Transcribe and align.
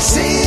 Alison 0.00 0.39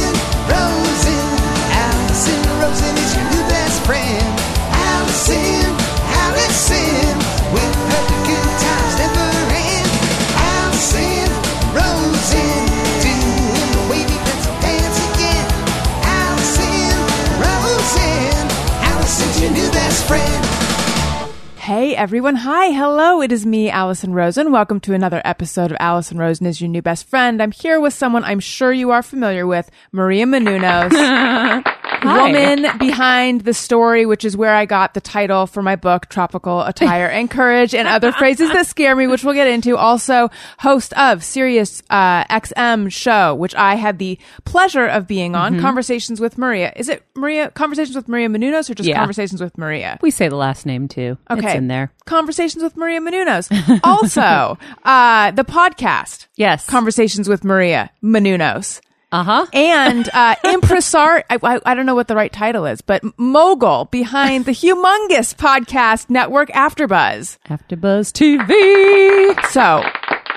Hey 21.63 21.95
everyone. 21.95 22.35
Hi. 22.35 22.71
Hello. 22.71 23.21
It 23.21 23.31
is 23.31 23.45
me, 23.45 23.69
Alison 23.69 24.13
Rosen. 24.13 24.51
Welcome 24.51 24.81
to 24.81 24.93
another 24.93 25.21
episode 25.23 25.71
of 25.71 25.77
Alison 25.79 26.17
Rosen 26.17 26.45
is 26.45 26.59
your 26.59 26.67
new 26.67 26.81
best 26.81 27.07
friend. 27.07 27.41
I'm 27.41 27.53
here 27.53 27.79
with 27.79 27.93
someone 27.93 28.25
I'm 28.25 28.41
sure 28.41 28.73
you 28.73 28.91
are 28.91 29.01
familiar 29.01 29.47
with, 29.47 29.71
Maria 29.93 30.25
Menounos. 30.25 31.63
Woman 32.05 32.77
behind 32.77 33.41
the 33.41 33.53
story, 33.53 34.05
which 34.05 34.25
is 34.25 34.35
where 34.37 34.53
I 34.53 34.65
got 34.65 34.93
the 34.93 35.01
title 35.01 35.47
for 35.47 35.61
my 35.61 35.75
book, 35.75 36.07
Tropical 36.07 36.61
Attire 36.61 37.07
Encouraged 37.07 37.73
and 37.75 37.87
Other 37.87 38.11
Phrases 38.11 38.51
That 38.51 38.67
Scare 38.67 38.95
Me, 38.95 39.07
which 39.07 39.23
we'll 39.23 39.33
get 39.33 39.47
into. 39.47 39.77
Also, 39.77 40.29
host 40.59 40.93
of 40.93 41.23
Sirius 41.23 41.81
uh, 41.89 42.23
XM 42.25 42.91
show, 42.91 43.35
which 43.35 43.55
I 43.55 43.75
had 43.75 43.99
the 43.99 44.17
pleasure 44.45 44.85
of 44.87 45.07
being 45.07 45.35
on, 45.35 45.59
Conversations 45.59 46.19
with 46.19 46.37
Maria. 46.37 46.73
Is 46.75 46.89
it 46.89 47.03
Maria, 47.15 47.49
Conversations 47.51 47.95
with 47.95 48.07
Maria 48.07 48.27
Menounos 48.29 48.69
or 48.69 48.73
just 48.73 48.87
Yeah. 48.89 48.97
Conversations 48.97 49.41
with 49.41 49.57
Maria? 49.57 49.97
We 50.01 50.11
say 50.11 50.27
the 50.29 50.35
last 50.35 50.65
name 50.65 50.87
too. 50.87 51.17
Okay. 51.29 51.45
It's 51.47 51.55
in 51.55 51.67
there. 51.67 51.91
Conversations 52.05 52.63
with 52.63 52.75
Maria 52.77 52.99
Menounos. 52.99 53.49
Also, 53.83 54.57
uh, 54.83 55.31
the 55.31 55.43
podcast. 55.43 56.27
Yes. 56.35 56.65
Conversations 56.67 57.27
with 57.27 57.43
Maria 57.43 57.91
Menounos. 58.03 58.81
Uh 59.13 59.23
huh. 59.23 59.45
And 59.53 60.09
uh, 60.11 60.35
impresar, 60.43 61.21
I, 61.29 61.37
I, 61.43 61.59
I 61.63 61.73
don't 61.75 61.85
know 61.85 61.93
what 61.93 62.07
the 62.07 62.15
right 62.15 62.33
title 62.33 62.65
is, 62.65 62.81
but 62.81 63.03
mogul 63.15 63.85
behind 63.85 64.45
the 64.45 64.51
humongous 64.51 65.35
podcast 65.35 66.09
network 66.09 66.49
AfterBuzz. 66.49 67.37
AfterBuzz 67.45 68.11
TV. 68.11 69.39
So, 69.51 69.83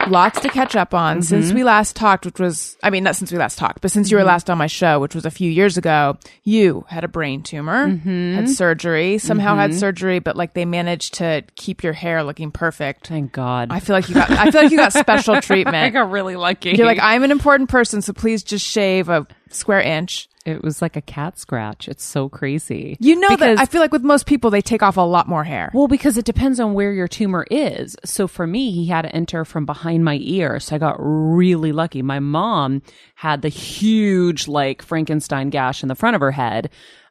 lots 0.09 0.41
to 0.41 0.49
catch 0.49 0.77
up 0.77 0.95
on 0.95 1.23
since 1.23 1.47
Mm-hmm. 1.47 1.55
we 1.57 1.65
last 1.65 1.97
talked, 1.97 2.25
which 2.25 2.39
was, 2.39 2.77
I 2.83 2.91
mean, 2.91 3.05
not 3.05 3.17
since 3.17 3.31
we 3.33 3.39
last 3.39 3.59
talked, 3.59 3.81
but 3.81 3.91
since 3.91 4.11
you 4.11 4.17
were 4.17 4.21
Mm-hmm. 4.23 4.29
last 4.29 4.51
on 4.51 4.59
my 4.59 4.67
show, 4.67 5.01
which 5.01 5.15
was 5.15 5.25
a 5.25 5.31
few 5.31 5.51
years 5.51 5.77
ago, 5.77 6.17
you 6.45 6.85
had 6.89 7.05
a 7.05 7.09
brain 7.09 7.43
tumor, 7.43 7.89
Mm-hmm. 7.89 8.35
had 8.35 8.49
surgery, 8.49 9.19
somehow 9.19 9.57
had 9.57 9.75
surgery, 9.75 10.19
but 10.19 10.37
like 10.37 10.55
they 10.55 10.65
managed 10.65 11.15
to 11.15 11.45
keep 11.55 11.83
your 11.85 11.93
hair 11.93 12.23
looking 12.25 12.51
perfect. 12.51 13.07
Thank 13.09 13.33
God. 13.33 13.69
I 13.71 13.81
feel 13.81 13.95
like 13.97 14.09
you 14.09 14.15
got, 14.15 14.31
I 14.31 14.51
feel 14.51 14.63
like 14.63 14.71
you 14.71 14.77
got 14.79 14.93
special 14.93 15.41
treatment. 15.41 15.77
I 15.77 15.91
got 15.91 16.11
really 16.11 16.37
lucky. 16.37 16.71
You're 16.71 16.87
like, 16.87 17.01
I'm 17.01 17.23
an 17.23 17.31
important 17.31 17.69
person, 17.71 18.03
so 18.03 18.13
please 18.13 18.43
just 18.43 18.65
shave 18.65 19.09
a 19.09 19.27
square 19.51 19.81
inch. 19.81 20.29
It 20.47 20.63
was 20.63 20.81
like 20.81 20.97
a 20.97 21.01
cat 21.03 21.39
scratch. 21.39 21.89
It's 21.89 22.05
so 22.05 22.29
crazy. 22.29 22.97
You 23.01 23.19
know 23.19 23.29
Because- 23.29 23.57
that 23.57 23.63
I 23.63 23.67
feel 23.67 23.81
like 23.81 23.93
with 23.93 24.03
most 24.05 24.27
people, 24.27 24.51
they 24.51 24.63
take 24.63 24.83
off 24.83 24.97
a 24.97 25.01
lot 25.01 25.29
more 25.29 25.45
hair. 25.45 25.71
Well, 25.75 25.89
because 25.89 26.17
it 26.17 26.25
depends 26.25 26.61
on 26.61 26.73
where 26.75 26.93
your 26.93 27.09
tumor 27.09 27.47
is. 27.51 27.97
So 28.05 28.27
for 28.29 28.47
me, 28.47 28.71
he 28.71 28.87
had 28.87 29.03
to 29.03 29.15
enter 29.15 29.45
from 29.45 29.67
behind 29.67 30.05
my 30.05 30.19
ear. 30.23 30.61
So 30.61 30.77
I 30.77 30.79
got 30.79 30.97
really 30.99 31.73
lucky. 31.73 32.01
My 32.03 32.21
mom 32.21 32.83
had 33.17 33.43
the 33.43 33.49
huge, 33.49 34.49
like, 34.49 34.83
Frankenstein 34.83 35.51
gash 35.51 35.83
in 35.83 35.89
the 35.89 35.95
front 35.95 36.15
of 36.15 36.21
her 36.21 36.31
head. 36.33 36.71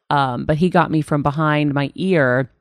Um, 0.10 0.46
but 0.46 0.58
he 0.58 0.70
got 0.70 0.92
me 0.92 1.02
from 1.02 1.24
behind 1.24 1.74
my 1.74 1.92
ear, 1.96 2.52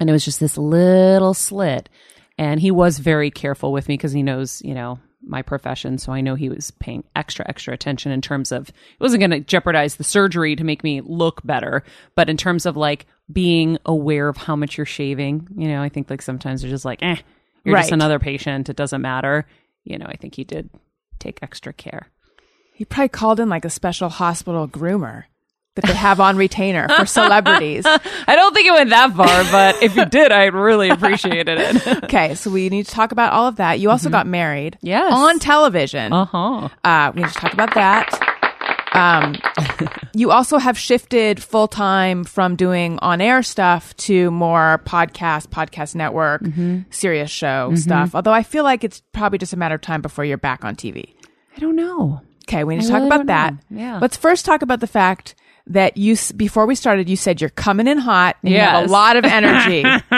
and 0.00 0.10
it 0.10 0.12
was 0.12 0.24
just 0.24 0.40
this 0.40 0.58
little 0.58 1.34
slit. 1.34 1.88
And 2.36 2.58
he 2.58 2.70
was 2.70 2.98
very 2.98 3.30
careful 3.30 3.70
with 3.70 3.86
me 3.86 3.94
because 3.94 4.12
he 4.12 4.22
knows, 4.22 4.60
you 4.64 4.74
know, 4.74 4.98
my 5.22 5.42
profession. 5.42 5.98
So 5.98 6.12
I 6.12 6.20
know 6.20 6.34
he 6.34 6.48
was 6.48 6.70
paying 6.72 7.04
extra, 7.14 7.44
extra 7.48 7.74
attention 7.74 8.12
in 8.12 8.20
terms 8.20 8.52
of 8.52 8.68
it 8.68 9.00
wasn't 9.00 9.20
going 9.20 9.30
to 9.30 9.40
jeopardize 9.40 9.96
the 9.96 10.04
surgery 10.04 10.56
to 10.56 10.64
make 10.64 10.82
me 10.82 11.00
look 11.00 11.42
better. 11.44 11.84
But 12.14 12.30
in 12.30 12.36
terms 12.36 12.66
of 12.66 12.76
like 12.76 13.06
being 13.30 13.78
aware 13.84 14.28
of 14.28 14.36
how 14.36 14.56
much 14.56 14.76
you're 14.76 14.86
shaving, 14.86 15.48
you 15.56 15.68
know, 15.68 15.82
I 15.82 15.88
think 15.88 16.10
like 16.10 16.22
sometimes 16.22 16.62
they're 16.62 16.70
just 16.70 16.84
like, 16.84 17.02
eh, 17.02 17.16
you're 17.64 17.76
just 17.76 17.92
another 17.92 18.18
patient. 18.18 18.68
It 18.68 18.76
doesn't 18.76 19.02
matter. 19.02 19.46
You 19.84 19.98
know, 19.98 20.06
I 20.06 20.16
think 20.16 20.34
he 20.34 20.44
did 20.44 20.70
take 21.18 21.40
extra 21.42 21.72
care. 21.72 22.08
He 22.74 22.84
probably 22.84 23.08
called 23.08 23.40
in 23.40 23.48
like 23.48 23.64
a 23.64 23.70
special 23.70 24.08
hospital 24.08 24.66
groomer 24.66 25.24
that 25.80 25.88
they 25.88 25.94
have 25.94 26.20
on 26.20 26.36
retainer 26.36 26.88
for 26.88 27.06
celebrities. 27.06 27.84
I 27.86 28.36
don't 28.36 28.54
think 28.54 28.66
it 28.66 28.72
went 28.72 28.90
that 28.90 29.12
far, 29.14 29.26
but 29.50 29.82
if 29.82 29.96
you 29.96 30.04
did, 30.06 30.32
I 30.32 30.44
really 30.46 30.88
appreciated 30.90 31.58
it. 31.58 31.86
Okay, 32.10 32.34
so 32.34 32.50
we 32.50 32.68
need 32.70 32.86
to 32.86 32.90
talk 32.92 33.12
about 33.12 33.32
all 33.32 33.46
of 33.46 33.56
that. 33.56 33.78
You 33.78 33.90
also 33.90 34.10
got 34.10 34.26
married. 34.26 34.78
Yes. 34.80 35.12
On 35.12 35.38
television. 35.38 36.12
Uh 36.12 36.24
huh. 36.24 36.68
Uh, 36.82 37.12
we 37.14 37.22
need 37.22 37.28
to 37.28 37.34
talk 37.34 37.52
about 37.52 37.74
that. 37.74 38.08
Um, 38.92 39.36
you 40.14 40.30
also 40.32 40.58
have 40.58 40.76
shifted 40.76 41.40
full 41.42 41.68
time 41.68 42.24
from 42.24 42.56
doing 42.56 42.98
on 43.00 43.20
air 43.20 43.42
stuff 43.42 43.96
to 43.98 44.30
more 44.32 44.80
podcast, 44.84 45.48
podcast 45.48 45.94
network, 45.94 46.42
Sirius 46.90 47.30
show 47.30 47.74
stuff. 47.76 48.14
Although 48.14 48.32
I 48.32 48.42
feel 48.42 48.64
like 48.64 48.82
it's 48.82 49.02
probably 49.12 49.38
just 49.38 49.52
a 49.52 49.56
matter 49.56 49.76
of 49.76 49.80
time 49.80 50.02
before 50.02 50.24
you're 50.24 50.36
back 50.38 50.64
on 50.64 50.74
TV. 50.74 51.14
I 51.56 51.60
don't 51.60 51.76
know. 51.76 52.20
Okay, 52.48 52.64
we 52.64 52.74
need 52.76 52.82
to 52.82 52.88
I 52.88 52.90
talk 52.90 52.96
really 53.02 53.06
about 53.06 53.26
that. 53.26 53.52
know. 53.70 53.80
Yeah. 53.80 53.98
Let's 54.00 54.16
first 54.16 54.44
talk 54.44 54.62
about 54.62 54.80
the 54.80 54.86
fact 54.88 55.36
that 55.66 55.96
you, 55.96 56.16
before 56.36 56.66
we 56.66 56.74
started, 56.74 57.08
you 57.08 57.16
said 57.16 57.40
you're 57.40 57.50
coming 57.50 57.86
in 57.86 57.98
hot. 57.98 58.36
And 58.42 58.52
You 58.52 58.58
have 58.60 58.88
a 58.88 58.92
lot 58.92 59.16
of 59.16 59.24
energy. 59.24 59.82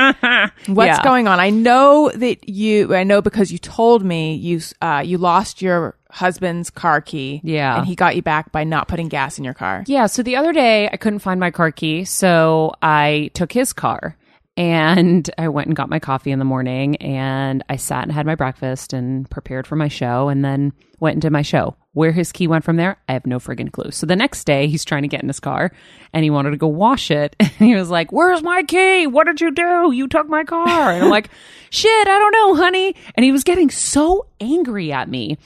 What's 0.67 0.99
Yeah. 0.99 1.03
going 1.05 1.29
on? 1.29 1.41
I 1.41 1.51
know 1.51 2.11
that 2.15 2.49
you, 2.49 2.95
I 2.95 3.05
know 3.05 3.21
because 3.23 3.51
you 3.53 3.59
told 3.59 4.05
me 4.05 4.35
you, 4.35 4.61
uh, 4.81 5.03
you 5.05 5.19
lost 5.19 5.61
your 5.63 5.97
husband's 6.11 6.71
car 6.71 7.01
key. 7.01 7.41
Yeah. 7.43 7.79
And 7.79 7.87
he 7.87 7.95
got 7.95 8.17
you 8.17 8.23
back 8.23 8.53
by 8.53 8.65
not 8.65 8.89
putting 8.89 9.09
gas 9.09 9.39
in 9.39 9.45
your 9.45 9.55
car. 9.55 9.85
Yeah. 9.87 10.07
So 10.07 10.23
the 10.23 10.37
other 10.37 10.53
day 10.53 10.89
I 10.93 10.97
couldn't 10.97 11.21
find 11.21 11.41
my 11.41 11.51
car 11.51 11.71
key. 11.73 12.05
So 12.05 12.73
I 12.83 13.31
took 13.35 13.53
his 13.53 13.73
car 13.73 14.17
and 14.57 15.31
I 15.39 15.49
went 15.49 15.69
and 15.69 15.77
got 15.77 15.89
my 15.89 15.99
coffee 15.99 16.31
in 16.31 16.39
the 16.39 16.45
morning 16.45 16.97
and 16.97 17.65
I 17.71 17.77
sat 17.77 18.03
and 18.03 18.13
had 18.13 18.27
my 18.27 18.35
breakfast 18.35 18.93
and 18.93 19.29
prepared 19.31 19.67
for 19.67 19.77
my 19.77 19.89
show 19.89 20.29
and 20.29 20.45
then 20.45 20.73
went 21.01 21.15
into 21.15 21.31
my 21.31 21.43
show. 21.43 21.77
Where 21.95 22.13
his 22.13 22.33
key 22.33 22.47
went 22.47 22.65
from 22.65 22.77
there, 22.77 22.97
I 23.07 23.13
have 23.13 23.27
no 23.27 23.39
friggin' 23.39 23.71
clue. 23.71 23.91
So 23.91 24.07
the 24.07 24.17
next 24.17 24.45
day 24.45 24.67
he's 24.67 24.85
trying 24.85 25.03
to 25.03 25.09
get 25.09 25.23
in 25.23 25.29
his 25.29 25.41
car 25.41 25.73
and 26.15 26.25
he 26.25 26.31
wanted 26.31 26.51
to 26.53 26.57
go 26.57 26.67
wash 26.69 27.11
it. 27.11 27.37
And 27.41 27.69
he 27.69 27.75
was 27.75 27.91
like, 27.91 28.13
Where's 28.13 28.43
my 28.43 28.63
key? 28.63 29.07
What 29.07 29.27
did 29.27 29.41
you 29.41 29.51
do? 29.53 29.93
You 29.93 30.09
took 30.09 30.29
my 30.29 30.43
car. 30.45 30.91
And 30.91 31.05
I'm 31.05 31.11
like, 31.11 31.29
Shit, 31.71 32.09
I 32.09 32.19
don't 32.19 32.33
know, 32.33 32.55
honey. 32.57 32.95
And 33.15 33.25
he 33.25 33.33
was 33.33 33.45
getting 33.45 33.71
so 33.71 34.27
angry 34.41 34.93
at 34.93 35.09
me. 35.09 35.39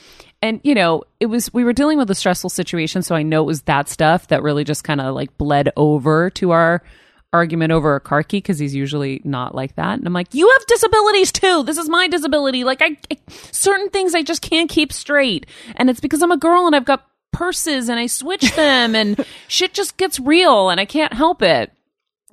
And 0.43 0.61
you 0.63 0.75
know, 0.75 1.03
it 1.21 1.27
was 1.27 1.53
we 1.53 1.65
were 1.65 1.73
dealing 1.73 1.99
with 1.99 2.11
a 2.11 2.15
stressful 2.15 2.51
situation, 2.51 3.03
so 3.03 3.15
I 3.15 3.23
know 3.23 3.43
it 3.43 3.47
was 3.47 3.63
that 3.63 3.89
stuff 3.89 4.29
that 4.29 4.43
really 4.43 4.65
just 4.65 4.85
kind 4.85 5.01
of 5.01 5.15
like 5.15 5.37
bled 5.39 5.73
over 5.77 6.31
to 6.31 6.51
our 6.51 6.83
argument 7.33 7.73
over 7.73 7.95
a 7.95 8.01
car 8.01 8.23
key 8.23 8.39
because 8.39 8.59
he's 8.59 8.75
usually 8.75 9.21
not 9.25 9.55
like 9.55 9.75
that. 9.77 9.99
And 9.99 10.07
I'm 10.07 10.13
like, 10.13 10.33
you 10.33 10.49
have 10.49 10.67
disabilities 10.67 11.33
too. 11.33 11.63
This 11.65 11.79
is 11.79 11.89
my 11.89 12.09
disability. 12.09 12.65
Like 12.65 12.83
I, 12.83 12.97
I 13.11 13.19
certain 13.53 13.91
things 13.91 14.15
I 14.15 14.23
just 14.23 14.43
can't 14.43 14.71
keep 14.71 14.93
straight, 14.93 15.47
and 15.77 15.91
it's 15.91 16.01
because 16.01 16.23
I'm 16.23 16.33
a 16.33 16.37
girl 16.37 16.67
and 16.67 16.75
I've 16.75 16.85
got 16.85 17.07
purses 17.33 17.89
and 17.89 17.99
I 17.99 18.07
switch 18.07 18.53
them, 18.57 18.95
and 18.95 19.25
shit 19.49 19.75
just 19.75 19.97
gets 19.97 20.19
real, 20.21 20.71
and 20.71 20.81
I 20.81 20.85
can't 20.85 21.13
help 21.13 21.43
it. 21.43 21.73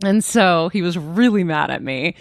And 0.04 0.24
so 0.24 0.70
he 0.70 0.82
was 0.82 0.98
really 0.98 1.44
mad 1.44 1.72
at 1.72 1.82
me. 1.82 2.16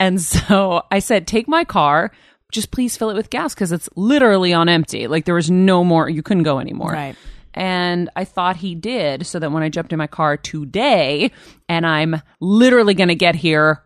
And 0.00 0.20
so 0.20 0.82
I 0.90 1.00
said, 1.00 1.26
take 1.26 1.48
my 1.48 1.64
car. 1.64 2.12
Just 2.50 2.70
please 2.70 2.96
fill 2.96 3.10
it 3.10 3.14
with 3.14 3.28
gas 3.30 3.54
because 3.54 3.72
it's 3.72 3.90
literally 3.94 4.54
on 4.54 4.68
empty. 4.68 5.06
Like 5.06 5.26
there 5.26 5.34
was 5.34 5.50
no 5.50 5.84
more, 5.84 6.08
you 6.08 6.22
couldn't 6.22 6.44
go 6.44 6.58
anymore. 6.58 6.92
Right. 6.92 7.16
And 7.58 8.08
I 8.14 8.24
thought 8.24 8.56
he 8.56 8.76
did. 8.76 9.26
So 9.26 9.40
that 9.40 9.50
when 9.50 9.64
I 9.64 9.68
jumped 9.68 9.92
in 9.92 9.98
my 9.98 10.06
car 10.06 10.36
today 10.36 11.32
and 11.68 11.84
I'm 11.84 12.22
literally 12.40 12.94
going 12.94 13.08
to 13.08 13.16
get 13.16 13.34
here 13.34 13.82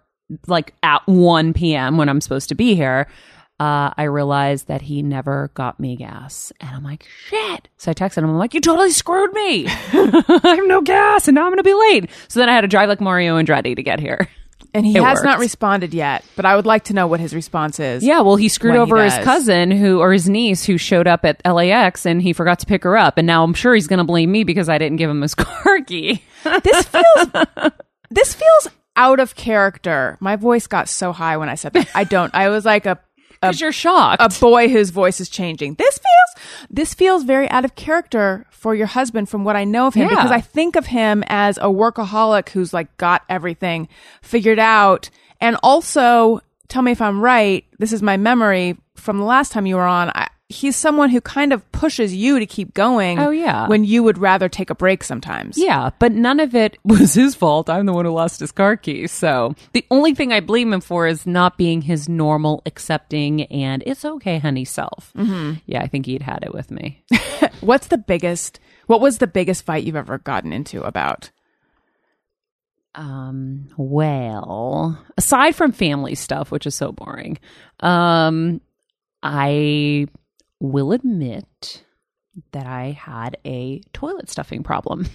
like 0.46 0.74
at 0.82 1.06
1 1.06 1.54
p.m. 1.54 1.96
when 1.96 2.08
I'm 2.08 2.20
supposed 2.20 2.50
to 2.50 2.54
be 2.54 2.74
here, 2.74 3.08
uh, 3.58 3.94
I 3.96 4.04
realized 4.04 4.68
that 4.68 4.82
he 4.82 5.02
never 5.02 5.50
got 5.54 5.80
me 5.80 5.96
gas. 5.96 6.52
And 6.60 6.70
I'm 6.70 6.84
like, 6.84 7.06
shit. 7.28 7.68
So 7.78 7.90
I 7.90 7.94
texted 7.94 8.18
him, 8.18 8.30
I'm 8.30 8.38
like, 8.38 8.52
you 8.52 8.60
totally 8.60 8.90
screwed 8.90 9.32
me. 9.32 9.66
I 9.68 10.40
have 10.44 10.66
no 10.66 10.82
gas 10.82 11.26
and 11.26 11.34
now 11.34 11.42
I'm 11.42 11.50
going 11.50 11.56
to 11.56 11.62
be 11.62 11.72
late. 11.72 12.10
So 12.28 12.40
then 12.40 12.50
I 12.50 12.54
had 12.54 12.62
to 12.62 12.68
drive 12.68 12.90
like 12.90 13.00
Mario 13.00 13.40
Andretti 13.40 13.74
to 13.74 13.82
get 13.82 14.00
here. 14.00 14.28
And 14.74 14.86
he 14.86 14.96
It 14.96 15.02
has 15.02 15.22
not 15.22 15.38
responded 15.38 15.92
yet, 15.92 16.24
but 16.34 16.46
I 16.46 16.56
would 16.56 16.64
like 16.64 16.84
to 16.84 16.94
know 16.94 17.06
what 17.06 17.20
his 17.20 17.34
response 17.34 17.78
is. 17.78 18.02
Yeah, 18.02 18.22
well, 18.22 18.36
he 18.36 18.48
screwed 18.48 18.70
When 18.72 18.86
he 18.86 18.92
over 18.92 19.04
his 19.04 19.16
cousin 19.18 19.70
who 19.70 20.00
or 20.00 20.12
his 20.12 20.28
niece 20.28 20.64
who 20.64 20.78
showed 20.78 21.06
up 21.06 21.24
at 21.24 21.42
LAX 21.44 22.06
and 22.06 22.22
he 22.22 22.32
forgot 22.32 22.60
to 22.60 22.66
pick 22.66 22.84
her 22.84 22.96
up. 22.96 23.18
And 23.18 23.26
now 23.26 23.44
I'm 23.44 23.54
sure 23.54 23.74
he's 23.74 23.86
going 23.86 23.98
to 23.98 24.04
blame 24.04 24.32
me 24.32 24.44
because 24.44 24.68
I 24.70 24.78
didn't 24.78 24.96
give 24.96 25.10
him 25.10 25.20
his 25.20 25.34
car 25.36 25.80
key. 25.82 26.22
This 26.62 26.86
feels 26.86 27.28
this 28.10 28.34
feels 28.34 28.68
out 28.96 29.20
of 29.20 29.34
character. 29.34 30.16
My 30.20 30.36
voice 30.36 30.66
got 30.66 30.88
so 30.88 31.12
high 31.12 31.36
when 31.36 31.48
I 31.48 31.54
said 31.54 31.72
that. 31.74 31.88
I 31.94 32.04
don't. 32.04 32.34
I 32.34 32.48
was 32.48 32.64
like 32.64 32.86
a 32.86 32.98
Because 33.42 33.60
you're 33.60 33.72
shocked. 33.72 34.22
a 34.22 34.40
boy 34.40 34.68
whose 34.68 34.90
voice 34.90 35.20
is 35.20 35.28
changing. 35.28 35.74
This 35.74 35.98
feels 35.98 36.46
this 36.70 36.94
feels 36.94 37.24
very 37.24 37.48
out 37.50 37.64
of 37.64 37.74
character 37.74 38.46
for 38.50 38.74
your 38.74 38.86
husband 38.86 39.28
from 39.28 39.44
what 39.44 39.56
I 39.56 39.64
know 39.64 39.86
of 39.88 39.94
him 39.94 40.08
Yeah. 40.08 40.16
because 40.16 40.30
I 40.30 40.40
think 40.40 40.76
of 40.76 40.86
him 40.86 41.22
as 41.26 41.58
a 41.58 41.62
workaholic 41.62 42.48
who's 42.50 42.72
like 42.72 42.96
got 42.96 43.22
everything 43.28 43.88
figured 44.22 44.58
out 44.58 45.10
and 45.40 45.56
also 45.62 46.40
tell 46.68 46.82
me 46.82 46.92
if 46.92 47.02
I'm 47.02 47.20
right, 47.20 47.64
this 47.78 47.92
is 47.92 48.02
my 48.02 48.16
memory 48.16 48.76
from 48.94 49.18
the 49.18 49.24
last 49.24 49.52
time 49.52 49.66
you 49.66 49.76
were 49.76 49.82
on. 49.82 50.10
I, 50.14 50.28
he's 50.52 50.76
someone 50.76 51.10
who 51.10 51.20
kind 51.20 51.52
of 51.52 51.70
pushes 51.72 52.14
you 52.14 52.38
to 52.38 52.46
keep 52.46 52.74
going. 52.74 53.18
Oh, 53.18 53.30
yeah. 53.30 53.66
When 53.66 53.84
you 53.84 54.02
would 54.02 54.18
rather 54.18 54.48
take 54.48 54.70
a 54.70 54.74
break 54.74 55.02
sometimes. 55.02 55.58
Yeah, 55.58 55.90
but 55.98 56.12
none 56.12 56.38
of 56.40 56.54
it 56.54 56.78
was 56.84 57.14
his 57.14 57.34
fault. 57.34 57.68
I'm 57.68 57.86
the 57.86 57.92
one 57.92 58.04
who 58.04 58.12
lost 58.12 58.40
his 58.40 58.52
car 58.52 58.76
keys. 58.76 59.10
So 59.10 59.54
the 59.72 59.84
only 59.90 60.14
thing 60.14 60.32
I 60.32 60.40
blame 60.40 60.72
him 60.72 60.80
for 60.80 61.06
is 61.06 61.26
not 61.26 61.58
being 61.58 61.82
his 61.82 62.08
normal, 62.08 62.62
accepting, 62.66 63.42
and 63.44 63.82
it's 63.86 64.04
okay, 64.04 64.38
honey 64.38 64.64
self. 64.64 65.12
Mm-hmm. 65.16 65.54
Yeah, 65.66 65.82
I 65.82 65.88
think 65.88 66.06
he'd 66.06 66.22
had 66.22 66.44
it 66.44 66.54
with 66.54 66.70
me. 66.70 67.02
What's 67.60 67.88
the 67.88 67.98
biggest? 67.98 68.60
What 68.86 69.00
was 69.00 69.18
the 69.18 69.26
biggest 69.26 69.64
fight 69.64 69.84
you've 69.84 69.96
ever 69.96 70.18
gotten 70.18 70.52
into 70.52 70.82
about? 70.82 71.30
Um, 72.94 73.68
well, 73.76 75.02
aside 75.16 75.56
from 75.56 75.72
family 75.72 76.14
stuff, 76.14 76.50
which 76.50 76.66
is 76.66 76.74
so 76.74 76.92
boring, 76.92 77.38
um, 77.80 78.60
I 79.22 80.08
will 80.62 80.92
admit 80.92 81.84
that 82.52 82.66
I 82.66 82.92
had 82.92 83.36
a 83.44 83.80
toilet 83.92 84.30
stuffing 84.30 84.62
problem. 84.62 85.08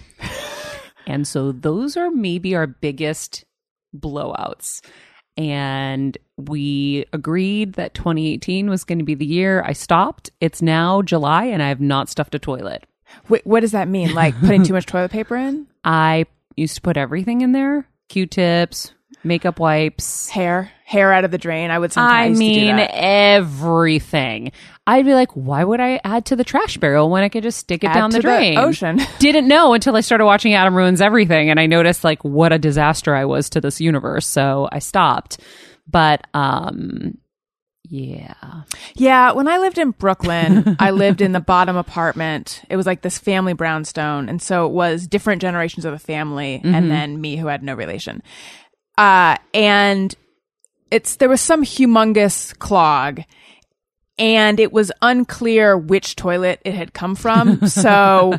and 1.06 1.26
so 1.26 1.52
those 1.52 1.96
are 1.96 2.10
maybe 2.10 2.54
our 2.54 2.66
biggest 2.66 3.44
blowouts. 3.96 4.82
And 5.38 6.18
we 6.36 7.06
agreed 7.12 7.74
that 7.74 7.94
2018 7.94 8.68
was 8.68 8.84
going 8.84 8.98
to 8.98 9.04
be 9.04 9.14
the 9.14 9.24
year 9.24 9.62
I 9.64 9.72
stopped. 9.72 10.30
It's 10.40 10.60
now 10.60 11.00
July 11.00 11.44
and 11.44 11.62
I 11.62 11.68
have 11.68 11.80
not 11.80 12.10
stuffed 12.10 12.34
a 12.34 12.38
toilet. 12.38 12.84
Wait, 13.28 13.46
what 13.46 13.60
does 13.60 13.72
that 13.72 13.88
mean? 13.88 14.14
Like 14.14 14.38
putting 14.40 14.64
too 14.64 14.74
much 14.74 14.86
toilet 14.86 15.10
paper 15.10 15.36
in? 15.36 15.66
I 15.82 16.26
used 16.56 16.74
to 16.74 16.82
put 16.82 16.98
everything 16.98 17.40
in 17.40 17.52
there 17.52 17.88
Q-tips, 18.08 18.92
makeup 19.24 19.58
wipes. 19.58 20.28
Hair, 20.28 20.70
hair 20.88 21.12
out 21.12 21.22
of 21.22 21.30
the 21.30 21.36
drain. 21.36 21.70
I 21.70 21.78
would 21.78 21.92
sometimes 21.92 22.38
do 22.38 22.44
mean, 22.46 22.78
everything. 22.78 24.52
I'd 24.86 25.04
be 25.04 25.12
like, 25.12 25.30
why 25.32 25.62
would 25.62 25.80
I 25.80 26.00
add 26.02 26.24
to 26.26 26.36
the 26.36 26.44
trash 26.44 26.78
barrel 26.78 27.10
when 27.10 27.22
I 27.22 27.28
could 27.28 27.42
just 27.42 27.58
stick 27.58 27.84
it 27.84 27.88
Add 27.88 27.94
down 27.94 28.10
the 28.10 28.16
to 28.16 28.22
the 28.22 28.28
drain? 28.28 28.56
ocean. 28.56 28.98
Didn't 29.18 29.48
know 29.48 29.74
until 29.74 29.94
I 29.96 30.00
started 30.00 30.24
watching 30.24 30.54
Adam 30.54 30.74
Ruins 30.74 31.02
Everything 31.02 31.50
and 31.50 31.60
I 31.60 31.66
noticed 31.66 32.04
like 32.04 32.24
what 32.24 32.54
a 32.54 32.58
disaster 32.58 33.14
I 33.14 33.26
was 33.26 33.50
to 33.50 33.60
this 33.60 33.82
universe. 33.82 34.26
So 34.26 34.66
I 34.72 34.78
stopped. 34.78 35.40
But, 35.86 36.26
um, 36.32 37.18
yeah. 37.84 38.62
Yeah, 38.94 39.32
when 39.32 39.46
I 39.46 39.58
lived 39.58 39.76
in 39.76 39.90
Brooklyn, 39.90 40.74
I 40.80 40.90
lived 40.92 41.20
in 41.20 41.32
the 41.32 41.40
bottom 41.40 41.76
apartment. 41.76 42.62
It 42.70 42.76
was 42.76 42.86
like 42.86 43.02
this 43.02 43.18
family 43.18 43.52
brownstone, 43.52 44.30
and 44.30 44.40
so 44.40 44.64
it 44.66 44.72
was 44.72 45.06
different 45.06 45.42
generations 45.42 45.84
of 45.84 45.92
the 45.92 45.98
family, 45.98 46.60
and 46.64 46.90
then 46.90 47.20
me 47.20 47.36
who 47.36 47.46
had 47.46 47.62
no 47.62 47.74
relation. 47.74 48.22
Uh, 48.98 49.36
and 49.54 50.14
it's 50.90 51.16
there 51.16 51.28
was 51.28 51.40
some 51.40 51.64
humongous 51.64 52.58
clog, 52.58 53.20
and 54.18 54.58
it 54.58 54.72
was 54.72 54.90
unclear 55.00 55.76
which 55.76 56.16
toilet 56.16 56.60
it 56.64 56.74
had 56.74 56.92
come 56.92 57.14
from. 57.14 57.60
So 57.68 58.38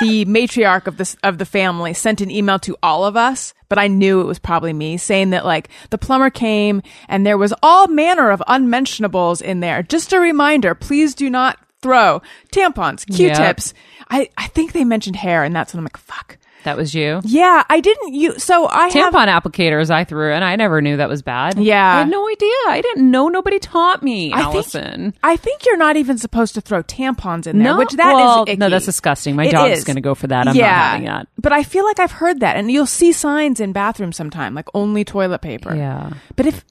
the 0.00 0.24
matriarch 0.26 0.86
of 0.86 0.96
this 0.96 1.16
of 1.22 1.38
the 1.38 1.46
family 1.46 1.94
sent 1.94 2.20
an 2.20 2.30
email 2.30 2.58
to 2.60 2.76
all 2.82 3.04
of 3.04 3.16
us, 3.16 3.54
but 3.68 3.78
I 3.78 3.86
knew 3.86 4.20
it 4.20 4.26
was 4.26 4.38
probably 4.38 4.72
me, 4.72 4.96
saying 4.98 5.30
that 5.30 5.46
like 5.46 5.68
the 5.90 5.98
plumber 5.98 6.30
came 6.30 6.82
and 7.08 7.24
there 7.26 7.38
was 7.38 7.54
all 7.62 7.86
manner 7.88 8.30
of 8.30 8.42
unmentionables 8.46 9.40
in 9.40 9.60
there. 9.60 9.82
Just 9.82 10.12
a 10.12 10.20
reminder, 10.20 10.74
please 10.74 11.14
do 11.14 11.30
not 11.30 11.58
throw 11.80 12.20
tampons, 12.52 13.06
Q-tips. 13.06 13.72
I 14.10 14.28
I 14.36 14.48
think 14.48 14.72
they 14.72 14.84
mentioned 14.84 15.16
hair, 15.16 15.44
and 15.44 15.54
that's 15.56 15.72
when 15.72 15.78
I'm 15.78 15.84
like, 15.84 15.96
fuck. 15.96 16.36
That 16.64 16.76
was 16.76 16.94
you. 16.94 17.20
Yeah, 17.24 17.62
I 17.70 17.80
didn't. 17.80 18.12
You 18.14 18.38
so 18.38 18.68
I 18.68 18.88
have 18.88 19.12
Tampon 19.14 19.28
applicators 19.28 19.90
I 19.90 20.04
threw 20.04 20.32
and 20.32 20.44
I 20.44 20.56
never 20.56 20.80
knew 20.82 20.98
that 20.98 21.08
was 21.08 21.22
bad. 21.22 21.58
Yeah. 21.58 21.94
I 21.94 21.98
had 22.00 22.08
no 22.10 22.28
idea. 22.28 22.50
I 22.68 22.80
didn't 22.82 23.10
know. 23.10 23.28
Nobody 23.28 23.58
taught 23.58 24.02
me, 24.02 24.32
I 24.34 24.50
think- 24.62 25.14
I 25.22 25.36
think 25.36 25.64
you're 25.64 25.76
not 25.78 25.96
even 25.96 26.18
supposed 26.18 26.54
to 26.54 26.60
throw 26.60 26.82
tampons 26.82 27.46
in 27.46 27.58
there, 27.58 27.72
no, 27.72 27.78
which 27.78 27.92
that 27.92 28.10
is 28.12 28.16
well, 28.16 28.42
icky. 28.46 28.56
no, 28.56 28.68
that's 28.68 28.84
disgusting. 28.84 29.36
My 29.36 29.46
It 29.46 29.52
dog's 29.52 29.78
is. 29.78 29.84
going 29.84 29.96
to 29.96 30.02
go 30.02 30.14
for 30.14 30.26
that. 30.26 30.48
I'm 30.48 30.54
yeah, 30.54 30.66
not 30.70 30.84
having 30.90 31.04
that. 31.06 31.28
But 31.38 31.52
I 31.52 31.62
feel 31.62 31.84
like 31.84 31.98
I've 31.98 32.12
heard 32.12 32.40
that, 32.40 32.56
and 32.56 32.70
you'll 32.70 32.86
see 32.86 33.12
signs 33.12 33.60
in 33.60 33.72
bathrooms 33.72 34.16
sometime, 34.16 34.54
like 34.54 34.68
only 34.74 35.04
toilet 35.04 35.40
paper. 35.40 35.74
Yeah. 35.74 36.10
But 36.36 36.46
if 36.46 36.64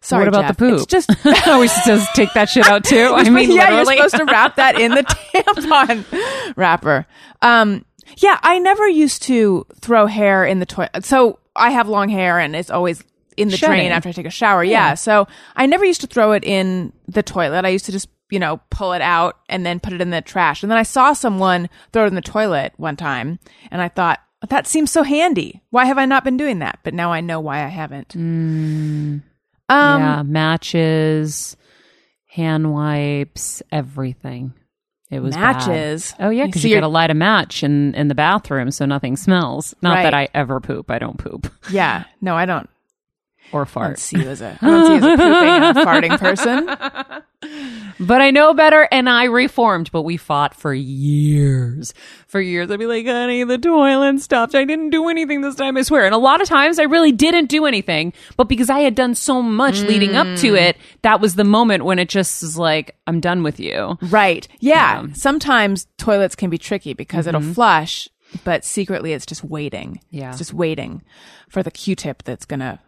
sorry, 0.00 0.22
what 0.24 0.28
about 0.28 0.42
Jeff, 0.48 0.56
the 0.56 0.64
poop? 0.66 0.74
It's 0.82 0.86
just 0.86 1.10
Are 1.48 1.58
we 1.58 1.68
supposed 1.68 2.06
to 2.06 2.12
take 2.14 2.32
that 2.34 2.48
shit 2.50 2.66
out 2.68 2.84
too? 2.84 3.12
I 3.14 3.28
mean, 3.30 3.50
yeah, 3.50 3.70
literally. 3.70 3.96
you're 3.96 4.08
supposed 4.10 4.16
to 4.28 4.32
wrap 4.32 4.56
that 4.56 4.78
in 4.78 4.92
the 4.92 5.02
tampon 5.34 6.54
wrapper. 6.56 7.06
Um, 7.42 7.84
yeah, 8.16 8.38
I 8.42 8.58
never 8.58 8.88
used 8.88 9.22
to 9.24 9.66
throw 9.80 10.06
hair 10.06 10.44
in 10.44 10.58
the 10.58 10.66
toilet. 10.66 11.04
So 11.04 11.38
I 11.54 11.70
have 11.70 11.88
long 11.88 12.08
hair, 12.08 12.38
and 12.38 12.56
it's 12.56 12.70
always 12.70 13.04
in 13.36 13.48
the 13.48 13.56
Shedding. 13.56 13.76
drain 13.76 13.92
after 13.92 14.08
I 14.08 14.12
take 14.12 14.26
a 14.26 14.30
shower. 14.30 14.64
Yeah. 14.64 14.94
so 14.94 15.28
I 15.54 15.66
never 15.66 15.84
used 15.84 16.00
to 16.00 16.06
throw 16.06 16.32
it 16.32 16.42
in 16.44 16.92
the 17.06 17.22
toilet. 17.22 17.64
I 17.64 17.68
used 17.68 17.84
to 17.86 17.92
just 17.92 18.08
you 18.30 18.38
know 18.38 18.60
pull 18.70 18.92
it 18.92 19.02
out 19.02 19.38
and 19.48 19.64
then 19.64 19.80
put 19.80 19.92
it 19.92 20.00
in 20.00 20.10
the 20.10 20.20
trash. 20.20 20.62
And 20.62 20.70
then 20.70 20.78
I 20.78 20.82
saw 20.82 21.12
someone 21.12 21.68
throw 21.92 22.04
it 22.04 22.08
in 22.08 22.14
the 22.14 22.20
toilet 22.20 22.72
one 22.76 22.96
time, 22.96 23.38
and 23.70 23.80
I 23.82 23.88
thought. 23.88 24.20
That 24.50 24.68
seems 24.68 24.92
so 24.92 25.02
handy. 25.02 25.62
Why 25.70 25.86
have 25.86 25.98
I 25.98 26.04
not 26.04 26.22
been 26.22 26.36
doing 26.36 26.60
that? 26.60 26.78
But 26.84 26.94
now 26.94 27.10
I 27.10 27.20
know 27.20 27.40
why 27.40 27.64
I 27.64 27.66
haven't. 27.66 28.14
Um, 28.14 29.22
yeah, 29.68 30.22
matches, 30.22 31.56
hand 32.26 32.72
wipes, 32.72 33.64
everything. 33.72 34.54
It 35.10 35.20
was 35.20 35.34
bad. 35.34 35.56
Matches? 35.66 36.14
Oh 36.20 36.30
yeah, 36.30 36.46
because 36.46 36.62
So 36.62 36.68
you 36.68 36.74
got 36.74 36.80
to 36.80 36.88
light 36.88 37.10
a 37.10 37.14
match 37.14 37.62
in 37.62 37.94
in 37.94 38.08
the 38.08 38.14
bathroom 38.14 38.70
so 38.70 38.84
nothing 38.84 39.16
smells. 39.16 39.74
Not 39.82 39.94
Right. 39.96 40.02
that 40.02 40.14
I 40.14 40.28
ever 40.34 40.60
poop. 40.60 40.90
I 40.90 40.98
don't 40.98 41.16
poop 41.18 41.50
yeah. 41.70 42.04
No, 42.20 42.36
I 42.36 42.44
don't. 42.44 42.68
Or 43.52 43.60
I 43.60 43.64
don't 43.64 43.72
fart. 43.72 43.98
see 43.98 44.18
you 44.18 44.28
as 44.28 44.40
a, 44.40 44.58
I 44.60 44.66
don't 44.66 44.86
see 44.86 45.06
you 45.06 45.12
as 45.12 45.18
a 45.18 45.22
pooping 45.22 45.64
and 45.64 45.76
farting 45.78 46.18
person. 46.18 47.22
But 48.00 48.20
I 48.20 48.30
know 48.30 48.54
better 48.54 48.86
and 48.92 49.08
I 49.08 49.24
reformed, 49.24 49.90
but 49.90 50.02
we 50.02 50.16
fought 50.16 50.54
for 50.54 50.72
years. 50.72 51.94
For 52.28 52.40
years. 52.40 52.70
I'd 52.70 52.78
be 52.78 52.86
like, 52.86 53.06
honey, 53.06 53.42
the 53.44 53.58
toilet 53.58 54.20
stopped. 54.20 54.54
I 54.54 54.64
didn't 54.64 54.90
do 54.90 55.08
anything 55.08 55.40
this 55.40 55.56
time, 55.56 55.76
I 55.76 55.82
swear. 55.82 56.04
And 56.06 56.14
a 56.14 56.18
lot 56.18 56.40
of 56.40 56.48
times 56.48 56.78
I 56.78 56.84
really 56.84 57.10
didn't 57.12 57.46
do 57.46 57.66
anything, 57.66 58.12
but 58.36 58.48
because 58.48 58.70
I 58.70 58.80
had 58.80 58.94
done 58.94 59.14
so 59.14 59.42
much 59.42 59.80
leading 59.82 60.14
up 60.16 60.26
to 60.38 60.52
Mm. 60.52 60.60
it, 60.60 60.76
that 61.02 61.20
was 61.20 61.34
the 61.34 61.44
moment 61.44 61.84
when 61.84 61.98
it 61.98 62.08
just 62.08 62.42
is 62.42 62.56
like, 62.56 62.96
I'm 63.08 63.18
done 63.20 63.42
with 63.42 63.58
you. 63.60 63.98
Right. 64.02 64.46
Yeah. 64.60 65.06
Sometimes 65.14 65.86
toilets 65.96 66.36
can 66.36 66.50
be 66.50 66.58
tricky 66.58 66.94
because 66.94 67.26
it'll 67.26 67.40
flush, 67.40 68.08
but 68.44 68.64
secretly 68.64 69.12
it's 69.12 69.26
just 69.26 69.42
waiting. 69.42 70.00
Yeah. 70.10 70.30
It's 70.30 70.38
just 70.38 70.54
waiting 70.54 71.02
for 71.48 71.62
the 71.64 71.70
Q-tip 71.72 72.22
that's 72.22 72.44
going 72.46 72.60
to 72.60 72.78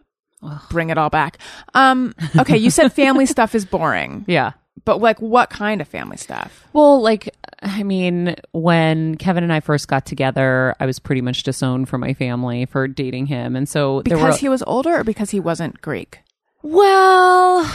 bring 0.69 0.89
it 0.89 0.97
all 0.97 1.09
back. 1.09 1.37
Um, 1.73 2.13
okay. 2.37 2.57
You 2.57 2.69
said 2.69 2.91
family 2.93 3.25
stuff 3.35 3.53
is 3.55 3.65
boring, 3.65 4.25
Yeah. 4.27 4.51
but 4.85 4.99
like 5.01 5.19
what 5.21 5.49
kind 5.49 5.81
of 5.81 5.87
family 5.87 6.17
stuff? 6.17 6.65
Well, 6.73 7.01
like, 7.01 7.35
I 7.61 7.83
mean, 7.83 8.35
when 8.51 9.15
Kevin 9.15 9.43
and 9.43 9.53
I 9.53 9.59
first 9.59 9.87
got 9.87 10.05
together, 10.05 10.75
I 10.79 10.85
was 10.85 10.97
pretty 10.99 11.21
much 11.21 11.43
disowned 11.43 11.89
from 11.89 12.01
my 12.01 12.13
family 12.13 12.65
for 12.65 12.87
dating 12.87 13.27
him. 13.27 13.55
And 13.55 13.69
so 13.69 14.01
there 14.01 14.17
Because 14.17 14.35
were. 14.35 14.39
he 14.39 14.49
was 14.49 14.63
older 14.65 14.95
or 14.99 15.03
because 15.03 15.29
he 15.29 15.39
wasn't 15.39 15.81
Greek? 15.81 16.19
Well, 16.63 17.69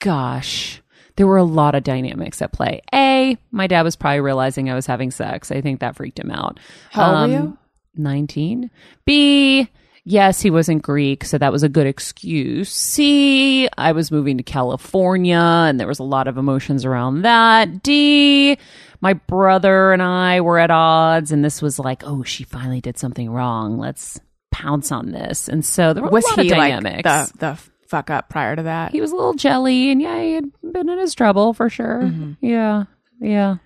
gosh, 0.00 0.82
there 1.16 1.26
were 1.26 1.36
a 1.38 1.44
lot 1.44 1.74
of 1.74 1.82
dynamics 1.84 2.42
at 2.42 2.52
play. 2.52 2.82
A, 2.94 3.36
my 3.50 3.66
dad 3.66 3.82
was 3.82 3.96
probably 3.96 4.20
realizing 4.20 4.68
I 4.70 4.74
was 4.74 4.86
having 4.86 5.10
sex. 5.10 5.50
I 5.50 5.60
think 5.60 5.80
that 5.80 5.96
freaked 5.96 6.18
him 6.18 6.30
out. 6.30 6.58
How 6.90 7.14
old 7.22 7.30
were 7.30 7.36
you? 7.36 7.58
19. 7.96 8.70
B, 9.06 9.68
yes, 10.06 10.40
he 10.40 10.50
wasn't 10.50 10.82
Greek, 10.82 11.24
so 11.26 11.36
that 11.36 11.52
was 11.52 11.62
a 11.62 11.68
good 11.68 11.86
excuse. 11.86 12.70
C, 12.72 13.68
I 13.76 13.92
was 13.92 14.10
moving 14.10 14.38
to 14.38 14.42
California 14.42 15.36
and 15.36 15.78
there 15.78 15.86
was 15.86 15.98
a 15.98 16.02
lot 16.04 16.28
of 16.28 16.38
emotions 16.38 16.84
around 16.86 17.22
that. 17.22 17.82
D, 17.82 18.56
my 19.02 19.12
brother 19.12 19.92
and 19.92 20.00
I 20.02 20.40
were 20.40 20.58
at 20.58 20.70
odds 20.70 21.32
and 21.32 21.44
this 21.44 21.60
was 21.60 21.78
like, 21.78 22.02
oh, 22.06 22.22
she 22.22 22.44
finally 22.44 22.80
did 22.80 22.96
something 22.96 23.28
wrong. 23.30 23.76
Let's 23.78 24.18
pounce 24.50 24.90
on 24.90 25.10
this. 25.12 25.48
And 25.48 25.62
so 25.64 25.92
there 25.92 26.02
were 26.02 26.08
Was 26.08 26.24
a 26.24 26.28
lot 26.28 26.38
he 26.38 26.50
of 26.52 26.56
like 26.58 27.02
the, 27.02 27.32
the 27.38 27.58
fuck 27.88 28.08
up 28.08 28.28
prior 28.30 28.56
to 28.56 28.62
that? 28.62 28.92
he 28.92 29.00
was 29.02 29.12
a 29.12 29.14
little 29.16 29.34
jelly 29.34 29.90
and 29.90 30.00
yeah 30.00 30.20
he 30.22 30.32
had 30.32 30.50
been 30.72 30.88
in 30.88 30.98
his 30.98 31.14
trouble 31.14 31.52
for 31.52 31.68
sure 31.68 32.02
Mm-hmm. 32.04 32.32
yeah 32.44 32.84
yeah 33.20 33.56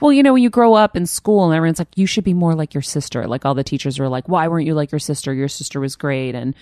well 0.00 0.12
you 0.12 0.22
know 0.22 0.32
when 0.32 0.42
you 0.42 0.50
grow 0.50 0.74
up 0.74 0.96
in 0.96 1.06
school 1.06 1.44
and 1.44 1.54
everyone's 1.54 1.78
like 1.78 1.96
you 1.96 2.06
should 2.06 2.24
be 2.24 2.34
more 2.34 2.54
like 2.54 2.74
your 2.74 2.82
sister. 2.82 3.26
Like 3.26 3.44
all 3.44 3.54
the 3.54 3.64
teachers 3.64 3.98
were 3.98 4.08
like 4.08 4.28
why 4.28 4.48
weren't 4.48 4.66
you 4.66 4.74
like 4.74 4.92
your 4.92 4.98
sister? 4.98 5.32
Your 5.32 5.48
sister 5.48 5.80
was 5.80 5.96
great. 5.96 6.34
And 6.34 6.54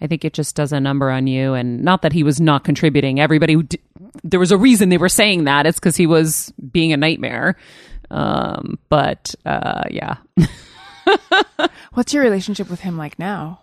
i 0.00 0.06
think 0.06 0.24
it 0.24 0.32
just 0.32 0.56
does 0.56 0.72
a 0.72 0.80
number 0.80 1.10
on 1.10 1.26
you. 1.26 1.54
And 1.54 1.82
not 1.82 2.02
that 2.02 2.12
he 2.12 2.22
was 2.22 2.40
not 2.40 2.64
contributing. 2.64 3.20
Everybody 3.20 3.62
d- 3.62 3.80
there 4.24 4.40
was 4.40 4.52
a 4.52 4.58
reason 4.58 4.88
they 4.88 4.98
were 4.98 5.08
saying 5.08 5.44
that. 5.44 5.66
It's 5.66 5.78
because 5.78 5.96
he 5.96 6.06
was 6.06 6.52
being 6.72 6.92
a 6.92 6.96
nightmare. 6.96 7.56
Um 8.10 8.78
but 8.88 9.34
uh 9.44 9.84
yeah. 9.90 10.16
What's 11.92 12.14
your 12.14 12.22
relationship 12.22 12.70
with 12.70 12.80
him 12.80 12.96
like 12.96 13.18
now? 13.18 13.60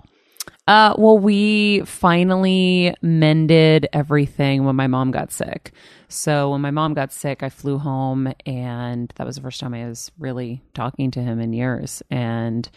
Uh, 0.68 0.94
well, 0.98 1.18
we 1.18 1.82
finally 1.86 2.94
mended 3.02 3.88
everything 3.94 4.66
when 4.66 4.76
my 4.76 4.88
mom 4.88 5.12
got 5.12 5.32
sick. 5.32 5.72
So 6.10 6.52
when 6.52 6.62
my 6.62 6.72
mom 6.72 6.94
got 6.94 7.12
sick, 7.12 7.44
I 7.44 7.50
flew 7.50 7.78
home, 7.78 8.34
and 8.46 9.12
that 9.16 9.28
was 9.28 9.36
the 9.36 9.42
first 9.42 9.60
time 9.60 9.74
I 9.74 9.88
was 9.88 10.12
really 10.18 10.62
talking 10.74 11.12
to 11.12 11.22
him 11.22 11.40
in 11.40 11.54
years. 11.54 12.02
And, 12.10 12.70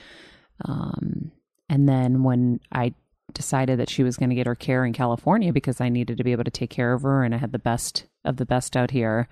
um, 0.64 1.30
and 1.68 1.88
then 1.88 2.24
when 2.24 2.60
I 2.72 2.94
decided 3.32 3.78
that 3.78 3.88
she 3.88 4.02
was 4.02 4.16
going 4.16 4.30
to 4.30 4.36
get 4.36 4.46
her 4.46 4.56
care 4.56 4.84
in 4.84 4.92
California 4.92 5.52
because 5.52 5.80
I 5.80 5.88
needed 5.88 6.18
to 6.18 6.24
be 6.24 6.32
able 6.32 6.44
to 6.44 6.50
take 6.50 6.70
care 6.70 6.92
of 6.92 7.02
her 7.02 7.22
and 7.22 7.34
I 7.34 7.38
had 7.38 7.52
the 7.52 7.58
best 7.58 8.06
of 8.24 8.36
the 8.36 8.46
best 8.46 8.76
out 8.76 8.90
here. 8.90 9.28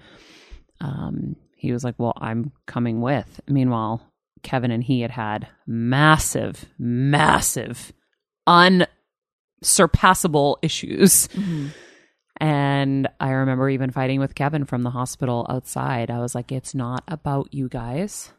Um, 0.81 1.37
he 1.57 1.73
was 1.73 1.85
like, 1.85 1.97
Well, 1.99 2.15
I'm 2.17 2.53
coming 2.67 3.01
with. 3.01 3.41
Meanwhile, 3.49 4.03
Kevin 4.43 4.71
and 4.71 4.85
he 4.85 5.01
had 5.01 5.11
had 5.11 5.49
massive, 5.67 6.67
massive, 6.79 7.93
unsurpassable 8.47 10.59
issues. 10.63 11.29
And 12.39 13.09
I 13.21 13.31
remember 13.31 13.69
even 13.69 13.91
fighting 13.91 14.21
with 14.21 14.35
Kevin 14.35 14.65
from 14.65 14.83
the 14.83 14.91
hospital 14.91 15.47
outside. 15.51 16.11
I 16.11 16.21
was 16.21 16.35
like, 16.35 16.53
It's 16.53 16.75
not 16.75 17.03
about 17.09 17.53
you 17.53 17.69
guys. 17.69 18.33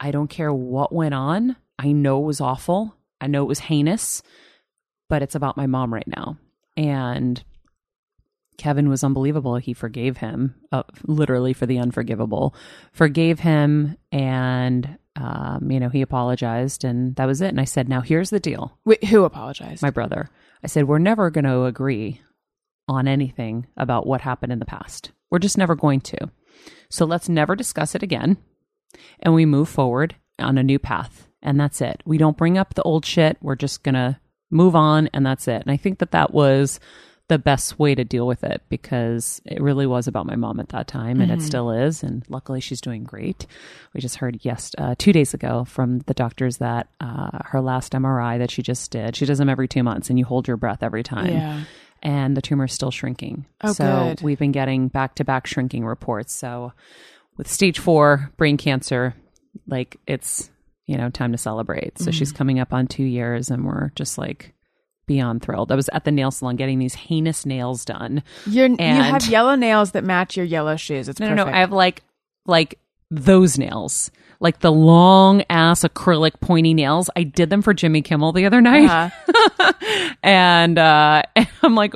I 0.00 0.10
don't 0.10 0.28
care 0.28 0.52
what 0.52 0.92
went 0.92 1.14
on. 1.14 1.56
I 1.78 1.92
know 1.92 2.22
it 2.22 2.26
was 2.26 2.40
awful. 2.40 2.96
I 3.20 3.26
know 3.26 3.42
it 3.42 3.48
was 3.48 3.60
heinous, 3.60 4.22
but 5.08 5.22
it's 5.22 5.34
about 5.34 5.56
my 5.56 5.66
mom 5.66 5.92
right 5.92 6.06
now. 6.06 6.38
And 6.76 7.42
Kevin 8.56 8.88
was 8.88 9.04
unbelievable. 9.04 9.56
He 9.56 9.72
forgave 9.72 10.18
him, 10.18 10.54
uh, 10.72 10.84
literally 11.04 11.52
for 11.52 11.66
the 11.66 11.78
unforgivable, 11.78 12.54
forgave 12.92 13.40
him, 13.40 13.96
and 14.12 14.98
um, 15.16 15.70
you 15.70 15.80
know 15.80 15.88
he 15.88 16.02
apologized, 16.02 16.84
and 16.84 17.16
that 17.16 17.26
was 17.26 17.40
it. 17.40 17.48
And 17.48 17.60
I 17.60 17.64
said, 17.64 17.88
"Now 17.88 18.00
here's 18.00 18.30
the 18.30 18.40
deal, 18.40 18.78
Wait, 18.84 19.04
who 19.04 19.24
apologized? 19.24 19.82
my 19.82 19.90
brother." 19.90 20.30
I 20.62 20.66
said, 20.68 20.86
"We're 20.86 20.98
never 20.98 21.30
going 21.30 21.44
to 21.44 21.64
agree 21.64 22.20
on 22.88 23.08
anything 23.08 23.66
about 23.76 24.06
what 24.06 24.20
happened 24.20 24.52
in 24.52 24.58
the 24.58 24.64
past. 24.66 25.10
We're 25.30 25.38
just 25.38 25.58
never 25.58 25.74
going 25.74 26.00
to. 26.02 26.30
So 26.90 27.04
let's 27.04 27.28
never 27.28 27.56
discuss 27.56 27.94
it 27.94 28.02
again, 28.02 28.36
and 29.20 29.34
we 29.34 29.46
move 29.46 29.68
forward 29.68 30.14
on 30.38 30.58
a 30.58 30.62
new 30.62 30.78
path, 30.78 31.26
and 31.42 31.58
that's 31.58 31.80
it. 31.80 32.02
We 32.04 32.18
don't 32.18 32.36
bring 32.36 32.56
up 32.58 32.74
the 32.74 32.82
old 32.82 33.04
shit. 33.04 33.36
We're 33.40 33.56
just 33.56 33.82
gonna 33.82 34.20
move 34.50 34.76
on, 34.76 35.08
and 35.12 35.24
that's 35.26 35.48
it. 35.48 35.62
And 35.62 35.70
I 35.70 35.76
think 35.76 35.98
that 35.98 36.12
that 36.12 36.32
was." 36.32 36.78
the 37.28 37.38
best 37.38 37.78
way 37.78 37.94
to 37.94 38.04
deal 38.04 38.26
with 38.26 38.44
it 38.44 38.60
because 38.68 39.40
it 39.46 39.58
really 39.58 39.86
was 39.86 40.06
about 40.06 40.26
my 40.26 40.36
mom 40.36 40.60
at 40.60 40.68
that 40.68 40.86
time 40.86 41.22
and 41.22 41.30
it 41.32 41.40
still 41.40 41.70
is 41.70 42.02
and 42.02 42.22
luckily 42.28 42.60
she's 42.60 42.82
doing 42.82 43.02
great 43.02 43.46
we 43.94 44.00
just 44.02 44.16
heard 44.16 44.38
yes 44.42 44.72
uh, 44.76 44.94
two 44.98 45.10
days 45.10 45.32
ago 45.32 45.64
from 45.64 46.00
the 46.00 46.12
doctors 46.12 46.58
that 46.58 46.86
uh, 47.00 47.38
her 47.46 47.62
last 47.62 47.92
mri 47.94 48.36
that 48.36 48.50
she 48.50 48.60
just 48.60 48.90
did 48.90 49.16
she 49.16 49.24
does 49.24 49.38
them 49.38 49.48
every 49.48 49.66
two 49.66 49.82
months 49.82 50.10
and 50.10 50.18
you 50.18 50.24
hold 50.26 50.46
your 50.46 50.58
breath 50.58 50.82
every 50.82 51.02
time 51.02 51.28
Yeah. 51.28 51.62
And 52.04 52.36
the 52.36 52.42
tumor 52.42 52.66
is 52.66 52.72
still 52.72 52.90
shrinking. 52.90 53.46
Oh, 53.62 53.72
so 53.72 54.10
good. 54.10 54.22
we've 54.22 54.38
been 54.38 54.52
getting 54.52 54.88
back-to-back 54.88 55.46
shrinking 55.46 55.84
reports. 55.84 56.34
So 56.34 56.72
with 57.36 57.48
stage 57.48 57.78
four 57.78 58.30
brain 58.36 58.56
cancer 58.56 59.14
like 59.66 59.96
it's 60.06 60.50
you 60.86 60.96
know 60.96 61.10
time 61.10 61.32
to 61.32 61.38
celebrate. 61.38 61.98
So 61.98 62.10
she's 62.10 62.28
mm-hmm. 62.28 62.36
coming 62.38 62.60
up 62.60 62.72
on 62.72 62.86
two 62.86 63.04
years 63.04 63.50
and 63.50 63.64
we're 63.64 63.90
just 63.96 64.18
like 64.18 64.52
beyond 65.06 65.42
thrilled. 65.42 65.72
I 65.72 65.74
was 65.74 65.88
at 65.92 66.04
the 66.04 66.12
nail 66.12 66.30
salon 66.30 66.56
getting 66.56 66.78
these 66.78 66.94
heinous 66.94 67.46
nails 67.46 67.84
done. 67.84 68.22
You're, 68.46 68.68
you 68.68 68.76
have 68.78 69.26
yellow 69.26 69.54
nails 69.54 69.92
that 69.92 70.04
match 70.04 70.36
your 70.36 70.46
yellow 70.46 70.76
shoes. 70.76 71.08
It's 71.08 71.20
no 71.20 71.28
perfect. 71.28 71.46
no 71.46 71.50
no. 71.50 71.56
I 71.56 71.60
have 71.60 71.72
like 71.72 72.02
like 72.46 72.78
those 73.16 73.58
nails. 73.58 74.10
Like 74.40 74.60
the 74.60 74.72
long 74.72 75.42
ass 75.48 75.82
acrylic 75.84 76.40
pointy 76.40 76.74
nails. 76.74 77.08
I 77.16 77.22
did 77.22 77.50
them 77.50 77.62
for 77.62 77.72
jimmy 77.72 78.02
kimmel 78.02 78.32
the 78.32 78.46
other 78.46 78.60
night. 78.60 78.90
Uh-huh. 78.90 79.72
and 80.22 80.78
uh 80.78 81.22
and 81.36 81.48
i'm 81.62 81.74
like 81.74 81.94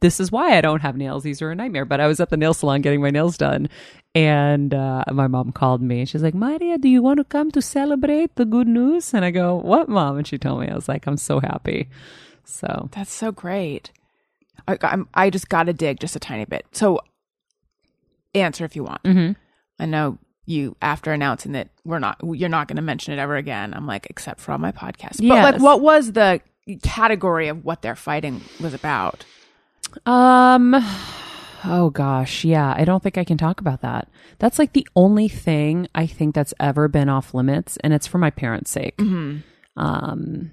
this 0.00 0.20
is 0.20 0.30
why 0.30 0.56
i 0.56 0.60
don't 0.60 0.80
have 0.80 0.96
nails. 0.96 1.22
These 1.24 1.42
are 1.42 1.50
a 1.50 1.54
nightmare. 1.54 1.84
But 1.84 2.00
i 2.00 2.06
was 2.06 2.20
at 2.20 2.30
the 2.30 2.36
nail 2.36 2.54
salon 2.54 2.80
getting 2.80 3.02
my 3.02 3.10
nails 3.10 3.36
done. 3.36 3.68
And 4.14 4.72
uh 4.72 5.04
my 5.12 5.26
mom 5.26 5.52
called 5.52 5.82
me. 5.82 6.04
She's 6.04 6.22
like 6.22 6.34
maria 6.34 6.78
do 6.78 6.88
you 6.88 7.02
want 7.02 7.18
to 7.18 7.24
come 7.24 7.50
to 7.50 7.60
celebrate 7.60 8.36
the 8.36 8.44
good 8.44 8.68
news? 8.68 9.12
And 9.12 9.24
i 9.24 9.30
go 9.30 9.56
what 9.56 9.88
mom? 9.88 10.16
And 10.16 10.26
she 10.26 10.38
told 10.38 10.60
me. 10.60 10.68
I 10.68 10.74
was 10.74 10.88
like 10.88 11.06
i'm 11.06 11.16
so 11.16 11.40
happy. 11.40 11.88
So. 12.44 12.88
That's 12.92 13.12
so 13.12 13.30
great. 13.30 13.92
I, 14.66 14.76
I'm, 14.82 15.08
I 15.14 15.30
just 15.30 15.48
got 15.48 15.64
to 15.64 15.72
dig 15.72 16.00
just 16.00 16.16
a 16.16 16.20
tiny 16.20 16.44
bit. 16.44 16.66
So, 16.72 17.00
answer 18.34 18.64
if 18.64 18.74
you 18.74 18.84
want. 18.84 19.02
Mhm. 19.04 19.36
I 19.78 19.86
know 19.86 20.18
you 20.50 20.76
after 20.82 21.12
announcing 21.12 21.52
that 21.52 21.68
we're 21.84 21.98
not, 21.98 22.18
you're 22.22 22.48
not 22.48 22.68
going 22.68 22.76
to 22.76 22.82
mention 22.82 23.14
it 23.14 23.18
ever 23.18 23.36
again. 23.36 23.72
I'm 23.72 23.86
like, 23.86 24.08
except 24.10 24.40
for 24.40 24.52
on 24.52 24.60
my 24.60 24.72
podcast. 24.72 25.26
But 25.42 25.54
like, 25.54 25.62
what 25.62 25.80
was 25.80 26.12
the 26.12 26.40
category 26.82 27.48
of 27.48 27.64
what 27.64 27.82
their 27.82 27.96
fighting 27.96 28.42
was 28.60 28.74
about? 28.74 29.24
Um 30.06 30.76
oh 31.64 31.90
gosh, 31.90 32.44
yeah, 32.44 32.72
I 32.76 32.84
don't 32.84 33.02
think 33.02 33.18
I 33.18 33.24
can 33.24 33.38
talk 33.38 33.60
about 33.60 33.80
that. 33.82 34.08
That's 34.38 34.58
like 34.58 34.72
the 34.72 34.86
only 34.94 35.28
thing 35.28 35.88
I 35.94 36.06
think 36.06 36.34
that's 36.34 36.54
ever 36.60 36.86
been 36.88 37.08
off 37.08 37.34
limits 37.34 37.76
and 37.78 37.92
it's 37.92 38.06
for 38.06 38.18
my 38.18 38.30
parents' 38.30 38.70
sake. 38.70 39.00
Um 39.76 40.52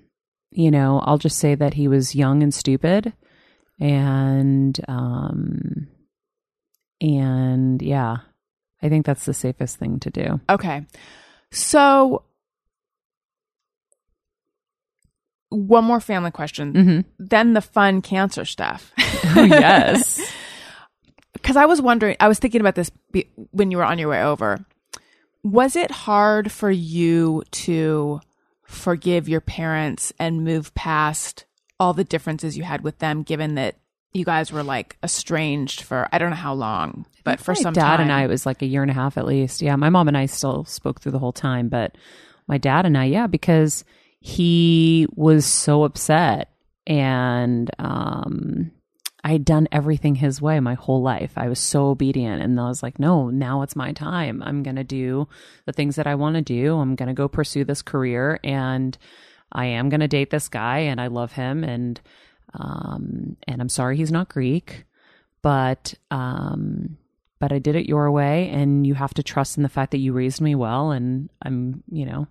you 0.51 0.71
know, 0.71 1.01
I'll 1.03 1.17
just 1.19 1.37
say 1.37 1.53
that 1.55 1.75
he 1.75 1.87
was 1.87 2.15
young 2.15 2.41
and 2.41 2.53
stupid 2.53 3.13
and 3.79 4.79
um 4.87 5.87
and 6.99 7.81
yeah, 7.81 8.17
I 8.81 8.89
think 8.89 9.05
that's 9.05 9.25
the 9.25 9.33
safest 9.33 9.77
thing 9.77 9.99
to 10.01 10.09
do. 10.09 10.39
Okay. 10.49 10.85
So, 11.51 12.23
one 15.49 15.85
more 15.85 15.99
family 15.99 16.31
question. 16.31 16.73
Mhm. 16.73 17.05
Then 17.19 17.53
the 17.53 17.61
fun 17.61 18.01
cancer 18.01 18.45
stuff. 18.45 18.91
Oh 19.35 19.43
yes. 19.43 20.19
because 21.33 21.55
I 21.55 21.65
was 21.65 21.81
wondering, 21.81 22.17
I 22.19 22.27
was 22.27 22.39
thinking 22.39 22.61
about 22.61 22.75
this 22.75 22.91
be, 23.11 23.29
when 23.51 23.71
you 23.71 23.77
were 23.77 23.85
on 23.85 23.99
your 23.99 24.09
way 24.09 24.23
over. 24.23 24.65
Was 25.43 25.75
it 25.75 25.91
hard 25.91 26.51
for 26.51 26.69
you 26.69 27.43
to 27.51 28.19
forgive 28.63 29.29
your 29.29 29.39
parents 29.39 30.11
and 30.19 30.43
move 30.43 30.73
past 30.75 31.45
all 31.79 31.93
the 31.93 32.03
differences 32.03 32.57
you 32.57 32.63
had 32.63 32.81
with 32.81 32.99
them, 32.99 33.23
given 33.23 33.55
that 33.55 33.75
you 34.13 34.25
guys 34.25 34.51
were 34.51 34.63
like 34.63 34.97
estranged 35.03 35.81
for 35.81 36.07
I 36.11 36.17
don't 36.17 36.29
know 36.29 36.35
how 36.35 36.53
long, 36.53 37.05
but 37.23 37.39
for 37.39 37.51
my 37.51 37.61
some 37.61 37.73
dad 37.73 37.97
time? 37.97 38.01
and 38.01 38.11
I 38.11 38.23
it 38.23 38.27
was 38.27 38.45
like 38.45 38.61
a 38.61 38.65
year 38.65 38.81
and 38.81 38.91
a 38.91 38.95
half 38.95 39.17
at 39.17 39.25
least. 39.25 39.61
Yeah, 39.61 39.75
my 39.75 39.89
mom 39.89 40.07
and 40.07 40.17
I 40.17 40.25
still 40.25 40.65
spoke 40.65 41.01
through 41.01 41.11
the 41.13 41.19
whole 41.19 41.33
time, 41.33 41.69
but 41.69 41.95
my 42.47 42.57
dad 42.57 42.85
and 42.85 42.97
I, 42.97 43.05
yeah, 43.05 43.27
because 43.27 43.83
he 44.19 45.07
was 45.15 45.45
so 45.45 45.83
upset 45.83 46.51
and 46.85 47.69
um 47.79 48.71
I'd 49.23 49.43
done 49.43 49.67
everything 49.73 50.15
his 50.15 50.41
way 50.41 50.59
my 50.61 50.75
whole 50.75 51.01
life. 51.01 51.33
I 51.35 51.49
was 51.49 51.59
so 51.59 51.87
obedient 51.87 52.41
and 52.41 52.57
I 52.57 52.69
was 52.69 52.81
like, 52.81 52.97
no, 52.97 53.29
now 53.29 53.61
it's 53.61 53.75
my 53.75 53.91
time. 53.91 54.41
I'm 54.41 54.63
going 54.63 54.77
to 54.77 54.85
do 54.85 55.27
the 55.65 55.73
things 55.73 55.97
that 55.97 56.07
I 56.07 56.15
want 56.15 56.35
to 56.35 56.41
do. 56.41 56.77
I'm 56.77 56.95
going 56.95 57.07
to 57.07 57.13
go 57.13 57.27
pursue 57.27 57.65
this 57.65 57.81
career 57.81 58.39
and 58.41 58.97
I 59.51 59.65
am 59.65 59.89
going 59.89 59.99
to 59.99 60.07
date 60.07 60.29
this 60.29 60.47
guy 60.47 60.79
and 60.79 61.01
I 61.01 61.07
love 61.07 61.33
him 61.33 61.65
and 61.65 61.99
um 62.53 63.35
and 63.47 63.61
I'm 63.61 63.69
sorry 63.69 63.97
he's 63.97 64.11
not 64.11 64.29
Greek, 64.29 64.85
but 65.41 65.93
um 66.11 66.97
but 67.39 67.51
I 67.51 67.59
did 67.59 67.75
it 67.75 67.87
your 67.87 68.09
way 68.11 68.49
and 68.49 68.85
you 68.87 68.95
have 68.95 69.13
to 69.15 69.23
trust 69.23 69.57
in 69.57 69.63
the 69.63 69.69
fact 69.69 69.91
that 69.91 69.99
you 69.99 70.11
raised 70.13 70.41
me 70.41 70.55
well 70.55 70.89
and 70.91 71.29
I'm, 71.43 71.83
you 71.91 72.03
know, 72.05 72.27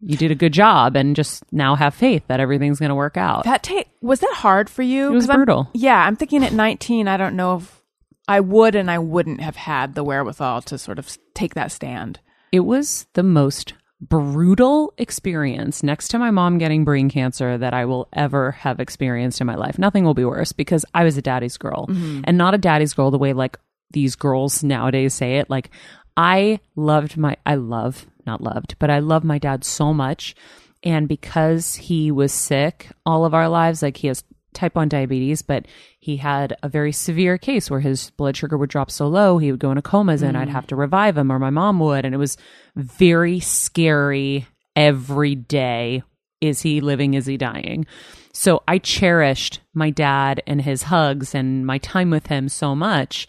you 0.00 0.16
did 0.16 0.30
a 0.30 0.36
good 0.36 0.52
job 0.52 0.94
and 0.94 1.16
just 1.16 1.42
now 1.52 1.74
have 1.74 1.94
faith 1.94 2.22
that 2.28 2.38
everything's 2.38 2.78
going 2.78 2.90
to 2.90 2.94
work 2.94 3.16
out. 3.16 3.42
that 3.44 3.62
take 3.64 3.88
was 4.00 4.20
that 4.20 4.34
hard 4.36 4.70
for 4.70 4.82
you? 4.82 5.08
It 5.08 5.14
was 5.14 5.24
'Cause 5.24 5.30
I'm- 5.30 5.38
brutal. 5.40 5.68
yeah, 5.74 5.96
I'm 6.06 6.14
thinking 6.16 6.44
at 6.44 6.52
19, 6.52 7.08
I 7.08 7.16
don't 7.16 7.34
know 7.34 7.56
if 7.56 7.82
I 8.28 8.38
would 8.40 8.74
and 8.76 8.88
I 8.90 8.98
wouldn't 9.00 9.40
have 9.40 9.56
had 9.56 9.94
the 9.94 10.04
wherewithal 10.04 10.62
to 10.62 10.78
sort 10.78 10.98
of 11.00 11.16
take 11.34 11.54
that 11.54 11.72
stand. 11.72 12.20
It 12.52 12.60
was 12.60 13.06
the 13.14 13.22
most 13.24 13.72
brutal 14.00 14.92
experience 14.98 15.82
next 15.82 16.08
to 16.08 16.18
my 16.18 16.30
mom 16.30 16.58
getting 16.58 16.84
brain 16.84 17.08
cancer 17.08 17.56
that 17.56 17.72
I 17.72 17.86
will 17.86 18.08
ever 18.12 18.52
have 18.52 18.78
experienced 18.78 19.40
in 19.40 19.46
my 19.46 19.54
life. 19.54 19.78
Nothing 19.78 20.04
will 20.04 20.14
be 20.14 20.24
worse 20.24 20.52
because 20.52 20.84
I 20.94 21.04
was 21.04 21.16
a 21.16 21.22
daddy's 21.22 21.56
girl 21.56 21.86
mm-hmm. 21.86 22.20
and 22.24 22.36
not 22.36 22.54
a 22.54 22.58
daddy's 22.58 22.92
girl 22.92 23.10
the 23.10 23.18
way 23.18 23.32
like 23.32 23.58
these 23.92 24.16
girls 24.16 24.62
nowadays 24.62 25.14
say 25.14 25.38
it. 25.38 25.48
Like 25.48 25.70
I 26.16 26.60
loved 26.74 27.16
my, 27.16 27.36
I 27.46 27.54
love, 27.54 28.06
not 28.26 28.42
loved, 28.42 28.76
but 28.78 28.90
I 28.90 28.98
love 28.98 29.24
my 29.24 29.38
dad 29.38 29.64
so 29.64 29.94
much. 29.94 30.34
And 30.82 31.08
because 31.08 31.74
he 31.74 32.10
was 32.10 32.32
sick 32.32 32.90
all 33.06 33.24
of 33.24 33.34
our 33.34 33.48
lives, 33.48 33.82
like 33.82 33.96
he 33.96 34.08
has 34.08 34.22
type 34.56 34.74
1 34.74 34.88
diabetes, 34.88 35.42
but 35.42 35.66
he 35.98 36.16
had 36.16 36.56
a 36.62 36.68
very 36.68 36.90
severe 36.90 37.38
case 37.38 37.70
where 37.70 37.80
his 37.80 38.10
blood 38.10 38.36
sugar 38.36 38.56
would 38.56 38.70
drop 38.70 38.90
so 38.90 39.06
low, 39.06 39.38
he 39.38 39.52
would 39.52 39.60
go 39.60 39.70
into 39.70 39.82
comas 39.82 40.22
and 40.22 40.36
I'd 40.36 40.48
have 40.48 40.66
to 40.68 40.76
revive 40.76 41.16
him 41.16 41.30
or 41.30 41.38
my 41.38 41.50
mom 41.50 41.78
would. 41.78 42.04
And 42.04 42.14
it 42.14 42.18
was 42.18 42.36
very 42.74 43.38
scary 43.38 44.46
every 44.74 45.34
day. 45.34 46.02
Is 46.40 46.62
he 46.62 46.80
living? 46.80 47.14
Is 47.14 47.26
he 47.26 47.36
dying? 47.36 47.86
So 48.32 48.62
I 48.68 48.78
cherished 48.78 49.60
my 49.72 49.90
dad 49.90 50.42
and 50.46 50.60
his 50.60 50.84
hugs 50.84 51.34
and 51.34 51.66
my 51.66 51.78
time 51.78 52.10
with 52.10 52.26
him 52.26 52.48
so 52.48 52.74
much 52.74 53.26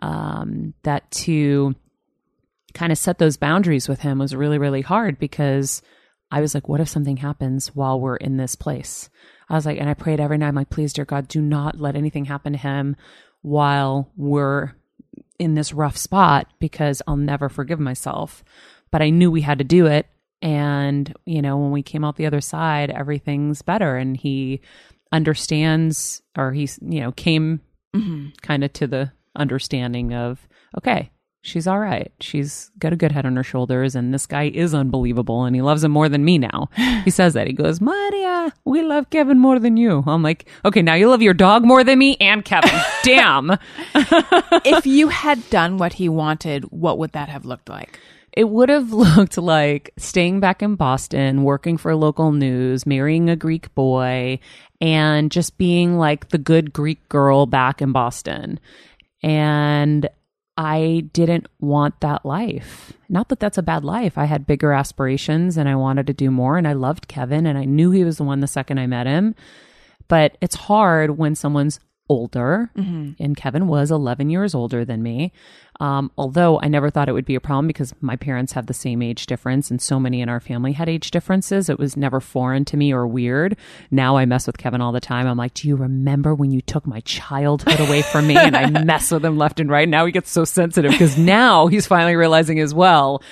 um, 0.00 0.74
that 0.82 1.10
to 1.10 1.74
kind 2.74 2.92
of 2.92 2.98
set 2.98 3.18
those 3.18 3.36
boundaries 3.36 3.88
with 3.88 4.00
him 4.00 4.18
was 4.18 4.36
really, 4.36 4.58
really 4.58 4.82
hard 4.82 5.18
because 5.18 5.82
I 6.30 6.40
was 6.40 6.54
like, 6.54 6.68
what 6.68 6.80
if 6.80 6.88
something 6.88 7.16
happens 7.16 7.74
while 7.74 7.98
we're 8.00 8.16
in 8.16 8.36
this 8.36 8.54
place? 8.54 9.08
I 9.48 9.54
was 9.54 9.66
like, 9.66 9.78
and 9.78 9.88
I 9.88 9.94
prayed 9.94 10.20
every 10.20 10.38
night, 10.38 10.48
I'm 10.48 10.54
like, 10.54 10.70
please, 10.70 10.92
dear 10.92 11.04
God, 11.04 11.28
do 11.28 11.40
not 11.40 11.80
let 11.80 11.96
anything 11.96 12.24
happen 12.24 12.52
to 12.52 12.58
him 12.58 12.96
while 13.42 14.10
we're 14.16 14.72
in 15.38 15.54
this 15.54 15.72
rough 15.72 15.96
spot 15.96 16.48
because 16.58 17.02
I'll 17.06 17.16
never 17.16 17.48
forgive 17.48 17.78
myself. 17.78 18.42
But 18.90 19.02
I 19.02 19.10
knew 19.10 19.30
we 19.30 19.42
had 19.42 19.58
to 19.58 19.64
do 19.64 19.86
it. 19.86 20.06
And, 20.42 21.14
you 21.24 21.42
know, 21.42 21.56
when 21.56 21.70
we 21.70 21.82
came 21.82 22.04
out 22.04 22.16
the 22.16 22.26
other 22.26 22.40
side, 22.40 22.90
everything's 22.90 23.62
better. 23.62 23.96
And 23.96 24.16
he 24.16 24.60
understands 25.12 26.22
or 26.36 26.52
he's, 26.52 26.78
you 26.82 27.00
know, 27.00 27.12
came 27.12 27.60
mm-hmm. 27.94 28.28
kind 28.42 28.64
of 28.64 28.72
to 28.74 28.86
the 28.86 29.12
understanding 29.34 30.12
of, 30.14 30.46
okay, 30.76 31.10
she's 31.46 31.66
all 31.66 31.78
right. 31.78 32.12
She's 32.20 32.70
got 32.78 32.92
a 32.92 32.96
good 32.96 33.12
head 33.12 33.24
on 33.24 33.36
her 33.36 33.44
shoulders, 33.44 33.94
and 33.94 34.12
this 34.12 34.26
guy 34.26 34.50
is 34.52 34.74
unbelievable, 34.74 35.44
and 35.44 35.54
he 35.54 35.62
loves 35.62 35.84
him 35.84 35.92
more 35.92 36.08
than 36.08 36.24
me 36.24 36.38
now. 36.38 36.68
He 37.06 37.10
says 37.10 37.34
that. 37.34 37.46
He 37.46 37.52
goes, 37.52 37.80
Maria, 37.80 38.52
we 38.64 38.82
love 38.82 39.10
Kevin 39.10 39.38
more 39.38 39.60
than 39.60 39.76
you. 39.76 40.02
I'm 40.08 40.24
like, 40.24 40.48
okay, 40.64 40.82
now 40.82 40.94
you 40.94 41.08
love 41.08 41.22
your 41.22 41.34
dog 41.34 41.64
more 41.64 41.84
than 41.84 42.00
me 42.00 42.16
and 42.20 42.44
Kevin. 42.44 42.80
Damn. 43.04 43.52
if 43.94 44.86
you 44.86 45.08
had 45.24 45.48
done 45.48 45.78
what 45.78 45.92
he 45.92 46.08
wanted, 46.08 46.64
what 46.64 46.98
would 46.98 47.12
that 47.12 47.28
have 47.28 47.44
looked 47.44 47.68
like? 47.68 48.00
It 48.32 48.48
would 48.48 48.68
have 48.70 48.92
looked 48.92 49.38
like 49.38 49.92
staying 49.98 50.40
back 50.40 50.62
in 50.62 50.74
Boston, 50.74 51.44
working 51.44 51.76
for 51.76 51.94
local 51.94 52.32
news, 52.32 52.86
marrying 52.86 53.30
a 53.30 53.36
Greek 53.36 53.72
boy, 53.76 54.40
and 54.80 55.30
just 55.30 55.56
being 55.58 55.96
like 55.96 56.30
the 56.30 56.38
good 56.38 56.72
Greek 56.72 57.08
girl 57.08 57.46
back 57.46 57.80
in 57.80 57.92
Boston. 57.92 58.58
And 59.22 60.08
I 60.56 61.08
didn't 61.12 61.46
want 61.60 62.00
that 62.00 62.24
life. 62.24 62.92
Not 63.08 63.28
that 63.28 63.40
that's 63.40 63.58
a 63.58 63.62
bad 63.62 63.84
life. 63.84 64.16
I 64.16 64.24
had 64.24 64.46
bigger 64.46 64.72
aspirations 64.72 65.56
and 65.56 65.68
I 65.68 65.76
wanted 65.76 66.06
to 66.06 66.14
do 66.14 66.30
more. 66.30 66.56
And 66.56 66.66
I 66.66 66.72
loved 66.72 67.08
Kevin 67.08 67.46
and 67.46 67.58
I 67.58 67.64
knew 67.64 67.90
he 67.90 68.04
was 68.04 68.16
the 68.16 68.24
one 68.24 68.40
the 68.40 68.46
second 68.46 68.78
I 68.78 68.86
met 68.86 69.06
him. 69.06 69.34
But 70.08 70.38
it's 70.40 70.54
hard 70.54 71.18
when 71.18 71.34
someone's 71.34 71.80
older, 72.08 72.70
mm-hmm. 72.76 73.22
and 73.22 73.36
Kevin 73.36 73.66
was 73.66 73.90
11 73.90 74.30
years 74.30 74.54
older 74.54 74.84
than 74.84 75.02
me. 75.02 75.32
Um, 75.80 76.10
although 76.16 76.60
I 76.60 76.68
never 76.68 76.90
thought 76.90 77.08
it 77.08 77.12
would 77.12 77.24
be 77.24 77.34
a 77.34 77.40
problem 77.40 77.66
because 77.66 77.94
my 78.00 78.16
parents 78.16 78.52
have 78.52 78.66
the 78.66 78.74
same 78.74 79.02
age 79.02 79.26
difference, 79.26 79.70
and 79.70 79.80
so 79.80 80.00
many 80.00 80.20
in 80.20 80.28
our 80.28 80.40
family 80.40 80.72
had 80.72 80.88
age 80.88 81.10
differences. 81.10 81.68
It 81.68 81.78
was 81.78 81.96
never 81.96 82.20
foreign 82.20 82.64
to 82.66 82.76
me 82.76 82.92
or 82.92 83.06
weird. 83.06 83.56
Now 83.90 84.16
I 84.16 84.24
mess 84.24 84.46
with 84.46 84.58
Kevin 84.58 84.80
all 84.80 84.92
the 84.92 85.00
time. 85.00 85.26
I'm 85.26 85.36
like, 85.36 85.54
Do 85.54 85.68
you 85.68 85.76
remember 85.76 86.34
when 86.34 86.50
you 86.50 86.60
took 86.60 86.86
my 86.86 87.00
childhood 87.00 87.80
away 87.80 88.02
from 88.02 88.26
me? 88.26 88.36
And 88.36 88.56
I 88.56 88.70
mess 88.84 89.10
with 89.10 89.24
him 89.24 89.36
left 89.36 89.60
and 89.60 89.70
right. 89.70 89.88
Now 89.88 90.06
he 90.06 90.12
gets 90.12 90.30
so 90.30 90.44
sensitive 90.44 90.92
because 90.92 91.18
now 91.18 91.66
he's 91.66 91.86
finally 91.86 92.16
realizing 92.16 92.58
as 92.60 92.72
well 92.72 93.22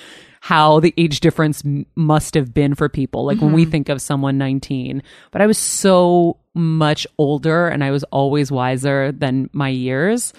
how 0.40 0.78
the 0.80 0.92
age 0.98 1.20
difference 1.20 1.64
m- 1.64 1.86
must 1.96 2.34
have 2.34 2.52
been 2.52 2.74
for 2.74 2.90
people. 2.90 3.24
Like 3.24 3.40
when 3.40 3.54
we 3.54 3.64
think 3.64 3.88
of 3.88 4.02
someone 4.02 4.36
19, 4.36 5.02
but 5.30 5.40
I 5.40 5.46
was 5.46 5.56
so 5.56 6.36
much 6.52 7.06
older 7.16 7.68
and 7.68 7.82
I 7.82 7.90
was 7.90 8.04
always 8.04 8.52
wiser 8.52 9.10
than 9.10 9.48
my 9.54 9.70
years. 9.70 10.34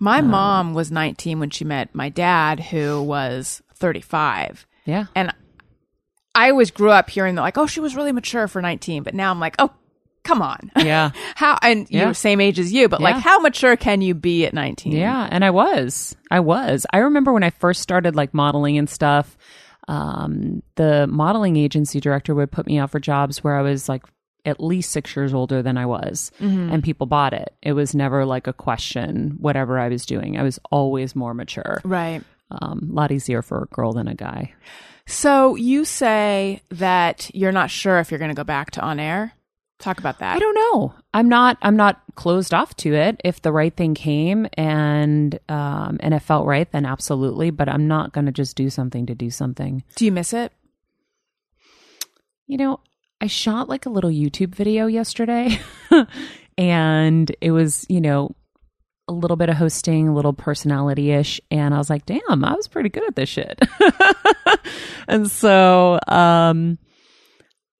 My 0.00 0.20
mom 0.22 0.72
was 0.74 0.90
19 0.90 1.38
when 1.38 1.50
she 1.50 1.64
met 1.64 1.94
my 1.94 2.08
dad, 2.08 2.58
who 2.58 3.02
was 3.02 3.62
35. 3.74 4.66
Yeah. 4.86 5.04
And 5.14 5.32
I 6.34 6.50
always 6.50 6.70
grew 6.70 6.90
up 6.90 7.10
hearing 7.10 7.34
that, 7.34 7.42
like, 7.42 7.58
oh, 7.58 7.66
she 7.66 7.80
was 7.80 7.94
really 7.94 8.12
mature 8.12 8.48
for 8.48 8.62
19. 8.62 9.02
But 9.02 9.14
now 9.14 9.30
I'm 9.30 9.38
like, 9.40 9.56
oh, 9.58 9.70
come 10.24 10.40
on. 10.42 10.70
Yeah. 10.78 11.10
How, 11.34 11.58
and 11.62 11.86
Yeah. 11.90 12.04
you're 12.06 12.14
same 12.14 12.40
age 12.40 12.58
as 12.58 12.72
you, 12.72 12.88
but 12.88 13.00
like, 13.00 13.16
how 13.16 13.38
mature 13.40 13.76
can 13.76 14.00
you 14.00 14.14
be 14.14 14.46
at 14.46 14.54
19? 14.54 14.92
Yeah, 14.92 15.28
and 15.30 15.44
I 15.44 15.50
was. 15.50 16.16
I 16.30 16.40
was. 16.40 16.86
I 16.92 16.98
remember 16.98 17.32
when 17.32 17.42
I 17.42 17.50
first 17.50 17.82
started 17.82 18.16
like 18.16 18.32
modeling 18.32 18.78
and 18.78 18.88
stuff, 18.88 19.36
um, 19.88 20.62
the 20.76 21.06
modeling 21.08 21.56
agency 21.56 22.00
director 22.00 22.34
would 22.34 22.50
put 22.52 22.66
me 22.66 22.78
out 22.78 22.90
for 22.90 23.00
jobs 23.00 23.42
where 23.44 23.56
I 23.56 23.62
was 23.62 23.88
like 23.88 24.04
at 24.44 24.60
least 24.60 24.90
six 24.90 25.14
years 25.14 25.34
older 25.34 25.62
than 25.62 25.76
I 25.76 25.86
was, 25.86 26.30
and 26.38 26.82
people 26.82 27.06
bought 27.06 27.32
it. 27.32 27.54
It 27.62 27.72
was 27.72 27.94
never 27.94 28.24
like 28.24 28.46
a 28.46 28.52
question, 28.52 29.36
whatever 29.38 29.78
I 29.78 29.88
was 29.88 30.06
doing. 30.06 30.38
I 30.38 30.42
was 30.42 30.58
always 30.70 31.14
more 31.14 31.34
mature. 31.34 31.80
Right. 31.84 32.22
Um, 32.50 32.88
a 32.90 32.94
lot 32.94 33.12
easier 33.12 33.42
for 33.42 33.62
a 33.62 33.66
girl 33.66 33.92
than 33.92 34.08
a 34.08 34.14
guy. 34.14 34.54
So 35.06 35.56
you 35.56 35.84
say 35.84 36.62
that 36.70 37.30
you're 37.34 37.52
not 37.52 37.70
sure 37.70 37.98
if 37.98 38.10
you're 38.10 38.18
going 38.18 38.30
to 38.30 38.34
go 38.34 38.44
back 38.44 38.70
to 38.72 38.80
on 38.80 39.00
air. 39.00 39.32
Talk 39.78 39.98
about 39.98 40.18
that. 40.18 40.36
I 40.36 40.38
don't 40.38 40.54
know. 40.54 40.94
I'm 41.14 41.28
not. 41.28 41.56
I'm 41.62 41.76
not 41.76 42.02
closed 42.14 42.52
off 42.52 42.76
to 42.76 42.94
it. 42.94 43.20
If 43.24 43.40
the 43.40 43.50
right 43.50 43.74
thing 43.74 43.94
came 43.94 44.46
and 44.54 45.38
um, 45.48 45.96
and 46.00 46.12
it 46.12 46.20
felt 46.20 46.46
right, 46.46 46.70
then 46.70 46.84
absolutely. 46.84 47.50
But 47.50 47.68
I'm 47.68 47.88
not 47.88 48.12
going 48.12 48.26
to 48.26 48.32
just 48.32 48.56
do 48.56 48.68
something 48.68 49.06
to 49.06 49.14
do 49.14 49.30
something. 49.30 49.82
Do 49.96 50.04
you 50.04 50.12
miss 50.12 50.34
it? 50.34 50.52
You 52.46 52.58
know, 52.58 52.80
I 53.20 53.26
shot 53.26 53.68
like 53.68 53.86
a 53.86 53.90
little 53.90 54.10
YouTube 54.10 54.54
video 54.54 54.86
yesterday, 54.86 55.60
and 56.58 57.34
it 57.40 57.50
was 57.50 57.86
you 57.88 58.00
know 58.00 58.34
a 59.08 59.12
little 59.12 59.36
bit 59.36 59.48
of 59.48 59.56
hosting, 59.56 60.08
a 60.08 60.14
little 60.14 60.32
personality 60.32 61.10
ish, 61.10 61.40
and 61.50 61.74
I 61.74 61.78
was 61.78 61.90
like, 61.90 62.06
damn, 62.06 62.44
I 62.44 62.54
was 62.54 62.68
pretty 62.68 62.88
good 62.88 63.04
at 63.06 63.16
this 63.16 63.28
shit. 63.28 63.60
and 65.08 65.30
so 65.30 65.98
um, 66.06 66.78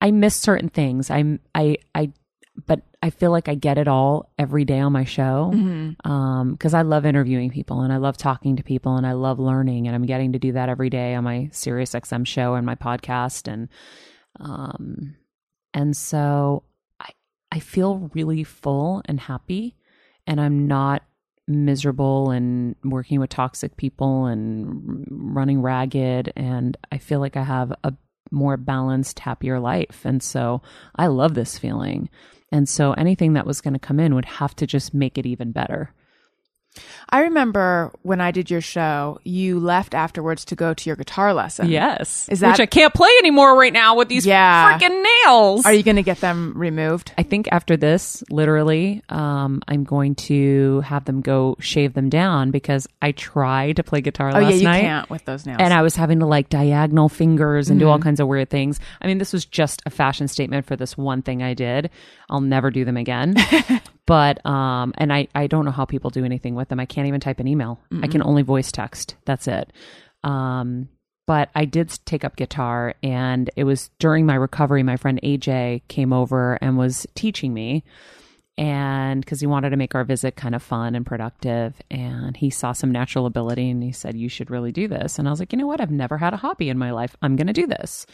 I 0.00 0.10
miss 0.10 0.34
certain 0.34 0.68
things. 0.68 1.10
I'm 1.10 1.40
I 1.54 1.76
I 1.94 2.12
but 2.66 2.82
I 3.02 3.10
feel 3.10 3.30
like 3.30 3.48
I 3.48 3.54
get 3.54 3.78
it 3.78 3.88
all 3.88 4.30
every 4.38 4.64
day 4.64 4.80
on 4.80 4.92
my 4.92 5.04
show 5.04 5.50
because 6.52 6.74
I 6.74 6.82
love 6.82 7.06
interviewing 7.06 7.50
people 7.50 7.80
and 7.80 7.92
I 7.92 7.96
love 7.96 8.16
talking 8.18 8.56
to 8.56 8.62
people 8.62 8.96
and 8.96 9.06
I 9.06 9.12
love 9.12 9.38
learning 9.38 9.86
and 9.86 9.94
I'm 9.94 10.04
getting 10.04 10.32
to 10.32 10.38
do 10.38 10.52
that 10.52 10.68
every 10.68 10.90
day 10.90 11.14
on 11.14 11.24
my 11.24 11.48
Sirius 11.52 11.92
XM 11.92 12.26
show 12.26 12.54
and 12.54 12.66
my 12.66 12.74
podcast 12.74 13.50
and 13.50 13.68
um 14.38 15.14
and 15.74 15.96
so 15.96 16.62
I 16.98 17.10
I 17.52 17.60
feel 17.60 18.10
really 18.14 18.44
full 18.44 19.02
and 19.06 19.20
happy 19.20 19.76
and 20.26 20.40
I'm 20.40 20.66
not 20.66 21.02
miserable 21.48 22.30
and 22.30 22.76
working 22.84 23.18
with 23.18 23.30
toxic 23.30 23.76
people 23.76 24.26
and 24.26 25.04
running 25.10 25.60
ragged 25.60 26.32
and 26.36 26.76
I 26.92 26.98
feel 26.98 27.18
like 27.18 27.36
I 27.36 27.42
have 27.42 27.72
a 27.82 27.92
more 28.30 28.56
balanced 28.56 29.18
happier 29.18 29.58
life. 29.58 30.02
And 30.04 30.22
so 30.22 30.62
I 30.96 31.08
love 31.08 31.34
this 31.34 31.58
feeling. 31.58 32.08
And 32.52 32.68
so 32.68 32.92
anything 32.92 33.32
that 33.34 33.46
was 33.46 33.60
going 33.60 33.74
to 33.74 33.80
come 33.80 34.00
in 34.00 34.14
would 34.14 34.24
have 34.24 34.54
to 34.56 34.66
just 34.66 34.94
make 34.94 35.18
it 35.18 35.26
even 35.26 35.52
better 35.52 35.92
I 37.08 37.22
remember 37.22 37.90
when 38.02 38.20
I 38.20 38.30
did 38.30 38.48
your 38.50 38.60
show, 38.60 39.18
you 39.24 39.58
left 39.58 39.92
afterwards 39.92 40.44
to 40.46 40.54
go 40.54 40.72
to 40.72 40.88
your 40.88 40.94
guitar 40.96 41.34
lesson. 41.34 41.68
yes 41.68 42.28
Is 42.28 42.40
that- 42.40 42.52
which 42.52 42.60
I 42.60 42.66
can't 42.66 42.94
play 42.94 43.10
anymore 43.18 43.56
right 43.58 43.72
now 43.72 43.96
with 43.96 44.08
these 44.08 44.24
Yeah. 44.24 44.78
freaking 44.78 45.02
nails 45.26 45.66
Are 45.66 45.72
you 45.72 45.82
going 45.82 45.96
to 45.96 46.04
get 46.04 46.20
them 46.20 46.52
removed? 46.54 47.12
I 47.18 47.24
think 47.24 47.48
after 47.50 47.76
this, 47.76 48.22
literally, 48.30 49.02
um, 49.08 49.62
I'm 49.66 49.82
going 49.82 50.14
to 50.30 50.80
have 50.82 51.04
them 51.06 51.20
go 51.22 51.56
shave 51.58 51.94
them 51.94 52.08
down 52.08 52.52
because 52.52 52.86
I 53.02 53.12
tried 53.12 53.76
to 53.76 53.82
play 53.82 54.00
guitar 54.00 54.28
Oh, 54.28 54.38
last 54.40 54.50
yeah, 54.52 54.56
you 54.58 54.64
night. 54.64 54.80
can't 54.82 55.10
with 55.10 55.24
those 55.24 55.44
nails. 55.46 55.58
And 55.60 55.74
I 55.74 55.82
was 55.82 55.96
having 55.96 56.20
to 56.20 56.26
like 56.26 56.48
diagonal 56.48 57.08
fingers 57.08 57.68
and 57.68 57.80
do 57.80 57.86
Mm-hmm. 57.86 57.92
all 57.92 57.98
kinds 57.98 58.20
of 58.20 58.28
weird 58.28 58.48
things. 58.48 58.78
I 59.02 59.08
mean, 59.08 59.18
this 59.18 59.32
was 59.32 59.44
just 59.44 59.82
a 59.86 59.90
fashion 59.90 60.28
statement 60.28 60.66
for 60.66 60.76
this 60.76 60.96
one 60.96 61.22
thing 61.22 61.42
I 61.42 61.54
did. 61.54 61.90
I'll 62.30 62.40
never 62.40 62.70
do 62.70 62.84
them 62.84 62.96
again. 62.96 63.34
but 64.10 64.44
um 64.44 64.92
and 64.98 65.12
I 65.12 65.28
I 65.36 65.46
don't 65.46 65.64
know 65.64 65.70
how 65.70 65.84
people 65.84 66.10
do 66.10 66.24
anything 66.24 66.56
with 66.56 66.68
them. 66.68 66.80
I 66.80 66.84
can't 66.84 67.06
even 67.06 67.20
type 67.20 67.38
an 67.38 67.46
email. 67.46 67.78
I 68.02 68.08
can 68.08 68.24
only 68.24 68.42
voice 68.42 68.72
text. 68.72 69.14
That's 69.24 69.46
it. 69.46 69.72
Um 70.24 70.88
but 71.28 71.48
I 71.54 71.64
did 71.64 71.96
take 72.06 72.24
up 72.24 72.34
guitar 72.34 72.94
and 73.04 73.50
it 73.54 73.62
was 73.62 73.88
during 74.00 74.26
my 74.26 74.34
recovery 74.34 74.82
my 74.82 74.96
friend 74.96 75.20
AJ 75.22 75.82
came 75.86 76.12
over 76.12 76.58
and 76.60 76.76
was 76.76 77.06
teaching 77.14 77.54
me 77.54 77.84
and 78.58 79.24
because 79.24 79.38
he 79.38 79.46
wanted 79.46 79.70
to 79.70 79.76
make 79.76 79.94
our 79.94 80.02
visit 80.02 80.34
kind 80.34 80.56
of 80.56 80.62
fun 80.62 80.96
and 80.96 81.06
productive 81.06 81.80
and 81.88 82.36
he 82.36 82.50
saw 82.50 82.72
some 82.72 82.90
natural 82.90 83.26
ability 83.26 83.70
and 83.70 83.80
he 83.80 83.92
said 83.92 84.16
you 84.16 84.28
should 84.28 84.50
really 84.50 84.72
do 84.72 84.88
this 84.88 85.20
and 85.20 85.28
i 85.28 85.30
was 85.30 85.38
like 85.38 85.52
you 85.52 85.58
know 85.58 85.68
what 85.68 85.80
i've 85.80 85.90
never 85.90 86.18
had 86.18 86.34
a 86.34 86.36
hobby 86.36 86.68
in 86.68 86.76
my 86.76 86.90
life 86.90 87.16
i'm 87.22 87.36
going 87.36 87.46
to 87.46 87.52
do 87.52 87.66
this 87.66 88.06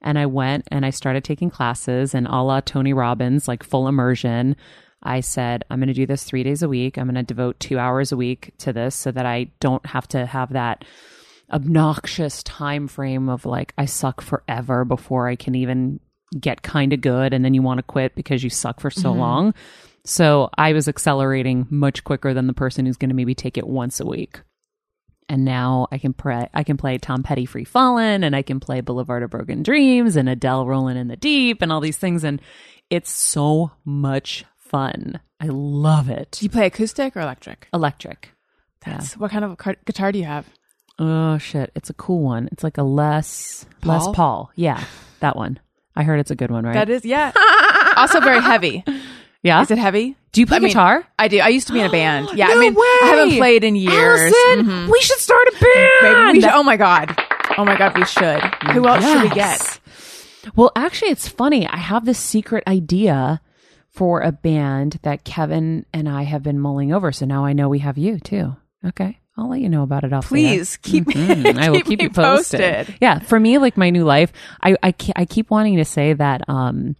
and 0.00 0.16
i 0.16 0.24
went 0.24 0.64
and 0.70 0.86
i 0.86 0.90
started 0.90 1.24
taking 1.24 1.50
classes 1.50 2.14
and 2.14 2.26
a 2.28 2.40
la 2.40 2.60
tony 2.60 2.92
robbins 2.92 3.46
like 3.46 3.62
full 3.64 3.88
immersion 3.88 4.56
i 5.02 5.20
said 5.20 5.64
i'm 5.70 5.78
going 5.78 5.88
to 5.88 5.94
do 5.94 6.06
this 6.06 6.24
three 6.24 6.42
days 6.42 6.62
a 6.62 6.68
week 6.68 6.98
i'm 6.98 7.06
going 7.06 7.14
to 7.14 7.22
devote 7.22 7.58
two 7.60 7.78
hours 7.78 8.12
a 8.12 8.16
week 8.16 8.52
to 8.58 8.72
this 8.72 8.94
so 8.94 9.10
that 9.10 9.26
i 9.26 9.50
don't 9.60 9.84
have 9.86 10.06
to 10.06 10.26
have 10.26 10.52
that 10.52 10.84
obnoxious 11.52 12.42
time 12.42 12.88
frame 12.88 13.28
of 13.28 13.44
like 13.44 13.74
I 13.76 13.84
suck 13.84 14.20
forever 14.20 14.84
before 14.84 15.28
I 15.28 15.36
can 15.36 15.54
even 15.54 16.00
get 16.38 16.62
kind 16.62 16.92
of 16.92 17.00
good 17.00 17.32
and 17.34 17.44
then 17.44 17.54
you 17.54 17.62
want 17.62 17.78
to 17.78 17.82
quit 17.82 18.14
because 18.14 18.44
you 18.44 18.50
suck 18.50 18.80
for 18.80 18.90
so 18.90 19.10
mm-hmm. 19.10 19.20
long. 19.20 19.54
So 20.04 20.50
I 20.56 20.72
was 20.72 20.88
accelerating 20.88 21.66
much 21.70 22.04
quicker 22.04 22.32
than 22.32 22.46
the 22.46 22.52
person 22.52 22.86
who's 22.86 22.96
going 22.96 23.10
to 23.10 23.16
maybe 23.16 23.34
take 23.34 23.58
it 23.58 23.66
once 23.66 24.00
a 24.00 24.06
week. 24.06 24.40
And 25.28 25.44
now 25.44 25.86
I 25.92 25.98
can 25.98 26.12
play 26.12 26.48
I 26.54 26.64
can 26.64 26.76
play 26.76 26.98
Tom 26.98 27.22
Petty 27.22 27.46
Free 27.46 27.64
Fallin' 27.64 28.24
and 28.24 28.34
I 28.34 28.42
can 28.42 28.58
play 28.58 28.80
Boulevard 28.80 29.22
of 29.22 29.30
Broken 29.30 29.62
Dreams 29.62 30.16
and 30.16 30.28
Adele 30.28 30.66
Rolling 30.66 30.96
in 30.96 31.08
the 31.08 31.16
Deep 31.16 31.62
and 31.62 31.72
all 31.72 31.80
these 31.80 31.98
things 31.98 32.24
and 32.24 32.40
it's 32.88 33.10
so 33.10 33.70
much 33.84 34.44
fun. 34.70 35.20
I 35.40 35.46
love 35.48 36.08
it. 36.08 36.38
do 36.40 36.44
you 36.44 36.50
play 36.50 36.66
acoustic 36.66 37.16
or 37.16 37.20
electric? 37.20 37.68
Electric. 37.74 38.30
That's 38.84 39.16
what 39.16 39.30
kind 39.30 39.44
of 39.44 39.56
car- 39.58 39.76
guitar 39.84 40.12
do 40.12 40.18
you 40.18 40.24
have? 40.24 40.46
Oh 40.98 41.38
shit, 41.38 41.70
it's 41.74 41.90
a 41.90 41.94
cool 41.94 42.22
one. 42.22 42.48
It's 42.52 42.62
like 42.64 42.78
a 42.78 42.82
Les 42.82 43.66
Les 43.84 43.98
Paul? 44.04 44.14
Paul. 44.14 44.50
Yeah, 44.54 44.82
that 45.20 45.36
one. 45.36 45.58
I 45.96 46.02
heard 46.04 46.20
it's 46.20 46.30
a 46.30 46.36
good 46.36 46.50
one, 46.50 46.64
right? 46.64 46.74
That 46.74 46.88
is, 46.88 47.04
yeah. 47.04 47.32
also 47.96 48.20
very 48.20 48.40
heavy. 48.40 48.84
yeah. 49.42 49.60
Is 49.62 49.70
it 49.70 49.78
heavy? 49.78 50.16
Do 50.32 50.40
you 50.40 50.46
play 50.46 50.56
I 50.58 50.60
mean, 50.60 50.68
guitar? 50.68 51.04
I 51.18 51.28
do. 51.28 51.38
I 51.40 51.48
used 51.48 51.66
to 51.66 51.72
be 51.72 51.80
in 51.80 51.86
a 51.86 51.90
band. 52.00 52.28
Yeah, 52.34 52.46
No 52.48 52.56
I 52.56 52.58
mean, 52.60 52.74
I 52.78 53.00
haven't 53.16 53.36
played 53.38 53.64
in 53.64 53.74
years. 53.76 54.20
Alison, 54.20 54.66
Mhm. 54.66 54.90
we 54.92 55.00
should 55.00 55.18
start 55.18 55.48
a 55.48 55.52
Maybe 55.52 55.64
band. 56.14 56.32
we 56.36 56.40
should, 56.42 56.50
oh 56.52 56.62
my 56.62 56.76
god. 56.76 57.14
Oh 57.58 57.64
my 57.64 57.76
god, 57.76 57.96
we 57.98 58.04
should. 58.04 58.40
Who 58.72 58.86
else 58.86 59.04
should 59.04 59.22
we 59.22 59.30
get? 59.30 59.80
Well, 60.54 60.70
actually, 60.76 61.10
it's 61.10 61.28
funny. 61.28 61.66
I 61.66 61.76
have 61.76 62.04
this 62.06 62.18
secret 62.18 62.64
idea 62.66 63.40
for 63.90 64.20
a 64.20 64.32
band 64.32 64.98
that 65.02 65.24
Kevin 65.24 65.84
and 65.92 66.08
I 66.08 66.22
have 66.22 66.42
been 66.42 66.58
mulling 66.60 66.92
over. 66.92 67.12
So 67.12 67.26
now 67.26 67.44
I 67.44 67.52
know 67.52 67.68
we 67.68 67.80
have 67.80 67.98
you 67.98 68.18
too. 68.20 68.56
Okay. 68.86 69.18
I'll 69.36 69.48
let 69.48 69.60
you 69.60 69.68
know 69.70 69.82
about 69.82 70.04
it. 70.04 70.12
Off 70.12 70.28
Please 70.28 70.76
keep 70.76 71.06
me. 71.14 71.14
Mhm. 71.14 71.56
I 71.58 71.70
will 71.70 71.78
keep 71.78 71.86
keep 71.86 72.02
you 72.02 72.10
posted. 72.10 72.60
posted. 72.60 72.98
Yeah, 73.00 73.20
for 73.20 73.40
me, 73.40 73.58
like 73.58 73.76
my 73.76 73.88
new 73.90 74.04
life, 74.04 74.32
I 74.62 74.76
I, 74.82 74.94
I 75.16 75.24
keep 75.24 75.50
wanting 75.50 75.76
to 75.76 75.84
say 75.84 76.12
that 76.12 76.46
um 76.48 76.94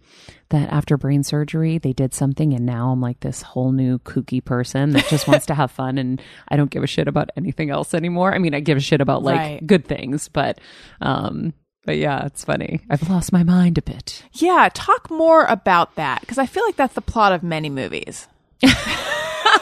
that 0.49 0.69
after 0.71 0.97
brain 0.97 1.23
surgery 1.23 1.77
they 1.77 1.93
did 1.93 2.13
something, 2.13 2.53
and 2.53 2.65
now 2.65 2.89
I'm 2.91 2.99
like 3.01 3.19
this 3.19 3.41
whole 3.41 3.71
new 3.71 3.99
kooky 3.99 4.43
person 4.43 4.91
that 4.91 5.05
just 5.07 5.27
wants 5.27 5.45
to 5.47 5.53
have 5.55 5.71
fun, 5.71 5.97
and 5.99 6.21
I 6.47 6.55
don't 6.57 6.71
give 6.71 6.83
a 6.83 6.87
shit 6.87 7.07
about 7.07 7.29
anything 7.37 7.69
else 7.69 7.93
anymore. 7.93 8.33
I 8.33 8.39
mean, 8.39 8.55
I 8.55 8.59
give 8.59 8.77
a 8.77 8.81
shit 8.81 9.01
about 9.01 9.21
like 9.23 9.37
Right. 9.39 9.67
good 9.67 9.85
things, 9.85 10.27
but 10.29 10.59
um, 10.99 11.53
but 11.85 11.97
yeah, 11.97 12.25
it's 12.25 12.43
funny. 12.43 12.81
I've 12.89 13.09
lost 13.09 13.31
my 13.31 13.43
mind 13.43 13.77
a 13.77 13.81
bit. 13.81 14.23
Yeah, 14.33 14.69
talk 14.73 15.09
more 15.09 15.45
about 15.45 15.95
that 15.95 16.21
because 16.21 16.37
I 16.37 16.45
feel 16.45 16.63
like 16.63 16.75
that's 16.75 16.93
the 16.93 17.01
plot 17.01 17.33
of 17.33 17.43
many 17.43 17.69
movies. 17.69 18.27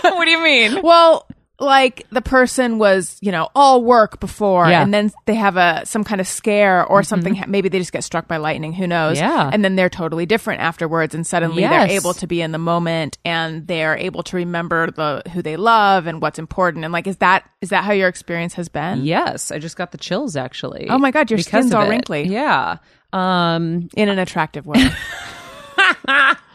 what 0.01 0.25
do 0.25 0.31
you 0.31 0.43
mean? 0.43 0.81
Well, 0.81 1.27
like 1.59 2.05
the 2.09 2.21
person 2.21 2.79
was, 2.79 3.17
you 3.21 3.31
know, 3.31 3.49
all 3.53 3.83
work 3.83 4.19
before, 4.19 4.67
Yeah. 4.67 4.75
Mm-hmm. 4.75 4.83
and 4.83 4.93
then 4.93 5.11
they 5.25 5.35
have 5.35 5.57
a 5.57 5.85
some 5.85 6.03
kind 6.03 6.21
of 6.21 6.27
scare 6.27 6.85
or 6.85 7.03
something. 7.03 7.43
Maybe 7.47 7.67
they 7.69 7.79
just 7.79 7.91
get 7.91 8.03
struck 8.03 8.27
by 8.27 8.37
lightning. 8.37 8.71
Who 8.73 8.87
knows? 8.87 9.17
Yeah. 9.17 9.49
and 9.51 9.63
then 9.63 9.75
they're 9.75 9.89
totally 9.89 10.25
different 10.25 10.61
afterwards, 10.61 11.13
and 11.13 11.27
suddenly 11.27 11.61
Yes. 11.63 11.87
they're 11.87 11.97
able 11.97 12.13
to 12.13 12.27
be 12.27 12.41
in 12.41 12.51
the 12.51 12.57
moment, 12.57 13.17
and 13.25 13.67
they're 13.67 13.97
able 13.97 14.23
to 14.23 14.37
remember 14.37 14.89
the 14.91 15.21
who 15.33 15.41
they 15.41 15.57
love 15.57 16.07
and 16.07 16.21
what's 16.21 16.39
important. 16.39 16.85
And 16.85 16.91
like, 16.93 17.07
is 17.07 17.17
that 17.17 17.43
is 17.61 17.69
that 17.69 17.83
how 17.83 17.91
your 17.91 18.07
experience 18.07 18.53
has 18.53 18.69
been? 18.69 19.03
Yes, 19.03 19.51
I 19.51 19.59
just 19.59 19.75
got 19.75 19.91
the 19.91 19.97
chills 19.97 20.35
actually. 20.37 20.87
Oh 20.89 20.97
my 20.97 21.11
God, 21.11 21.29
your 21.29 21.39
skin's 21.39 21.73
all 21.73 21.83
it. 21.85 21.89
wrinkly. 21.89 22.23
Yeah. 22.27 22.77
Um, 23.11 23.89
In 23.97 24.07
an 24.07 24.19
attractive 24.19 24.65
way. 24.65 24.89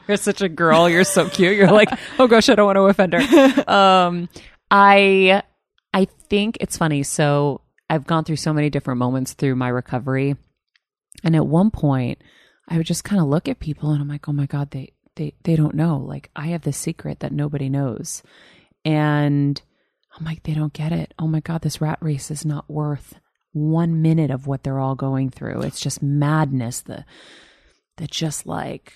You're 0.07 0.19
such 0.19 0.43
a 0.43 0.49
girl. 0.51 0.89
You're 0.89 1.05
so 1.05 1.29
cute. 1.31 1.57
You're 1.57 1.71
like, 1.73 1.89
oh 2.19 2.27
gosh, 2.27 2.49
I 2.51 2.55
don't 2.55 2.67
want 2.67 2.77
to 2.77 2.83
offend 2.83 3.15
her. 3.15 3.65
Um, 3.71 4.29
I, 4.71 5.43
I 5.93 6.05
think 6.29 6.59
it's 6.61 6.77
funny. 6.77 7.03
So 7.03 7.61
I've 7.89 8.07
gone 8.07 8.25
through 8.25 8.37
so 8.37 8.53
many 8.53 8.71
different 8.71 8.99
moments 8.99 9.35
through 9.35 9.57
my 9.57 9.69
recovery, 9.69 10.37
and 11.23 11.37
at 11.37 11.47
one 11.47 11.71
point, 11.71 12.23
I 12.69 12.77
would 12.77 12.87
just 12.87 13.05
kind 13.05 13.21
of 13.21 13.29
look 13.29 13.49
at 13.49 13.61
people, 13.61 13.91
and 13.91 14.01
I'm 14.01 14.09
like, 14.09 14.29
oh 14.29 14.33
my 14.33 14.47
god, 14.47 14.71
they, 14.71 14.95
they, 15.17 15.35
they 15.45 15.55
don't 15.55 15.75
know. 15.75 15.99
Like 15.99 16.31
I 16.35 16.47
have 16.49 16.63
this 16.63 16.79
secret 16.79 17.21
that 17.21 17.33
nobody 17.33 17.69
knows, 17.69 18.23
and 18.85 19.61
I'm 20.19 20.25
like, 20.25 20.43
they 20.43 20.55
don't 20.55 20.73
get 20.73 20.93
it. 20.93 21.13
Oh 21.19 21.27
my 21.27 21.41
god, 21.41 21.63
this 21.63 21.81
rat 21.81 21.99
race 22.01 22.31
is 22.31 22.45
not 22.45 22.71
worth 22.71 23.21
one 23.53 24.03
minute 24.03 24.31
of 24.31 24.47
what 24.47 24.65
they're 24.65 24.81
all 24.81 24.95
going 24.97 25.31
through. 25.31 25.61
It's 25.63 25.81
just 25.81 26.03
madness. 26.03 26.81
The, 26.81 27.05
the 27.97 28.07
just 28.07 28.47
like 28.47 28.93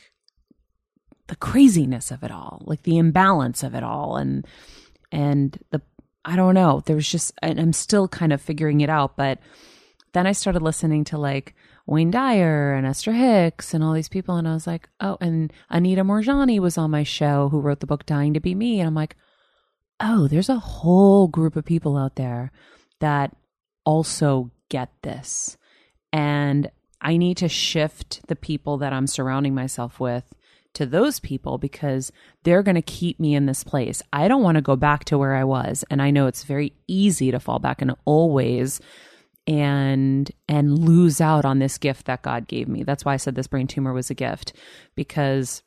the 1.29 1.37
craziness 1.37 2.11
of 2.11 2.23
it 2.23 2.31
all, 2.31 2.63
like 2.65 2.83
the 2.83 2.99
imbalance 2.99 3.63
of 3.63 3.75
it 3.75 3.83
all, 3.83 4.17
and 4.17 4.47
and 5.13 5.59
the 5.71 5.81
I 6.25 6.37
don't 6.37 6.55
know. 6.55 6.83
There 6.85 6.97
was 6.97 7.09
just, 7.09 7.33
and 7.41 7.59
I'm 7.59 7.73
still 7.73 8.07
kind 8.07 8.35
of 8.35 8.43
figuring 8.43 8.83
it 8.83 8.91
out. 8.91 9.17
But 9.17 9.39
then 10.13 10.27
I 10.27 10.33
started 10.33 10.61
listening 10.61 11.05
to 11.05 11.17
like 11.17 11.55
Wayne 11.87 12.11
Dyer 12.11 12.75
and 12.75 12.87
Esther 12.87 13.13
Hicks 13.13 13.73
and 13.73 13.83
all 13.83 13.95
these 13.95 14.11
people, 14.11 14.37
and 14.37 14.47
I 14.47 14.53
was 14.53 14.67
like, 14.67 14.91
oh, 15.01 15.17
and 15.23 15.51
Anita 15.71 16.05
Moorjani 16.05 16.59
was 16.59 16.77
on 16.77 16.91
my 16.91 17.03
show 17.03 17.49
who 17.49 17.61
wrote 17.61 17.81
the 17.81 17.87
book 17.87 18.05
Dying 18.05 18.35
to 18.35 18.41
Be 18.41 18.55
Me, 18.55 18.79
and 18.79 18.87
I'm 18.87 18.95
like, 18.95 19.17
oh, 20.01 20.29
there's 20.29 20.51
a 20.51 20.59
whole 20.59 21.29
group 21.29 21.57
of 21.57 21.65
people 21.65 21.97
out 21.97 22.17
there 22.17 22.53
that 23.01 23.35
also 23.87 24.51
get 24.69 24.91
this, 25.03 25.57
and 26.13 26.71
I 27.01 27.17
need 27.17 27.39
to 27.39 27.49
shift 27.49 28.21
the 28.29 28.37
people 28.37 28.77
that 28.79 28.93
I'm 28.93 29.07
surrounding 29.07 29.55
myself 29.55 29.99
with 29.99 30.35
to 30.79 30.87
those 30.87 31.19
people 31.19 31.59
because 31.59 32.13
they're 32.45 32.63
going 32.63 32.77
to 32.77 32.83
keep 32.83 33.19
me 33.19 33.35
in 33.35 33.47
this 33.47 33.65
place. 33.65 34.01
I 34.13 34.29
don't 34.29 34.45
want 34.45 34.55
to 34.55 34.63
go 34.63 34.77
back 34.77 35.05
to 35.07 35.19
where 35.19 35.35
I 35.35 35.43
was 35.43 35.85
and 35.91 36.01
I 36.01 36.13
know 36.13 36.29
it's 36.29 36.45
very 36.45 36.73
easy 36.87 37.33
to 37.33 37.41
fall 37.41 37.59
back 37.59 37.83
in 37.83 37.91
always 38.05 38.81
and 39.49 40.31
and 40.47 40.79
lose 40.79 41.21
out 41.21 41.45
on 41.45 41.59
this 41.59 41.79
gift 41.79 42.07
that 42.07 42.23
God 42.23 42.47
gave 42.47 42.69
me. 42.69 42.85
That's 42.85 43.05
why 43.05 43.15
I 43.15 43.17
said 43.17 43.35
this 43.35 43.49
brain 43.49 43.67
tumor 43.67 43.93
was 43.93 44.09
a 44.09 44.15
gift 44.15 44.53
because 44.95 45.65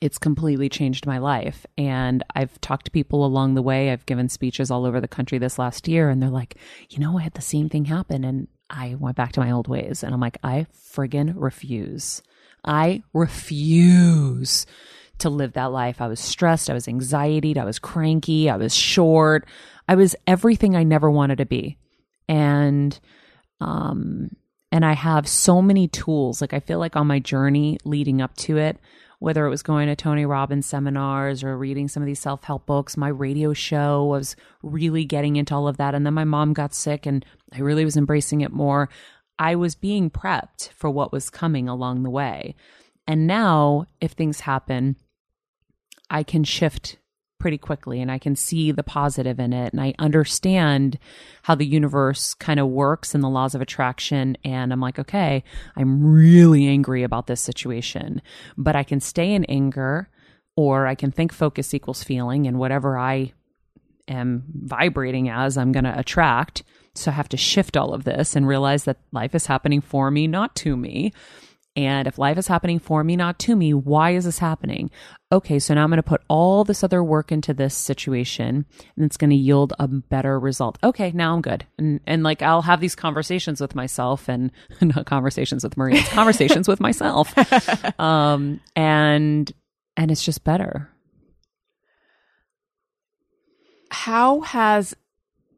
it's 0.00 0.18
completely 0.18 0.68
changed 0.68 1.06
my 1.06 1.18
life. 1.18 1.64
And 1.78 2.24
I've 2.34 2.60
talked 2.60 2.86
to 2.86 2.90
people 2.90 3.24
along 3.24 3.54
the 3.54 3.62
way. 3.62 3.92
I've 3.92 4.06
given 4.06 4.28
speeches 4.28 4.68
all 4.68 4.84
over 4.84 5.00
the 5.00 5.06
country 5.06 5.38
this 5.38 5.58
last 5.58 5.86
year, 5.86 6.10
and 6.10 6.20
they're 6.20 6.28
like, 6.28 6.56
you 6.90 6.98
know, 6.98 7.18
I 7.18 7.22
had 7.22 7.34
the 7.34 7.40
same 7.40 7.68
thing 7.68 7.84
happen. 7.84 8.24
And 8.24 8.48
I 8.68 8.96
went 8.98 9.16
back 9.16 9.32
to 9.32 9.40
my 9.40 9.50
old 9.50 9.68
ways. 9.68 10.02
And 10.02 10.12
I'm 10.12 10.20
like, 10.20 10.38
I 10.42 10.66
friggin' 10.74 11.34
refuse. 11.36 12.20
I 12.64 13.02
refuse 13.12 14.66
to 15.18 15.30
live 15.30 15.52
that 15.52 15.72
life. 15.72 16.00
I 16.00 16.08
was 16.08 16.20
stressed. 16.20 16.70
I 16.70 16.74
was 16.74 16.86
anxietied. 16.86 17.56
I 17.56 17.64
was 17.64 17.78
cranky. 17.78 18.50
I 18.50 18.56
was 18.56 18.74
short. 18.74 19.46
I 19.88 19.94
was 19.94 20.16
everything 20.26 20.76
I 20.76 20.82
never 20.82 21.10
wanted 21.10 21.38
to 21.38 21.46
be. 21.46 21.78
And, 22.28 22.98
um, 23.60 24.30
and 24.72 24.84
I 24.84 24.94
have 24.94 25.28
so 25.28 25.62
many 25.62 25.88
tools. 25.88 26.40
Like 26.40 26.52
I 26.52 26.60
feel 26.60 26.78
like 26.78 26.96
on 26.96 27.06
my 27.06 27.20
journey 27.20 27.78
leading 27.84 28.20
up 28.20 28.34
to 28.38 28.56
it, 28.56 28.78
whether 29.20 29.46
it 29.46 29.50
was 29.50 29.62
going 29.62 29.86
to 29.86 29.96
Tony 29.96 30.26
Robbins 30.26 30.66
seminars 30.66 31.42
or 31.42 31.56
reading 31.56 31.88
some 31.88 32.02
of 32.02 32.06
these 32.06 32.20
self 32.20 32.44
help 32.44 32.66
books, 32.66 32.96
my 32.96 33.08
radio 33.08 33.52
show 33.52 34.04
was 34.04 34.36
really 34.62 35.04
getting 35.04 35.36
into 35.36 35.54
all 35.54 35.68
of 35.68 35.76
that. 35.76 35.94
And 35.94 36.04
then 36.04 36.14
my 36.14 36.24
mom 36.24 36.52
got 36.52 36.74
sick 36.74 37.06
and 37.06 37.24
I 37.52 37.60
really 37.60 37.84
was 37.84 37.96
embracing 37.96 38.40
it 38.40 38.52
more. 38.52 38.88
I 39.38 39.54
was 39.54 39.74
being 39.74 40.10
prepped 40.10 40.70
for 40.70 40.90
what 40.90 41.12
was 41.12 41.30
coming 41.30 41.68
along 41.68 42.02
the 42.02 42.10
way. 42.10 42.54
And 43.06 43.26
now, 43.26 43.86
if 44.00 44.12
things 44.12 44.40
happen, 44.40 44.96
I 46.08 46.22
can 46.22 46.44
shift 46.44 46.98
pretty 47.44 47.58
quickly 47.58 48.00
and 48.00 48.10
I 48.10 48.18
can 48.18 48.36
see 48.36 48.72
the 48.72 48.82
positive 48.82 49.38
in 49.38 49.52
it. 49.52 49.74
And 49.74 49.82
I 49.82 49.92
understand 49.98 50.98
how 51.42 51.54
the 51.54 51.66
universe 51.66 52.32
kind 52.32 52.58
of 52.58 52.68
works 52.68 53.14
and 53.14 53.22
the 53.22 53.28
laws 53.28 53.54
of 53.54 53.60
attraction. 53.60 54.38
And 54.44 54.72
I'm 54.72 54.80
like, 54.80 54.98
okay, 54.98 55.44
I'm 55.76 56.02
really 56.06 56.66
angry 56.66 57.02
about 57.02 57.26
this 57.26 57.42
situation, 57.42 58.22
but 58.56 58.76
I 58.76 58.82
can 58.82 58.98
stay 58.98 59.34
in 59.34 59.44
anger 59.44 60.08
or 60.56 60.86
I 60.86 60.94
can 60.94 61.10
think 61.10 61.34
focus 61.34 61.74
equals 61.74 62.02
feeling 62.02 62.46
and 62.46 62.58
whatever 62.58 62.96
I 62.96 63.32
am 64.08 64.44
vibrating 64.48 65.28
as, 65.28 65.58
I'm 65.58 65.72
going 65.72 65.84
to 65.84 65.98
attract. 65.98 66.62
So 66.94 67.10
I 67.10 67.14
have 67.14 67.28
to 67.30 67.36
shift 67.36 67.76
all 67.76 67.92
of 67.92 68.04
this 68.04 68.36
and 68.36 68.46
realize 68.46 68.84
that 68.84 68.98
life 69.12 69.34
is 69.34 69.46
happening 69.46 69.80
for 69.80 70.10
me, 70.10 70.26
not 70.26 70.54
to 70.56 70.76
me. 70.76 71.12
And 71.76 72.06
if 72.06 72.18
life 72.18 72.38
is 72.38 72.46
happening 72.46 72.78
for 72.78 73.02
me, 73.02 73.16
not 73.16 73.40
to 73.40 73.56
me, 73.56 73.74
why 73.74 74.10
is 74.10 74.26
this 74.26 74.38
happening? 74.38 74.92
Okay, 75.32 75.58
so 75.58 75.74
now 75.74 75.82
I'm 75.82 75.90
going 75.90 75.96
to 75.96 76.04
put 76.04 76.22
all 76.28 76.62
this 76.62 76.84
other 76.84 77.02
work 77.02 77.32
into 77.32 77.52
this 77.52 77.74
situation 77.74 78.64
and 78.96 79.04
it's 79.04 79.16
going 79.16 79.30
to 79.30 79.36
yield 79.36 79.72
a 79.80 79.88
better 79.88 80.38
result. 80.38 80.78
Okay, 80.84 81.10
now 81.10 81.34
I'm 81.34 81.42
good. 81.42 81.66
And, 81.76 81.98
and 82.06 82.22
like 82.22 82.42
I'll 82.42 82.62
have 82.62 82.80
these 82.80 82.94
conversations 82.94 83.60
with 83.60 83.74
myself 83.74 84.28
and 84.28 84.52
not 84.80 85.06
conversations 85.06 85.64
with 85.64 85.76
Maria, 85.76 85.98
it's 85.98 86.08
conversations 86.10 86.68
with 86.68 86.80
myself. 86.80 87.34
Um, 87.98 88.60
and, 88.76 89.50
and 89.96 90.10
it's 90.10 90.24
just 90.24 90.44
better. 90.44 90.90
how 93.94 94.40
has 94.40 94.94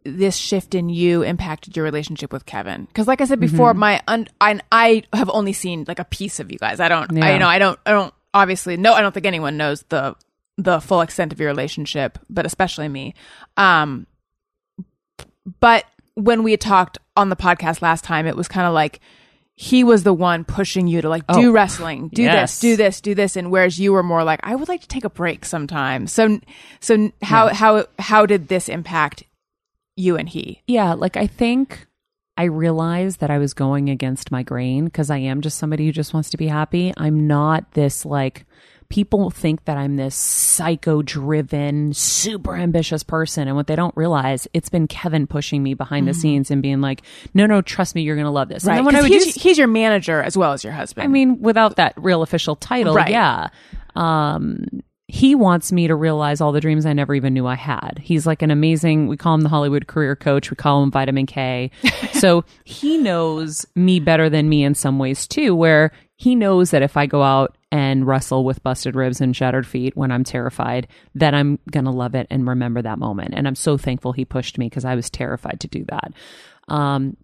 this 0.07 0.37
shift 0.37 0.75
in 0.75 0.89
you 0.89 1.23
impacted 1.23 1.77
your 1.77 1.85
relationship 1.85 2.33
with 2.33 2.47
Kevin? 2.47 2.85
Because, 2.87 3.07
like 3.07 3.21
I 3.21 3.25
said 3.25 3.41
before, 3.41 3.71
Mm-hmm. 3.73 3.81
my 3.81 4.03
un- 4.09 4.29
I, 4.41 4.61
I 4.73 5.03
have 5.13 5.31
only 5.31 5.53
seen 5.53 5.85
like 5.89 5.99
a 5.99 6.05
piece 6.05 6.41
of 6.41 6.51
you 6.53 6.59
guys. 6.59 6.81
I 6.81 6.89
don't, 6.89 7.23
I 7.23 7.33
you 7.33 7.39
know, 7.39 7.49
I 7.49 7.59
don't, 7.59 7.79
I 7.85 7.91
don't 7.91 8.15
obviously 8.35 8.77
no, 8.77 8.93
I 8.95 9.01
don't 9.01 9.13
think 9.13 9.27
anyone 9.27 9.57
knows 9.57 9.83
the 9.89 10.15
the 10.59 10.81
full 10.81 11.01
extent 11.03 11.33
of 11.33 11.41
your 11.41 11.49
relationship, 11.49 12.19
but 12.31 12.47
especially 12.47 12.89
me. 12.89 13.15
Um, 13.57 14.07
but 15.61 15.85
when 16.15 16.43
we 16.43 16.51
had 16.53 16.61
talked 16.61 16.99
on 17.17 17.29
the 17.29 17.37
podcast 17.37 17.83
last 17.83 18.05
time, 18.05 18.27
it 18.27 18.37
was 18.37 18.49
kind 18.49 18.67
of 18.67 18.73
like 18.75 19.01
he 19.55 19.85
was 19.85 20.03
the 20.03 20.13
one 20.13 20.45
pushing 20.45 20.87
you 20.87 21.01
to 21.01 21.09
like 21.09 21.27
do 21.29 21.49
Oh, 21.49 21.53
wrestling, 21.53 22.09
do 22.09 22.23
yes. 22.23 22.53
this, 22.53 22.61
do 22.61 22.77
this, 22.77 23.01
do 23.01 23.15
this, 23.15 23.37
and 23.37 23.51
whereas 23.51 23.79
you 23.79 23.93
were 23.93 24.03
more 24.03 24.23
like, 24.25 24.41
I 24.43 24.55
would 24.55 24.69
like 24.69 24.83
to 24.83 24.89
take 24.89 25.05
a 25.05 25.11
break 25.11 25.45
sometime. 25.45 26.07
So, 26.07 26.41
so 26.81 27.11
how 27.23 27.49
how 27.55 27.87
how 27.99 28.27
did 28.27 28.49
this 28.49 28.69
impact 28.69 29.23
you 29.97 30.17
and 30.17 30.29
he? 30.29 30.63
Yeah, 30.67 30.93
like 30.95 31.17
I 31.17 31.27
think 31.27 31.87
I 32.37 32.45
realized 32.45 33.21
that 33.21 33.31
I 33.31 33.39
was 33.39 33.55
going 33.55 33.89
against 33.89 34.31
my 34.31 34.43
grain 34.43 34.85
because 34.85 35.11
I 35.11 35.19
am 35.19 35.41
just 35.41 35.59
somebody 35.59 35.87
who 35.87 35.93
just 35.93 36.13
wants 36.15 36.31
to 36.31 36.37
be 36.37 36.47
happy. 36.47 36.93
I'm 36.97 37.27
not 37.27 37.73
this 37.73 38.05
like 38.05 38.45
people 38.89 39.31
think 39.31 39.65
that 39.65 39.77
I'm 39.77 39.97
this 39.97 40.15
psycho 40.15 41.03
driven, 41.03 41.93
super 41.93 42.55
ambitious 42.55 43.03
person. 43.03 43.49
And 43.49 43.57
what 43.57 43.67
they 43.67 43.75
don't 43.75 43.97
realize, 43.97 44.47
it's 44.55 44.69
been 44.69 44.87
Kevin 44.87 45.27
pushing 45.27 45.61
me 45.63 45.75
behind 45.75 46.07
the 46.07 46.15
scenes 46.15 46.53
and 46.53 46.63
being 46.63 46.81
like, 46.81 47.03
no, 47.35 47.47
no, 47.47 47.63
trust 47.63 47.97
me, 47.97 48.03
you're 48.03 48.15
going 48.15 48.27
to 48.27 48.31
love 48.31 48.49
this. 48.49 48.63
And 48.63 48.69
Right, 48.69 48.77
then 48.77 48.85
when 48.85 48.95
I 48.97 49.03
would 49.03 49.11
he's, 49.11 49.35
he's 49.35 49.59
your 49.59 49.67
manager 49.67 50.23
as 50.23 50.37
well 50.37 50.53
as 50.53 50.63
your 50.63 50.73
husband. 50.73 51.05
I 51.05 51.09
mean, 51.09 51.41
without 51.41 51.77
that 51.77 51.95
real 51.97 52.23
official 52.23 52.55
title, 52.55 52.95
Right. 52.95 53.11
yeah. 53.11 53.49
Um, 53.97 54.67
he 55.09 55.37
wants 55.37 55.71
me 55.71 55.87
to 55.87 55.95
realize 55.95 56.41
all 56.41 56.51
the 56.51 56.61
dreams 56.61 56.85
I 56.85 56.93
never 56.93 57.15
even 57.15 57.33
knew 57.33 57.47
I 57.47 57.55
had. 57.55 58.01
He's 58.03 58.27
like 58.27 58.43
an 58.43 58.51
amazing, 58.51 59.07
we 59.07 59.17
call 59.17 59.35
him 59.35 59.43
the 59.43 59.49
Hollywood 59.49 59.87
career 59.87 60.17
coach. 60.17 60.51
We 60.51 60.57
call 60.57 60.83
him 60.83 60.91
vitamin 60.91 61.27
K. 61.27 61.71
so 62.13 62.45
he 62.65 62.99
knows 62.99 63.65
me 63.77 64.01
better 64.01 64.29
than 64.29 64.49
me 64.49 64.65
in 64.65 64.75
some 64.75 64.99
ways 64.99 65.29
too, 65.29 65.55
where 65.55 65.93
he 66.17 66.35
knows 66.35 66.73
that 66.73 66.83
if 66.83 66.97
I 66.97 67.07
go 67.07 67.23
out 67.23 67.57
and 67.71 68.07
wrestle 68.07 68.45
with 68.45 68.63
busted 68.65 68.97
ribs 68.97 69.21
and 69.21 69.37
shattered 69.37 69.67
feet 69.67 69.97
when 69.97 70.11
I'm 70.11 70.25
terrified, 70.25 70.89
that 71.15 71.35
I'm 71.35 71.61
going 71.71 71.85
to 71.85 71.91
love 71.93 72.17
it 72.17 72.27
and 72.29 72.49
remember 72.49 72.83
that 72.83 72.99
moment. 72.99 73.35
And 73.37 73.47
I'm 73.47 73.55
so 73.55 73.77
thankful 73.77 74.13
he 74.13 74.25
pushed 74.25 74.59
me 74.59 74.69
because 74.69 74.85
I 74.85 74.97
was 74.97 75.09
terrified 75.09 75.61
to 75.61 75.69
do 75.69 75.85
that. 75.85 76.13
Um, 76.69 77.17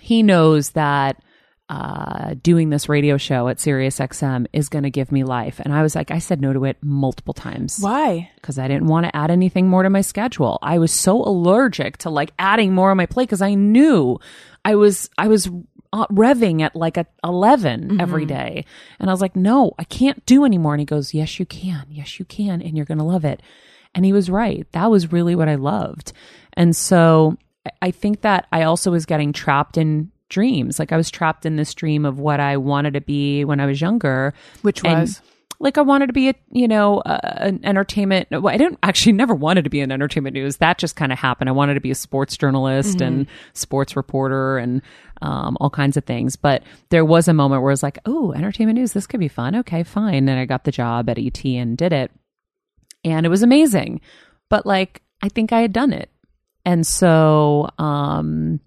he 0.00 0.22
knows 0.22 0.70
that 0.70 1.22
uh, 1.68 2.34
doing 2.42 2.70
this 2.70 2.88
radio 2.88 3.16
show 3.16 3.48
at 3.48 3.56
SiriusXM 3.56 4.46
is 4.52 4.68
going 4.68 4.84
to 4.84 4.90
give 4.90 5.10
me 5.10 5.24
life. 5.24 5.58
And 5.58 5.72
I 5.72 5.82
was 5.82 5.96
like, 5.96 6.10
I 6.10 6.20
said 6.20 6.40
no 6.40 6.52
to 6.52 6.64
it 6.64 6.76
multiple 6.80 7.34
times 7.34 7.78
Why? 7.80 8.30
because 8.36 8.58
I 8.58 8.68
didn't 8.68 8.86
want 8.86 9.06
to 9.06 9.16
add 9.16 9.30
anything 9.30 9.68
more 9.68 9.82
to 9.82 9.90
my 9.90 10.00
schedule. 10.00 10.58
I 10.62 10.78
was 10.78 10.92
so 10.92 11.22
allergic 11.22 11.96
to 11.98 12.10
like 12.10 12.32
adding 12.38 12.72
more 12.72 12.90
on 12.92 12.96
my 12.96 13.06
plate 13.06 13.24
because 13.24 13.42
I 13.42 13.54
knew 13.54 14.18
I 14.64 14.76
was 14.76 15.10
I 15.18 15.26
was 15.26 15.48
uh, 15.92 16.06
revving 16.08 16.62
at 16.62 16.76
like 16.76 16.96
a 16.96 17.06
11 17.24 18.00
every 18.00 18.26
day, 18.26 18.64
and 19.00 19.08
I 19.08 19.12
was 19.12 19.20
like, 19.20 19.34
no, 19.34 19.72
I 19.78 19.84
can't 19.84 20.24
do 20.26 20.44
anymore. 20.44 20.74
And 20.74 20.80
he 20.80 20.86
goes, 20.86 21.14
yes, 21.14 21.38
you 21.38 21.46
can, 21.46 21.86
yes, 21.90 22.18
you 22.18 22.24
can, 22.24 22.62
and 22.62 22.76
you're 22.76 22.86
gonna 22.86 23.06
love 23.06 23.24
it. 23.24 23.42
And 23.94 24.04
he 24.04 24.12
was 24.12 24.28
right. 24.28 24.66
That 24.72 24.90
was 24.90 25.10
really 25.10 25.34
what 25.34 25.48
I 25.48 25.54
loved, 25.54 26.12
and 26.52 26.76
so 26.76 27.38
I 27.82 27.90
think 27.90 28.20
that 28.20 28.46
I 28.52 28.62
also 28.62 28.90
was 28.90 29.06
getting 29.06 29.32
trapped 29.32 29.76
in 29.76 30.12
dreams. 30.28 30.78
Like 30.78 30.92
I 30.92 30.96
was 30.96 31.10
trapped 31.10 31.46
in 31.46 31.56
this 31.56 31.74
dream 31.74 32.04
of 32.04 32.18
what 32.18 32.40
I 32.40 32.56
wanted 32.56 32.94
to 32.94 33.00
be 33.00 33.44
when 33.44 33.60
I 33.60 33.66
was 33.66 33.80
younger, 33.80 34.34
Which 34.62 34.82
was? 34.82 35.20
like 35.58 35.78
I 35.78 35.82
wanted 35.82 36.08
to 36.08 36.12
be 36.12 36.28
a 36.28 36.34
you 36.50 36.68
know 36.68 36.98
uh, 36.98 37.18
an 37.22 37.60
entertainment. 37.64 38.28
Well, 38.30 38.48
I 38.48 38.56
didn't 38.56 38.78
actually 38.82 39.12
never 39.12 39.34
wanted 39.34 39.64
to 39.64 39.70
be 39.70 39.80
an 39.80 39.90
entertainment 39.92 40.34
news. 40.34 40.58
That 40.58 40.78
just 40.78 40.96
kind 40.96 41.12
of 41.12 41.18
happened. 41.18 41.48
I 41.48 41.52
wanted 41.52 41.74
to 41.74 41.80
be 41.80 41.90
a 41.90 41.94
sports 41.94 42.36
journalist 42.36 43.00
and 43.00 43.26
sports 43.54 43.96
reporter 43.96 44.58
and 44.58 44.82
um, 45.22 45.56
all 45.60 45.70
kinds 45.70 45.96
of 45.96 46.04
things. 46.04 46.36
But 46.36 46.62
there 46.90 47.04
was 47.04 47.28
a 47.28 47.32
moment 47.32 47.62
where 47.62 47.70
I 47.70 47.72
was 47.72 47.82
like, 47.82 47.98
oh, 48.04 48.32
entertainment 48.32 48.78
news. 48.78 48.92
This 48.92 49.06
could 49.06 49.20
be 49.20 49.28
fun. 49.28 49.56
Okay, 49.56 49.82
fine. 49.82 50.28
And 50.28 50.38
I 50.38 50.44
got 50.44 50.64
the 50.64 50.72
job 50.72 51.08
at 51.08 51.18
ET 51.18 51.42
and 51.44 51.76
did 51.78 51.92
it, 51.92 52.10
and 53.04 53.24
it 53.24 53.30
was 53.30 53.42
amazing. 53.42 54.00
But 54.48 54.66
like 54.66 55.02
I 55.22 55.28
think 55.28 55.52
I 55.52 55.60
had 55.60 55.72
done 55.72 55.92
it, 55.92 56.10
and 56.64 56.86
so 56.86 57.70
um, 57.78 58.60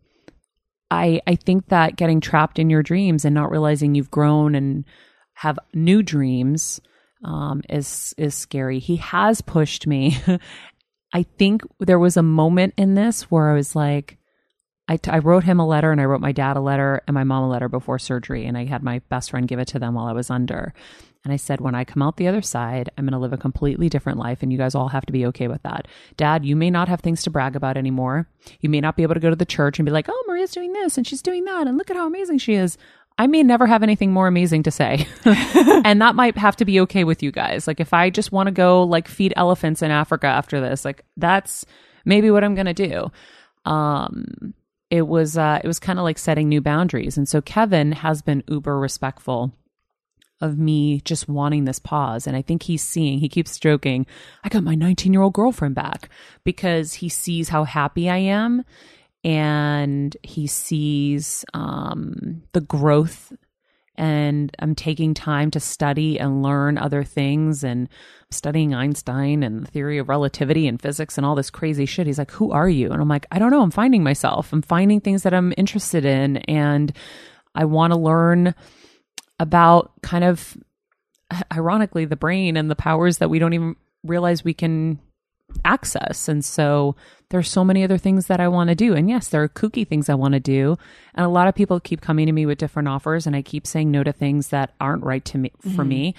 I 0.92 1.22
I 1.28 1.36
think 1.36 1.68
that 1.70 1.96
getting 1.96 2.22
trapped 2.22 2.60
in 2.60 2.70
your 2.70 2.84
dreams 2.84 3.26
and 3.26 3.36
not 3.36 3.52
realizing 3.52 3.96
you've 3.96 4.12
grown 4.12 4.56
and 4.56 4.86
have 5.34 5.60
new 5.74 6.04
dreams 6.04 6.82
um, 7.24 7.62
is 7.70 8.14
is 8.18 8.36
scary. 8.36 8.80
He 8.80 8.98
has 8.98 9.42
pushed 9.42 9.88
me. 9.88 10.18
I 11.14 11.24
think 11.24 11.64
there 11.80 12.00
was 12.00 12.18
a 12.18 12.24
moment 12.24 12.76
in 12.78 12.94
this 12.94 13.24
where 13.24 13.50
I 13.50 13.56
was 13.56 13.76
like, 13.76 14.18
I, 14.88 14.98
t- 14.98 15.10
I 15.10 15.18
wrote 15.20 15.44
him 15.44 15.60
a 15.60 15.68
letter 15.68 15.92
and 15.92 16.00
I 16.00 16.06
wrote 16.06 16.22
my 16.22 16.32
dad 16.32 16.56
a 16.56 16.62
letter 16.62 17.02
and 17.08 17.16
my 17.16 17.24
mom 17.24 17.44
a 17.44 17.50
letter 17.50 17.68
before 17.68 18.00
surgery, 18.00 18.46
and 18.46 18.58
I 18.58 18.66
had 18.66 18.84
my 18.84 19.00
best 19.10 19.32
friend 19.32 19.48
give 19.48 19.60
it 19.60 19.70
to 19.70 19.80
them 19.80 19.96
while 19.96 20.06
I 20.06 20.14
was 20.14 20.30
under. 20.30 20.74
And 21.26 21.34
I 21.34 21.36
said, 21.36 21.60
when 21.60 21.76
I 21.76 21.84
come 21.84 22.02
out 22.02 22.16
the 22.16 22.30
other 22.30 22.42
side, 22.42 22.90
I'm 22.98 23.06
going 23.06 23.12
to 23.12 23.20
live 23.20 23.34
a 23.34 23.38
completely 23.38 23.90
different 23.90 24.20
life, 24.20 24.42
and 24.42 24.52
you 24.52 24.58
guys 24.58 24.74
all 24.74 24.88
have 24.88 25.06
to 25.06 25.12
be 25.12 25.26
okay 25.28 25.50
with 25.50 25.62
that. 25.64 25.88
Dad, 26.16 26.46
you 26.46 26.56
may 26.56 26.70
not 26.70 26.88
have 26.88 27.02
things 27.02 27.24
to 27.24 27.30
brag 27.30 27.58
about 27.58 27.76
anymore. 27.76 28.30
You 28.62 28.70
may 28.70 28.80
not 28.80 28.96
be 28.96 29.04
able 29.04 29.16
to 29.16 29.20
go 29.20 29.30
to 29.30 29.36
the 29.36 29.46
church 29.46 29.80
and 29.80 29.86
be 29.86 29.92
like, 29.92 30.08
oh, 30.08 30.24
Maria's 30.28 30.52
doing 30.52 30.72
this 30.72 30.98
and 30.98 31.06
she's 31.06 31.22
doing 31.22 31.44
that, 31.46 31.68
and 31.68 31.78
look 31.78 31.90
at 31.90 31.98
how 31.98 32.08
amazing 32.08 32.38
she 32.38 32.54
is. 32.54 32.78
I 33.18 33.28
may 33.28 33.44
never 33.44 33.68
have 33.68 33.84
anything 33.84 34.14
more 34.14 34.28
amazing 34.28 34.64
to 34.64 34.72
say. 34.72 35.06
and 35.26 36.02
that 36.02 36.16
might 36.16 36.38
have 36.38 36.56
to 36.56 36.66
be 36.66 36.80
okay 36.82 37.04
with 37.04 37.22
you 37.22 37.34
guys. 37.34 37.68
Like, 37.68 37.82
if 37.82 37.94
I 37.94 38.10
just 38.10 38.32
want 38.32 38.48
to 38.48 38.52
go 38.52 38.84
like 38.84 39.10
feed 39.10 39.34
elephants 39.36 39.82
in 39.82 39.92
Africa 39.92 40.28
after 40.28 40.62
this, 40.62 40.86
like, 40.86 41.04
that's 41.18 41.66
maybe 42.06 42.32
what 42.32 42.46
I'm 42.46 42.56
going 42.56 42.74
to 42.74 42.74
do. 42.74 43.12
Um, 43.66 44.54
it 44.90 45.06
was 45.06 45.38
uh, 45.38 45.60
it 45.62 45.68
was 45.68 45.80
kind 45.80 46.00
of 46.00 46.04
like 46.04 46.18
setting 46.18 46.50
new 46.50 46.62
boundaries, 46.62 47.18
and 47.18 47.28
so 47.28 47.42
Kevin 47.42 47.92
has 47.92 48.22
been 48.22 48.44
uber 48.48 48.80
respectful 48.80 49.54
of 50.42 50.58
me 50.58 51.02
just 51.02 51.28
wanting 51.28 51.66
this 51.66 51.80
pause. 51.80 52.28
And 52.28 52.36
I 52.36 52.42
think 52.42 52.64
he's 52.64 52.82
seeing, 52.82 53.20
he 53.20 53.30
keeps 53.30 53.60
joking, 53.60 54.06
I 54.44 54.50
got 54.50 54.64
my 54.64 54.76
19 54.76 55.14
year 55.14 55.22
old 55.22 55.34
girlfriend 55.34 55.76
back 55.76 56.10
because 56.44 56.94
he 56.94 57.10
sees 57.10 57.50
how 57.50 57.64
happy 57.64 58.10
I 58.10 58.18
am 58.18 58.64
and 59.24 60.16
he 60.24 60.48
sees 60.48 61.44
um, 61.54 62.44
the 62.54 62.62
growth. 62.62 63.34
And 63.96 64.56
I'm 64.60 64.76
taking 64.76 65.14
time 65.14 65.52
to 65.52 65.60
study 65.60 66.18
and 66.18 66.42
learn 66.42 66.78
other 66.78 67.04
things 67.04 67.66
and 67.66 67.90
studying 68.32 68.74
Einstein 68.74 69.44
and 69.44 69.62
the 69.62 69.70
theory 69.70 69.98
of 69.98 70.08
relativity 70.08 70.68
and 70.68 70.82
physics 70.82 71.18
and 71.18 71.26
all 71.26 71.36
this 71.36 71.50
crazy 71.50 71.86
shit. 71.86 72.08
He's 72.08 72.18
like, 72.18 72.32
Who 72.32 72.52
are 72.52 72.70
you? 72.70 72.92
And 72.92 73.02
I'm 73.02 73.10
like, 73.10 73.26
I 73.30 73.40
don't 73.40 73.52
know. 73.52 73.62
I'm 73.62 73.72
finding 73.72 74.02
myself. 74.02 74.54
I'm 74.54 74.62
finding 74.62 75.02
things 75.02 75.24
that 75.24 75.34
I'm 75.34 75.54
interested 75.58 76.06
in. 76.06 76.38
And 76.38 76.94
I 77.54 77.66
want 77.66 77.92
to 77.92 78.00
learn 78.00 78.56
about 79.40 79.92
kind 80.02 80.24
of 80.24 80.58
ironically 81.54 82.06
the 82.06 82.16
brain 82.16 82.58
and 82.58 82.70
the 82.70 82.76
powers 82.76 83.18
that 83.18 83.30
we 83.30 83.40
don't 83.40 83.54
even 83.54 83.76
realize 84.04 84.44
we 84.44 84.54
can 84.54 85.00
access. 85.66 86.28
And 86.28 86.44
so 86.46 86.96
there's 87.30 87.50
so 87.50 87.64
many 87.64 87.84
other 87.84 87.98
things 87.98 88.28
that 88.28 88.40
I 88.40 88.48
want 88.48 88.70
to 88.70 88.76
do. 88.76 88.94
And 88.94 89.10
yes, 89.10 89.28
there 89.28 89.44
are 89.44 89.50
kooky 89.50 89.88
things 89.88 90.10
I 90.10 90.16
want 90.16 90.34
to 90.34 90.40
do. 90.40 90.78
And 91.16 91.26
a 91.26 91.30
lot 91.30 91.48
of 91.48 91.56
people 91.56 91.80
keep 91.80 92.02
coming 92.02 92.28
to 92.28 92.32
me 92.32 92.46
with 92.46 92.58
different 92.58 92.88
offers 92.88 93.28
and 93.28 93.36
I 93.36 93.42
keep 93.42 93.66
saying 93.66 93.92
no 93.92 94.04
to 94.04 94.14
things 94.14 94.50
that 94.50 94.74
aren't 94.80 95.04
right 95.04 95.24
to 95.26 95.38
me 95.38 95.52
for 95.62 95.70
mm-hmm. 95.70 95.88
me. 95.88 96.16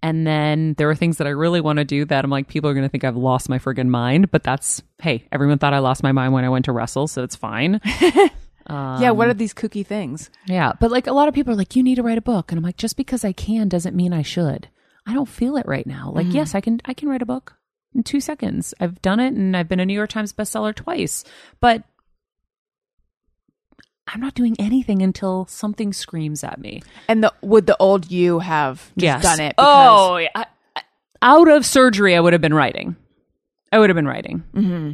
And 0.00 0.26
then 0.26 0.74
there 0.74 0.88
are 0.88 0.94
things 0.94 1.18
that 1.18 1.26
I 1.26 1.30
really 1.30 1.60
want 1.60 1.78
to 1.78 1.84
do 1.84 2.04
that 2.04 2.24
I'm 2.24 2.30
like, 2.30 2.46
people 2.46 2.70
are 2.70 2.74
going 2.74 2.84
to 2.84 2.88
think 2.88 3.02
I've 3.02 3.16
lost 3.16 3.48
my 3.48 3.58
friggin' 3.58 3.88
mind. 3.88 4.30
But 4.30 4.44
that's, 4.44 4.80
hey, 5.02 5.26
everyone 5.32 5.58
thought 5.58 5.74
I 5.74 5.80
lost 5.80 6.04
my 6.04 6.12
mind 6.12 6.32
when 6.32 6.44
I 6.44 6.48
went 6.48 6.66
to 6.66 6.72
wrestle, 6.72 7.08
so 7.08 7.24
it's 7.24 7.34
fine. 7.34 7.80
yeah, 8.68 9.10
what 9.10 9.28
are 9.28 9.34
these 9.34 9.54
kooky 9.54 9.84
things? 9.86 10.30
Yeah, 10.46 10.72
but 10.80 10.90
like 10.90 11.06
a 11.06 11.12
lot 11.12 11.28
of 11.28 11.34
people 11.34 11.52
are 11.52 11.56
like, 11.56 11.74
you 11.76 11.82
need 11.82 11.94
to 11.96 12.02
write 12.02 12.18
a 12.18 12.22
book, 12.22 12.50
and 12.52 12.58
I'm 12.58 12.64
like, 12.64 12.76
just 12.76 12.96
because 12.96 13.24
I 13.24 13.32
can 13.32 13.68
doesn't 13.68 13.96
mean 13.96 14.12
I 14.12 14.22
should. 14.22 14.68
I 15.06 15.14
don't 15.14 15.28
feel 15.28 15.56
it 15.56 15.66
right 15.66 15.86
now. 15.86 16.12
Like, 16.14 16.26
yes, 16.32 16.54
I 16.54 16.60
can. 16.60 16.80
I 16.84 16.92
can 16.94 17.08
write 17.08 17.22
a 17.22 17.26
book 17.26 17.54
in 17.94 18.02
two 18.02 18.20
seconds. 18.20 18.74
I've 18.78 19.00
done 19.00 19.20
it, 19.20 19.32
and 19.32 19.56
I've 19.56 19.68
been 19.68 19.80
a 19.80 19.86
New 19.86 19.94
York 19.94 20.10
Times 20.10 20.32
bestseller 20.34 20.74
twice. 20.74 21.24
But 21.60 21.84
I'm 24.06 24.20
not 24.20 24.34
doing 24.34 24.56
anything 24.58 25.02
until 25.02 25.46
something 25.46 25.92
screams 25.92 26.42
at 26.44 26.58
me. 26.58 26.82
And 27.08 27.22
the 27.22 27.32
would 27.42 27.66
the 27.66 27.76
old 27.78 28.10
you 28.10 28.38
have 28.38 28.76
just 28.98 29.02
Yes. 29.02 29.22
done 29.22 29.40
it? 29.40 29.56
Because, 29.56 29.98
oh, 30.00 30.16
yeah. 30.18 30.28
I- 30.34 30.46
I- 30.76 30.82
out 31.20 31.48
of 31.48 31.66
surgery, 31.66 32.14
I 32.16 32.20
would 32.20 32.32
have 32.32 32.42
been 32.42 32.54
writing. 32.54 32.96
I 33.72 33.78
would 33.78 33.90
have 33.90 33.96
been 33.96 34.06
writing. 34.06 34.44
Mm-hmm. 34.54 34.92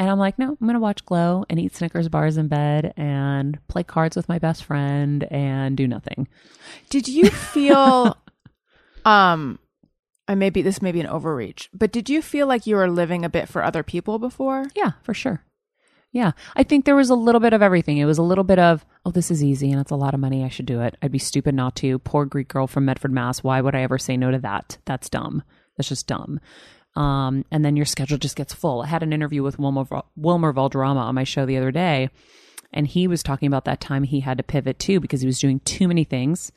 And 0.00 0.08
I'm 0.08 0.18
like, 0.18 0.38
no, 0.38 0.56
I'm 0.58 0.66
going 0.66 0.72
to 0.72 0.80
watch 0.80 1.04
Glow 1.04 1.44
and 1.50 1.60
eat 1.60 1.76
Snickers 1.76 2.08
bars 2.08 2.38
in 2.38 2.48
bed 2.48 2.94
and 2.96 3.58
play 3.68 3.82
cards 3.84 4.16
with 4.16 4.30
my 4.30 4.38
best 4.38 4.64
friend 4.64 5.24
and 5.24 5.76
do 5.76 5.86
nothing. 5.86 6.26
Did 6.88 7.06
you 7.06 7.28
feel 7.28 8.16
um 9.04 9.58
I 10.26 10.34
maybe 10.36 10.62
this 10.62 10.80
may 10.80 10.90
be 10.90 11.00
an 11.00 11.06
overreach, 11.06 11.68
but 11.74 11.92
did 11.92 12.08
you 12.08 12.22
feel 12.22 12.46
like 12.46 12.66
you 12.66 12.76
were 12.76 12.88
living 12.88 13.26
a 13.26 13.28
bit 13.28 13.46
for 13.46 13.62
other 13.62 13.82
people 13.82 14.18
before? 14.18 14.68
Yeah, 14.74 14.92
for 15.02 15.12
sure. 15.12 15.44
Yeah. 16.12 16.32
I 16.56 16.62
think 16.62 16.86
there 16.86 16.96
was 16.96 17.10
a 17.10 17.14
little 17.14 17.40
bit 17.40 17.52
of 17.52 17.60
everything. 17.60 17.98
It 17.98 18.06
was 18.06 18.18
a 18.18 18.22
little 18.22 18.42
bit 18.42 18.58
of, 18.58 18.86
oh, 19.04 19.10
this 19.10 19.30
is 19.30 19.44
easy 19.44 19.70
and 19.70 19.82
it's 19.82 19.90
a 19.90 19.96
lot 19.96 20.14
of 20.14 20.20
money. 20.20 20.42
I 20.42 20.48
should 20.48 20.66
do 20.66 20.80
it. 20.80 20.96
I'd 21.02 21.12
be 21.12 21.18
stupid 21.18 21.54
not 21.54 21.76
to. 21.76 21.98
Poor 21.98 22.24
Greek 22.24 22.48
girl 22.48 22.66
from 22.66 22.86
Medford, 22.86 23.12
Mass. 23.12 23.42
Why 23.42 23.60
would 23.60 23.74
I 23.74 23.82
ever 23.82 23.98
say 23.98 24.16
no 24.16 24.30
to 24.30 24.38
that? 24.38 24.78
That's 24.86 25.10
dumb. 25.10 25.42
That's 25.76 25.90
just 25.90 26.06
dumb. 26.06 26.40
Um, 27.00 27.46
and 27.50 27.64
then 27.64 27.76
your 27.76 27.86
schedule 27.86 28.18
just 28.18 28.36
gets 28.36 28.52
full. 28.52 28.82
I 28.82 28.86
had 28.86 29.02
an 29.02 29.14
interview 29.14 29.42
with 29.42 29.58
Wilmer, 29.58 29.86
Wilmer 30.16 30.52
Valderrama 30.52 31.00
on 31.00 31.14
my 31.14 31.24
show 31.24 31.46
the 31.46 31.56
other 31.56 31.70
day, 31.70 32.10
and 32.74 32.86
he 32.86 33.06
was 33.06 33.22
talking 33.22 33.46
about 33.46 33.64
that 33.64 33.80
time 33.80 34.02
he 34.02 34.20
had 34.20 34.36
to 34.36 34.44
pivot 34.44 34.78
too 34.78 35.00
because 35.00 35.22
he 35.22 35.26
was 35.26 35.38
doing 35.38 35.60
too 35.60 35.88
many 35.88 36.04
things. 36.04 36.52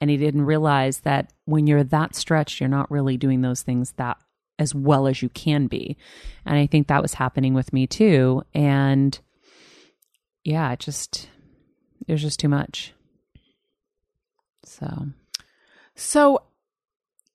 And 0.00 0.10
he 0.10 0.16
didn't 0.16 0.42
realize 0.42 1.00
that 1.00 1.32
when 1.44 1.68
you're 1.68 1.84
that 1.84 2.16
stretched, 2.16 2.58
you're 2.58 2.68
not 2.68 2.90
really 2.90 3.16
doing 3.16 3.42
those 3.42 3.62
things 3.62 3.92
that 3.92 4.16
as 4.58 4.74
well 4.74 5.06
as 5.06 5.22
you 5.22 5.28
can 5.28 5.68
be. 5.68 5.96
And 6.44 6.58
I 6.58 6.66
think 6.66 6.88
that 6.88 7.00
was 7.00 7.14
happening 7.14 7.54
with 7.54 7.72
me 7.72 7.86
too. 7.86 8.42
And 8.52 9.16
yeah, 10.42 10.72
it 10.72 10.80
just, 10.80 11.28
it 12.08 12.12
was 12.12 12.22
just 12.22 12.40
too 12.40 12.48
much. 12.48 12.92
So, 14.64 15.08
So, 15.94 16.42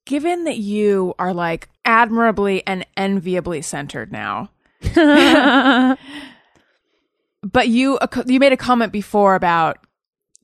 given 0.06 0.44
that 0.44 0.58
you 0.58 1.14
are 1.18 1.34
like 1.34 1.70
admirably 1.90 2.66
and 2.68 2.86
enviably 2.96 3.64
centered 3.64 4.12
now, 4.12 4.52
but 4.94 5.98
you 7.68 7.98
you 8.28 8.40
made 8.40 8.54
a 8.54 8.58
comment 8.58 8.94
before 8.94 9.34
about 9.34 9.80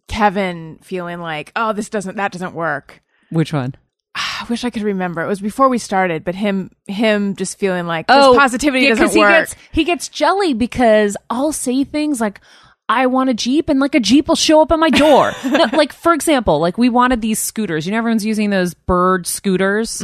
Kevin 0.08 0.80
feeling 0.82 1.20
like, 1.22 1.52
"Oh, 1.56 1.72
this 1.72 1.90
doesn't 1.90 2.18
that 2.18 2.32
doesn't 2.32 2.56
work." 2.56 3.02
which 3.30 3.54
one? 3.54 3.76
I 4.16 4.46
wish 4.50 4.64
I 4.64 4.72
could 4.72 4.82
remember. 4.82 5.22
It 5.22 5.28
was 5.28 5.40
before 5.40 5.70
we 5.70 5.78
started, 5.78 6.24
but 6.24 6.34
him 6.34 6.72
him 6.88 7.36
just 7.36 7.60
feeling 7.60 7.86
like 7.86 8.08
this 8.08 8.18
oh, 8.20 8.36
positivity 8.36 8.88
Oh, 8.88 8.90
yeah, 8.90 8.96
doesn't 8.96 9.20
work. 9.20 9.30
He 9.30 9.40
gets, 9.40 9.56
he 9.72 9.84
gets 9.84 10.10
jelly 10.10 10.54
because 10.56 11.16
I'll 11.30 11.54
say 11.54 11.84
things 11.84 12.20
like, 12.20 12.42
I 12.88 13.08
want 13.08 13.30
a 13.30 13.34
Jeep 13.34 13.68
and 13.70 13.80
like 13.80 13.96
a 13.96 14.00
Jeep 14.00 14.28
will 14.28 14.36
show 14.36 14.62
up 14.62 14.72
at 14.72 14.80
my 14.80 14.90
door. 14.90 15.32
No, 15.46 15.66
like, 15.74 15.92
for 15.94 16.14
example, 16.14 16.60
like 16.60 16.78
we 16.78 16.90
wanted 16.90 17.22
these 17.22 17.40
scooters. 17.40 17.86
You 17.86 17.92
know, 17.94 17.98
everyone's 17.98 18.26
using 18.26 18.50
those 18.50 18.74
bird 18.74 19.26
scooters 19.26 20.04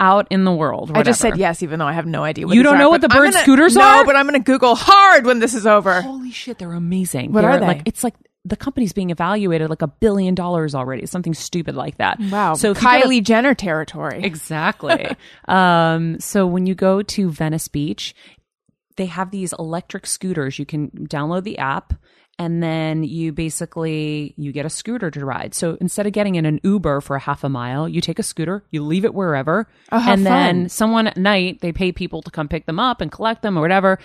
out 0.00 0.26
in 0.30 0.44
the 0.44 0.52
world. 0.52 0.88
Mm-hmm. 0.88 0.98
I 0.98 1.02
just 1.02 1.20
whatever. 1.20 1.36
said 1.36 1.40
yes, 1.40 1.62
even 1.62 1.78
though 1.78 1.86
I 1.86 1.92
have 1.92 2.06
no 2.06 2.22
idea. 2.24 2.46
what 2.46 2.54
You 2.54 2.62
these 2.62 2.64
don't 2.70 2.76
are, 2.76 2.78
know 2.78 2.90
what 2.90 3.00
but 3.00 3.10
the 3.10 3.16
I'm 3.16 3.22
bird 3.22 3.32
gonna- 3.32 3.42
scooters 3.42 3.74
no, 3.76 3.82
are? 3.82 4.04
but 4.04 4.16
I'm 4.16 4.26
going 4.28 4.40
to 4.40 4.44
Google 4.52 4.74
hard 4.76 5.26
when 5.26 5.38
this 5.40 5.54
is 5.54 5.66
over. 5.66 6.00
Holy 6.02 6.30
shit, 6.30 6.58
they're 6.58 6.72
amazing. 6.72 7.32
What 7.32 7.42
They're 7.42 7.50
are 7.50 7.60
they? 7.60 7.66
Like, 7.66 7.82
it's 7.86 8.02
like 8.04 8.14
the 8.44 8.56
company's 8.56 8.92
being 8.92 9.10
evaluated 9.10 9.70
like 9.70 9.82
a 9.82 9.86
billion 9.88 10.34
dollars 10.34 10.74
already, 10.74 11.06
something 11.06 11.32
stupid 11.34 11.76
like 11.76 11.96
that. 11.98 12.18
Wow. 12.20 12.54
So 12.54 12.72
if 12.72 12.82
you 12.82 12.88
go 12.88 13.00
to- 13.00 13.06
Kylie 13.08 13.22
Jenner 13.24 13.54
territory. 13.54 14.22
Exactly. 14.24 15.06
um, 15.48 16.18
so 16.20 16.46
when 16.46 16.66
you 16.66 16.74
go 16.74 17.02
to 17.02 17.30
Venice 17.30 17.68
Beach, 17.68 18.14
they 18.96 19.06
have 19.06 19.30
these 19.30 19.52
electric 19.58 20.06
scooters. 20.06 20.58
You 20.58 20.66
can 20.66 20.90
download 20.90 21.44
the 21.44 21.58
app 21.58 21.94
and 22.38 22.62
then 22.62 23.04
you 23.04 23.32
basically 23.32 24.34
you 24.36 24.52
get 24.52 24.66
a 24.66 24.70
scooter 24.70 25.10
to 25.10 25.24
ride. 25.24 25.54
So 25.54 25.76
instead 25.80 26.06
of 26.06 26.12
getting 26.12 26.34
in 26.36 26.46
an 26.46 26.60
Uber 26.62 27.00
for 27.00 27.16
a 27.16 27.20
half 27.20 27.44
a 27.44 27.48
mile, 27.48 27.88
you 27.88 28.00
take 28.00 28.18
a 28.18 28.22
scooter, 28.22 28.64
you 28.70 28.82
leave 28.82 29.04
it 29.04 29.14
wherever, 29.14 29.68
Oh, 29.90 30.04
and 30.08 30.24
then 30.24 30.68
someone 30.68 31.06
at 31.06 31.16
night 31.16 31.60
they 31.60 31.72
pay 31.72 31.92
people 31.92 32.22
to 32.22 32.30
come 32.30 32.48
pick 32.48 32.66
them 32.66 32.80
up 32.80 33.00
and 33.00 33.12
collect 33.12 33.42
them 33.42 33.58
or 33.58 33.60
whatever. 33.60 33.98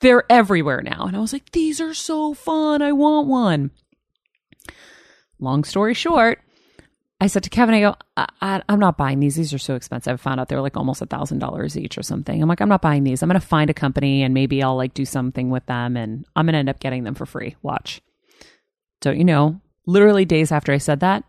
They're 0.00 0.24
everywhere 0.30 0.82
now. 0.82 1.06
And 1.06 1.16
I 1.16 1.20
was 1.20 1.32
like, 1.32 1.50
these 1.52 1.80
are 1.80 1.94
so 1.94 2.34
fun. 2.34 2.82
I 2.82 2.92
want 2.92 3.28
one. 3.28 3.70
Long 5.38 5.64
story 5.64 5.94
short, 5.94 6.40
I 7.22 7.28
said 7.28 7.44
to 7.44 7.50
Kevin, 7.50 7.76
I 7.76 7.80
go, 7.80 7.94
I, 8.16 8.26
I, 8.40 8.62
I'm 8.68 8.80
not 8.80 8.96
buying 8.96 9.20
these. 9.20 9.36
These 9.36 9.54
are 9.54 9.58
so 9.58 9.76
expensive. 9.76 10.12
I 10.12 10.16
found 10.16 10.40
out 10.40 10.48
they're 10.48 10.60
like 10.60 10.76
almost 10.76 11.02
a 11.02 11.06
thousand 11.06 11.38
dollars 11.38 11.78
each 11.78 11.96
or 11.96 12.02
something. 12.02 12.42
I'm 12.42 12.48
like, 12.48 12.60
I'm 12.60 12.68
not 12.68 12.82
buying 12.82 13.04
these. 13.04 13.22
I'm 13.22 13.28
going 13.28 13.40
to 13.40 13.46
find 13.46 13.70
a 13.70 13.74
company 13.74 14.24
and 14.24 14.34
maybe 14.34 14.60
I'll 14.60 14.74
like 14.74 14.92
do 14.92 15.04
something 15.04 15.48
with 15.48 15.64
them 15.66 15.96
and 15.96 16.26
I'm 16.34 16.46
going 16.46 16.54
to 16.54 16.58
end 16.58 16.68
up 16.68 16.80
getting 16.80 17.04
them 17.04 17.14
for 17.14 17.24
free. 17.24 17.54
Watch. 17.62 18.00
Don't 19.02 19.18
you 19.18 19.24
know? 19.24 19.60
Literally 19.86 20.24
days 20.24 20.50
after 20.50 20.72
I 20.72 20.78
said 20.78 20.98
that, 20.98 21.22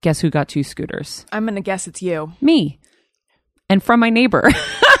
guess 0.00 0.18
who 0.18 0.28
got 0.28 0.48
two 0.48 0.64
scooters? 0.64 1.24
I'm 1.30 1.44
going 1.44 1.54
to 1.54 1.60
guess 1.60 1.86
it's 1.86 2.02
you. 2.02 2.32
Me. 2.40 2.80
And 3.70 3.80
from 3.80 4.00
my 4.00 4.10
neighbor. 4.10 4.50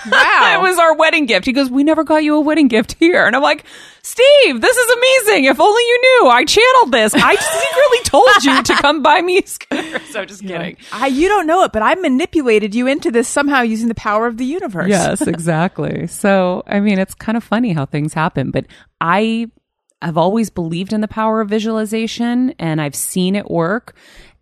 Wow. 0.08 0.31
It 0.54 0.62
was 0.62 0.78
our 0.78 0.96
wedding 0.96 1.26
gift. 1.26 1.46
He 1.46 1.52
goes, 1.52 1.70
We 1.70 1.84
never 1.84 2.04
got 2.04 2.24
you 2.24 2.36
a 2.36 2.40
wedding 2.40 2.68
gift 2.68 2.96
here. 2.98 3.26
And 3.26 3.34
I'm 3.36 3.42
like, 3.42 3.64
Steve, 4.02 4.60
this 4.60 4.76
is 4.76 4.90
amazing. 4.96 5.44
If 5.44 5.60
only 5.60 5.82
you 5.82 6.00
knew. 6.00 6.28
I 6.28 6.44
channeled 6.44 6.92
this. 6.92 7.14
I 7.14 7.34
secretly 7.34 7.98
told 8.04 8.44
you 8.44 8.62
to 8.62 8.82
come 8.82 9.02
buy 9.02 9.20
me 9.22 9.38
a 9.38 9.46
scooter. 9.46 10.00
So 10.12 10.24
just 10.26 10.42
kidding. 10.42 10.76
I, 10.92 11.06
you 11.06 11.28
don't 11.28 11.46
know 11.46 11.62
it, 11.62 11.72
but 11.72 11.80
I 11.80 11.94
manipulated 11.94 12.74
you 12.74 12.86
into 12.86 13.10
this 13.10 13.28
somehow 13.28 13.62
using 13.62 13.88
the 13.88 13.94
power 13.94 14.26
of 14.26 14.36
the 14.36 14.44
universe. 14.44 14.88
Yes, 14.88 15.22
exactly. 15.26 16.06
so, 16.06 16.62
I 16.66 16.80
mean, 16.80 16.98
it's 16.98 17.14
kind 17.14 17.36
of 17.38 17.42
funny 17.42 17.72
how 17.72 17.86
things 17.86 18.12
happen, 18.12 18.50
but 18.50 18.66
I 19.00 19.50
have 20.02 20.18
always 20.18 20.50
believed 20.50 20.92
in 20.92 21.00
the 21.00 21.08
power 21.08 21.40
of 21.40 21.48
visualization 21.48 22.54
and 22.58 22.80
I've 22.80 22.94
seen 22.94 23.36
it 23.36 23.50
work. 23.50 23.94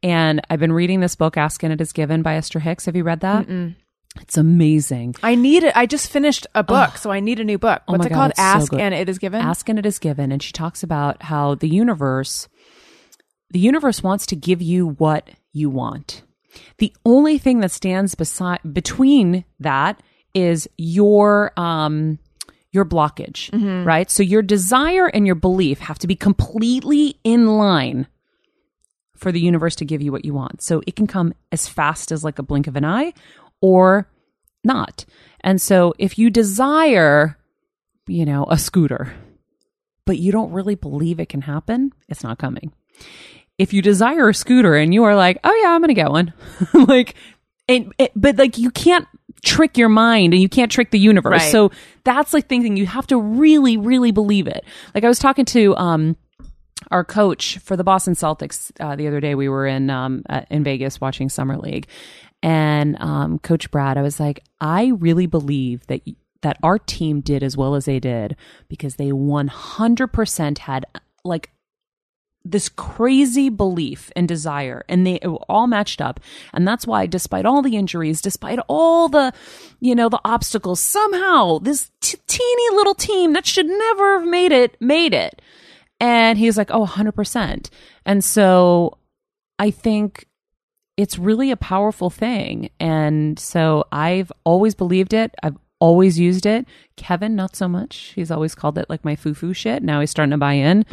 And 0.03 0.41
I've 0.49 0.59
been 0.59 0.73
reading 0.73 1.01
this 1.01 1.15
book, 1.15 1.37
Ask 1.37 1.63
and 1.63 1.73
It 1.73 1.81
Is 1.81 1.93
Given 1.93 2.23
by 2.23 2.35
Esther 2.35 2.59
Hicks. 2.59 2.87
Have 2.87 2.97
you 2.97 3.05
read 3.05 3.21
that? 3.21 3.47
It's 4.21 4.37
amazing. 4.37 5.17
I 5.23 5.35
need 5.35 5.63
it. 5.65 5.77
I 5.77 5.87
just 5.87 6.11
finished 6.11 6.47
a 6.55 6.63
book, 6.63 6.97
so 6.99 7.11
I 7.11 7.21
need 7.21 7.41
a 7.41 7.45
new 7.45 7.59
book. 7.59 7.83
Oh 7.89 7.93
What's 7.93 8.03
my 8.03 8.07
it 8.07 8.11
God, 8.11 8.15
called? 8.17 8.31
it's 8.31 8.39
so 8.39 8.45
Ask 8.45 8.73
and 8.75 8.95
It 8.95 9.09
Is 9.09 9.19
Given. 9.19 9.41
Ask 9.41 9.69
and 9.69 9.79
it 9.79 9.87
is 9.87 9.99
given. 9.99 10.31
And 10.33 10.43
she 10.43 10.53
talks 10.53 10.83
about 10.83 11.23
how 11.23 11.55
the 11.55 11.69
universe, 11.69 12.49
the 13.51 13.59
universe 13.59 14.03
wants 14.03 14.27
to 14.27 14.37
give 14.37 14.63
you 14.63 14.89
what 14.89 15.31
you 15.53 15.71
want. 15.71 16.23
The 16.79 16.95
only 17.05 17.39
thing 17.39 17.61
that 17.61 17.71
stands 17.71 18.15
beside 18.15 18.61
between 18.73 19.45
that 19.61 20.01
is 20.35 20.69
your 20.77 21.53
um 21.59 22.19
your 22.73 22.85
blockage, 22.85 23.51
right? 23.85 24.09
So 24.09 24.23
your 24.23 24.43
desire 24.43 25.07
and 25.09 25.27
your 25.27 25.35
belief 25.35 25.81
have 25.81 25.99
to 26.01 26.07
be 26.07 26.15
completely 26.15 27.17
in 27.25 27.57
line 27.57 28.07
for 29.17 29.33
the 29.33 29.41
universe 29.41 29.75
to 29.77 29.85
give 29.85 30.01
you 30.01 30.13
what 30.13 30.25
you 30.25 30.33
want. 30.33 30.63
So 30.63 30.81
it 30.87 30.95
can 30.97 31.07
come 31.09 31.35
as 31.51 31.69
fast 31.69 32.13
as 32.13 32.23
like 32.23 32.39
a 32.39 32.45
blink 32.45 32.69
of 32.69 32.77
an 32.77 32.85
eye 32.85 33.13
or 33.61 34.09
not. 34.65 35.05
And 35.43 35.61
so 35.61 35.95
if 35.99 36.19
you 36.19 36.31
desire, 36.31 37.39
you 38.07 38.25
know, 38.25 38.47
a 38.51 38.59
scooter, 38.59 39.13
but 40.05 40.19
you 40.19 40.33
don't 40.33 40.53
really 40.53 40.75
believe 40.75 41.21
it 41.21 41.29
can 41.29 41.43
happen, 41.43 41.93
it's 42.09 42.23
not 42.23 42.39
coming. 42.39 42.73
If 43.59 43.73
you 43.73 43.83
desire 43.83 44.29
a 44.29 44.35
scooter 44.35 44.75
and 44.75 44.95
you 44.95 45.05
are 45.05 45.15
like, 45.15 45.39
"Oh 45.45 45.61
yeah, 45.63 45.71
I'm 45.71 45.81
going 45.81 45.89
to 45.89 45.95
get 45.95 46.11
one." 46.11 46.33
like 46.75 47.15
and 47.69 47.93
it, 47.99 48.11
but 48.17 48.37
like 48.37 48.57
you 48.57 48.71
can't 48.71 49.07
trick 49.45 49.79
your 49.79 49.89
mind 49.89 50.33
and 50.33 50.43
you 50.43 50.49
can't 50.49 50.73
trick 50.73 50.91
the 50.91 50.99
universe. 50.99 51.43
Right. 51.43 51.53
So 51.53 51.71
that's 52.05 52.33
like 52.33 52.49
thinking 52.49 52.77
you 52.77 52.87
have 52.87 53.07
to 53.09 53.19
really 53.19 53.77
really 53.77 54.13
believe 54.13 54.47
it. 54.47 54.65
Like 54.95 55.05
I 55.05 55.09
was 55.09 55.19
talking 55.19 55.45
to 55.47 55.77
um 55.77 56.17
our 56.91 57.05
coach 57.05 57.59
for 57.59 57.77
the 57.77 57.85
Boston 57.85 58.15
Celtics 58.15 58.73
uh, 58.81 58.97
the 58.97 59.07
other 59.07 59.21
day. 59.21 59.35
We 59.35 59.49
were 59.49 59.67
in 59.67 59.91
um, 59.91 60.23
uh, 60.29 60.43
in 60.51 60.65
Vegas 60.65 61.01
watching 61.01 61.29
summer 61.29 61.57
league, 61.57 61.87
and 62.43 63.01
um, 63.01 63.39
Coach 63.39 63.71
Brad, 63.71 63.99
I 63.99 64.03
was 64.03 64.19
like, 64.19 64.43
I 64.61 64.89
really 64.89 65.27
believe 65.27 65.87
that 65.89 66.03
that 66.43 66.57
our 66.63 66.79
team 66.79 67.21
did 67.21 67.43
as 67.43 67.55
well 67.55 67.75
as 67.75 67.85
they 67.85 68.01
did 68.01 68.35
because 68.69 68.97
they 68.97 69.13
one 69.13 69.49
hundred 69.49 70.09
percent 70.09 70.61
had 70.61 70.87
like 71.25 71.51
this 72.43 72.71
crazy 72.71 73.51
belief 73.51 74.11
and 74.17 74.27
desire 74.27 74.83
and 74.89 75.07
they 75.07 75.19
all 75.19 75.67
matched 75.67 76.01
up. 76.01 76.19
And 76.55 76.67
that's 76.67 76.87
why 76.87 77.05
despite 77.05 77.45
all 77.45 77.61
the 77.61 77.77
injuries 77.77 78.23
despite 78.23 78.59
all 78.67 79.11
the 79.11 79.33
you 79.81 79.95
know 79.95 80.09
the 80.09 80.21
obstacles 80.25 80.81
somehow 80.81 81.59
this 81.59 81.91
t- 82.01 82.19
teeny 82.27 82.77
little 82.77 82.95
team 82.95 83.35
that 83.35 83.45
should 83.45 83.67
never 83.67 84.19
have 84.19 84.29
made 84.29 84.53
it 84.53 84.81
made 84.81 85.13
it. 85.13 85.43
And 86.01 86.39
he's 86.39 86.57
like 86.57 86.71
oh 86.71 86.87
100% 86.87 87.69
and 88.07 88.25
so 88.25 88.97
i 89.59 89.71
think 89.71 90.27
it's 91.01 91.19
really 91.19 91.51
a 91.51 91.57
powerful 91.57 92.11
thing. 92.11 92.71
And 92.79 93.39
so 93.39 93.85
i've 93.93 94.31
always 94.45 94.75
believed 94.75 95.15
it. 95.15 95.35
I've 95.43 95.57
always 95.79 96.19
used 96.19 96.45
it. 96.45 96.67
Kevin 96.97 97.35
not 97.35 97.57
so 97.57 97.67
much. 97.67 98.13
He's 98.15 98.31
always 98.31 98.55
called 98.55 98.77
it 98.77 98.91
like 98.91 99.03
my 99.05 99.17
foo-foo 99.17 99.55
shit. 99.55 99.83
Now 99.83 100.01
he's 100.01 100.11
starting 100.11 100.33
to 100.33 100.37
buy 100.37 100.53
in. 100.53 100.85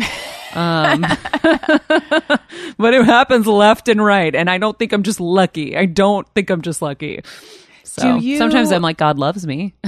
Um, 0.53 1.01
but 2.77 2.93
it 2.93 3.03
happens 3.05 3.45
left 3.47 3.89
and 3.89 4.03
right. 4.03 4.33
And 4.33 4.49
i 4.49 4.57
don't 4.57 4.79
think 4.79 4.93
i'm 4.93 5.03
just 5.03 5.19
lucky. 5.19 5.75
I 5.77 5.85
don't 5.85 6.27
think 6.33 6.49
i'm 6.49 6.61
just 6.61 6.81
lucky. 6.81 7.21
So 7.83 8.17
Do 8.19 8.25
you- 8.25 8.37
sometimes 8.37 8.71
i'm 8.71 8.81
like 8.81 8.97
god 8.97 9.19
loves 9.19 9.45
me. 9.45 9.73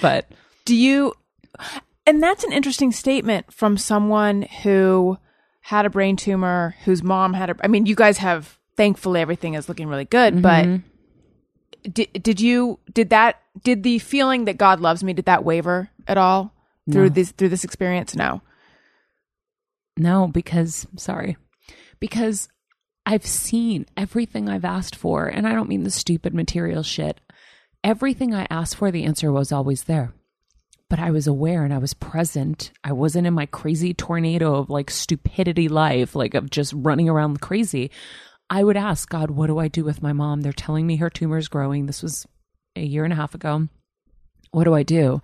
But 0.00 0.30
Do 0.64 0.74
you? 0.74 1.14
And 2.06 2.22
that's 2.22 2.42
an 2.44 2.52
interesting 2.52 2.90
statement 2.90 3.52
from 3.52 3.76
someone 3.76 4.42
who 4.62 5.18
had 5.60 5.84
a 5.84 5.90
brain 5.90 6.16
tumor, 6.16 6.74
whose 6.84 7.02
mom 7.02 7.34
had 7.34 7.50
a. 7.50 7.56
I 7.62 7.68
mean, 7.68 7.84
you 7.86 7.94
guys 7.94 8.18
have. 8.18 8.57
Thankfully, 8.78 9.20
everything 9.20 9.54
is 9.54 9.68
looking 9.68 9.88
really 9.88 10.04
good. 10.04 10.34
Mm-hmm. 10.34 10.76
But 11.82 11.92
did 11.92 12.22
did 12.22 12.40
you 12.40 12.78
did 12.94 13.10
that 13.10 13.42
did 13.64 13.82
the 13.82 13.98
feeling 13.98 14.44
that 14.44 14.56
God 14.56 14.78
loves 14.78 15.02
me 15.02 15.12
did 15.12 15.24
that 15.24 15.44
waver 15.44 15.90
at 16.06 16.16
all 16.16 16.54
through 16.88 17.10
this 17.10 17.32
through 17.32 17.48
this 17.48 17.64
experience? 17.64 18.14
No. 18.14 18.40
No, 19.96 20.28
because 20.28 20.86
sorry. 20.96 21.36
Because 21.98 22.48
I've 23.04 23.26
seen 23.26 23.84
everything 23.96 24.48
I've 24.48 24.64
asked 24.64 24.94
for, 24.94 25.26
and 25.26 25.48
I 25.48 25.54
don't 25.54 25.68
mean 25.68 25.82
the 25.82 25.90
stupid 25.90 26.32
material 26.32 26.84
shit. 26.84 27.20
Everything 27.82 28.32
I 28.32 28.46
asked 28.48 28.76
for, 28.76 28.92
the 28.92 29.02
answer 29.02 29.32
was 29.32 29.50
always 29.50 29.84
there. 29.84 30.12
But 30.88 31.00
I 31.00 31.10
was 31.10 31.26
aware 31.26 31.64
and 31.64 31.74
I 31.74 31.78
was 31.78 31.94
present. 31.94 32.70
I 32.84 32.92
wasn't 32.92 33.26
in 33.26 33.34
my 33.34 33.46
crazy 33.46 33.92
tornado 33.92 34.54
of 34.54 34.70
like 34.70 34.88
stupidity 34.88 35.68
life, 35.68 36.14
like 36.14 36.34
of 36.34 36.48
just 36.48 36.72
running 36.76 37.08
around 37.08 37.40
crazy. 37.40 37.90
I 38.50 38.64
would 38.64 38.76
ask 38.76 39.08
God, 39.08 39.30
what 39.30 39.48
do 39.48 39.58
I 39.58 39.68
do 39.68 39.84
with 39.84 40.02
my 40.02 40.12
mom? 40.12 40.40
They're 40.40 40.52
telling 40.52 40.86
me 40.86 40.96
her 40.96 41.10
tumor 41.10 41.38
is 41.38 41.48
growing. 41.48 41.86
This 41.86 42.02
was 42.02 42.26
a 42.76 42.82
year 42.82 43.04
and 43.04 43.12
a 43.12 43.16
half 43.16 43.34
ago. 43.34 43.68
What 44.50 44.64
do 44.64 44.74
I 44.74 44.82
do? 44.82 45.20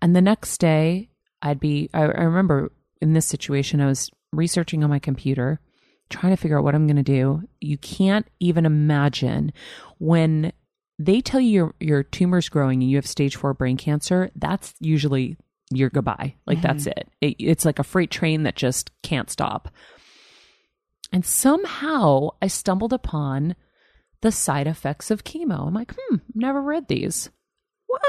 And 0.00 0.16
the 0.16 0.22
next 0.22 0.58
day, 0.58 1.10
I'd 1.42 1.60
be, 1.60 1.90
I, 1.92 2.02
I 2.02 2.22
remember 2.22 2.72
in 3.00 3.12
this 3.12 3.26
situation, 3.26 3.80
I 3.80 3.86
was 3.86 4.10
researching 4.32 4.82
on 4.82 4.90
my 4.90 4.98
computer, 4.98 5.60
trying 6.08 6.34
to 6.34 6.40
figure 6.40 6.58
out 6.58 6.64
what 6.64 6.74
I'm 6.74 6.86
going 6.86 6.96
to 6.96 7.02
do. 7.02 7.42
You 7.60 7.76
can't 7.76 8.26
even 8.40 8.64
imagine 8.64 9.52
when 9.98 10.52
they 10.98 11.20
tell 11.20 11.40
you 11.40 11.50
your, 11.50 11.74
your 11.80 12.02
tumor's 12.02 12.48
growing 12.48 12.82
and 12.82 12.90
you 12.90 12.96
have 12.96 13.06
stage 13.06 13.36
four 13.36 13.52
brain 13.52 13.76
cancer, 13.76 14.30
that's 14.36 14.74
usually 14.80 15.36
your 15.70 15.90
goodbye. 15.90 16.36
Like 16.46 16.62
that's 16.62 16.84
mm-hmm. 16.84 16.98
it. 16.98 17.08
it. 17.20 17.36
It's 17.38 17.64
like 17.64 17.78
a 17.78 17.84
freight 17.84 18.10
train 18.10 18.44
that 18.44 18.56
just 18.56 18.90
can't 19.02 19.30
stop. 19.30 19.68
And 21.14 21.24
somehow 21.24 22.30
I 22.42 22.48
stumbled 22.48 22.92
upon 22.92 23.54
the 24.22 24.32
side 24.32 24.66
effects 24.66 25.12
of 25.12 25.22
chemo. 25.22 25.68
I'm 25.68 25.72
like, 25.72 25.94
hmm, 25.96 26.16
never 26.34 26.60
read 26.60 26.88
these. 26.88 27.30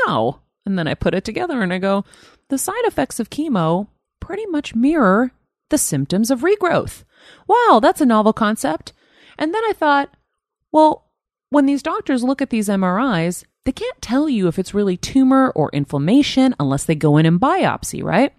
Wow. 0.07 0.39
And 0.65 0.79
then 0.79 0.87
I 0.87 0.95
put 0.95 1.13
it 1.13 1.23
together 1.23 1.61
and 1.61 1.71
I 1.71 1.77
go, 1.77 2.03
the 2.49 2.57
side 2.57 2.83
effects 2.83 3.19
of 3.19 3.29
chemo 3.29 3.89
pretty 4.19 4.47
much 4.47 4.73
mirror 4.73 5.31
the 5.69 5.77
symptoms 5.77 6.31
of 6.31 6.41
regrowth. 6.41 7.03
Wow, 7.47 7.79
that's 7.79 8.01
a 8.01 8.07
novel 8.07 8.33
concept. 8.33 8.91
And 9.37 9.53
then 9.53 9.61
I 9.65 9.73
thought, 9.73 10.09
well, 10.71 11.11
when 11.51 11.67
these 11.67 11.83
doctors 11.83 12.23
look 12.23 12.41
at 12.41 12.49
these 12.49 12.69
MRIs, 12.69 13.43
they 13.65 13.71
can't 13.71 14.01
tell 14.01 14.27
you 14.27 14.47
if 14.47 14.57
it's 14.57 14.73
really 14.73 14.97
tumor 14.97 15.51
or 15.51 15.69
inflammation 15.73 16.55
unless 16.59 16.85
they 16.85 16.95
go 16.95 17.17
in 17.17 17.27
and 17.27 17.39
biopsy, 17.39 18.03
right? 18.03 18.33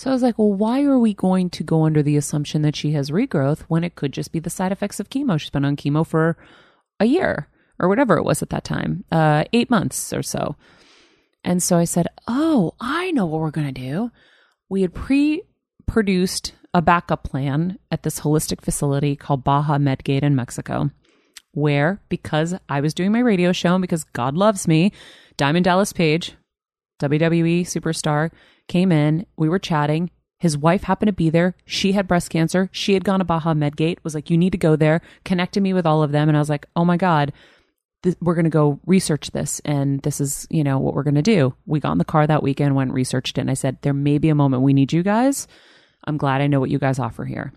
So 0.00 0.08
I 0.08 0.14
was 0.14 0.22
like, 0.22 0.38
well, 0.38 0.50
why 0.50 0.82
are 0.84 0.98
we 0.98 1.12
going 1.12 1.50
to 1.50 1.62
go 1.62 1.84
under 1.84 2.02
the 2.02 2.16
assumption 2.16 2.62
that 2.62 2.74
she 2.74 2.92
has 2.92 3.10
regrowth 3.10 3.60
when 3.68 3.84
it 3.84 3.96
could 3.96 4.14
just 4.14 4.32
be 4.32 4.38
the 4.38 4.48
side 4.48 4.72
effects 4.72 4.98
of 4.98 5.10
chemo? 5.10 5.38
She's 5.38 5.50
been 5.50 5.66
on 5.66 5.76
chemo 5.76 6.06
for 6.06 6.38
a 6.98 7.04
year 7.04 7.48
or 7.78 7.86
whatever 7.86 8.16
it 8.16 8.24
was 8.24 8.40
at 8.40 8.48
that 8.48 8.64
time, 8.64 9.04
uh, 9.12 9.44
eight 9.52 9.68
months 9.68 10.14
or 10.14 10.22
so. 10.22 10.56
And 11.44 11.62
so 11.62 11.76
I 11.76 11.84
said, 11.84 12.06
oh, 12.26 12.72
I 12.80 13.10
know 13.10 13.26
what 13.26 13.42
we're 13.42 13.50
going 13.50 13.74
to 13.74 13.78
do. 13.78 14.10
We 14.70 14.80
had 14.80 14.94
pre 14.94 15.42
produced 15.84 16.54
a 16.72 16.80
backup 16.80 17.24
plan 17.24 17.78
at 17.90 18.02
this 18.02 18.20
holistic 18.20 18.62
facility 18.62 19.16
called 19.16 19.44
Baja 19.44 19.76
Medgate 19.76 20.22
in 20.22 20.34
Mexico, 20.34 20.88
where 21.52 22.00
because 22.08 22.54
I 22.70 22.80
was 22.80 22.94
doing 22.94 23.12
my 23.12 23.20
radio 23.20 23.52
show 23.52 23.74
and 23.74 23.82
because 23.82 24.04
God 24.04 24.34
loves 24.34 24.66
me, 24.66 24.92
Diamond 25.36 25.66
Dallas 25.66 25.92
Page, 25.92 26.36
WWE 27.00 27.62
superstar, 27.62 28.30
came 28.68 28.92
in. 28.92 29.26
We 29.36 29.48
were 29.48 29.58
chatting. 29.58 30.10
His 30.38 30.56
wife 30.56 30.84
happened 30.84 31.08
to 31.08 31.12
be 31.12 31.28
there. 31.28 31.54
She 31.66 31.92
had 31.92 32.08
breast 32.08 32.30
cancer. 32.30 32.70
She 32.72 32.94
had 32.94 33.04
gone 33.04 33.18
to 33.18 33.24
Baja 33.24 33.52
Medgate, 33.52 33.98
was 34.02 34.14
like, 34.14 34.30
You 34.30 34.38
need 34.38 34.52
to 34.52 34.58
go 34.58 34.74
there, 34.74 35.02
connected 35.24 35.62
me 35.62 35.74
with 35.74 35.86
all 35.86 36.02
of 36.02 36.12
them. 36.12 36.28
And 36.28 36.36
I 36.36 36.40
was 36.40 36.48
like, 36.48 36.66
Oh 36.74 36.84
my 36.84 36.96
God, 36.96 37.32
th- 38.02 38.16
we're 38.20 38.34
going 38.34 38.44
to 38.44 38.50
go 38.50 38.80
research 38.86 39.32
this. 39.32 39.60
And 39.66 40.00
this 40.00 40.20
is, 40.20 40.46
you 40.50 40.64
know, 40.64 40.78
what 40.78 40.94
we're 40.94 41.02
going 41.02 41.14
to 41.16 41.22
do. 41.22 41.54
We 41.66 41.78
got 41.78 41.92
in 41.92 41.98
the 41.98 42.04
car 42.04 42.26
that 42.26 42.42
weekend, 42.42 42.74
went 42.74 42.88
and 42.88 42.94
researched 42.94 43.36
it. 43.36 43.42
And 43.42 43.50
I 43.50 43.54
said, 43.54 43.78
There 43.82 43.92
may 43.92 44.16
be 44.16 44.30
a 44.30 44.34
moment 44.34 44.62
we 44.62 44.72
need 44.72 44.92
you 44.92 45.02
guys. 45.02 45.46
I'm 46.04 46.16
glad 46.16 46.40
I 46.40 46.46
know 46.46 46.60
what 46.60 46.70
you 46.70 46.78
guys 46.78 46.98
offer 46.98 47.26
here. 47.26 47.52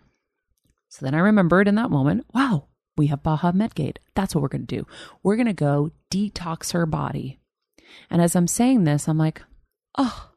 So 0.90 1.06
then 1.06 1.16
I 1.16 1.20
remembered 1.20 1.68
in 1.68 1.76
that 1.76 1.90
moment, 1.90 2.26
wow, 2.34 2.68
we 2.98 3.08
have 3.08 3.24
Baja 3.24 3.52
Medgate. 3.52 3.98
That's 4.14 4.36
what 4.36 4.42
we're 4.42 4.50
going 4.50 4.68
to 4.68 4.76
do. 4.76 4.88
We're 5.24 5.38
going 5.38 5.48
to 5.48 5.54
go 5.54 5.92
detox 6.12 6.74
her 6.74 6.86
body. 6.86 7.40
And 8.10 8.22
as 8.22 8.36
I'm 8.36 8.48
saying 8.48 8.84
this, 8.84 9.08
I'm 9.08 9.18
like, 9.18 9.42
oh, 9.98 10.30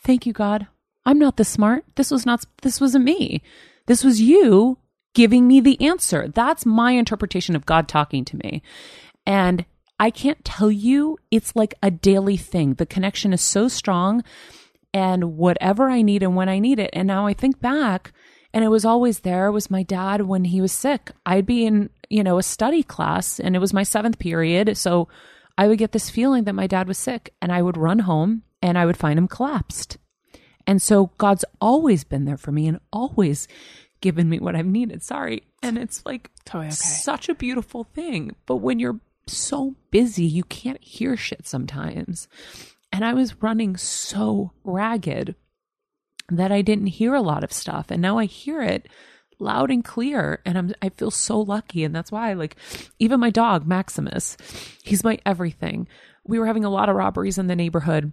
thank 0.00 0.26
you, 0.26 0.32
God. 0.32 0.66
I'm 1.04 1.18
not 1.18 1.36
this 1.36 1.48
smart. 1.48 1.84
This 1.96 2.10
was 2.10 2.26
not, 2.26 2.44
this 2.62 2.80
wasn't 2.80 3.04
me. 3.04 3.42
This 3.86 4.04
was 4.04 4.20
you 4.20 4.78
giving 5.14 5.48
me 5.48 5.60
the 5.60 5.80
answer. 5.80 6.28
That's 6.28 6.66
my 6.66 6.92
interpretation 6.92 7.56
of 7.56 7.66
God 7.66 7.88
talking 7.88 8.24
to 8.26 8.36
me. 8.36 8.62
And 9.26 9.64
I 9.98 10.10
can't 10.10 10.44
tell 10.44 10.70
you, 10.70 11.18
it's 11.30 11.56
like 11.56 11.74
a 11.82 11.90
daily 11.90 12.36
thing. 12.36 12.74
The 12.74 12.86
connection 12.86 13.32
is 13.32 13.40
so 13.40 13.68
strong 13.68 14.22
and 14.94 15.36
whatever 15.36 15.90
I 15.90 16.02
need 16.02 16.22
and 16.22 16.36
when 16.36 16.48
I 16.48 16.58
need 16.58 16.78
it. 16.78 16.90
And 16.92 17.08
now 17.08 17.26
I 17.26 17.32
think 17.34 17.60
back 17.60 18.12
and 18.52 18.64
it 18.64 18.68
was 18.68 18.84
always 18.84 19.20
there 19.20 19.52
was 19.52 19.70
my 19.70 19.82
dad 19.82 20.22
when 20.22 20.44
he 20.44 20.60
was 20.60 20.72
sick. 20.72 21.12
I'd 21.26 21.46
be 21.46 21.66
in, 21.66 21.90
you 22.08 22.22
know, 22.22 22.38
a 22.38 22.42
study 22.42 22.82
class 22.82 23.38
and 23.38 23.54
it 23.54 23.58
was 23.58 23.74
my 23.74 23.82
seventh 23.82 24.18
period. 24.18 24.76
So 24.76 25.08
I 25.58 25.66
would 25.66 25.78
get 25.78 25.90
this 25.90 26.08
feeling 26.08 26.44
that 26.44 26.54
my 26.54 26.68
dad 26.68 26.86
was 26.86 26.96
sick 26.96 27.34
and 27.42 27.50
I 27.52 27.60
would 27.62 27.76
run 27.76 27.98
home 28.00 28.44
and 28.62 28.78
I 28.78 28.86
would 28.86 28.96
find 28.96 29.18
him 29.18 29.26
collapsed. 29.26 29.98
And 30.68 30.80
so 30.80 31.10
God's 31.18 31.44
always 31.60 32.04
been 32.04 32.24
there 32.24 32.36
for 32.36 32.52
me 32.52 32.68
and 32.68 32.78
always 32.92 33.48
given 34.00 34.28
me 34.28 34.38
what 34.38 34.54
I've 34.54 34.66
needed. 34.66 35.02
Sorry. 35.02 35.42
And 35.60 35.76
it's 35.76 36.06
like 36.06 36.30
Totally 36.44 36.66
okay. 36.66 36.74
such 36.76 37.28
a 37.28 37.34
beautiful 37.34 37.84
thing. 37.84 38.36
But 38.46 38.56
when 38.56 38.78
you're 38.78 39.00
so 39.26 39.74
busy, 39.90 40.24
you 40.24 40.44
can't 40.44 40.82
hear 40.82 41.16
shit 41.16 41.46
sometimes. 41.48 42.28
And 42.92 43.04
I 43.04 43.12
was 43.12 43.42
running 43.42 43.76
so 43.76 44.52
ragged 44.62 45.34
that 46.30 46.52
I 46.52 46.62
didn't 46.62 46.86
hear 46.86 47.14
a 47.14 47.20
lot 47.20 47.42
of 47.42 47.52
stuff. 47.52 47.90
And 47.90 48.00
now 48.00 48.18
I 48.18 48.26
hear 48.26 48.62
it 48.62 48.88
loud 49.38 49.70
and 49.70 49.84
clear. 49.84 50.40
And 50.44 50.58
I'm, 50.58 50.74
I 50.82 50.88
feel 50.90 51.10
so 51.10 51.40
lucky. 51.40 51.84
And 51.84 51.94
that's 51.94 52.12
why, 52.12 52.32
like, 52.32 52.56
even 52.98 53.20
my 53.20 53.30
dog, 53.30 53.66
Maximus, 53.66 54.36
he's 54.82 55.04
my 55.04 55.18
everything. 55.24 55.88
We 56.24 56.38
were 56.38 56.46
having 56.46 56.64
a 56.64 56.70
lot 56.70 56.88
of 56.88 56.96
robberies 56.96 57.38
in 57.38 57.46
the 57.46 57.56
neighborhood 57.56 58.12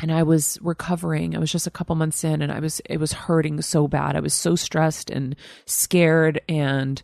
and 0.00 0.12
I 0.12 0.22
was 0.22 0.58
recovering. 0.60 1.36
I 1.36 1.38
was 1.38 1.52
just 1.52 1.66
a 1.66 1.70
couple 1.70 1.94
months 1.96 2.24
in 2.24 2.42
and 2.42 2.50
I 2.50 2.60
was 2.60 2.80
it 2.86 2.98
was 2.98 3.12
hurting 3.12 3.62
so 3.62 3.86
bad. 3.86 4.16
I 4.16 4.20
was 4.20 4.34
so 4.34 4.56
stressed 4.56 5.10
and 5.10 5.36
scared 5.66 6.40
and 6.48 7.02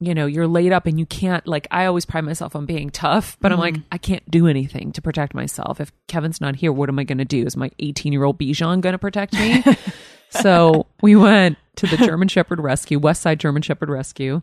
you 0.00 0.14
know, 0.14 0.26
you're 0.26 0.48
laid 0.48 0.72
up 0.72 0.86
and 0.86 0.98
you 0.98 1.06
can't 1.06 1.46
like 1.46 1.68
I 1.70 1.86
always 1.86 2.04
pride 2.04 2.24
myself 2.24 2.56
on 2.56 2.66
being 2.66 2.90
tough, 2.90 3.36
but 3.40 3.52
I'm 3.52 3.58
like 3.58 3.74
mm-hmm. 3.74 3.88
I 3.92 3.98
can't 3.98 4.28
do 4.30 4.46
anything 4.46 4.92
to 4.92 5.02
protect 5.02 5.34
myself. 5.34 5.80
If 5.80 5.92
Kevin's 6.08 6.40
not 6.40 6.56
here, 6.56 6.72
what 6.72 6.88
am 6.88 6.98
I 6.98 7.04
going 7.04 7.18
to 7.18 7.24
do? 7.24 7.44
Is 7.44 7.56
my 7.56 7.70
18-year-old 7.80 8.38
Bijan 8.38 8.80
going 8.80 8.92
to 8.92 8.98
protect 8.98 9.34
me? 9.34 9.62
so, 10.40 10.86
we 11.02 11.16
went 11.16 11.58
to 11.76 11.86
the 11.86 11.96
German 11.96 12.28
Shepherd 12.28 12.60
Rescue, 12.60 12.98
West 12.98 13.22
Side 13.22 13.40
German 13.40 13.62
Shepherd 13.62 13.88
Rescue, 13.88 14.42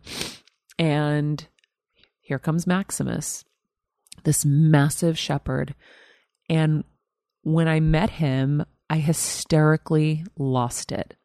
and 0.78 1.46
here 2.20 2.38
comes 2.38 2.66
Maximus, 2.66 3.44
this 4.24 4.44
massive 4.44 5.18
shepherd. 5.18 5.74
And 6.48 6.84
when 7.42 7.68
I 7.68 7.80
met 7.80 8.10
him, 8.10 8.64
I 8.88 8.98
hysterically 8.98 10.24
lost 10.38 10.92
it. 10.92 11.16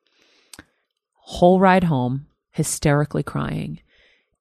Whole 1.14 1.60
ride 1.60 1.86
home, 1.86 2.28
hysterically 2.52 3.24
crying. 3.24 3.80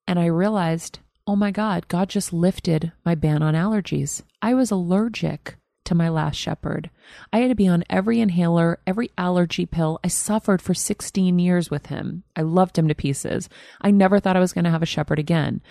And 0.07 0.17
I 0.17 0.25
realized, 0.27 0.99
oh 1.25 1.35
my 1.35 1.51
God, 1.51 1.87
God 1.87 2.09
just 2.09 2.31
lifted 2.31 2.91
my 3.05 3.15
ban 3.15 3.43
on 3.43 3.53
allergies. 3.53 4.23
I 4.41 4.53
was 4.53 4.71
allergic 4.71 5.57
to 5.87 5.95
my 5.95 6.09
last 6.09 6.35
shepherd. 6.35 6.89
I 7.31 7.39
had 7.39 7.49
to 7.49 7.55
be 7.55 7.67
on 7.67 7.83
every 7.89 8.19
inhaler, 8.19 8.79
every 8.85 9.11
allergy 9.17 9.65
pill. 9.65 9.99
I 10.03 10.09
suffered 10.09 10.61
for 10.61 10.73
16 10.73 11.39
years 11.39 11.71
with 11.71 11.87
him. 11.87 12.23
I 12.35 12.41
loved 12.41 12.77
him 12.77 12.87
to 12.87 12.95
pieces. 12.95 13.49
I 13.81 13.91
never 13.91 14.19
thought 14.19 14.35
I 14.35 14.41
was 14.41 14.53
going 14.53 14.65
to 14.65 14.71
have 14.71 14.83
a 14.83 14.87
shepherd 14.87 15.17
again. 15.17 15.61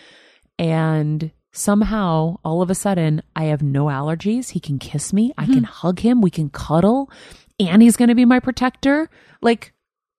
And 0.58 1.30
somehow, 1.52 2.38
all 2.44 2.62
of 2.62 2.70
a 2.70 2.74
sudden, 2.74 3.22
I 3.34 3.44
have 3.44 3.62
no 3.62 3.86
allergies. 3.86 4.50
He 4.50 4.60
can 4.60 4.78
kiss 4.78 5.12
me. 5.12 5.32
I 5.36 5.44
can 5.44 5.58
hmm. 5.58 5.64
hug 5.64 6.00
him. 6.00 6.20
We 6.20 6.30
can 6.30 6.50
cuddle. 6.50 7.10
And 7.60 7.82
he's 7.82 7.96
going 7.96 8.08
to 8.08 8.14
be 8.14 8.24
my 8.24 8.40
protector. 8.40 9.10
Like, 9.40 9.72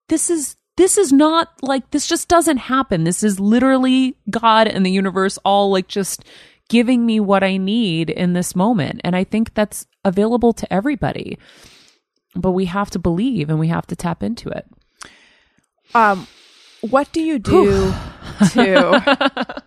this 0.09 0.29
is. 0.29 0.55
This 0.77 0.99
is 0.99 1.11
not 1.11 1.49
like 1.63 1.89
this 1.89 2.05
just 2.05 2.27
doesn't 2.27 2.57
happen. 2.57 3.03
This 3.03 3.23
is 3.23 3.39
literally 3.39 4.15
God 4.29 4.67
and 4.67 4.85
the 4.85 4.91
universe 4.91 5.39
all 5.43 5.71
like 5.71 5.87
just 5.87 6.23
giving 6.69 7.05
me 7.05 7.19
what 7.19 7.43
I 7.43 7.57
need 7.57 8.09
in 8.09 8.33
this 8.33 8.55
moment. 8.55 9.01
And 9.03 9.15
I 9.15 9.23
think 9.23 9.53
that's 9.53 9.87
available 10.03 10.53
to 10.53 10.73
everybody. 10.73 11.37
But 12.35 12.51
we 12.51 12.65
have 12.65 12.89
to 12.91 12.99
believe 12.99 13.49
and 13.49 13.59
we 13.59 13.67
have 13.69 13.87
to 13.87 13.95
tap 13.95 14.21
into 14.21 14.49
it. 14.49 14.65
Um, 15.95 16.27
what 16.81 17.11
do 17.11 17.21
you 17.21 17.39
do 17.39 17.93
to? 18.53 19.63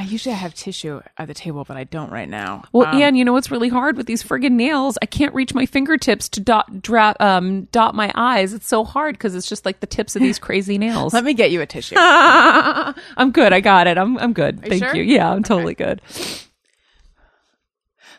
I 0.00 0.04
usually 0.04 0.34
have 0.34 0.54
tissue 0.54 1.02
at 1.18 1.28
the 1.28 1.34
table, 1.34 1.62
but 1.68 1.76
I 1.76 1.84
don't 1.84 2.10
right 2.10 2.28
now. 2.28 2.64
Well, 2.72 2.86
Um, 2.88 3.02
Anne, 3.02 3.16
you 3.16 3.24
know 3.26 3.34
what's 3.34 3.50
really 3.50 3.68
hard 3.68 3.98
with 3.98 4.06
these 4.06 4.22
friggin' 4.22 4.52
nails? 4.52 4.96
I 5.02 5.04
can't 5.04 5.34
reach 5.34 5.52
my 5.52 5.66
fingertips 5.66 6.26
to 6.30 6.40
dot 6.40 6.80
dra- 6.80 7.14
um, 7.20 7.64
dot 7.64 7.94
my 7.94 8.10
eyes. 8.14 8.54
It's 8.54 8.66
so 8.66 8.82
hard 8.82 9.16
because 9.16 9.34
it's 9.34 9.46
just 9.46 9.66
like 9.66 9.80
the 9.80 9.86
tips 9.86 10.16
of 10.16 10.22
these 10.22 10.38
crazy 10.46 10.78
nails. 10.78 11.12
let 11.12 11.22
me 11.22 11.34
get 11.34 11.50
you 11.50 11.60
a 11.60 11.66
tissue. 11.66 11.96
I'm 11.98 13.30
good. 13.30 13.52
I 13.52 13.60
got 13.60 13.88
it. 13.88 13.98
I'm 13.98 14.16
I'm 14.16 14.32
good. 14.32 14.60
you 14.64 14.70
Thank 14.70 14.84
sure? 14.84 14.96
you. 14.96 15.02
Yeah, 15.02 15.30
I'm 15.30 15.42
totally 15.42 15.74
good. 15.74 16.00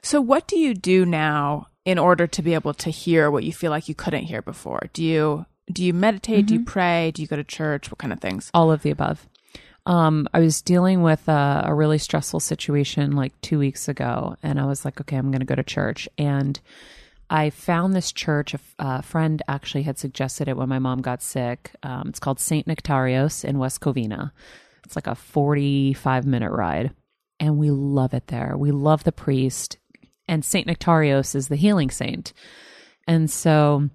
so, 0.04 0.22
what 0.22 0.48
do 0.48 0.60
you 0.60 0.76
do 0.76 1.04
now 1.04 1.66
in 1.84 1.98
order 1.98 2.28
to 2.28 2.44
be 2.44 2.54
able 2.54 2.76
to 2.76 2.92
hear 2.92 3.32
what 3.32 3.44
you 3.44 3.52
feel 3.54 3.72
like 3.72 3.90
you 3.90 3.96
couldn't 3.96 4.26
hear 4.26 4.44
before? 4.44 4.82
Do 4.94 5.04
you 5.04 5.48
do 5.72 5.84
you 5.84 5.94
meditate? 5.94 6.46
Do 6.46 6.54
you 6.54 6.64
pray? 6.64 7.10
Do 7.12 7.24
you 7.24 7.28
go 7.28 7.38
to 7.38 7.44
church? 7.44 7.90
What 7.90 7.98
kind 7.98 8.14
of 8.14 8.20
things? 8.20 8.52
All 8.54 8.72
of 8.72 8.84
the 8.84 8.92
above. 8.92 9.28
Um, 9.86 10.28
I 10.34 10.40
was 10.40 10.62
dealing 10.62 11.02
with 11.02 11.28
a, 11.28 11.64
a 11.66 11.74
really 11.74 11.98
stressful 11.98 12.40
situation 12.40 13.16
like 13.16 13.40
two 13.42 13.58
weeks 13.58 13.88
ago, 13.88 14.36
and 14.44 14.60
I 14.60 14.66
was 14.66 14.86
like, 14.86 15.02
okay, 15.02 15.18
I'm 15.18 15.32
going 15.32 15.40
to 15.40 15.46
go 15.46 15.56
to 15.56 15.64
church. 15.64 16.08
And 16.18 16.60
I 17.30 17.50
found 17.50 17.96
this 17.96 18.12
church. 18.12 18.54
A, 18.54 18.58
f- 18.58 18.76
a 18.78 19.02
friend 19.02 19.42
actually 19.48 19.84
had 19.84 19.98
suggested 19.98 20.48
it 20.48 20.58
when 20.58 20.70
my 20.70 20.80
mom 20.80 21.02
got 21.02 21.24
sick. 21.24 21.72
Um, 21.82 22.10
it's 22.10 22.20
called 22.20 22.40
St. 22.40 22.68
Nectarios 22.68 23.44
in 23.44 23.58
West 23.58 23.82
Covina. 23.82 24.32
It's 24.86 24.96
like 24.96 25.08
a 25.08 25.16
45 25.16 26.26
minute 26.26 26.52
ride, 26.52 26.92
and 27.40 27.58
we 27.58 27.72
love 27.72 28.14
it 28.14 28.28
there. 28.28 28.56
We 28.58 28.72
love 28.72 29.04
the 29.04 29.12
priest, 29.12 29.78
and 30.28 30.46
St. 30.46 30.68
Nectarios 30.68 31.34
is 31.34 31.48
the 31.48 31.56
healing 31.56 31.90
saint. 31.90 32.34
And 33.08 33.32
so 33.32 33.90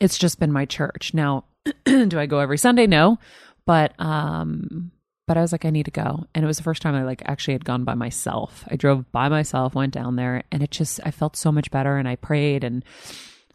it's 0.00 0.18
just 0.18 0.38
been 0.38 0.52
my 0.52 0.64
church. 0.64 1.12
Now, 1.12 1.44
do 1.84 2.18
I 2.18 2.26
go 2.26 2.38
every 2.38 2.58
Sunday? 2.58 2.86
No. 2.86 3.18
But 3.66 3.98
um 3.98 4.92
but 5.26 5.36
I 5.36 5.40
was 5.40 5.52
like 5.52 5.64
I 5.64 5.70
need 5.70 5.86
to 5.86 5.90
go. 5.90 6.26
And 6.34 6.44
it 6.44 6.46
was 6.46 6.56
the 6.56 6.62
first 6.62 6.82
time 6.82 6.94
I 6.94 7.04
like 7.04 7.22
actually 7.26 7.54
had 7.54 7.64
gone 7.64 7.84
by 7.84 7.94
myself. 7.94 8.64
I 8.68 8.76
drove 8.76 9.10
by 9.12 9.28
myself, 9.28 9.74
went 9.74 9.92
down 9.92 10.16
there, 10.16 10.44
and 10.50 10.62
it 10.62 10.70
just 10.70 11.00
I 11.04 11.10
felt 11.10 11.36
so 11.36 11.52
much 11.52 11.70
better 11.70 11.96
and 11.96 12.08
I 12.08 12.16
prayed 12.16 12.64
and 12.64 12.84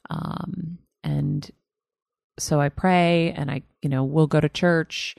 um 0.10 0.78
and 1.04 1.50
so 2.42 2.60
I 2.60 2.70
pray 2.70 3.34
and 3.36 3.50
I, 3.52 3.62
you 3.82 3.90
know, 3.90 4.04
we'll 4.04 4.28
go 4.28 4.40
to 4.40 4.50
church. 4.50 5.16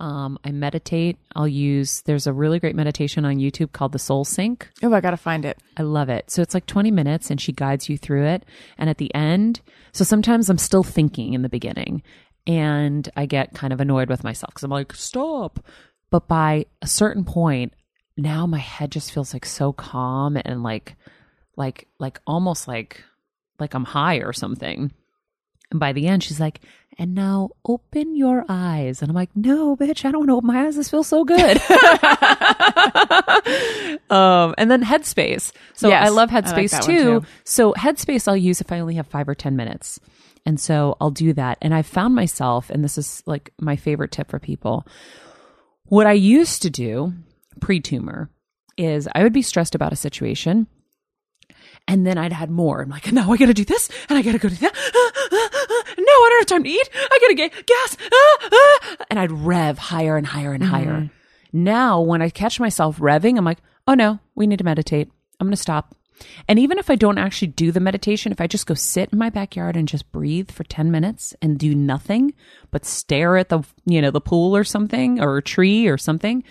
Um, 0.00 0.38
I 0.44 0.50
meditate. 0.50 1.16
I'll 1.36 1.46
use, 1.46 2.02
there's 2.02 2.26
a 2.26 2.32
really 2.32 2.58
great 2.58 2.74
meditation 2.74 3.24
on 3.24 3.36
YouTube 3.36 3.72
called 3.72 3.92
the 3.92 3.98
Soul 3.98 4.24
Sync. 4.24 4.68
Oh, 4.82 4.92
I 4.92 5.00
gotta 5.00 5.16
find 5.16 5.44
it. 5.44 5.58
I 5.76 5.82
love 5.82 6.08
it. 6.08 6.30
So 6.30 6.42
it's 6.42 6.54
like 6.54 6.66
20 6.66 6.90
minutes 6.90 7.30
and 7.30 7.40
she 7.40 7.52
guides 7.52 7.88
you 7.88 7.96
through 7.96 8.24
it. 8.26 8.44
And 8.78 8.90
at 8.90 8.98
the 8.98 9.14
end, 9.14 9.60
so 9.92 10.02
sometimes 10.02 10.50
I'm 10.50 10.58
still 10.58 10.82
thinking 10.82 11.34
in 11.34 11.42
the 11.42 11.48
beginning 11.48 12.02
and 12.46 13.08
I 13.16 13.26
get 13.26 13.54
kind 13.54 13.72
of 13.72 13.80
annoyed 13.80 14.08
with 14.08 14.24
myself 14.24 14.50
because 14.50 14.64
I'm 14.64 14.70
like, 14.70 14.94
stop. 14.94 15.64
But 16.10 16.28
by 16.28 16.66
a 16.82 16.86
certain 16.86 17.24
point, 17.24 17.72
now 18.16 18.46
my 18.46 18.58
head 18.58 18.92
just 18.92 19.12
feels 19.12 19.32
like 19.32 19.46
so 19.46 19.72
calm 19.72 20.36
and 20.36 20.62
like, 20.62 20.96
like, 21.56 21.88
like 21.98 22.20
almost 22.26 22.68
like, 22.68 23.02
like 23.58 23.74
I'm 23.74 23.84
high 23.84 24.16
or 24.16 24.32
something. 24.32 24.92
And 25.70 25.80
by 25.80 25.92
the 25.92 26.06
end, 26.06 26.22
she's 26.22 26.40
like, 26.40 26.60
and 26.98 27.14
now 27.14 27.50
open 27.64 28.14
your 28.14 28.44
eyes. 28.48 29.00
And 29.00 29.10
I'm 29.10 29.14
like, 29.14 29.34
no, 29.34 29.74
bitch, 29.76 30.04
I 30.04 30.10
don't 30.10 30.20
want 30.20 30.28
to 30.28 30.34
open 30.34 30.48
my 30.48 30.66
eyes. 30.66 30.76
This 30.76 30.90
feels 30.90 31.06
so 31.06 31.24
good. 31.24 31.56
um, 34.10 34.54
and 34.58 34.70
then 34.70 34.84
Headspace. 34.84 35.52
So 35.72 35.88
Yes, 35.88 36.06
I 36.06 36.10
love 36.10 36.30
I 36.30 36.40
like 36.40 36.44
Headspace 36.44 36.84
too. 36.84 37.20
too. 37.20 37.26
So 37.44 37.72
Headspace 37.72 38.28
I'll 38.28 38.36
use 38.36 38.60
if 38.60 38.70
I 38.70 38.80
only 38.80 38.96
have 38.96 39.06
five 39.06 39.26
or 39.28 39.34
10 39.34 39.56
minutes. 39.56 39.98
And 40.44 40.58
so 40.58 40.96
I'll 41.00 41.10
do 41.10 41.32
that. 41.34 41.58
And 41.62 41.74
I 41.74 41.82
found 41.82 42.14
myself, 42.14 42.68
and 42.70 42.82
this 42.82 42.98
is 42.98 43.22
like 43.26 43.52
my 43.60 43.76
favorite 43.76 44.10
tip 44.10 44.30
for 44.30 44.38
people. 44.38 44.86
What 45.84 46.06
I 46.06 46.12
used 46.12 46.62
to 46.62 46.70
do 46.70 47.12
pre 47.60 47.80
tumor 47.80 48.30
is 48.76 49.08
I 49.14 49.22
would 49.22 49.32
be 49.32 49.42
stressed 49.42 49.74
about 49.74 49.92
a 49.92 49.96
situation 49.96 50.66
and 51.88 52.06
then 52.06 52.18
I'd 52.18 52.32
had 52.32 52.50
more. 52.50 52.80
I'm 52.80 52.90
like, 52.90 53.10
no, 53.12 53.32
I 53.32 53.36
gotta 53.36 53.54
do 53.54 53.64
this 53.64 53.90
and 54.08 54.18
I 54.18 54.22
gotta 54.22 54.38
go 54.38 54.48
do 54.48 54.54
that. 54.56 54.72
no, 55.98 56.12
I 56.12 56.28
don't 56.30 56.40
have 56.40 56.46
time 56.46 56.64
to 56.64 56.70
eat. 56.70 56.88
I 56.94 57.18
gotta 57.20 57.34
get 57.34 57.66
gas. 57.66 57.96
And 59.10 59.18
I'd 59.18 59.32
rev 59.32 59.76
higher 59.76 60.16
and 60.16 60.26
higher 60.26 60.54
and 60.54 60.64
higher. 60.64 60.92
Mm-hmm. 60.92 61.64
Now, 61.64 62.00
when 62.00 62.22
I 62.22 62.30
catch 62.30 62.58
myself 62.58 62.98
revving, 62.98 63.36
I'm 63.36 63.44
like, 63.44 63.58
oh 63.86 63.92
no, 63.92 64.20
we 64.34 64.46
need 64.46 64.58
to 64.58 64.64
meditate. 64.64 65.10
I'm 65.38 65.46
gonna 65.46 65.56
stop. 65.56 65.94
And 66.48 66.58
even 66.58 66.78
if 66.78 66.90
I 66.90 66.96
don't 66.96 67.18
actually 67.18 67.48
do 67.48 67.72
the 67.72 67.80
meditation, 67.80 68.32
if 68.32 68.40
I 68.40 68.46
just 68.46 68.66
go 68.66 68.74
sit 68.74 69.10
in 69.12 69.18
my 69.18 69.30
backyard 69.30 69.76
and 69.76 69.88
just 69.88 70.10
breathe 70.12 70.50
for 70.50 70.64
10 70.64 70.90
minutes 70.90 71.34
and 71.42 71.58
do 71.58 71.74
nothing 71.74 72.34
but 72.70 72.84
stare 72.84 73.36
at 73.36 73.48
the, 73.48 73.62
you 73.84 74.00
know, 74.02 74.10
the 74.10 74.20
pool 74.20 74.56
or 74.56 74.64
something 74.64 75.20
or 75.20 75.38
a 75.38 75.42
tree 75.42 75.86
or 75.86 75.98
something, 75.98 76.42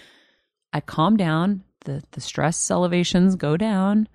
I 0.74 0.80
calm 0.80 1.18
down, 1.18 1.64
the 1.86 2.04
the 2.12 2.22
stress 2.22 2.72
elevations 2.72 3.36
go 3.36 3.58
down, 3.58 4.08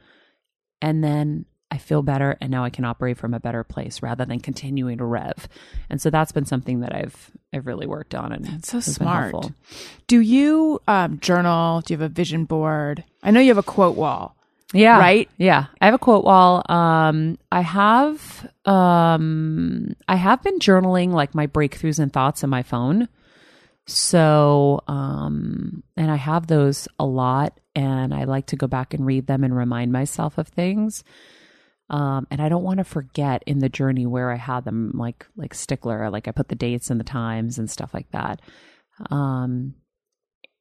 and 0.80 1.02
then 1.02 1.44
I 1.70 1.78
feel 1.78 2.02
better 2.02 2.38
and 2.40 2.50
now 2.50 2.64
I 2.64 2.70
can 2.70 2.84
operate 2.84 3.18
from 3.18 3.34
a 3.34 3.40
better 3.40 3.64
place 3.64 4.00
rather 4.00 4.24
than 4.24 4.40
continuing 4.40 4.98
to 4.98 5.04
rev. 5.04 5.48
And 5.90 6.00
so 6.00 6.10
that's 6.10 6.32
been 6.32 6.46
something 6.46 6.80
that 6.80 6.94
I've 6.94 7.30
I've 7.52 7.66
really 7.66 7.86
worked 7.86 8.14
on 8.14 8.32
and 8.32 8.44
That's 8.44 8.70
so 8.70 8.80
smart. 8.80 9.34
Do 10.06 10.20
you 10.20 10.80
um, 10.86 11.18
journal? 11.18 11.80
Do 11.80 11.92
you 11.94 11.98
have 11.98 12.10
a 12.10 12.14
vision 12.14 12.44
board? 12.44 13.04
I 13.22 13.30
know 13.30 13.40
you 13.40 13.48
have 13.48 13.58
a 13.58 13.62
quote 13.62 13.96
wall. 13.96 14.35
Yeah. 14.72 14.98
Right? 14.98 15.28
Yeah. 15.38 15.66
I 15.80 15.86
have 15.86 15.94
a 15.94 15.98
quote 15.98 16.24
wall. 16.24 16.62
Um 16.68 17.38
I 17.52 17.60
have 17.60 18.50
um 18.64 19.94
I 20.08 20.16
have 20.16 20.42
been 20.42 20.58
journaling 20.58 21.12
like 21.12 21.34
my 21.34 21.46
breakthroughs 21.46 21.98
and 21.98 22.12
thoughts 22.12 22.42
in 22.42 22.50
my 22.50 22.62
phone. 22.62 23.08
So 23.86 24.80
um 24.88 25.84
and 25.96 26.10
I 26.10 26.16
have 26.16 26.46
those 26.48 26.88
a 26.98 27.06
lot 27.06 27.58
and 27.74 28.12
I 28.12 28.24
like 28.24 28.46
to 28.46 28.56
go 28.56 28.66
back 28.66 28.92
and 28.92 29.06
read 29.06 29.26
them 29.26 29.44
and 29.44 29.56
remind 29.56 29.92
myself 29.92 30.36
of 30.36 30.48
things. 30.48 31.04
Um 31.88 32.26
and 32.32 32.42
I 32.42 32.48
don't 32.48 32.64
want 32.64 32.78
to 32.78 32.84
forget 32.84 33.44
in 33.46 33.60
the 33.60 33.68
journey 33.68 34.06
where 34.06 34.32
I 34.32 34.36
had 34.36 34.64
them 34.64 34.90
like 34.94 35.26
like 35.36 35.54
stickler 35.54 36.10
like 36.10 36.26
I 36.26 36.32
put 36.32 36.48
the 36.48 36.56
dates 36.56 36.90
and 36.90 36.98
the 36.98 37.04
times 37.04 37.58
and 37.58 37.70
stuff 37.70 37.94
like 37.94 38.10
that. 38.10 38.42
Um 39.10 39.76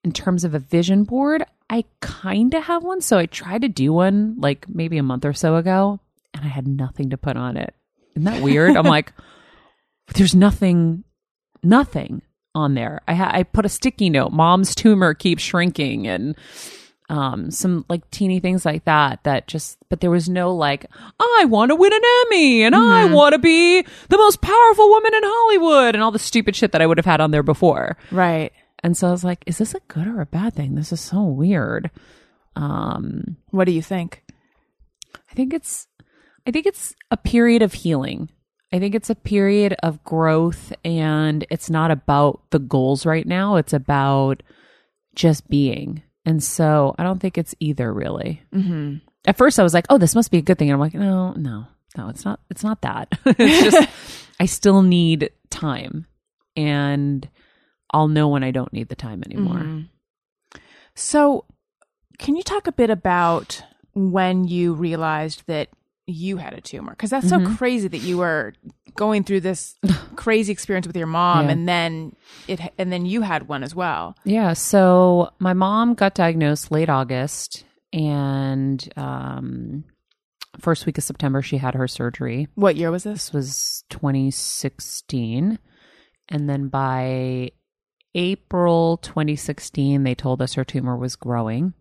in 0.06 0.12
terms 0.12 0.44
of 0.44 0.54
a 0.54 0.60
vision 0.60 1.04
board, 1.04 1.44
I 1.68 1.84
kind 2.00 2.54
of 2.54 2.66
have 2.66 2.84
one. 2.84 3.02
So 3.02 3.18
I 3.18 3.26
tried 3.26 3.64
to 3.64 3.68
do 3.68 3.92
one 3.92 4.36
like 4.38 4.70
maybe 4.70 5.00
a 5.00 5.04
month 5.04 5.26
or 5.26 5.34
so 5.34 5.56
ago, 5.56 6.00
and 6.32 6.46
I 6.46 6.48
had 6.48 6.68
nothing 6.68 7.10
to 7.10 7.18
put 7.18 7.36
on 7.36 7.58
it. 7.58 7.74
Isn't 8.16 8.26
that 8.26 8.44
weird? 8.44 8.78
I'm 8.78 8.86
like, 8.98 9.14
there's 10.14 10.36
nothing, 10.36 11.04
nothing 11.64 12.22
on 12.54 12.76
there. 12.76 13.02
I 13.08 13.16
ha- 13.16 13.32
I 13.34 13.42
put 13.42 13.66
a 13.66 13.70
sticky 13.70 14.12
note. 14.12 14.32
Mom's 14.32 14.76
tumor 14.76 15.16
keeps 15.16 15.42
shrinking, 15.42 16.08
and 16.08 16.36
um 17.10 17.50
some 17.52 17.86
like 17.90 18.10
teeny 18.12 18.40
things 18.40 18.64
like 18.64 18.86
that. 18.86 19.24
That 19.24 19.48
just, 19.48 19.80
but 19.90 20.02
there 20.02 20.12
was 20.12 20.30
no 20.30 20.54
like, 20.54 20.86
I 21.20 21.46
want 21.48 21.72
to 21.72 21.76
win 21.76 21.94
an 21.94 22.02
Emmy, 22.28 22.62
and 22.62 22.76
I 22.76 23.06
want 23.12 23.34
to 23.34 23.40
be 23.40 23.82
the 23.82 24.18
most 24.18 24.40
powerful 24.42 24.88
woman 24.88 25.16
in 25.16 25.24
Hollywood, 25.24 25.96
and 25.96 26.04
all 26.04 26.12
the 26.12 26.20
stupid 26.20 26.56
shit 26.56 26.74
that 26.74 26.82
I 26.84 26.86
would 26.86 27.00
have 27.00 27.06
had 27.08 27.22
on 27.22 27.32
there 27.32 27.42
before. 27.42 27.98
Right. 28.12 28.54
And 28.86 28.96
so 28.96 29.08
I 29.08 29.12
was 29.12 29.24
like, 29.24 29.44
is 29.48 29.58
this 29.58 29.74
a 29.74 29.80
good 29.88 30.06
or 30.06 30.22
a 30.22 30.28
bad 30.28 30.54
thing? 30.54 30.76
This 30.76 30.92
is 30.92 31.02
so 31.02 31.24
weird. 31.24 31.90
Um, 32.56 33.38
What 33.50 33.66
do 33.66 33.72
you 33.72 33.82
think? 33.82 34.22
I 35.16 35.34
think 35.34 35.56
it's 35.56 35.88
I 36.46 36.52
think 36.52 36.68
it's 36.68 36.94
a 37.10 37.18
period 37.18 37.64
of 37.64 37.74
healing. 37.74 38.30
I 38.72 38.78
think 38.78 38.94
it's 38.94 39.10
a 39.10 39.16
period 39.16 39.76
of 39.82 40.04
growth 40.04 40.72
and 40.86 41.48
it's 41.50 41.68
not 41.68 41.90
about 41.90 42.42
the 42.52 42.60
goals 42.60 43.08
right 43.08 43.26
now. 43.26 43.56
It's 43.56 43.74
about 43.74 44.44
just 45.16 45.50
being. 45.50 46.04
And 46.24 46.44
so 46.44 46.94
I 47.00 47.04
don't 47.04 47.20
think 47.20 47.40
it's 47.40 47.56
either 47.60 47.92
really. 47.92 48.44
Mm-hmm. 48.54 48.98
At 49.26 49.38
first 49.38 49.60
I 49.60 49.64
was 49.64 49.74
like, 49.74 49.88
oh, 49.90 49.98
this 49.98 50.14
must 50.14 50.30
be 50.30 50.38
a 50.38 50.44
good 50.44 50.60
thing. 50.60 50.70
And 50.70 50.76
I'm 50.76 50.80
like, 50.80 50.94
no, 50.94 51.32
no, 51.34 51.66
no, 51.98 52.10
it's 52.10 52.24
not. 52.24 52.40
It's 52.52 52.64
not 52.64 52.82
that. 52.84 53.08
it's 53.26 53.64
just, 53.64 53.90
I 54.40 54.46
still 54.46 54.84
need 54.84 55.32
time 55.50 56.06
and 56.56 57.28
I'll 57.96 58.08
know 58.10 58.28
when 58.28 58.44
I 58.44 58.52
don't 58.52 58.72
need 58.74 58.90
the 58.90 58.96
time 58.96 59.24
anymore. 59.26 59.86
So, 60.96 61.46
can 62.20 62.36
you 62.36 62.44
talk 62.44 62.68
a 62.68 62.72
bit 62.72 62.90
about 62.90 63.64
when 63.94 64.46
you 64.48 64.74
realized 64.74 65.44
that 65.48 65.70
you 66.08 66.38
had 66.38 66.54
a 66.54 66.62
tumor? 66.62 66.92
Because 66.92 67.10
that's 67.10 67.26
Mm-hmm. 67.32 67.52
so 67.54 67.58
crazy 67.58 67.88
that 67.88 68.00
you 68.00 68.18
were 68.18 68.54
going 68.96 69.24
through 69.24 69.42
this 69.42 69.76
crazy 70.16 70.52
experience 70.54 70.88
with 70.88 70.96
your 70.98 71.08
mom, 71.08 71.46
Yeah. 71.46 71.52
and 71.52 71.68
then 71.68 72.16
it, 72.48 72.60
and 72.78 72.92
then 72.92 73.06
you 73.06 73.22
had 73.22 73.48
one 73.48 73.64
as 73.64 73.74
well. 73.74 74.16
Yeah. 74.24 74.54
So 74.54 75.32
my 75.40 75.54
mom 75.54 75.94
got 75.94 76.14
diagnosed 76.16 76.72
late 76.72 76.90
August, 76.90 77.66
and 77.94 78.88
um, 78.98 79.84
first 80.60 80.86
week 80.86 80.98
of 80.98 81.04
September 81.04 81.42
she 81.42 81.58
had 81.58 81.74
her 81.76 81.88
surgery. 81.88 82.48
What 82.56 82.76
year 82.78 82.92
was 82.92 83.04
this? 83.04 83.30
This 83.30 83.34
was 83.34 83.84
2016, 83.90 85.60
and 86.30 86.50
then 86.50 86.68
by 86.70 87.52
April 88.16 88.98
2016, 88.98 90.04
they 90.04 90.16
told 90.16 90.42
us 90.42 90.54
her 90.54 90.64
tumor 90.64 90.98
was 90.98 91.16
growing. 91.16 91.74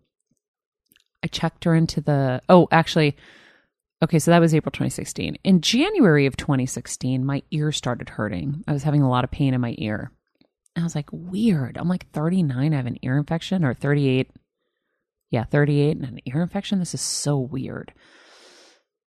I 1.23 1.27
checked 1.27 1.63
her 1.63 1.73
into 1.73 2.01
the. 2.01 2.41
Oh, 2.49 2.67
actually. 2.71 3.15
Okay, 4.03 4.19
so 4.19 4.29
that 4.29 4.41
was 4.41 4.53
April 4.53 4.71
2016. 4.71 5.37
In 5.43 5.61
January 5.61 6.25
of 6.25 6.35
2016, 6.37 7.25
my 7.25 7.41
ear 7.49 7.71
started 7.71 8.09
hurting. 8.09 8.63
I 8.67 8.73
was 8.73 8.83
having 8.83 9.01
a 9.01 9.09
lot 9.09 9.23
of 9.23 9.31
pain 9.31 9.53
in 9.53 9.61
my 9.61 9.73
ear. 9.77 10.11
I 10.75 10.83
was 10.83 10.93
like, 10.93 11.09
weird. 11.11 11.77
I'm 11.77 11.87
like 11.87 12.11
39. 12.11 12.73
I 12.73 12.75
have 12.75 12.85
an 12.85 12.99
ear 13.01 13.17
infection, 13.17 13.63
or 13.63 13.73
38. 13.73 14.29
Yeah, 15.31 15.45
38 15.45 15.97
and 15.97 16.05
an 16.05 16.19
ear 16.25 16.41
infection. 16.41 16.79
This 16.79 16.93
is 16.93 17.01
so 17.01 17.39
weird. 17.39 17.93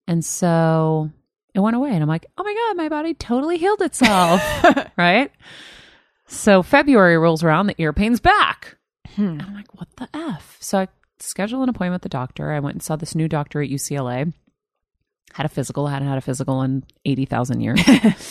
And 0.07 0.25
so 0.25 1.11
it 1.55 1.61
went 1.61 1.77
away. 1.77 1.91
And 1.91 2.03
I'm 2.03 2.09
like, 2.09 2.27
oh 2.39 2.43
my 2.43 2.55
God, 2.55 2.77
my 2.77 2.89
body 2.89 3.13
totally 3.13 3.59
healed 3.59 3.83
itself. 3.83 4.43
right? 4.97 5.31
So 6.29 6.63
February 6.63 7.19
rolls 7.19 7.43
around, 7.43 7.67
the 7.67 7.75
ear 7.79 7.93
pain's 7.93 8.21
back. 8.21 8.77
And 9.17 9.43
I'm 9.43 9.55
like, 9.55 9.75
what 9.75 9.89
the 9.97 10.09
F? 10.15 10.57
So 10.61 10.79
I 10.79 10.89
scheduled 11.19 11.63
an 11.63 11.69
appointment 11.69 11.95
with 11.95 12.03
the 12.03 12.09
doctor. 12.09 12.53
I 12.53 12.61
went 12.61 12.75
and 12.77 12.83
saw 12.83 12.97
this 12.97 13.15
new 13.15 13.29
doctor 13.29 13.63
at 13.63 13.71
UCLA. 13.71 14.33
Had 15.33 15.47
a 15.47 15.49
physical, 15.49 15.87
hadn't 15.87 16.09
had 16.09 16.19
a 16.19 16.23
physical 16.23 16.63
in 16.63 16.85
80,000 17.05 17.61
years. 17.61 17.81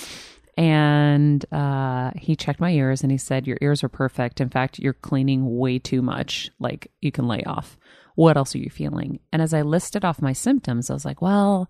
and 0.58 1.46
uh, 1.52 2.12
he 2.16 2.36
checked 2.36 2.60
my 2.60 2.72
ears 2.72 3.02
and 3.04 3.12
he 3.12 3.18
said, 3.18 3.48
Your 3.48 3.58
ears 3.62 3.84
are 3.84 3.90
perfect. 3.90 4.40
In 4.42 4.50
fact, 4.50 4.80
you're 4.80 4.94
cleaning 4.94 5.58
way 5.58 5.78
too 5.80 6.02
much. 6.02 6.50
Like, 6.60 6.92
you 7.02 7.12
can 7.12 7.28
lay 7.28 7.44
off. 7.44 7.78
What 8.16 8.38
else 8.38 8.56
are 8.56 8.60
you 8.60 8.70
feeling? 8.70 9.20
And 9.32 9.42
as 9.42 9.54
I 9.54 9.62
listed 9.62 10.04
off 10.06 10.22
my 10.22 10.34
symptoms, 10.34 10.90
I 10.90 10.94
was 10.94 11.06
like, 11.06 11.22
Well, 11.22 11.70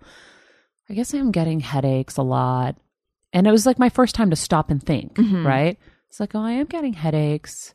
I 0.89 0.93
guess 0.93 1.13
I'm 1.13 1.31
getting 1.31 1.59
headaches 1.59 2.17
a 2.17 2.21
lot. 2.23 2.77
And 3.33 3.45
it 3.47 3.51
was 3.51 3.65
like 3.65 3.79
my 3.79 3.89
first 3.89 4.15
time 4.15 4.29
to 4.29 4.35
stop 4.37 4.69
and 4.71 4.81
think, 4.81 5.17
right? 5.45 5.77
It's 6.09 6.19
like, 6.19 6.35
oh, 6.35 6.41
I 6.41 6.51
am 6.51 6.67
getting 6.67 6.93
headaches. 6.93 7.73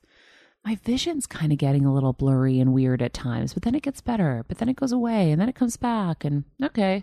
My 0.65 0.77
vision's 0.85 1.27
kind 1.27 1.53
of 1.53 1.59
getting 1.59 1.85
a 1.85 1.93
little 1.93 2.13
blurry 2.13 2.61
and 2.61 2.73
weird 2.73 3.03
at 3.03 3.13
times, 3.13 3.53
but 3.53 3.65
then 3.65 3.75
it 3.75 3.83
gets 3.83 4.01
better, 4.01 4.45
but 4.47 4.59
then 4.59 4.69
it 4.69 4.77
goes 4.77 4.93
away 4.93 5.33
and 5.33 5.41
then 5.41 5.49
it 5.49 5.57
comes 5.57 5.77
back. 5.77 6.25
And 6.25 6.45
okay. 6.63 7.03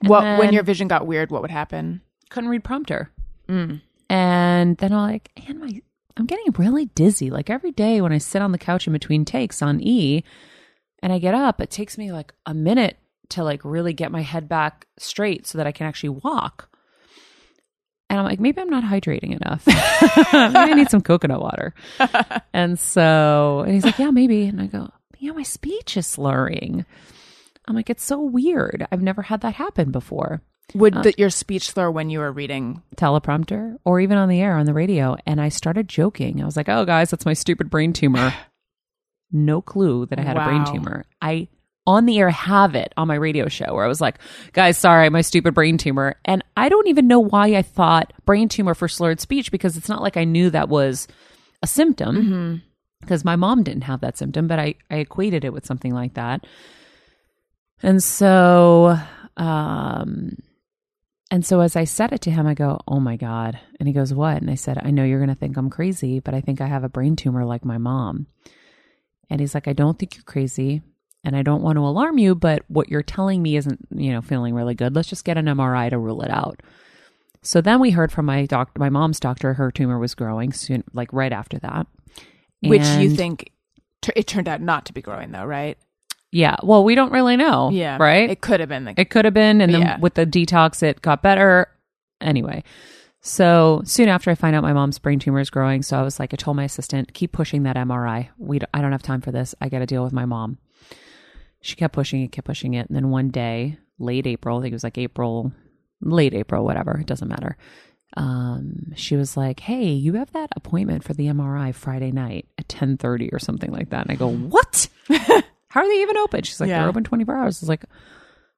And 0.00 0.08
What 0.08 0.38
when 0.38 0.52
your 0.52 0.62
vision 0.62 0.88
got 0.88 1.06
weird? 1.06 1.30
What 1.30 1.42
would 1.42 1.50
happen? 1.50 2.00
couldn't 2.30 2.50
read 2.50 2.64
prompter. 2.64 3.10
Mm. 3.48 3.80
And 4.08 4.76
then 4.78 4.92
I'm 4.92 5.10
like, 5.10 5.30
and 5.48 5.60
my, 5.60 5.80
I'm 6.16 6.26
getting 6.26 6.52
really 6.56 6.86
dizzy. 6.86 7.30
Like 7.30 7.50
every 7.50 7.72
day 7.72 8.00
when 8.00 8.12
I 8.12 8.18
sit 8.18 8.42
on 8.42 8.52
the 8.52 8.58
couch 8.58 8.86
in 8.86 8.92
between 8.92 9.24
takes 9.24 9.62
on 9.62 9.80
E 9.80 10.24
and 11.02 11.12
I 11.12 11.18
get 11.18 11.34
up, 11.34 11.60
it 11.60 11.70
takes 11.70 11.98
me 11.98 12.12
like 12.12 12.32
a 12.46 12.54
minute 12.54 12.98
to 13.30 13.42
like 13.44 13.64
really 13.64 13.92
get 13.92 14.12
my 14.12 14.22
head 14.22 14.48
back 14.48 14.86
straight 14.98 15.46
so 15.46 15.58
that 15.58 15.66
I 15.66 15.72
can 15.72 15.86
actually 15.86 16.10
walk. 16.10 16.68
And 18.08 18.20
I'm 18.20 18.24
like, 18.24 18.38
maybe 18.40 18.60
I'm 18.60 18.70
not 18.70 18.84
hydrating 18.84 19.34
enough. 19.40 19.66
maybe 20.32 20.56
I 20.56 20.74
need 20.74 20.90
some 20.90 21.00
coconut 21.00 21.40
water. 21.40 21.74
and 22.52 22.78
so, 22.78 23.62
and 23.66 23.74
he's 23.74 23.84
like, 23.84 23.98
yeah, 23.98 24.10
maybe. 24.10 24.46
And 24.46 24.60
I 24.60 24.66
go, 24.66 24.90
yeah, 25.18 25.32
my 25.32 25.42
speech 25.42 25.96
is 25.96 26.06
slurring. 26.06 26.86
I'm 27.66 27.74
like, 27.74 27.90
it's 27.90 28.04
so 28.04 28.20
weird. 28.20 28.86
I've 28.92 29.02
never 29.02 29.22
had 29.22 29.40
that 29.40 29.54
happen 29.54 29.90
before 29.90 30.40
Would 30.74 30.96
Uh, 30.96 31.02
the, 31.02 31.14
your 31.18 31.30
speech 31.30 31.72
slur 31.72 31.90
when 31.90 32.10
you 32.10 32.20
were 32.20 32.30
reading? 32.30 32.80
teleprompter 32.96 33.76
or 33.84 33.98
even 34.00 34.18
on 34.18 34.28
the 34.28 34.40
air 34.40 34.56
on 34.56 34.66
the 34.66 34.74
radio 34.74 35.16
and 35.26 35.40
I 35.40 35.48
started 35.48 35.88
joking. 35.88 36.40
I 36.40 36.44
was 36.44 36.56
like, 36.56 36.68
"Oh 36.68 36.84
guys, 36.84 37.10
that's 37.10 37.26
my 37.26 37.32
stupid 37.34 37.70
brain 37.70 37.92
tumor." 37.92 38.32
no 39.32 39.60
clue 39.60 40.06
that 40.06 40.18
I 40.20 40.22
had 40.22 40.36
a 40.36 40.44
brain 40.44 40.64
tumor. 40.64 41.04
I 41.20 41.48
on 41.86 42.06
the 42.06 42.18
air 42.18 42.30
have 42.30 42.74
it 42.74 42.92
on 42.96 43.08
my 43.08 43.14
radio 43.14 43.48
show 43.48 43.72
where 43.74 43.84
I 43.84 43.88
was 43.88 44.00
like, 44.00 44.18
"Guys, 44.52 44.76
sorry, 44.78 45.08
my 45.10 45.20
stupid 45.20 45.54
brain 45.54 45.78
tumor." 45.78 46.16
And 46.24 46.42
I 46.56 46.68
don't 46.68 46.88
even 46.88 47.06
know 47.06 47.20
why 47.20 47.54
I 47.54 47.62
thought 47.62 48.12
brain 48.24 48.48
tumor 48.48 48.74
for 48.74 48.88
slurred 48.88 49.20
speech 49.20 49.50
because 49.52 49.76
it's 49.76 49.88
not 49.88 50.02
like 50.02 50.16
I 50.16 50.24
knew 50.24 50.50
that 50.50 50.68
was 50.68 51.06
a 51.62 51.66
symptom 51.66 52.16
because 53.00 53.24
my 53.24 53.36
mom 53.36 53.62
didn't 53.62 53.84
have 53.84 54.00
that 54.00 54.18
symptom, 54.18 54.46
but 54.48 54.58
I 54.58 54.74
I 54.90 54.96
equated 54.96 55.44
it 55.44 55.52
with 55.52 55.66
something 55.66 55.94
like 55.94 56.14
that. 56.14 56.44
And 57.82 58.02
so 58.02 58.98
um 59.36 60.36
And 61.30 61.44
so 61.44 61.60
as 61.60 61.76
I 61.76 61.84
said 61.84 62.12
it 62.12 62.20
to 62.22 62.30
him, 62.30 62.46
I 62.46 62.54
go, 62.54 62.80
Oh 62.86 63.00
my 63.00 63.16
God. 63.16 63.58
And 63.78 63.88
he 63.88 63.92
goes, 63.92 64.14
What? 64.14 64.38
And 64.40 64.50
I 64.50 64.54
said, 64.54 64.78
I 64.82 64.90
know 64.90 65.04
you're 65.04 65.18
going 65.18 65.28
to 65.28 65.34
think 65.34 65.56
I'm 65.56 65.70
crazy, 65.70 66.20
but 66.20 66.34
I 66.34 66.40
think 66.40 66.60
I 66.60 66.66
have 66.66 66.84
a 66.84 66.88
brain 66.88 67.16
tumor 67.16 67.44
like 67.44 67.64
my 67.64 67.78
mom. 67.78 68.26
And 69.28 69.40
he's 69.40 69.54
like, 69.54 69.66
I 69.68 69.72
don't 69.72 69.98
think 69.98 70.14
you're 70.14 70.22
crazy. 70.24 70.82
And 71.26 71.34
I 71.36 71.42
don't 71.42 71.60
want 71.60 71.76
to 71.76 71.80
alarm 71.80 72.18
you, 72.18 72.36
but 72.36 72.62
what 72.68 72.88
you're 72.88 73.02
telling 73.02 73.42
me 73.42 73.56
isn't, 73.56 73.80
you 73.90 74.12
know, 74.12 74.22
feeling 74.22 74.54
really 74.54 74.74
good. 74.74 74.94
Let's 74.94 75.08
just 75.08 75.24
get 75.24 75.36
an 75.36 75.46
MRI 75.46 75.90
to 75.90 75.98
rule 75.98 76.22
it 76.22 76.30
out. 76.30 76.62
So 77.42 77.60
then 77.60 77.80
we 77.80 77.90
heard 77.90 78.12
from 78.12 78.26
my 78.26 78.46
doctor, 78.46 78.78
my 78.78 78.90
mom's 78.90 79.18
doctor, 79.18 79.54
her 79.54 79.72
tumor 79.72 79.98
was 79.98 80.14
growing 80.14 80.52
soon, 80.52 80.84
like 80.92 81.12
right 81.12 81.32
after 81.32 81.58
that. 81.58 81.88
Which 82.62 82.86
you 82.86 83.10
think 83.10 83.50
t- 84.02 84.12
it 84.14 84.28
turned 84.28 84.46
out 84.48 84.60
not 84.60 84.86
to 84.86 84.92
be 84.92 85.02
growing, 85.02 85.32
though, 85.32 85.44
right? 85.44 85.76
Yeah. 86.30 86.56
Well, 86.62 86.84
we 86.84 86.94
don't 86.94 87.12
really 87.12 87.36
know. 87.36 87.70
Yeah. 87.70 87.96
Right. 88.00 88.30
It 88.30 88.40
could 88.40 88.60
have 88.60 88.68
been. 88.68 88.84
Like, 88.84 88.98
It 88.98 89.10
could 89.10 89.24
have 89.24 89.34
been, 89.34 89.60
and 89.60 89.74
then 89.74 89.80
Yeah. 89.82 89.98
with 89.98 90.14
the 90.14 90.26
detox, 90.26 90.82
it 90.82 91.02
got 91.02 91.22
better. 91.22 91.66
Anyway, 92.20 92.62
so 93.20 93.82
soon 93.84 94.08
after 94.08 94.30
I 94.30 94.34
find 94.36 94.54
out 94.56 94.62
my 94.62 94.72
mom's 94.72 94.98
brain 94.98 95.18
tumor 95.18 95.40
is 95.40 95.50
growing, 95.50 95.82
so 95.82 95.98
I 95.98 96.02
was 96.02 96.18
like, 96.20 96.32
I 96.32 96.36
told 96.36 96.56
my 96.56 96.64
assistant, 96.64 97.14
keep 97.14 97.32
pushing 97.32 97.64
that 97.64 97.76
MRI. 97.76 98.28
We, 98.38 98.58
don't- 98.60 98.70
I 98.72 98.80
don't 98.80 98.92
have 98.92 99.02
time 99.02 99.20
for 99.20 99.32
this. 99.32 99.54
I 99.60 99.68
got 99.68 99.80
to 99.80 99.86
deal 99.86 100.04
with 100.04 100.12
my 100.12 100.24
mom. 100.24 100.58
She 101.66 101.76
kept 101.76 101.94
pushing 101.94 102.22
it, 102.22 102.32
kept 102.32 102.46
pushing 102.46 102.74
it, 102.74 102.86
and 102.88 102.96
then 102.96 103.10
one 103.10 103.30
day, 103.30 103.78
late 103.98 104.26
April, 104.26 104.58
I 104.58 104.62
think 104.62 104.72
it 104.72 104.76
was 104.76 104.84
like 104.84 104.98
April, 104.98 105.52
late 106.00 106.34
April, 106.34 106.64
whatever, 106.64 106.98
it 106.98 107.06
doesn't 107.06 107.28
matter. 107.28 107.56
Um, 108.16 108.92
she 108.94 109.16
was 109.16 109.36
like, 109.36 109.60
"Hey, 109.60 109.88
you 109.88 110.14
have 110.14 110.30
that 110.32 110.50
appointment 110.56 111.04
for 111.04 111.12
the 111.12 111.26
MRI 111.26 111.74
Friday 111.74 112.12
night 112.12 112.46
at 112.56 112.68
ten 112.68 112.96
thirty 112.96 113.30
or 113.30 113.38
something 113.38 113.72
like 113.72 113.90
that." 113.90 114.06
And 114.06 114.12
I 114.12 114.14
go, 114.14 114.30
"What? 114.54 114.88
How 115.68 115.80
are 115.80 115.88
they 115.88 116.02
even 116.02 116.16
open?" 116.16 116.42
She's 116.42 116.60
like, 116.60 116.68
Yeah. 116.68 116.80
"They're 116.80 116.88
open 116.88 117.04
twenty 117.04 117.24
four 117.24 117.36
hours." 117.36 117.60
I 117.60 117.64
was 117.64 117.68
like, 117.68 117.84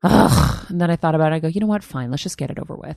Ugh. 0.02 0.66
And 0.68 0.80
then 0.80 0.90
I 0.90 0.96
thought 0.96 1.14
about 1.14 1.32
it. 1.32 1.36
I 1.36 1.38
go, 1.40 1.48
you 1.48 1.60
know 1.60 1.66
what? 1.66 1.82
Fine. 1.82 2.10
Let's 2.10 2.22
just 2.22 2.38
get 2.38 2.50
it 2.50 2.58
over 2.58 2.76
with. 2.76 2.96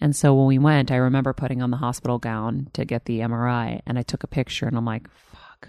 And 0.00 0.14
so 0.14 0.34
when 0.34 0.46
we 0.46 0.58
went, 0.58 0.92
I 0.92 0.96
remember 0.96 1.32
putting 1.32 1.62
on 1.62 1.70
the 1.70 1.76
hospital 1.76 2.18
gown 2.18 2.68
to 2.74 2.84
get 2.84 3.06
the 3.06 3.20
MRI 3.20 3.80
and 3.86 3.98
I 3.98 4.02
took 4.02 4.22
a 4.22 4.28
picture 4.28 4.66
and 4.66 4.76
I'm 4.76 4.84
like, 4.84 5.08
fuck, 5.10 5.68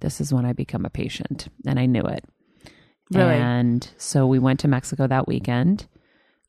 this 0.00 0.20
is 0.20 0.34
when 0.34 0.44
I 0.44 0.52
become 0.52 0.84
a 0.84 0.90
patient. 0.90 1.48
And 1.66 1.78
I 1.78 1.86
knew 1.86 2.02
it. 2.02 2.24
Really? 3.10 3.34
And 3.34 3.88
so 3.96 4.26
we 4.26 4.38
went 4.38 4.60
to 4.60 4.68
Mexico 4.68 5.06
that 5.06 5.26
weekend. 5.26 5.86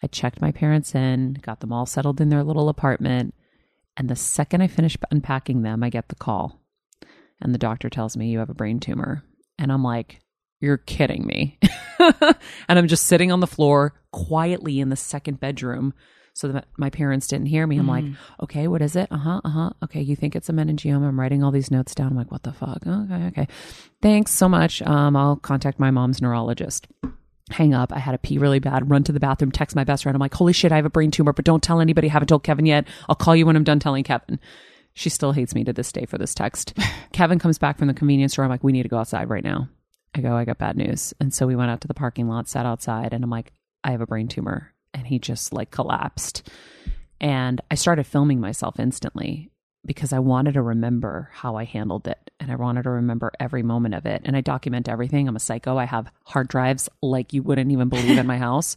I 0.03 0.07
checked 0.07 0.41
my 0.41 0.51
parents 0.51 0.95
in, 0.95 1.39
got 1.41 1.59
them 1.59 1.73
all 1.73 1.85
settled 1.85 2.21
in 2.21 2.29
their 2.29 2.43
little 2.43 2.69
apartment. 2.69 3.33
And 3.97 4.09
the 4.09 4.15
second 4.15 4.61
I 4.61 4.67
finished 4.67 4.97
unpacking 5.11 5.61
them, 5.61 5.83
I 5.83 5.89
get 5.89 6.09
the 6.09 6.15
call. 6.15 6.59
And 7.41 7.53
the 7.53 7.59
doctor 7.59 7.89
tells 7.89 8.15
me, 8.15 8.29
You 8.29 8.39
have 8.39 8.49
a 8.49 8.55
brain 8.55 8.79
tumor. 8.79 9.23
And 9.57 9.71
I'm 9.71 9.83
like, 9.83 10.19
You're 10.59 10.77
kidding 10.77 11.25
me. 11.25 11.59
and 11.99 12.35
I'm 12.67 12.87
just 12.87 13.05
sitting 13.07 13.31
on 13.31 13.39
the 13.39 13.47
floor 13.47 13.93
quietly 14.11 14.79
in 14.79 14.89
the 14.89 14.95
second 14.95 15.39
bedroom 15.39 15.93
so 16.33 16.47
that 16.49 16.65
my 16.77 16.89
parents 16.89 17.27
didn't 17.27 17.47
hear 17.47 17.67
me. 17.67 17.77
I'm 17.77 17.87
like, 17.87 18.05
okay, 18.43 18.67
what 18.67 18.81
is 18.81 18.95
it? 18.95 19.07
Uh 19.11 19.17
huh, 19.17 19.41
uh 19.43 19.49
huh. 19.49 19.69
Okay, 19.83 20.01
you 20.01 20.15
think 20.15 20.35
it's 20.35 20.49
a 20.49 20.53
meningioma? 20.53 21.07
I'm 21.07 21.19
writing 21.19 21.43
all 21.43 21.51
these 21.51 21.71
notes 21.71 21.93
down. 21.93 22.07
I'm 22.07 22.15
like, 22.15 22.31
what 22.31 22.43
the 22.43 22.53
fuck? 22.53 22.85
Okay, 22.85 23.25
okay. 23.27 23.47
Thanks 24.01 24.31
so 24.31 24.47
much. 24.47 24.81
Um, 24.83 25.15
I'll 25.15 25.35
contact 25.35 25.79
my 25.79 25.91
mom's 25.91 26.21
neurologist. 26.21 26.87
Hang 27.49 27.73
up. 27.73 27.91
I 27.91 27.99
had 27.99 28.13
to 28.13 28.17
pee 28.17 28.37
really 28.37 28.59
bad. 28.59 28.89
Run 28.89 29.03
to 29.03 29.11
the 29.11 29.19
bathroom. 29.19 29.51
Text 29.51 29.75
my 29.75 29.83
best 29.83 30.03
friend. 30.03 30.15
I'm 30.15 30.21
like, 30.21 30.33
holy 30.33 30.53
shit, 30.53 30.71
I 30.71 30.77
have 30.77 30.85
a 30.85 30.89
brain 30.89 31.11
tumor, 31.11 31.33
but 31.33 31.43
don't 31.43 31.61
tell 31.61 31.81
anybody. 31.81 32.09
I 32.09 32.13
haven't 32.13 32.27
told 32.27 32.43
Kevin 32.43 32.65
yet. 32.65 32.87
I'll 33.09 33.15
call 33.15 33.35
you 33.35 33.45
when 33.45 33.57
I'm 33.57 33.65
done 33.65 33.79
telling 33.79 34.03
Kevin. 34.03 34.39
She 34.93 35.09
still 35.09 35.33
hates 35.33 35.53
me 35.53 35.63
to 35.65 35.73
this 35.73 35.91
day 35.91 36.05
for 36.05 36.17
this 36.17 36.33
text. 36.33 36.77
Kevin 37.11 37.39
comes 37.39 37.57
back 37.57 37.77
from 37.77 37.87
the 37.87 37.93
convenience 37.93 38.33
store. 38.33 38.45
I'm 38.45 38.51
like, 38.51 38.63
we 38.63 38.71
need 38.71 38.83
to 38.83 38.89
go 38.89 38.97
outside 38.97 39.29
right 39.29 39.43
now. 39.43 39.69
I 40.15 40.21
go, 40.21 40.35
I 40.35 40.45
got 40.45 40.57
bad 40.57 40.75
news. 40.75 41.13
And 41.19 41.33
so 41.33 41.47
we 41.47 41.55
went 41.55 41.71
out 41.71 41.81
to 41.81 41.87
the 41.87 41.93
parking 41.93 42.27
lot, 42.27 42.47
sat 42.47 42.65
outside, 42.65 43.13
and 43.13 43.23
I'm 43.23 43.29
like, 43.29 43.53
I 43.83 43.91
have 43.91 44.01
a 44.01 44.07
brain 44.07 44.27
tumor. 44.27 44.70
And 44.93 45.07
he 45.07 45.19
just 45.19 45.53
like 45.53 45.71
collapsed. 45.71 46.49
And 47.19 47.61
I 47.69 47.75
started 47.75 48.05
filming 48.05 48.39
myself 48.39 48.79
instantly 48.79 49.51
because 49.85 50.13
I 50.13 50.19
wanted 50.19 50.53
to 50.55 50.61
remember 50.61 51.29
how 51.33 51.55
I 51.55 51.65
handled 51.65 52.07
it. 52.07 52.31
And 52.39 52.51
I 52.51 52.55
wanted 52.55 52.83
to 52.83 52.89
remember 52.89 53.31
every 53.39 53.63
moment 53.63 53.95
of 53.95 54.05
it. 54.05 54.21
And 54.25 54.35
I 54.35 54.41
document 54.41 54.89
everything. 54.89 55.27
I'm 55.27 55.35
a 55.35 55.39
psycho. 55.39 55.77
I 55.77 55.85
have 55.85 56.11
hard 56.25 56.47
drives 56.47 56.89
like 57.01 57.33
you 57.33 57.43
wouldn't 57.43 57.71
even 57.71 57.89
believe 57.89 58.17
in 58.17 58.27
my 58.27 58.37
house. 58.39 58.75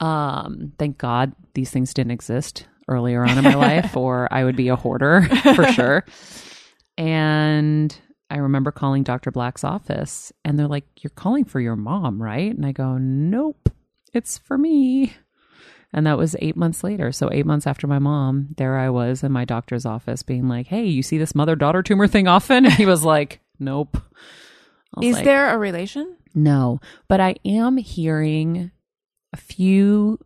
Um, 0.00 0.72
thank 0.78 0.98
God 0.98 1.32
these 1.54 1.70
things 1.70 1.94
didn't 1.94 2.12
exist 2.12 2.66
earlier 2.88 3.24
on 3.24 3.38
in 3.38 3.44
my 3.44 3.54
life, 3.54 3.96
or 3.96 4.28
I 4.30 4.44
would 4.44 4.56
be 4.56 4.68
a 4.68 4.76
hoarder 4.76 5.22
for 5.54 5.66
sure. 5.72 6.04
And 6.98 7.98
I 8.30 8.36
remember 8.38 8.70
calling 8.72 9.02
Dr. 9.02 9.30
Black's 9.30 9.64
office, 9.64 10.32
and 10.44 10.58
they're 10.58 10.68
like, 10.68 10.86
You're 11.00 11.10
calling 11.10 11.44
for 11.44 11.60
your 11.60 11.76
mom, 11.76 12.22
right? 12.22 12.54
And 12.54 12.64
I 12.64 12.72
go, 12.72 12.98
Nope, 12.98 13.70
it's 14.12 14.38
for 14.38 14.58
me. 14.58 15.14
And 15.92 16.06
that 16.06 16.18
was 16.18 16.36
eight 16.40 16.56
months 16.56 16.84
later. 16.84 17.12
So, 17.12 17.30
eight 17.32 17.46
months 17.46 17.66
after 17.66 17.86
my 17.86 17.98
mom, 17.98 18.48
there 18.56 18.76
I 18.76 18.90
was 18.90 19.22
in 19.22 19.32
my 19.32 19.44
doctor's 19.44 19.86
office 19.86 20.22
being 20.22 20.48
like, 20.48 20.66
Hey, 20.66 20.84
you 20.84 21.02
see 21.02 21.18
this 21.18 21.34
mother 21.34 21.56
daughter 21.56 21.82
tumor 21.82 22.06
thing 22.06 22.28
often? 22.28 22.64
And 22.66 22.74
he 22.74 22.86
was 22.86 23.04
like, 23.04 23.40
Nope. 23.58 23.96
Was 24.96 25.06
is 25.06 25.14
like, 25.16 25.24
there 25.24 25.54
a 25.54 25.58
relation? 25.58 26.16
no, 26.34 26.80
but 27.08 27.20
I 27.20 27.36
am 27.44 27.76
hearing 27.78 28.70
a 29.32 29.36
few 29.36 30.18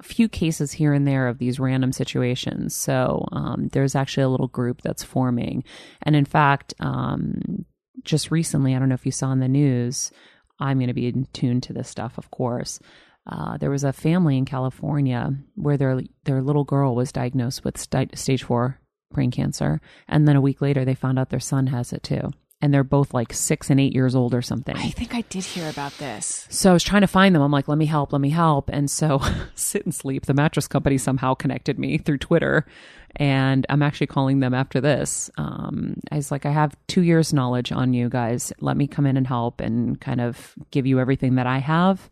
a 0.00 0.04
few 0.04 0.28
cases 0.28 0.70
here 0.70 0.92
and 0.92 1.08
there 1.08 1.26
of 1.26 1.38
these 1.38 1.58
random 1.58 1.90
situations. 1.90 2.76
So 2.76 3.26
um, 3.32 3.68
there's 3.72 3.96
actually 3.96 4.22
a 4.22 4.28
little 4.28 4.46
group 4.46 4.82
that's 4.82 5.02
forming, 5.02 5.64
and 6.02 6.14
in 6.14 6.24
fact, 6.24 6.74
um, 6.78 7.64
just 8.04 8.30
recently, 8.30 8.76
I 8.76 8.78
don't 8.78 8.88
know 8.88 8.94
if 8.94 9.06
you 9.06 9.12
saw 9.12 9.32
in 9.32 9.40
the 9.40 9.48
news. 9.48 10.12
I'm 10.60 10.78
going 10.78 10.88
to 10.88 10.94
be 10.94 11.08
in 11.08 11.26
tune 11.32 11.60
to 11.62 11.72
this 11.72 11.88
stuff, 11.88 12.18
of 12.18 12.30
course. 12.30 12.80
Uh, 13.28 13.56
there 13.58 13.70
was 13.70 13.84
a 13.84 13.92
family 13.92 14.38
in 14.38 14.44
California 14.44 15.34
where 15.54 15.76
their 15.76 16.00
their 16.24 16.42
little 16.42 16.64
girl 16.64 16.94
was 16.94 17.12
diagnosed 17.12 17.64
with 17.64 17.78
sti- 17.78 18.08
stage 18.14 18.42
four 18.42 18.80
brain 19.12 19.30
cancer, 19.30 19.80
and 20.08 20.26
then 20.26 20.36
a 20.36 20.40
week 20.40 20.60
later, 20.60 20.84
they 20.84 20.94
found 20.94 21.18
out 21.18 21.30
their 21.30 21.40
son 21.40 21.66
has 21.66 21.92
it 21.92 22.02
too, 22.02 22.30
and 22.60 22.72
they're 22.72 22.84
both 22.84 23.12
like 23.12 23.32
six 23.32 23.70
and 23.70 23.78
eight 23.78 23.94
years 23.94 24.14
old 24.14 24.34
or 24.34 24.42
something. 24.42 24.76
I 24.76 24.90
think 24.90 25.14
I 25.14 25.20
did 25.22 25.44
hear 25.44 25.68
about 25.68 25.96
this. 25.98 26.46
So 26.50 26.70
I 26.70 26.72
was 26.72 26.82
trying 26.82 27.02
to 27.02 27.06
find 27.06 27.34
them. 27.34 27.42
I'm 27.42 27.52
like, 27.52 27.68
let 27.68 27.78
me 27.78 27.86
help, 27.86 28.12
let 28.12 28.20
me 28.20 28.30
help. 28.30 28.70
And 28.70 28.90
so 28.90 29.20
Sit 29.54 29.84
and 29.84 29.94
Sleep, 29.94 30.26
the 30.26 30.34
mattress 30.34 30.68
company, 30.68 30.98
somehow 30.98 31.34
connected 31.34 31.78
me 31.78 31.98
through 31.98 32.18
Twitter. 32.18 32.66
And 33.16 33.64
I'm 33.68 33.82
actually 33.82 34.08
calling 34.08 34.40
them 34.40 34.54
after 34.54 34.80
this. 34.80 35.30
Um, 35.38 35.94
I 36.12 36.16
was 36.16 36.30
like, 36.30 36.44
I 36.44 36.50
have 36.50 36.76
two 36.88 37.02
years' 37.02 37.32
knowledge 37.32 37.72
on 37.72 37.94
you 37.94 38.08
guys. 38.08 38.52
Let 38.60 38.76
me 38.76 38.86
come 38.86 39.06
in 39.06 39.16
and 39.16 39.26
help 39.26 39.60
and 39.60 39.98
kind 40.00 40.20
of 40.20 40.54
give 40.70 40.86
you 40.86 41.00
everything 41.00 41.36
that 41.36 41.46
I 41.46 41.58
have 41.58 42.10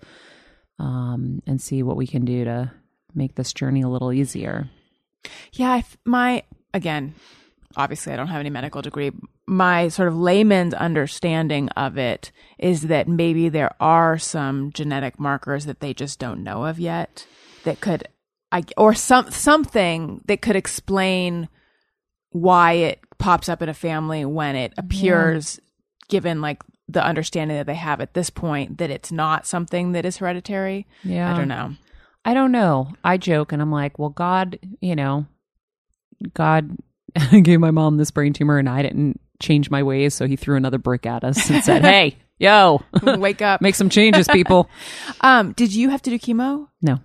um, 0.78 1.42
and 1.46 1.60
see 1.60 1.82
what 1.82 1.96
we 1.96 2.06
can 2.06 2.24
do 2.24 2.44
to 2.44 2.72
make 3.14 3.34
this 3.34 3.52
journey 3.52 3.82
a 3.82 3.88
little 3.88 4.12
easier. 4.12 4.68
Yeah, 5.52 5.72
I 5.72 5.78
f 5.78 5.96
my 6.04 6.42
again, 6.74 7.14
obviously 7.76 8.12
I 8.12 8.16
don't 8.16 8.28
have 8.28 8.40
any 8.40 8.50
medical 8.50 8.82
degree. 8.82 9.12
My 9.46 9.88
sort 9.88 10.08
of 10.08 10.16
layman's 10.16 10.74
understanding 10.74 11.68
of 11.70 11.98
it 11.98 12.32
is 12.58 12.82
that 12.82 13.08
maybe 13.08 13.48
there 13.48 13.74
are 13.80 14.18
some 14.18 14.72
genetic 14.72 15.18
markers 15.20 15.66
that 15.66 15.80
they 15.80 15.94
just 15.94 16.18
don't 16.18 16.42
know 16.42 16.64
of 16.64 16.78
yet 16.78 17.26
that 17.64 17.80
could 17.80 18.08
I 18.52 18.64
or 18.76 18.94
some 18.94 19.30
something 19.30 20.22
that 20.26 20.42
could 20.42 20.56
explain 20.56 21.48
why 22.30 22.72
it 22.72 23.00
pops 23.18 23.48
up 23.48 23.62
in 23.62 23.68
a 23.68 23.74
family 23.74 24.24
when 24.24 24.56
it 24.56 24.72
appears 24.76 25.60
given 26.08 26.40
like 26.40 26.62
the 26.88 27.04
understanding 27.04 27.56
that 27.56 27.66
they 27.66 27.74
have 27.74 28.00
at 28.00 28.14
this 28.14 28.30
point 28.30 28.78
that 28.78 28.90
it's 28.90 29.10
not 29.10 29.46
something 29.46 29.92
that 29.92 30.04
is 30.04 30.18
hereditary. 30.18 30.86
Yeah. 31.02 31.32
I 31.32 31.36
don't 31.36 31.48
know. 31.48 31.74
I 32.24 32.34
don't 32.34 32.52
know. 32.52 32.92
I 33.04 33.16
joke 33.16 33.52
and 33.52 33.60
I'm 33.62 33.72
like, 33.72 33.98
well, 33.98 34.08
God, 34.10 34.58
you 34.80 34.94
know, 34.96 35.26
God 36.34 36.76
gave 37.42 37.60
my 37.60 37.70
mom 37.70 37.96
this 37.96 38.10
brain 38.10 38.32
tumor 38.32 38.58
and 38.58 38.68
I 38.68 38.82
didn't 38.82 39.20
change 39.40 39.70
my 39.70 39.82
ways. 39.82 40.14
So 40.14 40.26
he 40.26 40.36
threw 40.36 40.56
another 40.56 40.78
brick 40.78 41.06
at 41.06 41.24
us 41.24 41.50
and 41.50 41.62
said, 41.64 41.82
hey, 41.84 42.16
yo, 42.38 42.82
Wake 43.02 43.42
up. 43.42 43.60
make 43.60 43.74
some 43.74 43.90
changes, 43.90 44.28
people. 44.28 44.68
Um, 45.20 45.52
did 45.52 45.74
you 45.74 45.90
have 45.90 46.02
to 46.02 46.10
do 46.10 46.18
chemo? 46.18 46.68
No, 46.82 47.00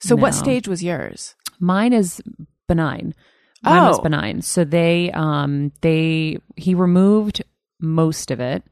So 0.00 0.14
what 0.16 0.34
stage 0.34 0.68
was 0.68 0.82
yours? 0.82 1.34
mine 1.60 1.92
is 1.92 2.22
benign. 2.68 3.14
Mine 3.64 3.88
was 3.88 3.98
Oh. 3.98 4.02
benign. 4.02 4.42
So 4.42 4.62
they, 4.64 5.10
um, 5.12 5.72
they, 5.80 6.38
he 6.56 6.74
removed 6.74 7.42
most 7.80 8.30
of 8.30 8.38
it. 8.38 8.62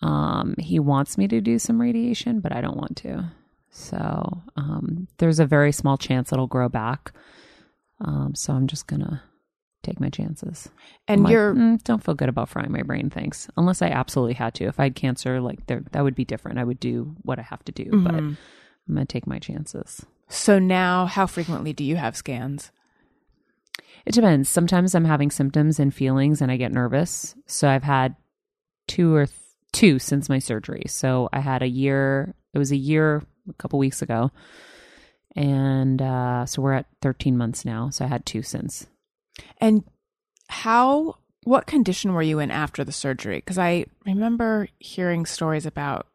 Um, 0.00 0.54
he 0.58 0.78
wants 0.78 1.18
me 1.18 1.26
to 1.28 1.40
do 1.40 1.58
some 1.58 1.80
radiation, 1.80 2.40
but 2.40 2.52
I 2.52 2.60
don't 2.60 2.76
want 2.76 2.96
to. 2.98 3.32
So, 3.70 4.42
um, 4.56 5.08
there's 5.18 5.40
a 5.40 5.46
very 5.46 5.72
small 5.72 5.96
chance 5.96 6.32
it'll 6.32 6.46
grow 6.46 6.68
back. 6.68 7.12
Um, 8.00 8.34
so 8.34 8.52
I'm 8.52 8.66
just 8.66 8.86
gonna 8.86 9.22
take 9.82 10.00
my 10.00 10.08
chances. 10.08 10.68
And 11.06 11.26
I'm 11.26 11.32
you're 11.32 11.54
"Mm, 11.54 11.82
don't 11.84 12.02
feel 12.02 12.14
good 12.14 12.28
about 12.28 12.48
frying 12.48 12.70
my 12.72 12.82
brain. 12.82 13.10
Thanks. 13.10 13.48
Unless 13.56 13.82
I 13.82 13.88
absolutely 13.88 14.34
had 14.34 14.54
to. 14.54 14.64
If 14.64 14.78
I 14.80 14.84
had 14.84 14.94
cancer, 14.94 15.40
like 15.40 15.66
there, 15.66 15.82
that 15.92 16.02
would 16.04 16.14
be 16.14 16.24
different. 16.24 16.58
I 16.58 16.64
would 16.64 16.80
do 16.80 17.14
what 17.22 17.38
I 17.38 17.42
have 17.42 17.64
to 17.64 17.72
do, 17.72 17.90
but 18.02 18.14
Mhm. 18.14 18.36
I'm 18.88 18.94
gonna 18.94 19.04
take 19.06 19.26
my 19.26 19.38
chances. 19.38 20.04
so 20.30 20.58
now 20.58 21.06
how 21.06 21.26
frequently 21.26 21.72
do 21.72 21.82
you 21.84 21.96
have 21.96 22.14
scans? 22.16 22.70
It 24.06 24.12
depends. 24.12 24.48
Sometimes 24.48 24.94
I'm 24.94 25.04
having 25.06 25.30
symptoms 25.30 25.78
and 25.80 25.92
feelings, 25.92 26.40
and 26.40 26.50
I 26.52 26.56
get 26.56 26.72
nervous. 26.72 27.34
So 27.46 27.68
I've 27.68 27.82
had 27.82 28.14
two 28.86 29.14
or 29.14 29.26
th- 29.26 29.38
two 29.78 29.98
since 29.98 30.28
my 30.28 30.38
surgery. 30.38 30.84
So 30.88 31.28
I 31.32 31.40
had 31.40 31.62
a 31.62 31.68
year. 31.68 32.34
It 32.54 32.58
was 32.58 32.72
a 32.72 32.76
year 32.76 33.22
a 33.48 33.52
couple 33.54 33.78
weeks 33.78 34.02
ago, 34.02 34.30
And 35.36 36.00
uh, 36.02 36.46
so 36.46 36.62
we're 36.62 36.72
at 36.72 36.86
13 37.02 37.36
months 37.36 37.64
now. 37.64 37.90
So 37.90 38.04
I 38.04 38.08
had 38.08 38.26
two 38.26 38.42
since. 38.42 38.86
And 39.60 39.84
how, 40.48 41.16
what 41.44 41.66
condition 41.66 42.12
were 42.12 42.22
you 42.22 42.38
in 42.40 42.50
after 42.50 42.82
the 42.84 42.92
surgery? 42.92 43.36
Because 43.36 43.58
I 43.58 43.86
remember 44.04 44.68
hearing 44.78 45.26
stories 45.26 45.66
about 45.66 46.06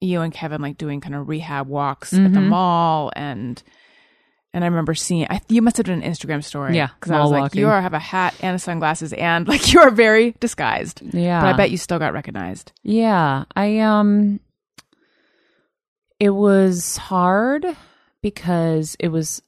you 0.00 0.20
and 0.20 0.32
Kevin 0.32 0.62
like 0.62 0.78
doing 0.78 1.00
kind 1.00 1.14
of 1.14 1.28
rehab 1.28 1.66
walks 1.66 2.12
at 2.14 2.32
the 2.32 2.40
Mhm. 2.40 2.48
mall 2.48 3.10
and. 3.16 3.62
And 4.58 4.64
I 4.64 4.66
remember 4.66 4.92
seeing, 4.92 5.24
I, 5.30 5.40
you 5.48 5.62
must 5.62 5.76
have 5.76 5.86
done 5.86 6.02
an 6.02 6.10
Instagram 6.12 6.42
story. 6.42 6.74
Yeah, 6.74 6.88
Because 6.98 7.12
I 7.12 7.20
was 7.20 7.30
like, 7.30 7.42
walking. 7.42 7.60
you 7.60 7.68
are, 7.68 7.80
have 7.80 7.94
a 7.94 8.00
hat 8.00 8.34
and 8.40 8.56
a 8.56 8.58
sunglasses 8.58 9.12
and 9.12 9.46
like 9.46 9.72
you 9.72 9.78
are 9.78 9.90
very 9.92 10.32
disguised. 10.40 11.00
Yeah. 11.14 11.40
But 11.40 11.46
I 11.46 11.56
bet 11.56 11.70
you 11.70 11.76
still 11.76 12.00
got 12.00 12.12
recognized. 12.12 12.72
Yeah, 12.82 13.44
I 13.54 13.78
um 13.78 14.40
it 16.18 16.30
was 16.30 16.96
hard 16.96 17.64
because 18.20 18.96
it 18.98 19.08
was 19.08 19.40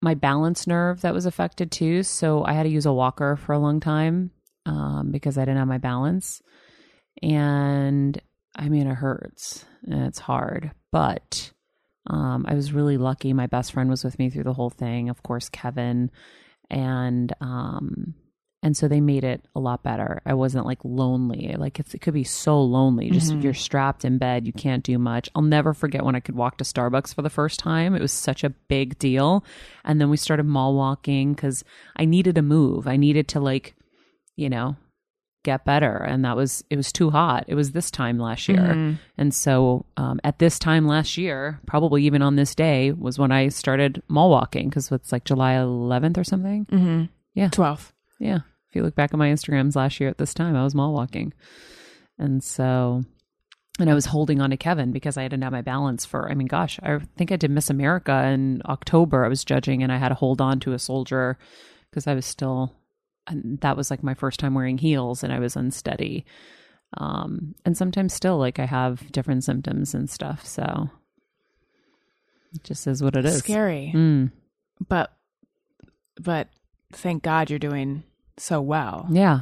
my 0.00 0.14
balance 0.14 0.66
nerve 0.66 1.02
that 1.02 1.12
was 1.12 1.26
affected 1.26 1.70
too, 1.70 2.02
so 2.02 2.42
I 2.42 2.54
had 2.54 2.62
to 2.62 2.70
use 2.70 2.86
a 2.86 2.92
walker 2.94 3.36
for 3.36 3.52
a 3.52 3.58
long 3.58 3.80
time 3.80 4.30
um 4.64 5.10
because 5.10 5.36
I 5.36 5.42
didn't 5.42 5.58
have 5.58 5.68
my 5.68 5.76
balance. 5.76 6.40
And 7.22 8.18
I 8.56 8.70
mean 8.70 8.86
it 8.86 8.94
hurts 8.94 9.66
and 9.84 10.04
it's 10.06 10.18
hard, 10.20 10.70
but 10.90 11.52
um 12.08 12.44
I 12.48 12.54
was 12.54 12.72
really 12.72 12.96
lucky 12.96 13.32
my 13.32 13.46
best 13.46 13.72
friend 13.72 13.88
was 13.90 14.04
with 14.04 14.18
me 14.18 14.30
through 14.30 14.44
the 14.44 14.54
whole 14.54 14.70
thing, 14.70 15.08
of 15.08 15.22
course 15.22 15.48
Kevin 15.48 16.10
and 16.70 17.32
um 17.40 18.14
and 18.60 18.76
so 18.76 18.88
they 18.88 19.00
made 19.00 19.22
it 19.22 19.46
a 19.54 19.60
lot 19.60 19.84
better. 19.84 20.20
I 20.26 20.34
wasn't 20.34 20.66
like 20.66 20.80
lonely. 20.84 21.54
Like 21.56 21.78
it's, 21.78 21.94
it 21.94 22.00
could 22.00 22.12
be 22.12 22.24
so 22.24 22.60
lonely. 22.60 23.08
Just 23.08 23.32
Mhm. 23.32 23.44
you're 23.44 23.54
strapped 23.54 24.04
in 24.04 24.18
bed, 24.18 24.48
you 24.48 24.52
can't 24.52 24.82
do 24.82 24.98
much. 24.98 25.28
I'll 25.36 25.42
never 25.42 25.72
forget 25.72 26.04
when 26.04 26.16
I 26.16 26.20
could 26.20 26.34
walk 26.34 26.58
to 26.58 26.64
Starbucks 26.64 27.14
for 27.14 27.22
the 27.22 27.30
first 27.30 27.60
time. 27.60 27.94
It 27.94 28.02
was 28.02 28.10
such 28.10 28.42
a 28.42 28.50
big 28.50 28.98
deal. 28.98 29.44
And 29.84 30.00
then 30.00 30.10
we 30.10 30.16
started 30.16 30.42
mall 30.44 30.74
walking 30.74 31.34
because 31.34 31.62
I 31.94 32.04
needed 32.04 32.36
a 32.36 32.42
move. 32.42 32.88
I 32.88 32.96
needed 32.96 33.28
to 33.28 33.40
like, 33.40 33.76
you 34.34 34.50
know, 34.50 34.74
get 35.48 35.64
better. 35.64 35.96
And 35.96 36.24
that 36.26 36.36
was 36.36 36.62
it 36.68 36.76
was 36.76 36.92
too 36.92 37.08
hot. 37.10 37.44
It 37.48 37.54
was 37.54 37.72
this 37.72 37.90
time 37.90 38.18
last 38.18 38.48
year. 38.48 38.58
Mhm. 38.58 38.98
And 39.16 39.32
so 39.34 39.86
um, 39.96 40.20
at 40.22 40.38
this 40.38 40.58
time 40.58 40.86
last 40.86 41.16
year, 41.16 41.58
probably 41.66 42.04
even 42.04 42.20
on 42.20 42.36
this 42.36 42.54
day, 42.54 42.92
was 42.92 43.18
when 43.18 43.32
I 43.32 43.48
started 43.48 44.02
mall 44.08 44.28
walking 44.30 44.68
because 44.68 44.92
it's 44.92 45.10
like 45.10 45.24
July 45.24 45.54
11th 45.54 46.18
or 46.18 46.24
something. 46.24 46.66
Mm-hmm. 46.66 47.04
Yeah. 47.34 47.48
12th. 47.48 47.92
Yeah. 48.18 48.40
If 48.68 48.76
you 48.76 48.82
look 48.82 48.94
back 48.94 49.14
at 49.14 49.18
my 49.18 49.30
Instagrams 49.30 49.74
last 49.74 49.98
year 50.00 50.10
at 50.10 50.18
this 50.18 50.34
time, 50.34 50.54
I 50.54 50.64
was 50.64 50.74
mall 50.74 50.92
walking. 50.92 51.32
And 52.18 52.44
so, 52.44 53.02
and 53.80 53.88
I 53.88 53.94
was 53.94 54.04
holding 54.06 54.42
on 54.42 54.50
to 54.50 54.58
Kevin 54.58 54.92
because 54.92 55.16
I 55.16 55.22
didn't 55.22 55.44
have 55.44 55.52
my 55.52 55.62
balance 55.62 56.04
for, 56.04 56.30
I 56.30 56.34
mean, 56.34 56.48
gosh, 56.48 56.78
I 56.82 56.98
think 57.16 57.32
I 57.32 57.36
did 57.36 57.50
Miss 57.50 57.70
America 57.70 58.24
in 58.26 58.60
October. 58.66 59.24
I 59.24 59.28
was 59.28 59.44
judging 59.44 59.82
and 59.82 59.90
I 59.90 59.96
had 59.96 60.10
to 60.10 60.14
hold 60.14 60.42
on 60.42 60.60
to 60.60 60.74
a 60.74 60.78
soldier 60.78 61.38
because 61.88 62.06
I 62.06 62.12
was 62.14 62.26
still, 62.26 62.74
and 63.28 63.60
that 63.60 63.76
was 63.76 63.90
like 63.90 64.02
my 64.02 64.14
first 64.14 64.40
time 64.40 64.54
wearing 64.54 64.78
heels 64.78 65.22
and 65.22 65.32
I 65.32 65.38
was 65.38 65.56
unsteady. 65.56 66.24
Um, 66.96 67.54
and 67.64 67.76
sometimes 67.76 68.14
still, 68.14 68.38
like, 68.38 68.58
I 68.58 68.64
have 68.66 69.12
different 69.12 69.44
symptoms 69.44 69.94
and 69.94 70.08
stuff. 70.08 70.46
So 70.46 70.88
it 72.54 72.64
just 72.64 72.86
is 72.86 73.02
what 73.02 73.14
it 73.16 73.24
is. 73.26 73.38
Scary. 73.38 73.92
Mm, 73.94 74.30
But, 74.88 75.12
but 76.20 76.48
thank 76.92 77.22
God 77.22 77.50
you're 77.50 77.58
doing 77.58 78.04
so 78.38 78.60
well. 78.60 79.06
yeah. 79.10 79.40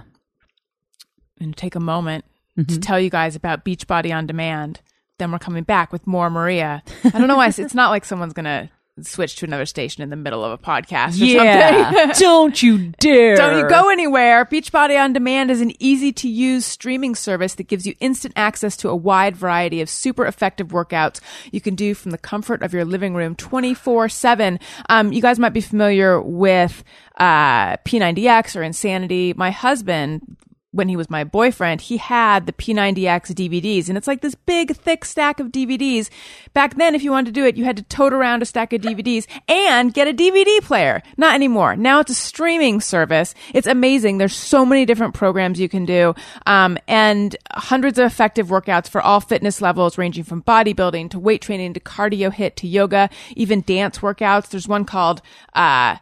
And 1.38 1.56
take 1.56 1.74
a 1.74 1.80
moment 1.80 2.24
to 2.56 2.64
Mhm. 2.64 2.82
tell 2.82 2.98
you 2.98 3.10
guys 3.10 3.36
about 3.36 3.64
Beachbody 3.64 4.14
on 4.14 4.26
Demand. 4.26 4.80
Then 5.18 5.30
we're 5.30 5.38
coming 5.38 5.64
back 5.64 5.92
with 5.92 6.06
more 6.06 6.30
Maria. 6.30 6.82
I 7.04 7.10
don't 7.10 7.28
know 7.28 7.36
why 7.36 7.48
it's 7.48 7.74
not 7.74 7.90
like 7.90 8.04
someone's 8.06 8.32
gonna 8.32 8.70
switch 9.02 9.36
to 9.36 9.44
another 9.44 9.66
station 9.66 10.02
in 10.02 10.10
the 10.10 10.16
middle 10.16 10.42
of 10.44 10.52
a 10.52 10.58
podcast 10.58 11.20
or 11.20 11.26
something. 11.26 12.12
Don't 12.18 12.62
you 12.62 12.92
dare. 12.98 13.36
Don't 13.36 13.58
you 13.58 13.68
go 13.68 13.90
anywhere. 13.90 14.44
Beachbody 14.46 14.98
On 14.98 15.12
Demand 15.12 15.50
is 15.50 15.60
an 15.60 15.72
easy 15.82 16.12
to 16.12 16.28
use 16.28 16.64
streaming 16.64 17.14
service 17.14 17.54
that 17.54 17.68
gives 17.68 17.86
you 17.86 17.94
instant 18.00 18.32
access 18.36 18.76
to 18.78 18.88
a 18.88 18.96
wide 18.96 19.36
variety 19.36 19.80
of 19.80 19.90
super 19.90 20.24
effective 20.24 20.68
workouts 20.68 21.20
you 21.50 21.60
can 21.60 21.74
do 21.74 21.94
from 21.94 22.10
the 22.10 22.18
comfort 22.18 22.62
of 22.62 22.72
your 22.72 22.84
living 22.84 23.14
room 23.14 23.34
24 23.34 24.08
7. 24.08 24.58
Um, 24.88 25.12
you 25.12 25.20
guys 25.20 25.38
might 25.38 25.52
be 25.52 25.60
familiar 25.60 26.20
with 26.20 26.82
uh, 27.18 27.76
P90X 27.78 28.56
or 28.56 28.62
Insanity. 28.62 29.34
My 29.34 29.50
husband, 29.50 30.36
when 30.76 30.88
he 30.88 30.96
was 30.96 31.10
my 31.10 31.24
boyfriend, 31.24 31.80
he 31.80 31.96
had 31.96 32.46
the 32.46 32.52
P90X 32.52 33.32
DVDs, 33.32 33.88
and 33.88 33.96
it's 33.96 34.06
like 34.06 34.20
this 34.20 34.34
big, 34.34 34.76
thick 34.76 35.04
stack 35.04 35.40
of 35.40 35.48
DVDs. 35.48 36.10
Back 36.52 36.76
then, 36.76 36.94
if 36.94 37.02
you 37.02 37.10
wanted 37.10 37.26
to 37.26 37.40
do 37.40 37.46
it, 37.46 37.56
you 37.56 37.64
had 37.64 37.78
to 37.78 37.82
tote 37.84 38.12
around 38.12 38.42
a 38.42 38.46
stack 38.46 38.72
of 38.72 38.82
DVDs 38.82 39.26
and 39.48 39.92
get 39.92 40.06
a 40.06 40.12
DVD 40.12 40.60
player. 40.60 41.02
Not 41.16 41.34
anymore. 41.34 41.76
Now 41.76 42.00
it's 42.00 42.10
a 42.10 42.14
streaming 42.14 42.80
service. 42.80 43.34
It's 43.54 43.66
amazing. 43.66 44.18
There's 44.18 44.36
so 44.36 44.66
many 44.66 44.84
different 44.84 45.14
programs 45.14 45.58
you 45.58 45.68
can 45.68 45.86
do, 45.86 46.14
um, 46.46 46.78
and 46.86 47.34
hundreds 47.52 47.98
of 47.98 48.04
effective 48.04 48.48
workouts 48.48 48.88
for 48.88 49.00
all 49.00 49.20
fitness 49.20 49.60
levels, 49.60 49.98
ranging 49.98 50.24
from 50.24 50.42
bodybuilding 50.42 51.10
to 51.10 51.18
weight 51.18 51.40
training 51.40 51.72
to 51.74 51.80
cardio 51.80 52.32
hit 52.32 52.56
to 52.56 52.68
yoga, 52.68 53.08
even 53.34 53.62
dance 53.62 53.98
workouts. 53.98 54.50
There's 54.50 54.68
one 54.68 54.84
called, 54.84 55.22
uh, 55.54 55.96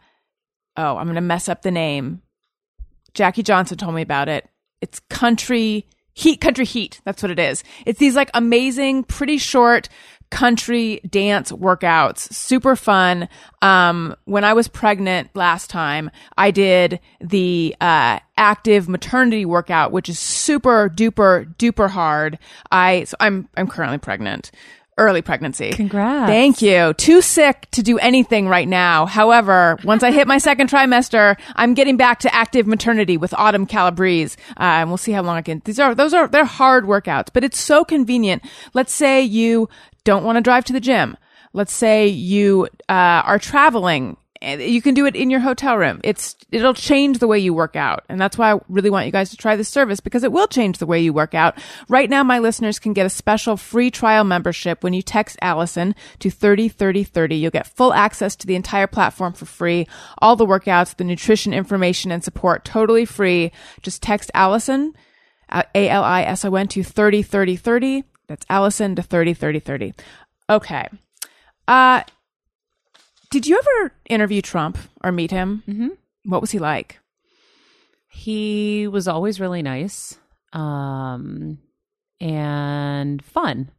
oh, 0.76 0.96
I'm 0.96 1.06
going 1.06 1.14
to 1.14 1.20
mess 1.20 1.48
up 1.48 1.62
the 1.62 1.70
name. 1.70 2.22
Jackie 3.14 3.44
Johnson 3.44 3.78
told 3.78 3.94
me 3.94 4.02
about 4.02 4.28
it. 4.28 4.48
It's 4.84 5.00
country 5.08 5.86
heat, 6.12 6.42
country 6.42 6.66
heat. 6.66 7.00
That's 7.06 7.22
what 7.22 7.30
it 7.30 7.38
is. 7.38 7.64
It's 7.86 7.98
these 7.98 8.14
like 8.14 8.30
amazing, 8.34 9.04
pretty 9.04 9.38
short 9.38 9.88
country 10.30 11.00
dance 11.08 11.50
workouts. 11.52 12.30
Super 12.32 12.76
fun. 12.76 13.30
Um, 13.62 14.14
when 14.24 14.44
I 14.44 14.52
was 14.52 14.68
pregnant 14.68 15.30
last 15.34 15.70
time, 15.70 16.10
I 16.36 16.50
did 16.50 17.00
the, 17.20 17.74
uh, 17.80 18.18
active 18.36 18.88
maternity 18.88 19.46
workout, 19.46 19.90
which 19.90 20.10
is 20.10 20.18
super 20.18 20.90
duper 20.90 21.56
duper 21.56 21.88
hard. 21.88 22.38
I, 22.70 23.04
so 23.04 23.16
I'm, 23.20 23.48
I'm 23.56 23.68
currently 23.68 23.98
pregnant. 23.98 24.50
Early 24.96 25.22
pregnancy. 25.22 25.70
Congrats. 25.70 26.28
Thank 26.28 26.62
you. 26.62 26.94
Too 26.94 27.20
sick 27.20 27.68
to 27.72 27.82
do 27.82 27.98
anything 27.98 28.46
right 28.46 28.68
now. 28.68 29.06
However, 29.06 29.76
once 29.82 30.04
I 30.04 30.12
hit 30.12 30.28
my 30.28 30.38
second 30.48 30.70
trimester, 30.70 31.36
I'm 31.56 31.74
getting 31.74 31.96
back 31.96 32.20
to 32.20 32.32
active 32.32 32.68
maternity 32.68 33.16
with 33.16 33.34
Autumn 33.34 33.66
Calabrese. 33.66 34.36
Uh, 34.50 34.62
and 34.62 34.90
we'll 34.90 34.96
see 34.96 35.10
how 35.10 35.22
long 35.22 35.36
I 35.36 35.42
can. 35.42 35.62
These 35.64 35.80
are, 35.80 35.96
those 35.96 36.14
are, 36.14 36.28
they're 36.28 36.44
hard 36.44 36.84
workouts, 36.84 37.28
but 37.32 37.42
it's 37.42 37.58
so 37.58 37.84
convenient. 37.84 38.44
Let's 38.72 38.92
say 38.92 39.20
you 39.20 39.68
don't 40.04 40.22
want 40.22 40.36
to 40.36 40.42
drive 40.42 40.64
to 40.66 40.72
the 40.72 40.80
gym. 40.80 41.16
Let's 41.52 41.72
say 41.72 42.06
you, 42.06 42.68
uh, 42.88 43.22
are 43.24 43.38
traveling. 43.40 44.16
You 44.42 44.82
can 44.82 44.94
do 44.94 45.06
it 45.06 45.16
in 45.16 45.30
your 45.30 45.40
hotel 45.40 45.78
room. 45.78 46.00
It's, 46.04 46.36
it'll 46.50 46.74
change 46.74 47.18
the 47.18 47.26
way 47.26 47.38
you 47.38 47.54
work 47.54 47.76
out. 47.76 48.04
And 48.08 48.20
that's 48.20 48.36
why 48.36 48.52
I 48.52 48.60
really 48.68 48.90
want 48.90 49.06
you 49.06 49.12
guys 49.12 49.30
to 49.30 49.36
try 49.36 49.56
this 49.56 49.68
service 49.68 50.00
because 50.00 50.22
it 50.22 50.32
will 50.32 50.46
change 50.46 50.78
the 50.78 50.86
way 50.86 51.00
you 51.00 51.12
work 51.12 51.34
out. 51.34 51.56
Right 51.88 52.10
now, 52.10 52.22
my 52.22 52.40
listeners 52.40 52.78
can 52.78 52.92
get 52.92 53.06
a 53.06 53.10
special 53.10 53.56
free 53.56 53.90
trial 53.90 54.24
membership 54.24 54.82
when 54.82 54.92
you 54.92 55.02
text 55.02 55.38
Alison 55.40 55.94
to 56.18 56.30
303030. 56.30 57.36
You'll 57.36 57.50
get 57.50 57.66
full 57.66 57.94
access 57.94 58.36
to 58.36 58.46
the 58.46 58.54
entire 58.54 58.86
platform 58.86 59.32
for 59.32 59.46
free. 59.46 59.86
All 60.18 60.36
the 60.36 60.46
workouts, 60.46 60.96
the 60.96 61.04
nutrition 61.04 61.54
information 61.54 62.10
and 62.10 62.22
support 62.22 62.64
totally 62.64 63.04
free. 63.04 63.52
Just 63.82 64.02
text 64.02 64.30
Alison, 64.34 64.94
uh, 65.48 65.62
A-L-I-S-O-N 65.74 66.68
to 66.68 66.82
303030. 66.82 68.04
That's 68.26 68.46
Alison 68.50 68.96
to 68.96 69.02
303030. 69.02 69.94
Okay. 70.50 70.88
Uh, 71.66 72.02
did 73.34 73.48
you 73.48 73.58
ever 73.58 73.92
interview 74.08 74.40
Trump 74.40 74.78
or 75.02 75.10
meet 75.10 75.32
him? 75.32 75.64
Mm-hmm. 75.66 75.88
What 76.22 76.40
was 76.40 76.52
he 76.52 76.60
like? 76.60 77.00
He 78.06 78.86
was 78.86 79.08
always 79.08 79.40
really 79.40 79.60
nice 79.60 80.16
um, 80.52 81.58
and 82.20 83.24
fun. 83.24 83.72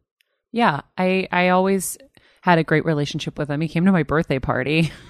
Yeah, 0.52 0.82
I 0.98 1.26
I 1.32 1.48
always 1.48 1.96
had 2.42 2.58
a 2.58 2.64
great 2.64 2.84
relationship 2.84 3.38
with 3.38 3.48
him. 3.48 3.62
He 3.62 3.68
came 3.68 3.86
to 3.86 3.92
my 3.92 4.02
birthday 4.02 4.38
party. 4.38 4.92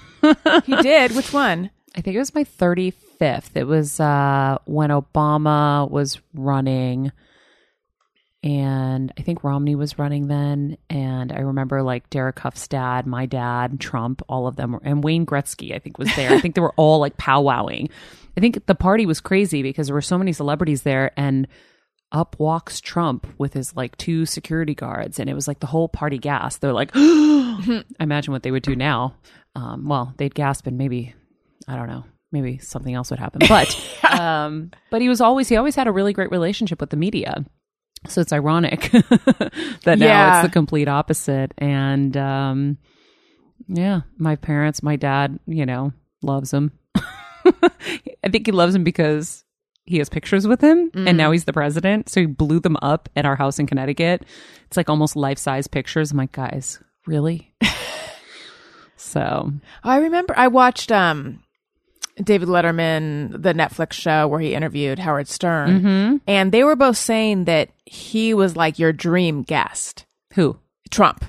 He 0.64 0.74
did. 0.76 1.14
Which 1.14 1.32
one? 1.32 1.70
I 1.94 2.00
think 2.00 2.16
it 2.16 2.18
was 2.18 2.34
my 2.34 2.42
35th. 2.42 3.50
It 3.54 3.64
was 3.64 4.00
uh, 4.00 4.58
when 4.64 4.90
Obama 4.90 5.88
was 5.88 6.18
running, 6.34 7.12
and 8.42 9.12
I 9.18 9.22
think 9.22 9.42
Romney 9.42 9.74
was 9.74 9.98
running 9.98 10.28
then. 10.28 10.76
And 10.88 11.32
I 11.32 11.40
remember 11.40 11.82
like 11.82 12.10
Derek 12.10 12.38
Hough's 12.38 12.68
dad, 12.68 13.06
my 13.06 13.26
dad, 13.26 13.80
Trump, 13.80 14.22
all 14.28 14.46
of 14.46 14.56
them, 14.56 14.72
were, 14.72 14.80
and 14.84 15.02
Wayne 15.02 15.26
Gretzky, 15.26 15.74
I 15.74 15.78
think, 15.78 15.98
was 15.98 16.14
there. 16.14 16.30
I 16.32 16.40
think 16.40 16.54
they 16.54 16.60
were 16.60 16.74
all 16.76 17.00
like 17.00 17.16
powwowing. 17.16 17.90
I 18.36 18.40
think 18.40 18.66
the 18.66 18.74
party 18.74 19.06
was 19.06 19.20
crazy 19.20 19.62
because 19.62 19.88
there 19.88 19.94
were 19.94 20.02
so 20.02 20.18
many 20.18 20.32
celebrities 20.32 20.82
there, 20.82 21.12
and 21.16 21.48
up 22.12 22.36
walks 22.38 22.80
Trump 22.80 23.26
with 23.38 23.54
his 23.54 23.74
like 23.74 23.96
two 23.96 24.26
security 24.26 24.74
guards, 24.74 25.18
and 25.18 25.28
it 25.28 25.34
was 25.34 25.48
like 25.48 25.60
the 25.60 25.66
whole 25.66 25.88
party 25.88 26.18
gasped. 26.18 26.60
They're 26.60 26.72
like, 26.72 26.90
I 26.94 27.82
imagine 27.98 28.32
what 28.32 28.42
they 28.42 28.50
would 28.50 28.62
do 28.62 28.76
now. 28.76 29.16
Um, 29.54 29.88
well, 29.88 30.14
they'd 30.18 30.34
gasp 30.34 30.66
and 30.66 30.76
maybe, 30.76 31.14
I 31.66 31.76
don't 31.76 31.88
know, 31.88 32.04
maybe 32.30 32.58
something 32.58 32.94
else 32.94 33.10
would 33.10 33.18
happen. 33.18 33.40
But, 33.48 33.74
um, 34.20 34.70
but 34.90 35.00
he 35.00 35.08
was 35.08 35.20
always 35.20 35.48
he 35.48 35.56
always 35.56 35.74
had 35.74 35.88
a 35.88 35.92
really 35.92 36.12
great 36.12 36.30
relationship 36.30 36.80
with 36.80 36.90
the 36.90 36.96
media. 36.96 37.44
So 38.08 38.20
it's 38.20 38.32
ironic 38.32 38.90
that 38.92 39.96
now 39.98 40.06
Yeah. 40.06 40.38
it's 40.40 40.46
the 40.46 40.52
complete 40.52 40.88
opposite. 40.88 41.52
And 41.58 42.16
um, 42.16 42.78
Yeah, 43.68 44.02
my 44.18 44.36
parents, 44.36 44.82
my 44.82 44.96
dad, 44.96 45.38
you 45.46 45.66
know, 45.66 45.92
loves 46.22 46.52
him. 46.52 46.72
I 46.94 48.28
think 48.30 48.46
he 48.46 48.52
loves 48.52 48.74
him 48.74 48.84
because 48.84 49.44
he 49.84 49.98
has 49.98 50.08
pictures 50.08 50.46
with 50.48 50.60
him 50.60 50.90
and 50.94 51.16
now 51.16 51.30
he's 51.30 51.44
the 51.44 51.52
president. 51.52 52.08
So 52.08 52.20
he 52.20 52.26
blew 52.26 52.58
them 52.60 52.76
up 52.82 53.08
at 53.16 53.24
our 53.24 53.36
house 53.36 53.58
in 53.60 53.66
Connecticut. 53.66 54.24
It's 54.66 54.76
like 54.76 54.90
almost 54.90 55.14
life 55.16 55.38
size 55.38 55.66
pictures. 55.68 56.10
I'm 56.10 56.16
like, 56.18 56.32
guys, 56.32 56.80
really? 57.06 57.54
so, 58.96 59.52
I 59.84 59.98
remember 59.98 60.34
I 60.36 60.48
watched 60.48 60.90
um 60.90 61.42
David 62.22 62.48
Letterman, 62.48 63.30
the 63.42 63.52
Netflix 63.54 63.92
show 63.92 64.26
where 64.28 64.40
he 64.40 64.54
interviewed 64.54 64.98
Howard 64.98 65.28
Stern, 65.28 65.80
Mm-hmm. 65.80 66.16
and 66.26 66.50
they 66.52 66.64
were 66.64 66.76
both 66.76 66.96
saying 66.96 67.44
that 67.44 67.70
he 67.84 68.32
was 68.34 68.56
like 68.56 68.78
your 68.78 68.92
dream 68.92 69.42
guest. 69.42 70.06
who? 70.34 70.58
Trump. 70.90 71.24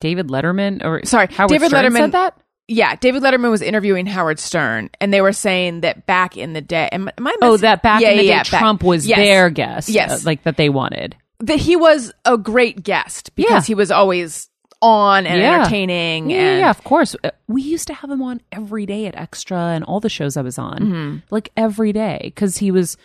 David 0.00 0.28
Letterman 0.28 0.84
or 0.84 1.04
Sorry, 1.04 1.28
Howard 1.28 1.50
David 1.50 1.68
Stern 1.68 1.84
Letterman- 1.92 1.96
said 1.96 2.12
that? 2.12 2.38
Yeah, 2.68 2.94
David 2.96 3.22
Letterman 3.22 3.50
was 3.50 3.60
interviewing 3.62 4.06
Howard 4.06 4.38
Stern, 4.38 4.88
and 5.00 5.12
they 5.12 5.20
were 5.20 5.32
saying 5.32 5.80
that 5.82 6.06
back 6.06 6.36
in 6.36 6.52
the 6.52 6.60
day, 6.60 6.88
am, 6.92 7.08
am 7.18 7.26
I 7.26 7.34
Oh, 7.42 7.56
that 7.56 7.82
back 7.82 8.00
Yeah, 8.00 8.10
in 8.10 8.18
the 8.18 8.24
yeah, 8.24 8.30
day, 8.30 8.36
yeah, 8.36 8.42
back- 8.50 8.60
Trump 8.60 8.82
was 8.82 9.06
yes. 9.06 9.18
their 9.18 9.50
guest. 9.50 9.88
Yes. 9.88 10.10
uh, 10.10 10.26
like 10.26 10.42
that 10.44 10.56
they 10.56 10.68
wanted. 10.68 11.16
that 11.40 11.58
he 11.58 11.74
was 11.76 12.12
a 12.24 12.36
great 12.38 12.82
guest 12.82 13.34
because 13.34 13.66
he 13.66 13.74
was 13.74 13.90
always 13.90 14.48
on 14.82 15.26
and 15.26 15.40
Yeah. 15.40 15.60
entertaining. 15.60 16.28
Yeah, 16.30 16.36
and 16.38 16.58
yeah, 16.60 16.70
of 16.70 16.82
course. 16.84 17.16
Uh, 17.24 17.30
We 17.48 17.62
used 17.62 17.86
to 17.86 17.94
have 17.94 18.10
him 18.10 18.20
on 18.22 18.40
every 18.50 18.84
day 18.84 19.06
at 19.06 19.14
Extra 19.14 19.56
and 19.58 19.84
all 19.84 20.00
the 20.00 20.08
shows 20.10 20.36
I 20.36 20.42
was 20.42 20.58
on, 20.58 20.78
Mm-hmm. 20.78 21.16
like 21.30 21.50
every 21.56 21.92
day, 21.92 22.20
because 22.24 22.58
he 22.58 22.70
was, 22.70 22.96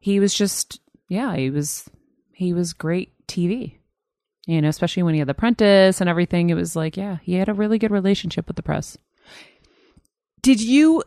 he 0.00 0.18
was 0.20 0.34
just, 0.34 0.80
yeah, 1.08 1.36
he 1.36 1.48
was, 1.50 1.88
he 2.32 2.52
was 2.52 2.72
great 2.72 3.12
TV. 3.28 3.76
You 4.46 4.60
know, 4.60 4.68
especially 4.68 5.04
when 5.04 5.14
he 5.14 5.20
had 5.20 5.28
The 5.28 5.32
Apprentice 5.38 6.00
and 6.00 6.10
everything. 6.10 6.50
It 6.50 6.54
was 6.54 6.74
like, 6.74 6.96
yeah, 6.96 7.18
he 7.22 7.34
had 7.34 7.48
a 7.48 7.54
really 7.54 7.78
good 7.78 7.92
relationship 7.92 8.48
with 8.48 8.56
the 8.56 8.62
press. 8.62 8.98
Did 10.42 10.60
you 10.60 11.04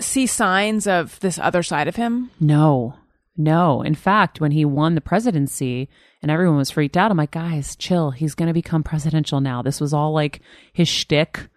see 0.00 0.26
signs 0.26 0.86
of 0.86 1.20
this 1.20 1.38
other 1.38 1.62
side 1.62 1.88
of 1.88 1.96
him? 1.96 2.30
No, 2.40 2.94
no. 3.36 3.82
In 3.82 3.94
fact, 3.94 4.40
when 4.40 4.52
he 4.52 4.64
won 4.64 4.94
the 4.94 5.00
presidency 5.02 5.88
and 6.20 6.30
everyone 6.30 6.56
was 6.56 6.70
freaked 6.70 6.96
out, 6.96 7.10
I'm 7.10 7.16
like, 7.16 7.30
guys, 7.30 7.76
chill. 7.76 8.10
He's 8.10 8.34
going 8.34 8.48
to 8.48 8.54
become 8.54 8.82
presidential 8.82 9.40
now. 9.40 9.62
This 9.62 9.80
was 9.80 9.94
all 9.94 10.12
like 10.12 10.40
his 10.72 10.88
shtick. 10.88 11.48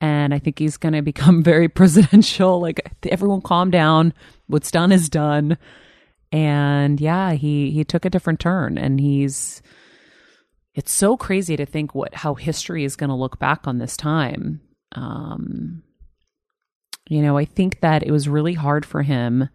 And 0.00 0.34
I 0.34 0.38
think 0.38 0.58
he's 0.58 0.76
going 0.76 0.92
to 0.92 1.02
become 1.02 1.42
very 1.42 1.68
presidential. 1.68 2.60
Like, 2.60 2.80
everyone 3.08 3.40
calm 3.40 3.70
down. 3.70 4.12
What's 4.46 4.70
done 4.70 4.92
is 4.92 5.08
done. 5.08 5.56
And 6.30 7.00
yeah, 7.00 7.32
he, 7.32 7.70
he 7.70 7.84
took 7.84 8.04
a 8.04 8.10
different 8.10 8.40
turn 8.40 8.78
and 8.78 8.98
he's, 8.98 9.60
it's 10.74 10.92
so 10.92 11.16
crazy 11.16 11.56
to 11.56 11.66
think 11.66 11.94
what, 11.94 12.14
how 12.14 12.34
history 12.34 12.84
is 12.84 12.96
going 12.96 13.10
to 13.10 13.16
look 13.16 13.38
back 13.38 13.66
on 13.66 13.76
this 13.76 13.98
time. 13.98 14.62
Um, 14.92 15.82
you 17.08 17.20
know, 17.20 17.36
I 17.36 17.44
think 17.44 17.80
that 17.80 18.02
it 18.02 18.10
was 18.10 18.28
really 18.28 18.54
hard 18.54 18.86
for 18.86 19.02
him 19.02 19.48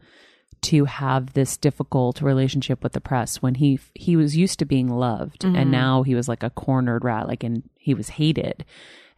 to 0.67 0.83
have 0.83 1.31
this 1.31 1.55
difficult 1.55 2.21
relationship 2.21 2.83
with 2.83 2.91
the 2.91 2.99
press 2.99 3.41
when 3.41 3.55
he 3.55 3.79
he 3.95 4.17
was 4.17 4.35
used 4.35 4.59
to 4.59 4.65
being 4.65 4.89
loved 4.89 5.45
and 5.45 5.71
now 5.71 6.03
he 6.03 6.13
was 6.13 6.27
like 6.27 6.43
a 6.43 6.49
cornered 6.49 7.05
rat 7.05 7.25
like 7.25 7.41
and 7.41 7.63
he 7.75 7.93
was 7.93 8.09
hated. 8.09 8.65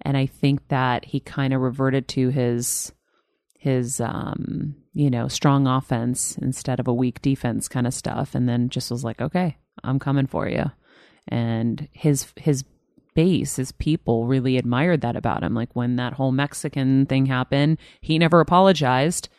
And 0.03 0.15
i 0.15 0.27
think 0.27 0.67
that 0.67 1.05
he 1.05 1.19
kind 1.19 1.51
of 1.51 1.61
reverted 1.61 2.07
to 2.09 2.29
his 2.29 2.93
his 3.57 3.99
um 3.99 4.75
you 4.93 5.09
know 5.09 5.27
strong 5.27 5.65
offense 5.65 6.37
instead 6.37 6.79
of 6.79 6.87
a 6.87 6.93
weak 6.93 7.19
defense 7.21 7.67
kind 7.67 7.87
of 7.87 7.95
stuff 7.95 8.35
and 8.35 8.47
then 8.47 8.69
just 8.69 8.91
was 8.91 9.03
like 9.03 9.19
okay 9.19 9.57
i'm 9.83 9.97
coming 9.97 10.27
for 10.27 10.47
you. 10.47 10.65
And 11.27 11.87
his 11.91 12.27
his 12.35 12.63
base 13.15 13.55
his 13.55 13.71
people 13.71 14.27
really 14.27 14.57
admired 14.57 15.01
that 15.01 15.15
about 15.15 15.43
him. 15.43 15.55
Like 15.55 15.75
when 15.75 15.95
that 15.95 16.13
whole 16.13 16.31
mexican 16.31 17.07
thing 17.07 17.25
happened 17.25 17.79
he 18.01 18.19
never 18.19 18.39
apologized 18.39 19.29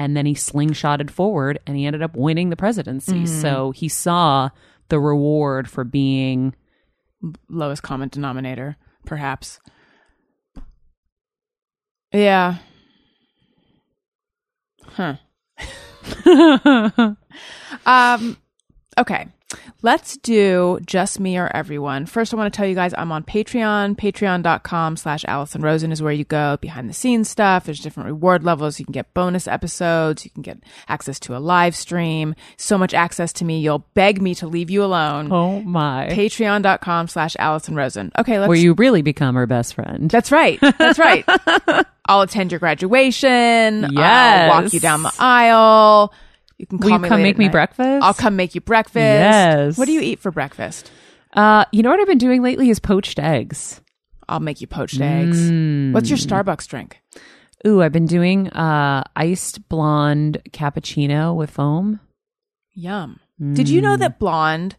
and 0.00 0.16
then 0.16 0.24
he 0.24 0.32
slingshotted 0.32 1.10
forward 1.10 1.58
and 1.66 1.76
he 1.76 1.84
ended 1.84 2.00
up 2.00 2.16
winning 2.16 2.48
the 2.48 2.56
presidency 2.56 3.26
so 3.26 3.70
he 3.72 3.86
saw 3.86 4.48
the 4.88 4.98
reward 4.98 5.68
for 5.68 5.84
being 5.84 6.54
Lowest 7.50 7.82
common 7.82 8.08
denominator, 8.08 8.76
perhaps. 9.04 9.60
Yeah. 12.12 12.56
Huh. 14.86 15.16
um 17.86 18.36
okay. 18.96 19.28
Let's 19.82 20.16
do 20.18 20.78
just 20.84 21.18
me 21.18 21.38
or 21.38 21.50
everyone. 21.56 22.06
First, 22.06 22.32
I 22.34 22.36
want 22.36 22.52
to 22.52 22.56
tell 22.56 22.66
you 22.66 22.74
guys 22.74 22.92
I'm 22.96 23.10
on 23.12 23.24
Patreon. 23.24 23.96
Patreon.com 23.96 24.96
slash 24.96 25.24
Alison 25.26 25.62
Rosen 25.62 25.90
is 25.90 26.02
where 26.02 26.12
you 26.12 26.24
go 26.24 26.56
behind 26.60 26.88
the 26.88 26.92
scenes 26.94 27.28
stuff. 27.30 27.64
There's 27.64 27.80
different 27.80 28.08
reward 28.08 28.44
levels. 28.44 28.78
You 28.78 28.84
can 28.84 28.92
get 28.92 29.12
bonus 29.14 29.48
episodes. 29.48 30.24
You 30.24 30.30
can 30.30 30.42
get 30.42 30.58
access 30.88 31.18
to 31.20 31.36
a 31.36 31.38
live 31.38 31.74
stream. 31.74 32.34
So 32.58 32.76
much 32.78 32.92
access 32.94 33.32
to 33.34 33.44
me. 33.44 33.60
You'll 33.60 33.86
beg 33.94 34.20
me 34.20 34.34
to 34.36 34.46
leave 34.46 34.70
you 34.70 34.84
alone. 34.84 35.32
oh 35.32 35.60
my 35.62 36.08
Patreon.com 36.12 37.08
slash 37.08 37.34
Alison 37.38 37.74
Rosen. 37.74 38.12
Okay, 38.18 38.38
let's 38.38 38.48
where 38.48 38.58
you 38.58 38.74
really 38.74 39.02
become 39.02 39.34
her 39.34 39.46
best 39.46 39.74
friend 39.74 40.10
that's 40.10 40.30
right. 40.30 40.58
That's 40.60 40.98
right. 40.98 41.24
I'll 42.06 42.22
attend 42.22 42.52
your 42.52 42.58
graduation. 42.58 43.84
I'll 43.84 43.92
Yes. 43.92 44.48
walk 44.50 44.72
you 44.72 44.80
down 44.80 45.02
the 45.02 45.12
aisle. 45.18 46.12
You 46.60 46.66
can 46.66 46.78
call 46.78 46.90
Will 46.90 46.96
you 46.96 47.02
me 47.02 47.08
come 47.08 47.22
make 47.22 47.38
me 47.38 47.46
night. 47.46 47.52
breakfast? 47.52 48.04
I'll 48.04 48.12
come 48.12 48.36
make 48.36 48.54
you 48.54 48.60
breakfast. 48.60 48.96
Yes. 48.96 49.78
What 49.78 49.86
do 49.86 49.92
you 49.92 50.00
eat 50.02 50.18
for 50.20 50.30
breakfast? 50.30 50.90
uh 51.32 51.64
you 51.72 51.80
know 51.82 51.90
what 51.90 52.00
i've 52.00 52.08
been 52.08 52.18
doing 52.18 52.42
lately 52.42 52.70
is 52.70 52.80
poached 52.80 53.18
eggs 53.20 53.80
I'll 54.28 54.40
make 54.40 54.60
you 54.60 54.66
poached 54.66 55.00
eggs. 55.00 55.38
Mm. 55.40 55.92
What's 55.92 56.10
your 56.10 56.18
Starbucks 56.18 56.66
drink? 56.68 57.00
ooh 57.66 57.80
i've 57.82 57.92
been 57.92 58.06
doing 58.06 58.48
uh 58.50 59.04
iced 59.16 59.68
blonde 59.68 60.42
cappuccino 60.50 61.34
with 61.36 61.50
foam 61.50 62.00
Yum. 62.74 63.20
Did 63.54 63.68
you 63.68 63.80
know 63.80 63.96
Mm. 63.96 64.00
that 64.00 64.18
blonde 64.18 64.76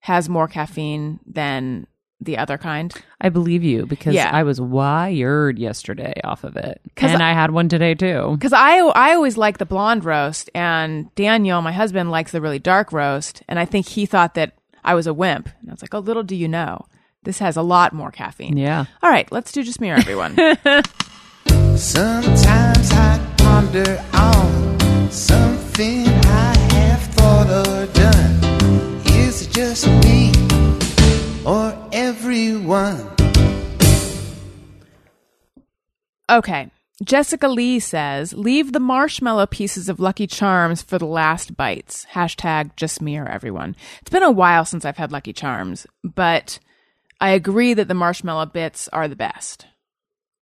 has 0.00 0.28
more 0.28 0.46
caffeine 0.48 1.18
than 1.26 1.86
the 2.20 2.38
other 2.38 2.56
kind? 2.58 2.94
I 3.20 3.28
believe 3.28 3.62
you 3.62 3.86
because 3.86 4.14
Yeah. 4.14 4.30
I 4.32 4.42
was 4.42 4.60
wired 4.60 5.58
yesterday 5.58 6.14
off 6.24 6.44
of 6.44 6.56
it. 6.56 6.80
'Cause 6.96 7.10
And 7.10 7.22
I 7.22 7.32
had 7.34 7.50
one 7.50 7.68
today 7.68 7.94
too. 7.94 8.30
Because 8.32 8.52
I 8.52 8.78
I 8.78 9.14
always 9.14 9.36
like 9.36 9.58
the 9.58 9.66
blonde 9.66 10.04
roast, 10.04 10.48
and 10.54 11.14
Daniel, 11.14 11.60
my 11.62 11.72
husband, 11.72 12.10
likes 12.10 12.32
the 12.32 12.40
really 12.40 12.58
dark 12.58 12.92
roast, 12.92 13.42
and 13.48 13.58
I 13.58 13.64
think 13.66 13.86
he 13.88 14.06
thought 14.06 14.34
that 14.34 14.52
I 14.84 14.94
was 14.94 15.06
a 15.06 15.12
wimp. 15.14 15.48
And 15.60 15.70
I 15.70 15.72
was 15.72 15.82
like, 15.82 15.94
oh, 15.94 15.98
little 15.98 16.22
do 16.22 16.34
you 16.36 16.48
know, 16.48 16.86
this 17.24 17.38
has 17.40 17.56
a 17.56 17.62
lot 17.62 17.92
more 17.92 18.10
caffeine. 18.10 18.56
Yeah. 18.56 18.84
All 19.02 19.10
right, 19.10 19.30
let's 19.32 19.52
do 19.52 19.62
just 19.62 19.80
me 19.80 19.90
or 19.90 19.96
everyone. 19.96 20.36
Sometimes 21.76 22.90
I 22.92 23.20
ponder 23.36 24.02
on 24.14 25.10
something 25.10 26.06
I 26.08 26.56
have 26.72 27.02
thought 27.14 27.48
or 27.50 27.86
done. 27.92 29.00
Is 29.06 29.42
it 29.42 29.50
just 29.52 29.86
me 30.04 30.32
or 31.46 31.88
everyone? 31.92 33.10
okay. 36.28 36.70
Jessica 37.04 37.46
Lee 37.46 37.78
says, 37.78 38.32
leave 38.32 38.72
the 38.72 38.80
marshmallow 38.80 39.46
pieces 39.46 39.90
of 39.90 40.00
Lucky 40.00 40.26
Charms 40.26 40.80
for 40.80 40.98
the 40.98 41.04
last 41.04 41.54
bites. 41.54 42.06
Hashtag 42.12 42.74
just 42.74 43.02
me 43.02 43.18
or 43.18 43.28
everyone. 43.28 43.76
It's 44.00 44.10
been 44.10 44.22
a 44.22 44.30
while 44.30 44.64
since 44.64 44.86
I've 44.86 44.96
had 44.96 45.12
Lucky 45.12 45.34
Charms, 45.34 45.86
but 46.02 46.58
I 47.20 47.30
agree 47.30 47.74
that 47.74 47.88
the 47.88 47.94
marshmallow 47.94 48.46
bits 48.46 48.88
are 48.88 49.08
the 49.08 49.16
best. 49.16 49.66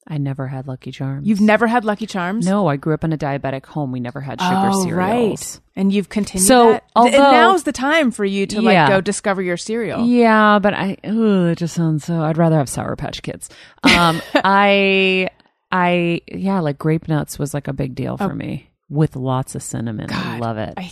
I 0.08 0.18
never 0.18 0.48
had 0.48 0.68
Lucky 0.68 0.92
Charms. 0.92 1.26
You've 1.28 1.40
never 1.40 1.66
had 1.66 1.86
Lucky 1.86 2.06
Charms? 2.06 2.46
No, 2.46 2.68
I 2.68 2.76
grew 2.76 2.94
up 2.94 3.04
in 3.06 3.14
a 3.14 3.18
diabetic 3.18 3.66
home. 3.66 3.92
We 3.94 4.00
never 4.02 4.20
had 4.20 4.42
sugar 4.42 4.70
oh, 4.72 4.84
cereals. 4.84 4.96
right. 4.98 5.60
And 5.78 5.94
you've 5.94 6.10
continued 6.10 6.46
So, 6.46 6.74
that? 6.74 6.84
although- 6.96 7.10
and 7.12 7.18
now's 7.32 7.64
the 7.64 7.72
time 7.72 8.12
for 8.12 8.26
you 8.26 8.46
to 8.48 8.62
like 8.62 8.90
go 8.90 9.00
discover 9.02 9.42
your 9.42 9.56
cereal. 9.58 10.06
Yeah, 10.06 10.60
but 10.60 10.74
I 10.74 10.98
ugh, 11.06 11.52
it 11.52 11.58
just 11.58 11.74
sounds 11.74 12.04
so 12.06 12.22
I'd 12.22 12.38
rather 12.38 12.58
have 12.58 12.68
Sour 12.70 12.96
Patch 12.98 13.22
Kids. 13.24 13.50
Um 13.84 14.22
I 14.36 15.30
I 15.72 16.22
yeah, 16.28 16.60
like 16.60 16.78
grape 16.78 17.08
nuts 17.08 17.40
was 17.40 17.54
like 17.54 17.68
a 17.68 17.74
big 17.74 17.96
deal 17.96 18.18
for 18.18 18.36
me. 18.36 18.70
With 18.90 19.16
lots 19.16 19.56
of 19.56 19.64
cinnamon. 19.64 20.08
I 20.12 20.36
Oh. 20.38 20.40
Love 20.42 20.58
it. 20.58 20.74
I- 20.78 20.92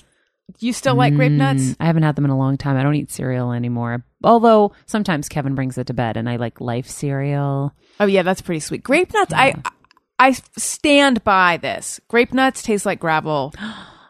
You 0.59 0.73
still 0.73 0.95
like 0.95 1.15
grape 1.15 1.31
nuts? 1.31 1.61
Mm, 1.63 1.75
I 1.79 1.85
haven't 1.85 2.03
had 2.03 2.15
them 2.15 2.25
in 2.25 2.31
a 2.31 2.37
long 2.37 2.57
time. 2.57 2.77
I 2.77 2.83
don't 2.83 2.95
eat 2.95 3.11
cereal 3.11 3.51
anymore. 3.51 4.03
Although 4.23 4.73
sometimes 4.85 5.29
Kevin 5.29 5.55
brings 5.55 5.77
it 5.77 5.87
to 5.87 5.93
bed 5.93 6.17
and 6.17 6.29
I 6.29 6.35
like 6.35 6.61
life 6.61 6.87
cereal. 6.87 7.73
Oh 7.99 8.05
yeah, 8.05 8.23
that's 8.23 8.41
pretty 8.41 8.59
sweet. 8.59 8.83
Grape 8.83 9.13
nuts, 9.13 9.33
I 9.33 9.55
I 10.19 10.33
stand 10.57 11.23
by 11.23 11.57
this. 11.57 11.99
Grape 12.07 12.33
nuts 12.33 12.61
taste 12.63 12.85
like 12.85 12.99
gravel. 12.99 13.53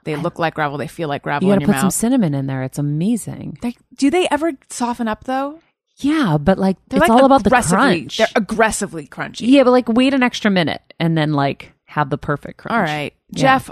They 0.04 0.16
look 0.16 0.39
like 0.39 0.56
gravel. 0.56 0.80
They 0.80 0.88
feel 0.88 1.08
like 1.08 1.22
gravel 1.22 1.48
You 1.48 1.54
gotta 1.54 1.68
put 1.68 1.80
some 1.80 1.92
cinnamon 1.92 2.34
in 2.34 2.48
there. 2.48 2.64
It's 2.64 2.80
amazing. 2.80 3.60
They, 3.62 3.76
do 3.94 4.10
they 4.10 4.28
ever 4.32 4.54
soften 4.72 5.08
up 5.08 5.26
though? 5.26 5.60
Yeah, 5.98 6.39
but 6.39 6.58
like 6.58 6.78
They're 6.88 6.98
it's 6.98 7.08
like 7.08 7.12
all 7.12 7.24
about 7.26 7.44
the 7.44 7.50
aggressively- 7.50 7.78
crunch. 8.00 8.18
They're 8.18 8.28
aggressively 8.36 9.06
crunchy. 9.08 9.42
yeah, 9.44 9.64
but 9.64 9.70
like 9.70 9.88
wait 9.88 10.16
an 10.16 10.24
extra 10.24 10.50
minute 10.50 10.82
and 11.00 11.16
then 11.16 11.34
like 11.34 11.74
have 11.86 12.10
the 12.10 12.18
perfect 12.18 12.58
crunch. 12.58 12.76
All 12.76 12.82
right, 12.84 13.14
Yeah. 13.30 13.42
Jeff. 13.42 13.70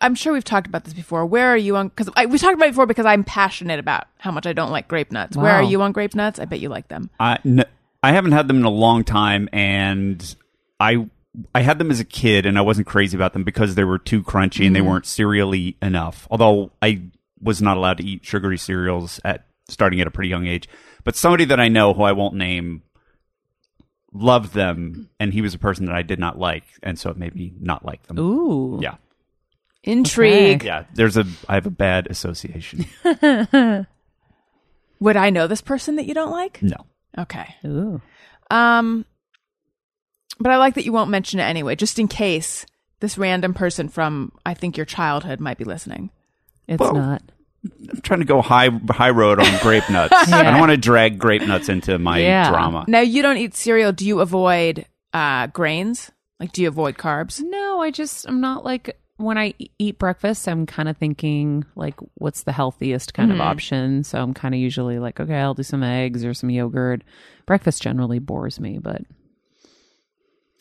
I'm 0.00 0.14
sure 0.14 0.32
we've 0.32 0.44
talked 0.44 0.66
about 0.66 0.84
this 0.84 0.94
before. 0.94 1.26
Where 1.26 1.48
are 1.48 1.56
you 1.56 1.76
on? 1.76 1.88
Because 1.88 2.08
we 2.28 2.38
talked 2.38 2.54
about 2.54 2.68
it 2.68 2.72
before 2.72 2.86
because 2.86 3.06
I'm 3.06 3.24
passionate 3.24 3.78
about 3.78 4.06
how 4.18 4.30
much 4.30 4.46
I 4.46 4.52
don't 4.52 4.70
like 4.70 4.88
grape 4.88 5.12
nuts. 5.12 5.36
Where 5.36 5.52
are 5.52 5.62
you 5.62 5.82
on 5.82 5.92
grape 5.92 6.14
nuts? 6.14 6.38
I 6.38 6.46
bet 6.46 6.60
you 6.60 6.68
like 6.68 6.88
them. 6.88 7.10
I, 7.20 7.38
n- 7.44 7.64
I 8.02 8.12
haven't 8.12 8.32
had 8.32 8.48
them 8.48 8.58
in 8.58 8.64
a 8.64 8.70
long 8.70 9.04
time, 9.04 9.48
and 9.52 10.34
I 10.78 11.06
I 11.54 11.62
had 11.62 11.78
them 11.78 11.90
as 11.90 12.00
a 12.00 12.04
kid 12.04 12.44
and 12.46 12.58
I 12.58 12.62
wasn't 12.62 12.86
crazy 12.86 13.16
about 13.16 13.32
them 13.32 13.44
because 13.44 13.74
they 13.74 13.84
were 13.84 13.98
too 13.98 14.22
crunchy 14.22 14.66
and 14.66 14.74
they 14.74 14.80
mm-hmm. 14.80 14.88
weren't 14.88 15.04
cereally 15.04 15.76
enough. 15.80 16.26
Although 16.30 16.72
I 16.82 17.02
was 17.40 17.62
not 17.62 17.76
allowed 17.76 17.98
to 17.98 18.04
eat 18.04 18.24
sugary 18.24 18.58
cereals 18.58 19.20
at 19.24 19.46
starting 19.68 20.00
at 20.00 20.06
a 20.06 20.10
pretty 20.10 20.28
young 20.28 20.46
age. 20.46 20.68
But 21.04 21.16
somebody 21.16 21.44
that 21.46 21.60
I 21.60 21.68
know 21.68 21.94
who 21.94 22.02
I 22.02 22.12
won't 22.12 22.34
name 22.34 22.82
loved 24.12 24.54
them 24.54 25.08
and 25.20 25.32
he 25.32 25.40
was 25.40 25.54
a 25.54 25.58
person 25.58 25.86
that 25.86 25.94
I 25.94 26.02
did 26.02 26.18
not 26.18 26.36
like 26.36 26.64
and 26.82 26.98
so 26.98 27.10
it 27.10 27.16
made 27.16 27.34
me 27.34 27.52
not 27.60 27.84
like 27.84 28.02
them. 28.08 28.18
Ooh. 28.18 28.80
Yeah. 28.82 28.96
Intrigue. 29.84 30.64
Yeah, 30.64 30.84
there's 30.94 31.16
a 31.16 31.24
I 31.48 31.54
have 31.54 31.66
a 31.66 31.70
bad 31.70 32.06
association. 32.10 32.86
Would 35.00 35.16
I 35.16 35.30
know 35.30 35.46
this 35.46 35.62
person 35.62 35.96
that 35.96 36.06
you 36.06 36.14
don't 36.14 36.30
like? 36.30 36.62
no. 36.62 36.76
Okay. 37.18 37.56
Ooh. 37.66 38.00
Um, 38.52 39.04
but 40.38 40.52
I 40.52 40.58
like 40.58 40.74
that 40.74 40.84
you 40.84 40.92
won't 40.92 41.10
mention 41.10 41.40
it 41.40 41.44
anyway, 41.44 41.74
just 41.74 41.98
in 41.98 42.06
case 42.06 42.64
this 43.00 43.18
random 43.18 43.52
person 43.52 43.88
from 43.88 44.30
I 44.46 44.54
think 44.54 44.76
your 44.76 44.86
childhood 44.86 45.40
might 45.40 45.58
be 45.58 45.64
listening. 45.64 46.10
It's 46.68 46.78
Well- 46.80 46.94
not. 46.94 47.22
I'm 47.92 48.00
trying 48.00 48.20
to 48.20 48.24
go 48.26 48.40
high 48.40 48.70
high 48.90 49.10
road 49.10 49.38
on 49.38 49.58
grape 49.60 49.84
nuts. 49.90 50.14
I 50.14 50.44
don't 50.44 50.60
want 50.60 50.70
to 50.70 50.78
drag 50.78 51.18
grape 51.18 51.42
nuts 51.42 51.68
into 51.68 51.98
my 51.98 52.18
Yeah. 52.20 52.48
drama. 52.48 52.86
Now 52.88 53.00
you 53.00 53.20
don't 53.22 53.36
eat 53.36 53.54
cereal. 53.54 53.92
Do 53.92 54.06
you 54.06 54.20
avoid 54.20 54.86
uh, 55.12 55.48
grains? 55.48 56.10
Like, 56.38 56.52
do 56.52 56.62
you 56.62 56.68
avoid 56.68 56.96
carbs? 56.96 57.42
No, 57.42 57.82
I 57.82 57.90
just 57.90 58.26
I'm 58.26 58.40
not 58.40 58.64
like 58.64 58.96
when 59.20 59.38
I 59.38 59.54
eat 59.78 59.98
breakfast, 59.98 60.48
I'm 60.48 60.66
kind 60.66 60.88
of 60.88 60.96
thinking 60.96 61.64
like 61.76 61.94
what's 62.14 62.42
the 62.44 62.52
healthiest 62.52 63.14
kind 63.14 63.30
of 63.32 63.40
option. 63.40 64.02
So 64.04 64.20
I'm 64.20 64.34
kind 64.34 64.54
of 64.54 64.60
usually 64.60 64.98
like, 64.98 65.20
okay, 65.20 65.36
I'll 65.36 65.54
do 65.54 65.62
some 65.62 65.82
eggs 65.82 66.24
or 66.24 66.34
some 66.34 66.50
yogurt. 66.50 67.02
Breakfast 67.46 67.82
generally 67.82 68.18
bores 68.18 68.58
me, 68.60 68.78
but 68.78 69.02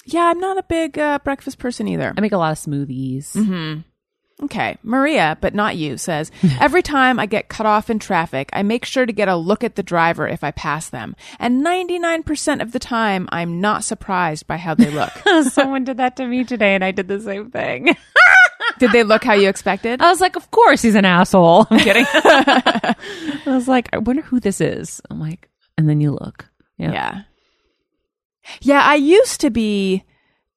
Yeah, 0.05 0.23
I'm 0.25 0.39
not 0.39 0.57
a 0.57 0.63
big 0.63 0.97
uh, 0.97 1.19
breakfast 1.23 1.57
person 1.59 1.87
either. 1.87 2.13
I 2.17 2.21
make 2.21 2.31
a 2.31 2.37
lot 2.37 2.51
of 2.51 2.57
smoothies. 2.57 3.35
Okay. 4.41 4.77
Maria, 4.83 5.37
but 5.41 5.53
not 5.53 5.75
you, 5.75 5.97
says 5.97 6.31
Every 6.61 6.81
time 6.81 7.19
I 7.19 7.25
get 7.25 7.49
cut 7.49 7.65
off 7.65 7.89
in 7.89 7.99
traffic, 7.99 8.49
I 8.53 8.63
make 8.63 8.85
sure 8.85 9.05
to 9.05 9.11
get 9.11 9.27
a 9.27 9.35
look 9.35 9.63
at 9.63 9.75
the 9.75 9.83
driver 9.83 10.27
if 10.27 10.43
I 10.43 10.51
pass 10.51 10.89
them. 10.89 11.15
And 11.39 11.65
99% 11.65 12.61
of 12.61 12.71
the 12.71 12.79
time, 12.79 13.27
I'm 13.31 13.59
not 13.59 13.83
surprised 13.83 14.47
by 14.47 14.57
how 14.57 14.75
they 14.75 14.89
look. 14.91 15.11
Someone 15.51 15.83
did 15.83 15.97
that 15.97 16.15
to 16.17 16.25
me 16.25 16.45
today, 16.45 16.73
and 16.73 16.83
I 16.83 16.91
did 16.91 17.07
the 17.09 17.19
same 17.19 17.51
thing. 17.51 17.95
Did 18.77 18.91
they 18.91 19.03
look 19.03 19.23
how 19.23 19.33
you 19.33 19.49
expected? 19.49 20.01
I 20.01 20.09
was 20.09 20.21
like, 20.21 20.35
of 20.35 20.49
course 20.51 20.81
he's 20.81 20.95
an 20.95 21.05
asshole. 21.05 21.67
I'm 21.69 21.79
kidding. 21.79 22.05
I 22.13 22.95
was 23.45 23.67
like, 23.67 23.89
I 23.93 23.97
wonder 23.97 24.21
who 24.21 24.39
this 24.39 24.61
is. 24.61 25.01
I'm 25.09 25.19
like, 25.19 25.49
and 25.77 25.87
then 25.89 26.01
you 26.01 26.11
look. 26.11 26.45
Yeah. 26.77 26.91
Yeah. 26.91 27.21
Yeah, 28.61 28.81
I 28.83 28.95
used 28.95 29.41
to 29.41 29.49
be 29.49 30.03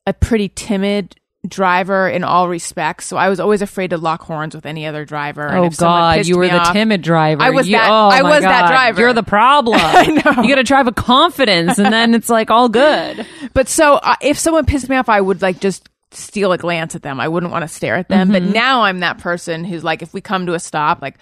a 0.06 0.12
pretty 0.12 0.48
timid 0.48 1.16
driver 1.46 2.08
in 2.08 2.22
all 2.22 2.48
respects, 2.48 3.04
so 3.06 3.16
I 3.16 3.28
was 3.28 3.40
always 3.40 3.62
afraid 3.62 3.90
to 3.90 3.98
lock 3.98 4.22
horns 4.22 4.54
with 4.54 4.64
any 4.64 4.86
other 4.86 5.04
driver. 5.04 5.52
Oh 5.52 5.68
God, 5.70 6.24
you 6.26 6.38
were 6.38 6.46
the 6.48 6.58
off- 6.58 6.72
timid 6.72 7.02
driver. 7.02 7.42
I 7.42 7.50
was 7.50 7.68
You- 7.68 7.76
that- 7.76 7.90
oh, 7.90 8.08
I 8.08 8.22
was 8.22 8.42
that 8.42 8.68
driver. 8.68 9.00
You're 9.00 9.12
the 9.12 9.22
problem. 9.24 9.80
You 10.42 10.48
got 10.48 10.54
to 10.56 10.62
drive 10.62 10.86
with 10.86 10.94
confidence, 10.94 11.78
and 11.78 11.92
then 11.92 12.14
it's 12.14 12.28
like 12.28 12.50
all 12.50 12.68
good. 12.68 13.26
But 13.54 13.68
so 13.68 13.94
uh, 13.94 14.14
if 14.22 14.38
someone 14.38 14.64
pissed 14.66 14.88
me 14.88 14.96
off, 14.96 15.08
I 15.08 15.20
would 15.20 15.42
like 15.42 15.60
just 15.60 15.88
steal 16.12 16.52
a 16.52 16.58
glance 16.58 16.94
at 16.94 17.02
them. 17.02 17.20
I 17.20 17.28
wouldn't 17.28 17.52
want 17.52 17.62
to 17.62 17.68
stare 17.68 17.96
at 17.96 18.08
them. 18.08 18.30
But 18.32 18.42
now 18.42 18.82
I'm 18.82 19.00
that 19.00 19.18
person 19.18 19.64
who's 19.64 19.84
like, 19.84 20.02
if 20.02 20.12
we 20.12 20.20
come 20.20 20.46
to 20.46 20.54
a 20.54 20.60
stop, 20.60 21.02
like, 21.02 21.16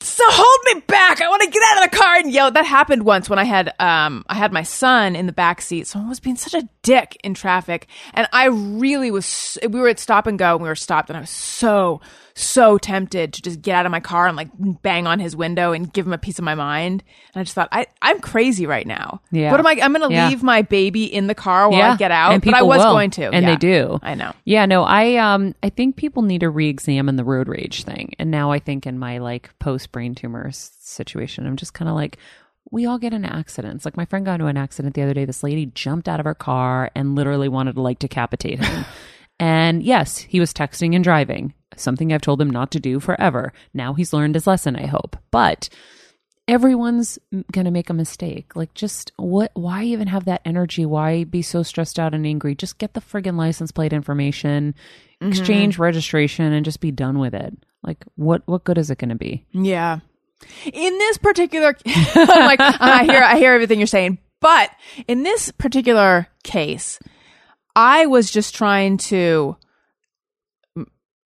so 0.00 0.24
hold 0.26 0.74
me 0.74 0.82
back. 0.86 1.20
I 1.20 1.28
want 1.28 1.42
to 1.42 1.50
get 1.50 1.62
out 1.62 1.84
of 1.84 1.90
the 1.90 1.96
car 1.96 2.16
and 2.16 2.32
yell. 2.32 2.50
That 2.50 2.66
happened 2.66 3.04
once 3.04 3.30
when 3.30 3.38
I 3.38 3.44
had 3.44 3.72
um 3.78 4.24
I 4.28 4.34
had 4.34 4.52
my 4.52 4.64
son 4.64 5.14
in 5.14 5.26
the 5.26 5.32
back 5.32 5.60
seat. 5.60 5.86
Someone 5.86 6.08
was 6.08 6.20
being 6.20 6.36
such 6.36 6.54
a 6.54 6.68
dick 6.82 7.16
in 7.22 7.34
traffic, 7.34 7.86
and 8.12 8.26
I 8.32 8.46
really 8.46 9.10
was. 9.10 9.58
We 9.62 9.80
were 9.80 9.88
at 9.88 10.00
stop 10.00 10.26
and 10.26 10.38
go, 10.38 10.54
and 10.54 10.62
we 10.62 10.68
were 10.68 10.74
stopped, 10.74 11.08
and 11.08 11.16
I 11.16 11.20
was 11.20 11.30
so 11.30 12.00
so 12.34 12.78
tempted 12.78 13.32
to 13.34 13.42
just 13.42 13.60
get 13.62 13.74
out 13.74 13.86
of 13.86 13.92
my 13.92 14.00
car 14.00 14.26
and 14.26 14.36
like 14.36 14.48
bang 14.82 15.06
on 15.06 15.20
his 15.20 15.36
window 15.36 15.72
and 15.72 15.92
give 15.92 16.06
him 16.06 16.12
a 16.12 16.18
piece 16.18 16.38
of 16.38 16.44
my 16.44 16.54
mind. 16.54 17.02
And 17.34 17.40
I 17.40 17.44
just 17.44 17.54
thought, 17.54 17.68
I 17.72 17.86
I'm 18.00 18.20
crazy 18.20 18.66
right 18.66 18.86
now. 18.86 19.20
Yeah. 19.30 19.50
What 19.50 19.60
am 19.60 19.66
I? 19.66 19.78
I'm 19.82 19.92
going 19.92 20.08
to 20.08 20.14
Yeah. 20.14 20.28
leave 20.28 20.42
my 20.42 20.62
baby 20.62 21.04
in 21.04 21.26
the 21.26 21.34
car 21.34 21.68
while 21.68 21.92
I 21.92 21.96
get 21.96 22.10
out. 22.10 22.32
and 22.32 22.42
but 22.42 22.54
I 22.54 22.58
people 22.58 22.68
was 22.68 22.78
will, 22.78 22.92
going 22.92 23.10
to, 23.12 23.24
and 23.32 23.44
yeah. 23.44 23.50
they 23.50 23.56
do. 23.56 23.98
I 24.02 24.14
know. 24.14 24.32
Yeah, 24.44 24.66
no, 24.66 24.82
I 24.84 25.16
um, 25.16 25.54
I 25.62 25.68
think 25.68 25.96
people 25.96 26.22
need 26.22 26.40
to 26.40 26.50
re-examine 26.50 27.16
the 27.16 27.24
road 27.24 27.48
rage 27.48 27.84
thing. 27.84 28.14
And 28.18 28.30
now 28.30 28.50
I 28.50 28.58
think 28.58 28.86
in 28.86 28.98
my 28.98 29.18
like 29.18 29.50
post 29.58 29.92
brain 29.92 30.14
tumor 30.14 30.50
situation, 30.52 31.46
I'm 31.46 31.56
just 31.56 31.74
kind 31.74 31.88
of 31.88 31.94
like, 31.94 32.16
we 32.70 32.86
all 32.86 32.98
get 32.98 33.12
in 33.12 33.24
accidents. 33.24 33.84
Like 33.84 33.96
my 33.96 34.04
friend 34.06 34.24
got 34.24 34.34
into 34.34 34.46
an 34.46 34.56
accident 34.56 34.94
the 34.94 35.02
other 35.02 35.12
day. 35.14 35.24
This 35.26 35.42
lady 35.42 35.66
jumped 35.66 36.08
out 36.08 36.20
of 36.20 36.24
her 36.24 36.34
car 36.34 36.90
and 36.94 37.14
literally 37.14 37.48
wanted 37.48 37.74
to 37.74 37.82
like 37.82 37.98
decapitate 37.98 38.60
him. 38.64 38.84
and 39.38 39.82
yes, 39.82 40.18
he 40.18 40.40
was 40.40 40.52
texting 40.54 40.94
and 40.94 41.04
driving, 41.04 41.52
something 41.82 42.12
I've 42.12 42.20
told 42.20 42.40
him 42.40 42.50
not 42.50 42.70
to 42.72 42.80
do 42.80 43.00
forever. 43.00 43.52
Now 43.74 43.94
he's 43.94 44.12
learned 44.12 44.34
his 44.34 44.46
lesson, 44.46 44.76
I 44.76 44.86
hope. 44.86 45.16
But 45.30 45.68
everyone's 46.48 47.18
going 47.52 47.64
to 47.64 47.70
make 47.70 47.90
a 47.90 47.94
mistake. 47.94 48.54
Like, 48.56 48.74
just 48.74 49.12
what? 49.16 49.50
Why 49.54 49.84
even 49.84 50.08
have 50.08 50.24
that 50.26 50.42
energy? 50.44 50.84
Why 50.84 51.24
be 51.24 51.42
so 51.42 51.62
stressed 51.62 51.98
out 51.98 52.14
and 52.14 52.26
angry? 52.26 52.54
Just 52.54 52.78
get 52.78 52.94
the 52.94 53.00
friggin' 53.00 53.36
license 53.36 53.72
plate 53.72 53.92
information, 53.92 54.74
mm-hmm. 55.20 55.28
exchange 55.28 55.78
registration, 55.78 56.52
and 56.52 56.64
just 56.64 56.80
be 56.80 56.90
done 56.90 57.18
with 57.18 57.34
it. 57.34 57.56
Like, 57.82 58.04
what? 58.16 58.42
What 58.46 58.64
good 58.64 58.78
is 58.78 58.90
it 58.90 58.98
going 58.98 59.10
to 59.10 59.16
be? 59.16 59.44
Yeah. 59.52 60.00
In 60.72 60.98
this 60.98 61.18
particular, 61.18 61.76
I'm 61.86 62.46
like 62.46 62.60
uh, 62.60 62.76
I 62.80 63.04
hear, 63.04 63.22
I 63.22 63.36
hear 63.36 63.54
everything 63.54 63.78
you're 63.78 63.86
saying, 63.86 64.18
but 64.40 64.70
in 65.06 65.22
this 65.22 65.52
particular 65.52 66.26
case, 66.42 66.98
I 67.76 68.06
was 68.06 68.30
just 68.30 68.54
trying 68.54 68.98
to. 68.98 69.56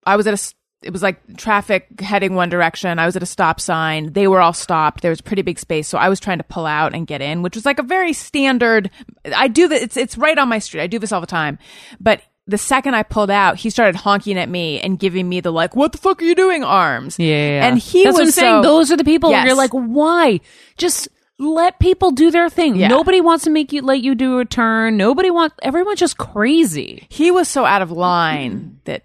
I 0.06 0.16
was 0.16 0.26
at 0.26 0.34
a 0.34 0.54
It 0.82 0.92
was 0.92 1.02
like 1.02 1.36
traffic 1.38 2.00
heading 2.00 2.34
one 2.34 2.50
direction. 2.50 2.98
I 2.98 3.06
was 3.06 3.16
at 3.16 3.22
a 3.22 3.26
stop 3.26 3.58
sign. 3.60 4.12
They 4.12 4.28
were 4.28 4.40
all 4.40 4.52
stopped. 4.52 5.00
There 5.02 5.10
was 5.10 5.20
pretty 5.22 5.42
big 5.42 5.58
space, 5.58 5.88
so 5.88 5.96
I 5.98 6.08
was 6.10 6.20
trying 6.20 6.38
to 6.38 6.44
pull 6.44 6.66
out 6.66 6.94
and 6.94 7.06
get 7.06 7.22
in, 7.22 7.42
which 7.42 7.54
was 7.56 7.64
like 7.64 7.78
a 7.78 7.82
very 7.82 8.12
standard. 8.12 8.90
I 9.34 9.48
do 9.48 9.68
that. 9.68 9.82
It's 9.82 9.96
it's 9.96 10.18
right 10.18 10.36
on 10.36 10.48
my 10.48 10.58
street. 10.58 10.82
I 10.82 10.86
do 10.86 10.98
this 10.98 11.12
all 11.12 11.20
the 11.20 11.26
time, 11.26 11.58
but. 12.00 12.20
The 12.46 12.58
second 12.58 12.94
I 12.94 13.04
pulled 13.04 13.30
out, 13.30 13.56
he 13.56 13.70
started 13.70 13.96
honking 13.96 14.36
at 14.36 14.50
me 14.50 14.78
and 14.78 14.98
giving 14.98 15.26
me 15.26 15.40
the 15.40 15.50
like, 15.50 15.74
"What 15.74 15.92
the 15.92 15.96
fuck 15.96 16.20
are 16.20 16.26
you 16.26 16.34
doing?" 16.34 16.62
arms. 16.62 17.18
Yeah, 17.18 17.66
and 17.66 17.78
he 17.78 18.04
That's 18.04 18.18
was 18.18 18.34
saying. 18.34 18.60
Those 18.60 18.92
are 18.92 18.98
the 18.98 19.02
people 19.04 19.30
Yes. 19.30 19.46
you're 19.46 19.56
like, 19.56 19.70
why? 19.70 20.40
Just 20.76 21.08
let 21.38 21.78
people 21.78 22.10
do 22.10 22.30
their 22.30 22.50
thing. 22.50 22.76
Yeah. 22.76 22.88
Nobody 22.88 23.22
wants 23.22 23.44
to 23.44 23.50
make 23.50 23.72
you 23.72 23.80
let 23.80 24.02
you 24.02 24.14
do 24.14 24.40
a 24.40 24.44
turn. 24.44 24.98
Nobody 24.98 25.30
wants. 25.30 25.56
Everyone's 25.62 25.98
just 26.00 26.18
crazy. 26.18 27.06
he 27.08 27.30
was 27.30 27.48
so 27.48 27.64
out 27.64 27.80
of 27.80 27.90
line 27.90 28.78
that 28.84 29.04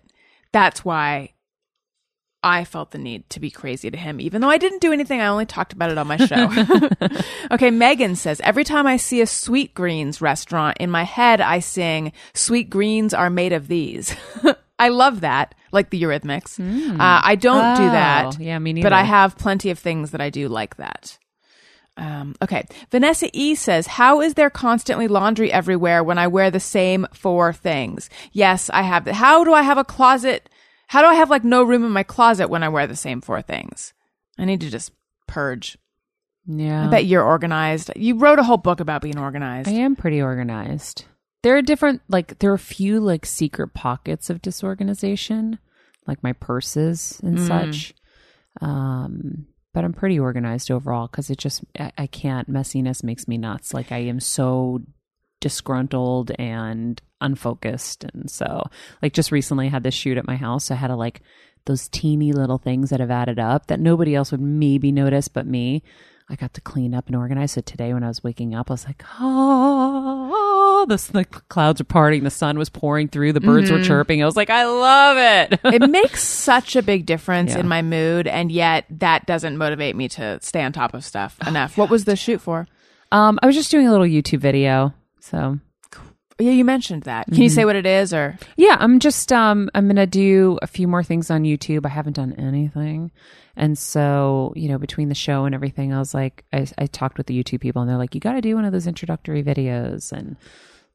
that's 0.53 0.83
why 0.85 1.33
I 2.41 2.63
felt 2.63 2.91
the 2.91 2.97
need 2.97 3.29
to 3.31 3.39
be 3.41 3.51
crazy 3.51 3.91
to 3.91 3.97
him, 3.97 4.21
even 4.21 4.41
though 4.41 4.49
I 4.49 4.57
didn't 4.57 4.79
do 4.81 4.93
anything. 4.93 5.19
I 5.19 5.27
only 5.27 5.45
talked 5.45 5.73
about 5.73 5.91
it 5.91 5.97
on 5.97 6.07
my 6.07 6.15
show. 6.17 6.49
okay, 7.51 7.69
Megan 7.69 8.15
says 8.15 8.39
every 8.41 8.63
time 8.63 8.87
I 8.87 8.95
see 8.97 9.19
a 9.21 9.27
Sweet 9.27 9.73
Greens 9.73 10.21
restaurant 10.21 10.77
in 10.79 10.89
my 10.89 11.03
head, 11.03 11.41
I 11.41 11.59
sing 11.59 12.13
"Sweet 12.33 12.69
Greens 12.69 13.13
are 13.13 13.29
made 13.29 13.51
of 13.53 13.67
these." 13.67 14.15
I 14.79 14.87
love 14.87 15.19
that, 15.21 15.53
like 15.73 15.89
the 15.89 16.01
Eurythmics. 16.01 16.57
Uh, 16.57 16.95
I 17.21 17.35
don't 17.35 17.75
do 17.75 17.83
Oh, 17.83 17.91
that. 17.91 18.39
yeah, 18.39 18.57
me 18.59 18.71
neither. 18.71 18.85
But 18.85 18.93
I 18.93 19.03
have 19.03 19.37
plenty 19.37 19.71
of 19.71 19.77
things 19.79 20.11
that 20.11 20.21
I 20.21 20.29
do 20.29 20.47
like 20.47 20.77
that. 20.77 21.17
Um, 21.99 22.33
okay. 22.41 22.65
Vanessa 22.91 23.29
E 23.33 23.55
says, 23.55 23.85
How 23.85 24.21
is 24.21 24.35
there 24.35 24.49
constantly 24.49 25.09
laundry 25.09 25.51
everywhere 25.51 26.01
when 26.03 26.17
I 26.17 26.27
wear 26.27 26.49
the 26.49 26.59
same 26.59 27.05
four 27.13 27.51
things? 27.51 28.09
Yes, 28.31 28.69
I 28.73 28.83
have. 28.83 29.05
How 29.05 29.43
do 29.43 29.53
I 29.53 29.63
have 29.63 29.77
a 29.77 29.83
closet? 29.83 30.49
How 30.87 31.01
do 31.01 31.07
I 31.07 31.15
have 31.15 31.29
like 31.29 31.43
no 31.43 31.61
room 31.61 31.83
in 31.83 31.91
my 31.91 32.03
closet 32.03 32.49
when 32.49 32.63
I 32.63 32.69
wear 32.69 32.87
the 32.87 32.95
same 32.95 33.19
four 33.21 33.41
things? 33.41 33.93
I 34.37 34.45
need 34.45 34.61
to 34.61 34.69
just 34.69 34.91
purge. 35.27 35.77
Yeah, 36.47 36.87
I 36.87 36.89
bet 36.89 37.05
you're 37.05 37.23
organized. 37.23 37.91
You 37.95 38.17
wrote 38.17 38.39
a 38.39 38.43
whole 38.43 38.57
book 38.57 38.79
about 38.79 39.01
being 39.01 39.19
organized. 39.19 39.67
I 39.67 39.73
am 39.73 39.95
pretty 39.95 40.21
organized. 40.21 41.05
There 41.43 41.57
are 41.57 41.61
different, 41.61 42.01
like, 42.09 42.39
there 42.39 42.51
are 42.51 42.55
a 42.55 42.59
few, 42.59 42.99
like, 42.99 43.25
secret 43.25 43.73
pockets 43.73 44.29
of 44.29 44.41
disorganization, 44.41 45.59
like 46.07 46.23
my 46.23 46.33
purses 46.33 47.19
and 47.23 47.39
such. 47.39 47.93
Um, 48.61 49.47
but 49.73 49.83
I'm 49.83 49.93
pretty 49.93 50.19
organized 50.19 50.71
overall 50.71 51.07
because 51.07 51.29
it 51.29 51.37
just, 51.37 51.63
I, 51.79 51.91
I 51.97 52.07
can't, 52.07 52.49
messiness 52.49 53.03
makes 53.03 53.27
me 53.27 53.37
nuts. 53.37 53.73
Like, 53.73 53.91
I 53.91 53.99
am 53.99 54.19
so 54.19 54.81
disgruntled 55.41 56.31
and 56.39 57.01
unfocused. 57.21 58.03
And 58.03 58.29
so, 58.29 58.63
like, 59.01 59.13
just 59.13 59.31
recently 59.31 59.67
I 59.67 59.69
had 59.69 59.83
this 59.83 59.93
shoot 59.93 60.17
at 60.17 60.27
my 60.27 60.35
house. 60.35 60.71
I 60.71 60.75
had 60.75 60.87
to, 60.87 60.95
like, 60.95 61.21
those 61.65 61.87
teeny 61.87 62.31
little 62.33 62.57
things 62.57 62.89
that 62.89 62.99
have 62.99 63.11
added 63.11 63.37
up 63.39 63.67
that 63.67 63.79
nobody 63.79 64.15
else 64.15 64.31
would 64.31 64.41
maybe 64.41 64.91
notice 64.91 65.27
but 65.27 65.45
me. 65.45 65.83
I 66.29 66.35
got 66.35 66.53
to 66.55 66.61
clean 66.61 66.93
up 66.93 67.07
and 67.07 67.15
organize. 67.15 67.53
So 67.53 67.61
today 67.61 67.93
when 67.93 68.03
I 68.03 68.07
was 68.07 68.23
waking 68.23 68.53
up, 68.55 68.69
I 68.69 68.73
was 68.73 68.85
like, 68.85 69.03
oh, 69.19 70.48
the, 70.85 70.95
the 71.13 71.25
clouds 71.25 71.79
were 71.81 71.85
parting. 71.85 72.23
The 72.23 72.29
sun 72.29 72.57
was 72.57 72.69
pouring 72.69 73.07
through. 73.07 73.33
The 73.33 73.39
birds 73.41 73.71
were 73.71 73.81
chirping. 73.83 74.21
I 74.21 74.25
was 74.25 74.35
like, 74.35 74.49
I 74.49 74.65
love 74.65 75.17
it. 75.51 75.59
it 75.73 75.89
makes 75.89 76.23
such 76.23 76.75
a 76.75 76.81
big 76.81 77.05
difference 77.05 77.51
Yeah. 77.53 77.59
in 77.59 77.67
my 77.67 77.81
mood, 77.81 78.27
and 78.27 78.51
yet 78.51 78.85
that 78.89 79.25
doesn't 79.25 79.57
motivate 79.57 79.95
me 79.95 80.07
to 80.09 80.39
stay 80.41 80.61
on 80.63 80.71
top 80.73 80.93
of 80.93 81.03
stuff 81.05 81.37
Oh, 81.45 81.49
enough. 81.49 81.77
What 81.77 81.89
was 81.89 82.05
the 82.05 82.15
shoot 82.15 82.41
for? 82.41 82.67
um, 83.11 83.39
I 83.41 83.45
was 83.47 83.55
just 83.55 83.71
doing 83.71 83.87
a 83.87 83.91
little 83.91 84.05
YouTube 84.05 84.39
video. 84.39 84.93
So 85.19 85.59
Yeah, 86.39 86.51
you 86.51 86.63
mentioned 86.63 87.03
that. 87.03 87.25
Can 87.27 87.41
you 87.41 87.49
say 87.49 87.65
what 87.65 87.75
it 87.75 87.85
is 87.85 88.13
or 88.13 88.37
Yeah, 88.55 88.77
I'm 88.79 88.99
just 88.99 89.31
um 89.33 89.69
I'm 89.75 89.87
gonna 89.87 90.07
do 90.07 90.57
a 90.61 90.67
few 90.67 90.87
more 90.87 91.03
things 91.03 91.29
on 91.31 91.43
YouTube. 91.43 91.85
I 91.85 91.89
haven't 91.89 92.15
done 92.15 92.33
anything. 92.37 93.11
And 93.57 93.77
so, 93.77 94.53
you 94.55 94.69
know, 94.69 94.77
between 94.77 95.09
the 95.09 95.15
show 95.15 95.43
and 95.43 95.53
everything, 95.53 95.91
I 95.93 95.99
was 95.99 96.13
like 96.13 96.45
I, 96.53 96.65
I 96.77 96.85
talked 96.85 97.17
with 97.17 97.27
the 97.27 97.37
YouTube 97.43 97.59
people 97.59 97.81
and 97.81 97.89
they're 97.91 97.97
like, 97.97 98.15
You 98.15 98.21
gotta 98.21 98.39
do 98.41 98.55
one 98.55 98.63
of 98.63 98.71
those 98.71 98.87
introductory 98.87 99.43
videos 99.43 100.11
and 100.13 100.37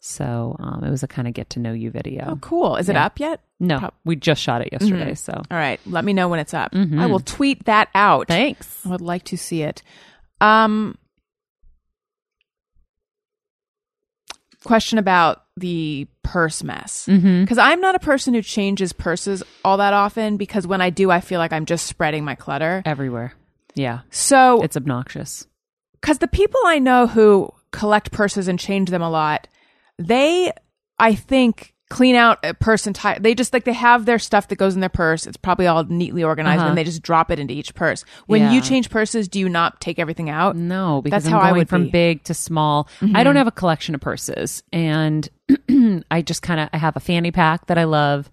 so 0.07 0.55
um, 0.61 0.84
it 0.84 0.90
was 0.90 1.02
a 1.02 1.09
kind 1.09 1.26
of 1.26 1.32
get 1.32 1.48
to 1.50 1.59
know 1.61 1.72
you 1.72 1.90
video. 1.90 2.24
Oh, 2.28 2.36
cool. 2.36 2.76
Is 2.76 2.90
it 2.90 2.96
up 2.96 3.18
yet? 3.18 3.40
No, 3.59 3.88
we 4.05 4.16
just 4.16 4.42
shot 4.42 4.61
it 4.61 4.68
yesterday, 4.70 5.14
so 5.14 5.32
All 5.32 5.57
right. 5.57 5.80
Let 5.86 6.05
me 6.05 6.12
know 6.12 6.28
when 6.28 6.40
it's 6.40 6.52
up. 6.52 6.74
I 6.74 7.07
will 7.07 7.20
tweet 7.20 7.64
that 7.64 7.88
out. 7.94 8.28
thanks. 8.28 8.84
I 8.84 8.90
would 8.90 9.00
like 9.00 9.24
to 9.24 9.38
see 9.38 9.62
it. 9.62 9.82
Um, 10.42 10.98
question 14.64 14.98
about 14.98 15.44
the 15.57 16.07
purse 16.22 16.62
mess. 16.62 17.07
Because 17.07 17.59
I'm 17.59 17.80
not 17.80 17.94
a 17.94 17.98
person 18.00 18.34
who 18.34 18.42
changes 18.42 18.92
purses 18.92 19.42
all 19.64 19.76
that 19.78 19.94
often 19.94 20.36
because 20.36 20.66
when 20.66 20.80
I 20.80 20.90
do, 20.90 21.11
I 21.11 21.20
feel 21.20 21.38
like 21.38 21.52
I'm 21.52 21.64
just 21.66 21.86
spreading 21.86 22.24
my 22.24 22.34
clutter. 22.34 22.82
Everywhere. 22.84 23.32
Yeah. 23.74 24.00
So, 24.11 24.62
It's 24.62 24.76
obnoxious. 24.76 25.46
because 26.00 26.18
the 26.18 26.28
people 26.28 26.61
I 26.66 26.78
know 26.78 27.07
who 27.07 27.50
collect 27.72 28.12
purses 28.12 28.48
and 28.48 28.59
change 28.59 28.90
them 28.90 29.02
a 29.02 29.11
lot, 29.11 29.48
they, 29.99 30.53
I 30.99 31.14
think, 31.14 31.72
clean 31.90 32.16
out 32.16 32.38
a 32.42 32.55
purse 32.55 32.86
entire. 32.86 33.18
They 33.20 33.34
just 33.34 33.53
like 33.53 33.64
they 33.64 33.72
have 33.74 34.05
their 34.07 34.18
stuff 34.18 34.49
that 34.49 34.57
goes 34.57 34.74
in 34.74 34.80
their 34.80 34.88
purse. 34.88 35.26
It's 35.26 35.36
probably 35.36 35.66
all 35.66 35.84
neatly 35.84 36.24
organized, 36.24 36.61
Uh-huh. 36.61 36.68
and 36.70 36.78
they 36.78 36.82
just 36.84 37.03
drop 37.03 37.30
it 37.30 37.38
into 37.38 37.55
each 37.55 37.74
purse. 37.74 38.05
When 38.26 38.40
Yeah. 38.42 38.53
you 38.53 38.61
change 38.61 38.90
purses, 38.90 39.28
do 39.28 39.38
you 39.38 39.49
not 39.49 39.80
take 39.80 39.99
everything 39.99 40.30
out? 40.30 40.57
No, 40.57 41.03
because 41.03 41.24
That's 41.24 41.32
I'm 41.32 41.40
how 41.40 41.47
I 41.49 41.53
would 41.53 41.68
from 41.68 41.82
be. 41.82 41.86
Mm-hmm. 41.88 41.92
big 41.92 42.24
to 42.24 42.34
small. 42.34 42.88
I 43.14 43.22
don't 43.22 43.36
have 43.36 43.47
a 43.47 43.53
collection 43.53 43.95
of 43.95 44.01
purses, 44.01 44.62
and 44.72 45.28
I 46.11 46.22
just 46.22 46.42
kind 46.42 46.59
of 46.59 46.70
I 46.72 46.78
have 46.78 46.97
a 46.97 47.01
fanny 47.01 47.30
pack 47.30 47.66
that 47.66 47.78
I 47.78 47.84
love, 47.84 48.30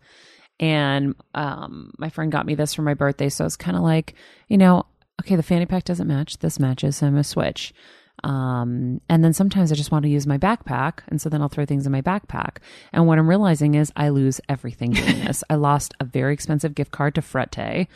and 0.60 1.16
um, 1.36 1.92
my 2.00 2.10
friend 2.10 2.32
got 2.32 2.46
me 2.46 2.56
this 2.56 2.74
for 2.74 2.82
my 2.84 2.94
birthday, 2.94 3.30
so 3.30 3.46
it's 3.46 3.58
kind 3.58 3.76
of 3.78 3.84
like 3.84 4.16
you 4.48 4.58
know, 4.58 4.86
okay, 5.22 5.36
the 5.36 5.44
fanny 5.44 5.66
pack 5.66 5.84
doesn't 5.84 6.08
match, 6.08 6.40
this 6.40 6.60
matches, 6.60 6.96
so 6.98 7.06
I'm 7.06 7.14
gonna 7.14 7.24
switch. 7.24 7.74
Um, 8.24 9.02
and 9.10 9.24
then 9.24 9.34
sometimes 9.34 9.72
I 9.72 9.76
just 9.76 9.92
want 9.92 10.04
to 10.04 10.10
use 10.10 10.28
my 10.28 10.38
backpack, 10.38 11.00
and 11.08 11.22
so 11.22 11.30
then 11.30 11.42
I'll 11.42 11.50
throw 11.50 11.66
things 11.66 11.86
in 11.86 11.92
my 11.92 12.02
backpack. 12.02 12.58
And 12.94 13.08
what 13.08 13.18
I'm 13.18 13.30
realizing 13.30 13.76
is 13.76 13.92
I 13.96 14.10
lose 14.10 14.40
everything 14.48 14.92
doing 14.92 15.26
this. 15.26 15.44
I 15.50 15.56
lost 15.56 15.94
a 16.00 16.06
very 16.06 16.34
expensive 16.34 16.76
gift 16.76 16.92
card 16.92 17.16
to 17.16 17.22
Frette. 17.22 17.88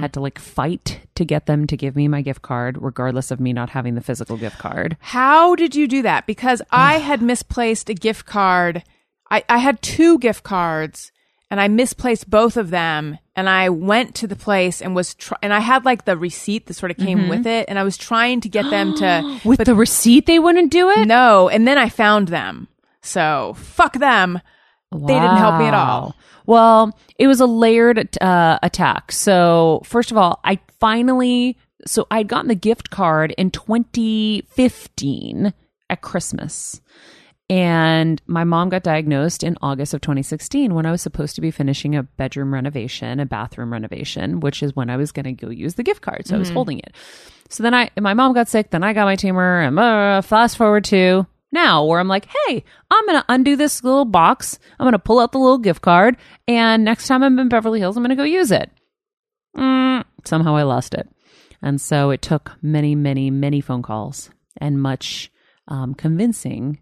Had 0.00 0.12
to 0.14 0.20
like 0.20 0.38
fight 0.38 1.00
to 1.14 1.24
get 1.24 1.46
them 1.46 1.66
to 1.66 1.76
give 1.76 1.96
me 1.96 2.08
my 2.08 2.22
gift 2.22 2.42
card, 2.42 2.78
regardless 2.80 3.30
of 3.30 3.40
me 3.40 3.52
not 3.52 3.70
having 3.70 3.94
the 3.94 4.00
physical 4.00 4.36
gift 4.36 4.58
card. 4.58 4.96
How 5.00 5.54
did 5.54 5.74
you 5.74 5.86
do 5.86 6.02
that? 6.02 6.26
Because 6.26 6.62
I 6.70 6.98
had 6.98 7.22
misplaced 7.22 7.90
a 7.90 7.94
gift 7.94 8.26
card. 8.26 8.82
I, 9.30 9.44
I 9.48 9.58
had 9.58 9.82
two 9.82 10.18
gift 10.18 10.44
cards 10.44 11.12
and 11.50 11.60
I 11.60 11.68
misplaced 11.68 12.30
both 12.30 12.56
of 12.56 12.70
them. 12.70 13.18
And 13.36 13.48
I 13.50 13.68
went 13.68 14.14
to 14.16 14.26
the 14.26 14.34
place 14.36 14.80
and 14.80 14.94
was, 14.96 15.14
tr- 15.14 15.34
and 15.42 15.52
I 15.52 15.60
had 15.60 15.84
like 15.84 16.06
the 16.06 16.16
receipt 16.16 16.66
that 16.66 16.74
sort 16.74 16.90
of 16.90 16.96
came 16.96 17.18
Mm-hmm. 17.18 17.28
with 17.28 17.46
it. 17.46 17.66
And 17.68 17.78
I 17.78 17.84
was 17.84 17.98
trying 17.98 18.40
to 18.40 18.48
get 18.48 18.68
them 18.70 18.94
to, 18.96 19.40
With 19.44 19.64
the 19.64 19.74
receipt, 19.74 20.24
they 20.26 20.38
wouldn't 20.38 20.72
do 20.72 20.88
it. 20.90 21.06
no. 21.06 21.48
And 21.50 21.68
then 21.68 21.76
I 21.78 21.88
found 21.90 22.28
them. 22.28 22.68
So 23.02 23.54
fuck 23.58 23.92
them. 23.94 24.40
They 24.90 25.06
didn't 25.14 25.36
help 25.36 25.58
me 25.58 25.66
at 25.66 25.74
all. 25.74 26.16
Well, 26.46 26.96
it 27.18 27.26
was 27.26 27.40
a 27.40 27.46
layered 27.46 28.16
uh, 28.22 28.58
attack. 28.62 29.10
So, 29.12 29.82
first 29.84 30.10
of 30.12 30.16
all, 30.16 30.40
I 30.44 30.60
finally, 30.80 31.58
so 31.84 32.06
I'd 32.10 32.28
gotten 32.28 32.48
the 32.48 32.54
gift 32.54 32.88
card 32.90 33.34
in 33.36 33.50
2015 33.50 35.52
at 35.90 36.00
Christmas. 36.02 36.80
And 37.48 38.20
my 38.26 38.42
mom 38.42 38.70
got 38.70 38.82
diagnosed 38.82 39.44
in 39.44 39.56
August 39.62 39.94
of 39.94 40.00
2016 40.00 40.74
when 40.74 40.84
I 40.84 40.90
was 40.90 41.00
supposed 41.00 41.36
to 41.36 41.40
be 41.40 41.52
finishing 41.52 41.94
a 41.94 42.02
bedroom 42.02 42.52
renovation, 42.52 43.20
a 43.20 43.26
bathroom 43.26 43.72
renovation, 43.72 44.40
which 44.40 44.64
is 44.64 44.74
when 44.74 44.90
I 44.90 44.96
was 44.96 45.12
going 45.12 45.26
to 45.26 45.32
go 45.32 45.50
use 45.50 45.74
the 45.74 45.84
gift 45.84 46.02
card. 46.02 46.26
So 46.26 46.34
I 46.34 46.38
was 46.38 46.50
holding 46.50 46.80
it. 46.80 46.92
So 47.48 47.62
then 47.62 47.72
I, 47.72 47.90
my 48.00 48.14
mom 48.14 48.32
got 48.32 48.48
sick. 48.48 48.70
Then 48.70 48.82
I 48.82 48.92
got 48.92 49.04
my 49.04 49.14
tumor. 49.14 49.60
And 49.60 49.78
uh, 49.78 50.22
fast 50.22 50.56
forward 50.56 50.84
to 50.86 51.26
now, 51.52 51.84
where 51.84 52.00
I'm 52.00 52.08
like, 52.08 52.26
hey, 52.26 52.64
I'm 52.90 53.06
going 53.06 53.20
to 53.20 53.24
undo 53.28 53.54
this 53.54 53.84
little 53.84 54.04
box. 54.04 54.58
I'm 54.78 54.84
going 54.84 54.92
to 54.92 54.98
pull 54.98 55.20
out 55.20 55.30
the 55.30 55.38
little 55.38 55.58
gift 55.58 55.82
card. 55.82 56.16
And 56.48 56.84
next 56.84 57.06
time 57.06 57.22
I'm 57.22 57.38
in 57.38 57.48
Beverly 57.48 57.78
Hills, 57.78 57.96
I'm 57.96 58.02
going 58.02 58.10
to 58.10 58.16
go 58.16 58.24
use 58.24 58.50
it. 58.50 58.72
Mm, 59.56 60.04
somehow 60.24 60.56
I 60.56 60.64
lost 60.64 60.94
it. 60.94 61.08
And 61.62 61.80
so 61.80 62.10
it 62.10 62.22
took 62.22 62.52
many, 62.60 62.96
many, 62.96 63.30
many 63.30 63.60
phone 63.60 63.82
calls 63.82 64.30
and 64.56 64.82
much 64.82 65.30
um, 65.68 65.94
convincing 65.94 66.80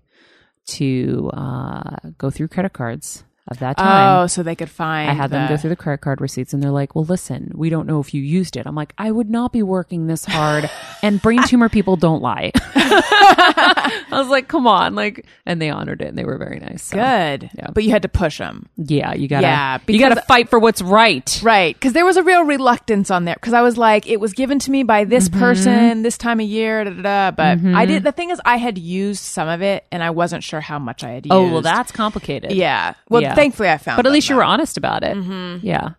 to 0.66 1.30
uh, 1.34 1.96
go 2.18 2.30
through 2.30 2.48
credit 2.48 2.72
cards 2.72 3.24
of 3.48 3.58
that 3.58 3.76
time. 3.76 4.22
Oh, 4.22 4.26
so 4.26 4.42
they 4.42 4.54
could 4.54 4.70
find. 4.70 5.10
I 5.10 5.14
had 5.14 5.30
them 5.30 5.48
go 5.48 5.56
through 5.58 5.70
the 5.70 5.76
credit 5.76 6.00
card 6.00 6.20
receipts 6.20 6.54
and 6.54 6.62
they're 6.62 6.70
like, 6.70 6.94
well, 6.94 7.04
listen, 7.04 7.52
we 7.54 7.68
don't 7.68 7.86
know 7.86 8.00
if 8.00 8.14
you 8.14 8.22
used 8.22 8.56
it. 8.56 8.66
I'm 8.66 8.74
like, 8.74 8.94
I 8.96 9.10
would 9.10 9.28
not 9.28 9.52
be 9.52 9.62
working 9.62 10.06
this 10.06 10.24
hard. 10.24 10.70
and 11.02 11.20
brain 11.20 11.42
tumor 11.46 11.68
people 11.68 11.96
don't 11.96 12.22
lie. 12.22 12.52
I 13.08 14.02
was 14.12 14.28
like, 14.28 14.48
come 14.48 14.66
on. 14.66 14.94
Like, 14.94 15.26
and 15.46 15.60
they 15.60 15.70
honored 15.70 16.00
it 16.00 16.08
and 16.08 16.18
they 16.18 16.24
were 16.24 16.38
very 16.38 16.58
nice. 16.58 16.84
So, 16.84 16.96
Good. 16.96 17.50
Yeah. 17.56 17.68
But 17.72 17.84
you 17.84 17.90
had 17.90 18.02
to 18.02 18.08
push 18.08 18.38
them. 18.38 18.68
Yeah. 18.76 19.14
You 19.14 19.28
gotta, 19.28 19.42
Yeah, 19.46 19.78
you 19.86 19.98
gotta 19.98 20.22
fight 20.22 20.48
for 20.48 20.58
what's 20.58 20.80
right. 20.82 21.40
Right. 21.42 21.74
Because 21.74 21.92
there 21.92 22.04
was 22.04 22.16
a 22.16 22.22
real 22.22 22.44
reluctance 22.44 23.10
on 23.10 23.24
there. 23.24 23.34
Because 23.34 23.52
I 23.52 23.62
was 23.62 23.76
like, 23.76 24.06
it 24.06 24.20
was 24.20 24.32
given 24.32 24.58
to 24.60 24.70
me 24.70 24.82
by 24.82 25.04
this 25.04 25.24
Mm-hmm. 25.24 25.40
person 25.40 26.02
this 26.02 26.18
time 26.18 26.38
of 26.40 26.46
year. 26.46 26.84
Da, 26.84 26.90
da, 26.90 27.02
da. 27.02 27.30
But 27.30 27.64
I 27.74 27.86
did. 27.86 28.04
The 28.04 28.12
thing 28.12 28.30
is, 28.30 28.40
I 28.44 28.56
had 28.56 28.76
used 28.76 29.22
some 29.22 29.48
of 29.48 29.62
it, 29.62 29.84
and 29.90 30.02
I 30.02 30.10
wasn't 30.10 30.44
sure 30.44 30.60
how 30.60 30.78
much 30.78 31.02
I 31.02 31.10
had 31.12 31.24
used. 31.26 31.32
Oh, 31.32 31.50
well, 31.50 31.62
that's 31.62 31.90
complicated. 31.92 32.52
yeah. 32.52 32.94
Well, 33.08 33.22
Yeah. 33.22 33.33
Thankfully, 33.34 33.70
I 33.70 33.78
found. 33.78 33.96
But 33.96 34.06
at 34.06 34.12
least 34.12 34.28
you 34.28 34.36
were 34.36 34.44
honest 34.44 34.76
about 34.76 35.02
it. 35.04 35.16
Yeah. 35.62 35.90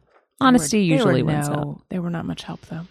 Honesty 0.41 0.79
They 0.79 0.89
were 0.89 0.97
usually 0.97 1.23
wins 1.23 1.47
no, 1.47 1.55
out. 1.55 1.81
They 1.89 1.99
were 1.99 2.09
not 2.09 2.25
much 2.25 2.43
help 2.43 2.61
though. 2.65 2.85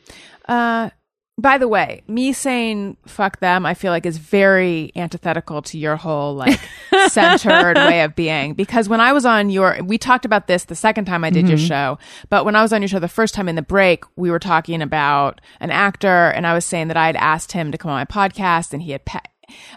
Uh, 0.49 0.91
by 1.37 1.59
the 1.59 1.67
way, 1.67 2.03
me 2.07 2.33
saying 2.33 2.97
"fuck 3.07 3.41
them," 3.41 3.67
I 3.67 3.75
feel 3.75 3.91
like 3.91 4.07
is 4.07 4.19
very 4.19 4.93
antithetical 4.95 5.63
to 5.63 5.79
your 5.79 5.97
whole 5.97 6.35
like 6.35 6.61
centered 7.09 7.77
way 7.77 8.03
of 8.03 8.15
being. 8.15 8.55
Because 8.55 8.89
when 8.89 9.01
I 9.01 9.13
was 9.13 9.27
on 9.27 9.51
your, 9.51 9.79
we 9.83 9.99
talked 9.99 10.25
about 10.25 10.47
this 10.47 10.65
the 10.65 10.77
second 10.77 11.07
time 11.07 11.25
I 11.25 11.31
did 11.31 11.49
your 11.49 11.59
show, 11.59 11.99
but 12.29 12.45
when 12.45 12.55
I 12.55 12.63
was 12.63 12.73
on 12.73 12.83
your 12.83 12.89
show 12.89 13.01
the 13.01 13.09
first 13.09 13.35
time 13.35 13.49
in 13.49 13.57
the 13.57 13.63
break, 13.63 14.05
we 14.17 14.31
were 14.31 14.39
talking 14.39 14.81
about 14.81 15.41
an 15.59 15.71
actor, 15.73 16.29
and 16.29 16.47
I 16.47 16.55
was 16.55 16.65
saying 16.65 16.89
that 16.89 16.97
I 16.97 17.07
had 17.07 17.17
asked 17.17 17.51
him 17.51 17.73
to 17.73 17.79
come 17.79 17.91
on 17.91 17.97
my 17.97 18.05
podcast, 18.05 18.73
and 18.73 18.83
he 18.83 18.93
had. 18.93 19.05
Pa- 19.05 19.23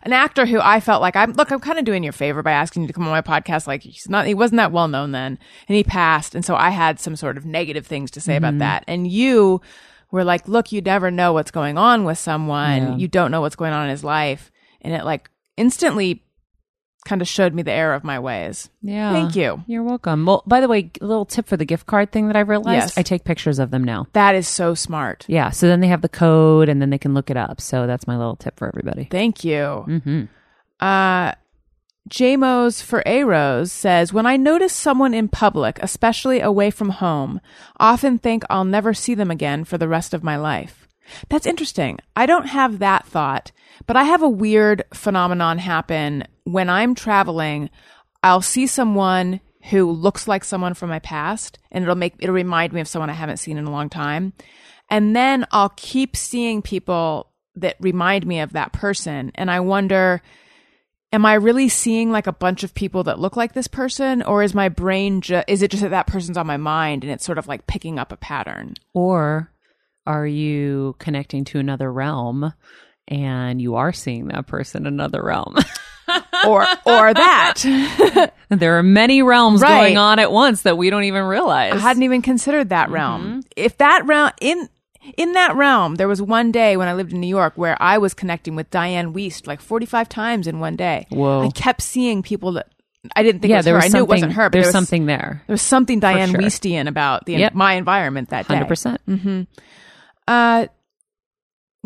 an 0.03 0.13
actor 0.13 0.45
who 0.45 0.59
I 0.59 0.79
felt 0.79 1.01
like 1.01 1.15
I'm 1.15 1.33
look, 1.33 1.51
I'm 1.51 1.59
kind 1.59 1.79
of 1.79 1.85
doing 1.85 2.03
you 2.03 2.09
a 2.09 2.13
favor 2.13 2.43
by 2.43 2.51
asking 2.51 2.83
you 2.83 2.87
to 2.87 2.93
come 2.93 3.03
on 3.07 3.09
my 3.09 3.21
podcast. 3.21 3.67
Like 3.67 3.83
he's 3.83 4.09
not, 4.09 4.27
he 4.27 4.33
wasn't 4.33 4.57
that 4.57 4.71
well 4.71 4.87
known 4.87 5.11
then, 5.11 5.39
and 5.67 5.75
he 5.75 5.83
passed, 5.83 6.35
and 6.35 6.43
so 6.43 6.55
I 6.55 6.69
had 6.69 6.99
some 6.99 7.15
sort 7.15 7.37
of 7.37 7.45
negative 7.45 7.85
things 7.85 8.11
to 8.11 8.21
say 8.21 8.35
about 8.35 8.51
mm-hmm. 8.51 8.59
that. 8.59 8.83
And 8.87 9.07
you 9.07 9.61
were 10.11 10.23
like, 10.23 10.47
look, 10.47 10.71
you 10.71 10.81
never 10.81 11.11
know 11.11 11.33
what's 11.33 11.51
going 11.51 11.77
on 11.77 12.03
with 12.03 12.17
someone. 12.17 12.81
Yeah. 12.81 12.95
You 12.95 13.07
don't 13.07 13.31
know 13.31 13.41
what's 13.41 13.55
going 13.55 13.73
on 13.73 13.85
in 13.85 13.91
his 13.91 14.03
life, 14.03 14.51
and 14.81 14.93
it 14.93 15.03
like 15.03 15.29
instantly 15.57 16.23
kind 17.07 17.21
of 17.21 17.27
showed 17.27 17.53
me 17.53 17.63
the 17.63 17.71
error 17.71 17.93
of 17.95 18.03
my 18.03 18.19
ways. 18.19 18.69
Yeah. 18.81 19.11
Thank 19.13 19.35
you. 19.35 19.63
You're 19.65 19.83
welcome. 19.83 20.25
Well, 20.25 20.43
by 20.45 20.59
the 20.59 20.67
way, 20.67 20.91
a 21.01 21.05
little 21.05 21.25
tip 21.25 21.47
for 21.47 21.55
the 21.57 21.65
gift 21.65 21.85
card 21.87 22.11
thing 22.11 22.27
that 22.27 22.35
I 22.35 22.41
realized 22.41 22.89
Yes. 22.89 22.97
I 22.97 23.01
take 23.03 23.23
pictures 23.23 23.59
of 23.59 23.71
them 23.71 23.83
now. 23.83 24.07
That 24.13 24.35
is 24.35 24.47
so 24.47 24.75
smart. 24.75 25.25
Yeah. 25.27 25.49
So 25.51 25.67
then 25.67 25.79
they 25.79 25.87
have 25.87 26.01
the 26.01 26.09
code 26.09 26.69
and 26.69 26.81
then 26.81 26.89
they 26.89 26.97
can 26.97 27.13
look 27.13 27.29
it 27.29 27.37
up. 27.37 27.61
So 27.61 27.87
that's 27.87 28.05
my 28.07 28.17
little 28.17 28.35
tip 28.35 28.59
for 28.59 28.67
everybody. 28.67 29.05
Thank 29.09 29.43
you. 29.43 29.85
Mm-hmm. 29.87 30.23
Uh, 30.79 31.31
JMO's 32.09 32.81
for 32.81 33.03
A 33.05 33.23
Rose 33.23 33.71
says, 33.71 34.13
When 34.13 34.25
I 34.25 34.37
notice 34.37 34.73
someone 34.73 35.13
in 35.13 35.27
public, 35.27 35.79
especially 35.81 36.39
away 36.39 36.71
from 36.71 36.89
home, 36.89 37.41
often 37.79 38.17
think 38.17 38.43
I'll 38.49 38.65
never 38.65 38.93
see 38.93 39.13
them 39.15 39.31
again 39.31 39.63
for 39.65 39.77
the 39.77 39.87
rest 39.87 40.13
of 40.13 40.23
my 40.23 40.37
life. 40.37 40.87
That's 41.29 41.45
interesting. 41.45 41.99
I 42.15 42.25
don't 42.25 42.47
have 42.47 42.79
that 42.79 43.05
thought, 43.05 43.51
but 43.85 43.95
I 43.95 44.03
have 44.03 44.23
a 44.23 44.29
weird 44.29 44.83
phenomenon 44.93 45.57
happen 45.57 46.23
when 46.43 46.69
I'm 46.69 46.95
traveling. 46.95 47.69
I'll 48.23 48.41
see 48.41 48.67
someone 48.67 49.39
who 49.69 49.91
looks 49.91 50.27
like 50.27 50.43
someone 50.43 50.73
from 50.73 50.89
my 50.89 50.99
past 50.99 51.59
and 51.71 51.83
it'll 51.83 51.95
make, 51.95 52.15
it'll 52.19 52.33
remind 52.33 52.73
me 52.73 52.81
of 52.81 52.87
someone 52.87 53.09
I 53.09 53.13
haven't 53.13 53.37
seen 53.37 53.57
in 53.57 53.65
a 53.65 53.71
long 53.71 53.89
time. 53.89 54.33
And 54.89 55.15
then 55.15 55.45
I'll 55.51 55.73
keep 55.75 56.15
seeing 56.15 56.61
people 56.61 57.31
that 57.55 57.75
remind 57.79 58.25
me 58.25 58.39
of 58.39 58.53
that 58.53 58.71
person. 58.71 59.31
And 59.35 59.51
I 59.51 59.59
wonder, 59.59 60.21
am 61.11 61.25
I 61.25 61.33
really 61.33 61.69
seeing 61.69 62.11
like 62.11 62.27
a 62.27 62.33
bunch 62.33 62.63
of 62.63 62.73
people 62.73 63.03
that 63.03 63.19
look 63.19 63.35
like 63.35 63.53
this 63.53 63.67
person, 63.67 64.21
or 64.21 64.43
is 64.43 64.53
my 64.53 64.69
brain 64.69 65.21
is 65.47 65.61
it 65.61 65.71
just 65.71 65.83
that 65.83 65.89
that 65.89 66.07
person's 66.07 66.37
on 66.37 66.47
my 66.47 66.57
mind 66.57 67.03
and 67.03 67.11
it's 67.11 67.25
sort 67.25 67.37
of 67.37 67.47
like 67.47 67.67
picking 67.67 67.99
up 67.99 68.11
a 68.11 68.17
pattern? 68.17 68.75
Or 68.93 69.51
are 70.05 70.27
you 70.27 70.95
connecting 70.99 71.43
to 71.45 71.59
another 71.59 71.91
realm 71.91 72.53
and 73.07 73.61
you 73.61 73.75
are 73.75 73.93
seeing 73.93 74.27
that 74.27 74.47
person 74.47 74.83
in 74.85 74.93
another 74.93 75.23
realm? 75.23 75.55
Or 76.45 76.61
or 76.85 77.13
that 77.13 78.31
there 78.49 78.77
are 78.77 78.83
many 78.83 79.21
realms 79.23 79.59
Right. 79.61 79.81
going 79.81 79.97
on 79.97 80.19
at 80.19 80.31
once 80.31 80.61
that 80.61 80.77
we 80.77 80.89
don't 80.89 81.03
even 81.03 81.23
realize. 81.23 81.73
I 81.73 81.77
hadn't 81.79 82.03
even 82.03 82.21
considered 82.21 82.69
that 82.69 82.89
realm. 82.89 83.41
If 83.57 83.77
that 83.79 84.05
realm 84.05 84.31
in 84.39 84.69
in 85.17 85.33
that 85.33 85.57
realm, 85.57 85.95
there 85.95 86.07
was 86.07 86.21
one 86.21 86.53
day 86.53 86.77
when 86.77 86.87
I 86.87 86.93
lived 86.93 87.11
in 87.11 87.19
New 87.19 87.27
York 87.27 87.53
where 87.57 87.75
I 87.81 87.97
was 87.97 88.13
connecting 88.13 88.55
with 88.55 88.69
Dianne 88.71 89.13
Wiest 89.13 89.47
like 89.47 89.59
forty 89.59 89.85
five 89.85 90.07
times 90.07 90.47
in 90.47 90.59
one 90.61 90.77
day. 90.77 91.07
Whoa. 91.09 91.41
I 91.45 91.49
kept 91.49 91.81
seeing 91.81 92.23
people 92.23 92.53
that 92.53 92.67
I 93.13 93.21
didn't 93.23 93.41
think 93.41 93.49
yeah, 93.49 93.57
it 93.57 93.59
was 93.59 93.65
there 93.65 93.73
her. 93.73 93.77
was 93.79 93.93
I 93.93 93.97
knew 93.97 94.03
it 94.05 94.07
wasn't 94.09 94.31
her, 94.33 94.43
but 94.45 94.51
there's 94.53 94.63
there 94.63 94.67
was, 94.69 94.73
something 94.73 95.05
there. 95.07 95.43
There 95.47 95.53
was 95.55 95.61
something 95.61 95.99
Diane 95.99 96.29
sure. 96.29 96.39
Wiestian 96.39 96.87
about 96.87 97.25
the 97.25 97.33
Yep. 97.33 97.53
my 97.53 97.73
environment 97.73 98.29
that 98.29 98.47
day. 98.47 98.53
Hundred 98.53 98.67
percent. 98.69 99.01
Uh, 100.25 100.67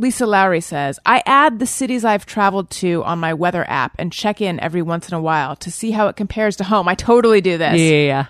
Lisa 0.02 0.26
Lowry 0.26 0.62
says, 0.62 1.00
I 1.06 1.22
add 1.28 1.60
the 1.60 1.68
cities 1.68 2.04
I've 2.04 2.26
traveled 2.26 2.72
to 2.72 3.04
on 3.04 3.20
my 3.20 3.36
weather 3.36 3.64
app 3.70 3.94
and 4.00 4.12
check 4.12 4.42
in 4.42 4.60
every 4.60 4.82
once 4.82 5.08
in 5.08 5.14
a 5.14 5.22
while 5.22 5.56
to 5.58 5.70
see 5.70 5.92
how 5.92 6.08
it 6.08 6.16
compares 6.16 6.56
to 6.56 6.64
home. 6.64 6.88
I 6.88 6.96
totally 6.96 7.40
do 7.40 7.60
this. 7.60 7.80
Yeah, 7.80 7.90
yeah, 7.92 8.06
yeah. 8.06 8.26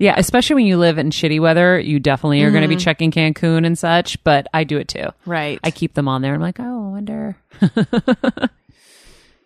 Yeah, 0.00 0.14
especially 0.16 0.54
when 0.54 0.66
you 0.66 0.78
live 0.78 0.98
in 0.98 1.10
shitty 1.10 1.40
weather, 1.40 1.78
you 1.78 2.00
definitely 2.00 2.42
are 2.42 2.50
going 2.50 2.62
to 2.62 2.68
be 2.68 2.74
mm-hmm. 2.74 2.82
checking 2.82 3.12
Cancun 3.12 3.64
and 3.64 3.78
such. 3.78 4.22
But 4.24 4.48
I 4.52 4.64
do 4.64 4.78
it 4.78 4.88
too. 4.88 5.10
Right. 5.24 5.60
I 5.62 5.70
keep 5.70 5.94
them 5.94 6.08
on 6.08 6.22
there. 6.22 6.34
I'm 6.34 6.40
like, 6.40 6.58
oh, 6.58 6.88
I 6.88 6.90
wonder. 6.90 7.36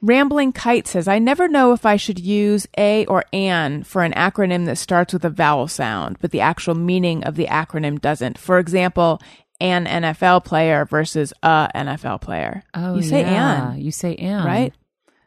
Rambling 0.01 0.53
Kite 0.53 0.86
says, 0.86 1.09
I 1.09 1.19
never 1.19 1.47
know 1.47 1.74
if 1.74 1.85
I 1.85 1.97
should 1.97 2.19
use 2.19 2.66
a 2.78 3.05
or 3.05 3.24
an 3.35 3.85
for 3.85 4.03
an 4.03 4.12
acronym 4.12 4.65
that 4.65 4.78
starts 4.78 5.12
with 5.12 5.27
a 5.27 5.31
vowel 5.31 5.69
sound, 5.69 6.19
but 6.23 6.31
the 6.31 6.40
actual 6.40 6.74
meaning 6.74 7.23
of 7.24 7.36
the 7.36 7.47
acronym 7.47 8.01
doesn't. 8.01 8.39
For 8.39 8.59
example, 8.59 9.20
an 9.61 9.87
NFL 9.87 10.45
player 10.45 10.85
versus 10.85 11.33
a 11.43 11.69
NFL 11.74 12.20
player. 12.20 12.62
Oh, 12.74 12.97
you 12.97 13.03
say 13.03 13.20
yeah. 13.20 13.73
an, 13.73 13.81
You 13.81 13.91
say 13.91 14.15
an, 14.16 14.45
right? 14.45 14.73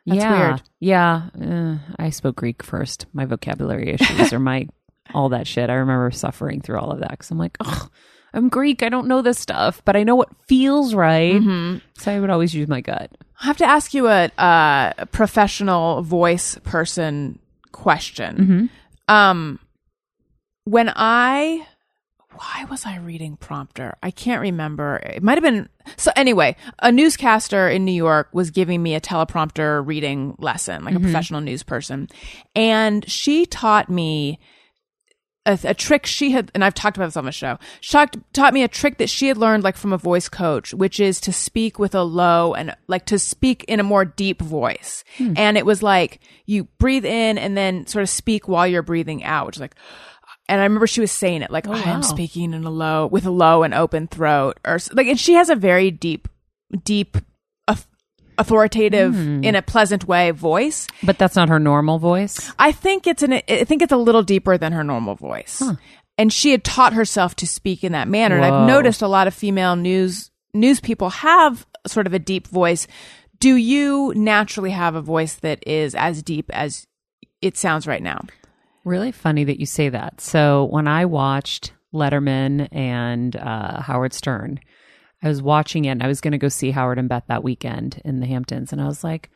That's 0.05 0.21
yeah, 0.21 0.47
weird. 0.47 0.61
yeah. 0.79 1.29
Uh, 1.39 1.77
I 1.99 2.09
spoke 2.09 2.37
Greek 2.37 2.63
first. 2.63 3.05
My 3.13 3.25
vocabulary 3.25 3.91
issues 3.91 4.33
or 4.33 4.39
my 4.39 4.67
all 5.13 5.29
that 5.29 5.47
shit. 5.47 5.69
I 5.69 5.75
remember 5.75 6.11
suffering 6.11 6.61
through 6.61 6.79
all 6.79 6.91
of 6.91 6.99
that 6.99 7.11
because 7.11 7.31
I'm 7.31 7.37
like, 7.37 7.57
oh, 7.59 7.89
I'm 8.33 8.49
Greek. 8.49 8.83
I 8.83 8.89
don't 8.89 9.07
know 9.07 9.21
this 9.21 9.39
stuff, 9.39 9.81
but 9.85 9.95
I 9.95 10.03
know 10.03 10.15
what 10.15 10.29
feels 10.47 10.93
right. 10.93 11.33
Mm-hmm. 11.33 11.77
So 11.97 12.11
I 12.11 12.19
would 12.19 12.29
always 12.29 12.53
use 12.53 12.67
my 12.67 12.81
gut. 12.81 13.11
I 13.41 13.45
have 13.45 13.57
to 13.57 13.65
ask 13.65 13.93
you 13.93 14.07
a, 14.07 14.25
uh, 14.37 14.93
a 14.97 15.05
professional 15.05 16.01
voice 16.01 16.57
person 16.63 17.39
question. 17.71 18.37
Mm-hmm. 18.37 19.13
Um, 19.13 19.59
when 20.65 20.91
I, 20.95 21.65
why 22.33 22.65
was 22.69 22.85
I 22.85 22.97
reading 22.97 23.37
prompter? 23.37 23.95
I 24.03 24.11
can't 24.11 24.41
remember. 24.41 24.97
It 24.97 25.23
might 25.23 25.35
have 25.35 25.43
been. 25.43 25.67
So 25.97 26.11
anyway, 26.15 26.55
a 26.79 26.91
newscaster 26.91 27.67
in 27.67 27.85
New 27.85 27.91
York 27.91 28.29
was 28.33 28.51
giving 28.51 28.83
me 28.83 28.95
a 28.95 29.01
teleprompter 29.01 29.85
reading 29.85 30.35
lesson, 30.37 30.83
like 30.83 30.93
a 30.93 30.97
mm-hmm. 30.97 31.05
professional 31.05 31.41
news 31.41 31.63
person, 31.63 32.07
and 32.55 33.09
she 33.09 33.45
taught 33.45 33.89
me 33.89 34.39
a, 35.45 35.57
a 35.63 35.73
trick 35.73 36.05
she 36.05 36.31
had, 36.31 36.51
and 36.53 36.63
I've 36.63 36.75
talked 36.75 36.97
about 36.97 37.07
this 37.07 37.17
on 37.17 37.25
the 37.25 37.31
show. 37.31 37.57
She 37.81 37.91
talked, 37.91 38.17
taught 38.33 38.53
me 38.53 38.63
a 38.63 38.67
trick 38.67 38.99
that 38.99 39.09
she 39.09 39.27
had 39.27 39.37
learned 39.37 39.63
like 39.63 39.75
from 39.75 39.93
a 39.93 39.97
voice 39.97 40.29
coach, 40.29 40.73
which 40.73 40.99
is 40.99 41.19
to 41.21 41.33
speak 41.33 41.79
with 41.79 41.95
a 41.95 42.03
low 42.03 42.53
and 42.53 42.75
like 42.87 43.05
to 43.07 43.17
speak 43.17 43.63
in 43.67 43.79
a 43.79 43.83
more 43.83 44.05
deep 44.05 44.41
voice. 44.41 45.03
Hmm. 45.17 45.33
And 45.35 45.57
it 45.57 45.65
was 45.65 45.81
like 45.81 46.19
you 46.45 46.65
breathe 46.77 47.05
in 47.05 47.37
and 47.37 47.57
then 47.57 47.87
sort 47.87 48.03
of 48.03 48.09
speak 48.09 48.47
while 48.47 48.67
you're 48.67 48.83
breathing 48.83 49.23
out, 49.23 49.47
which 49.47 49.57
is 49.57 49.61
like, 49.61 49.75
and 50.49 50.59
I 50.59 50.63
remember 50.63 50.87
she 50.87 50.99
was 50.99 51.11
saying 51.11 51.43
it 51.43 51.51
like, 51.51 51.67
oh, 51.67 51.73
I 51.73 51.81
am 51.91 52.01
speaking 52.01 52.53
in 52.53 52.63
a 52.63 52.71
low, 52.71 53.05
with 53.05 53.25
a 53.25 53.31
low 53.31 53.61
and 53.61 53.73
open 53.73 54.07
throat 54.07 54.59
or 54.65 54.79
like, 54.93 55.05
and 55.05 55.19
she 55.19 55.33
has 55.33 55.49
a 55.49 55.55
very 55.55 55.91
deep, 55.91 56.27
deep, 56.83 57.17
auth- 57.69 57.85
authoritative 58.39 59.13
hmm. 59.13 59.43
in 59.43 59.53
a 59.53 59.61
pleasant 59.61 60.07
way 60.07 60.31
voice. 60.31 60.87
But 61.03 61.19
that's 61.19 61.35
not 61.35 61.49
her 61.49 61.59
normal 61.59 61.99
voice. 61.99 62.51
I 62.57 62.71
think 62.71 63.05
it's 63.05 63.21
an 63.21 63.33
I 63.33 63.63
think 63.63 63.83
it's 63.83 63.93
a 63.93 63.97
little 63.97 64.23
deeper 64.23 64.57
than 64.57 64.73
her 64.73 64.83
normal 64.83 65.13
voice. 65.13 65.61
And 66.17 66.33
she 66.33 66.51
had 66.51 66.63
taught 66.63 66.93
herself 66.93 67.35
to 67.37 67.47
speak 67.47 67.83
in 67.83 67.91
that 67.91 68.07
manner. 68.07 68.35
And 68.35 68.43
I've 68.43 68.67
noticed 68.67 69.03
a 69.03 69.07
lot 69.07 69.27
of 69.27 69.35
female 69.35 69.75
news 69.75 70.31
news 70.55 70.79
people 70.79 71.11
have 71.11 71.65
sort 71.85 72.07
of 72.07 72.13
a 72.13 72.19
deep 72.19 72.47
voice. 72.47 72.87
Do 73.39 73.55
you 73.55 74.13
naturally 74.15 74.71
have 74.71 74.95
a 74.95 75.01
voice 75.01 75.35
that 75.35 75.65
is 75.67 75.93
as 75.93 76.23
deep 76.23 76.49
as 76.51 76.87
it 77.41 77.55
sounds 77.55 77.85
right 77.85 78.01
now? 78.01 78.25
Really 78.85 79.11
funny 79.11 79.43
that 79.43 79.59
you 79.59 79.65
say 79.65 79.89
that. 79.89 80.21
So 80.21 80.65
when 80.65 80.87
I 80.87 81.05
watched 81.05 81.73
Letterman 81.93 82.69
and 82.71 83.35
uh, 83.35 83.81
Howard 83.81 84.13
Stern, 84.13 84.59
I 85.21 85.27
was 85.27 85.41
watching 85.41 85.85
it 85.85 85.89
and 85.89 86.03
I 86.03 86.07
was 86.07 86.21
going 86.21 86.31
to 86.31 86.37
go 86.37 86.47
see 86.49 86.71
Howard 86.71 86.97
and 86.97 87.09
Beth 87.09 87.25
that 87.27 87.43
weekend 87.43 88.01
in 88.05 88.19
the 88.19 88.27
Hamptons, 88.27 88.71
and 88.71 88.81
I 88.81 88.85
was 88.85 89.03
like, 89.03 89.29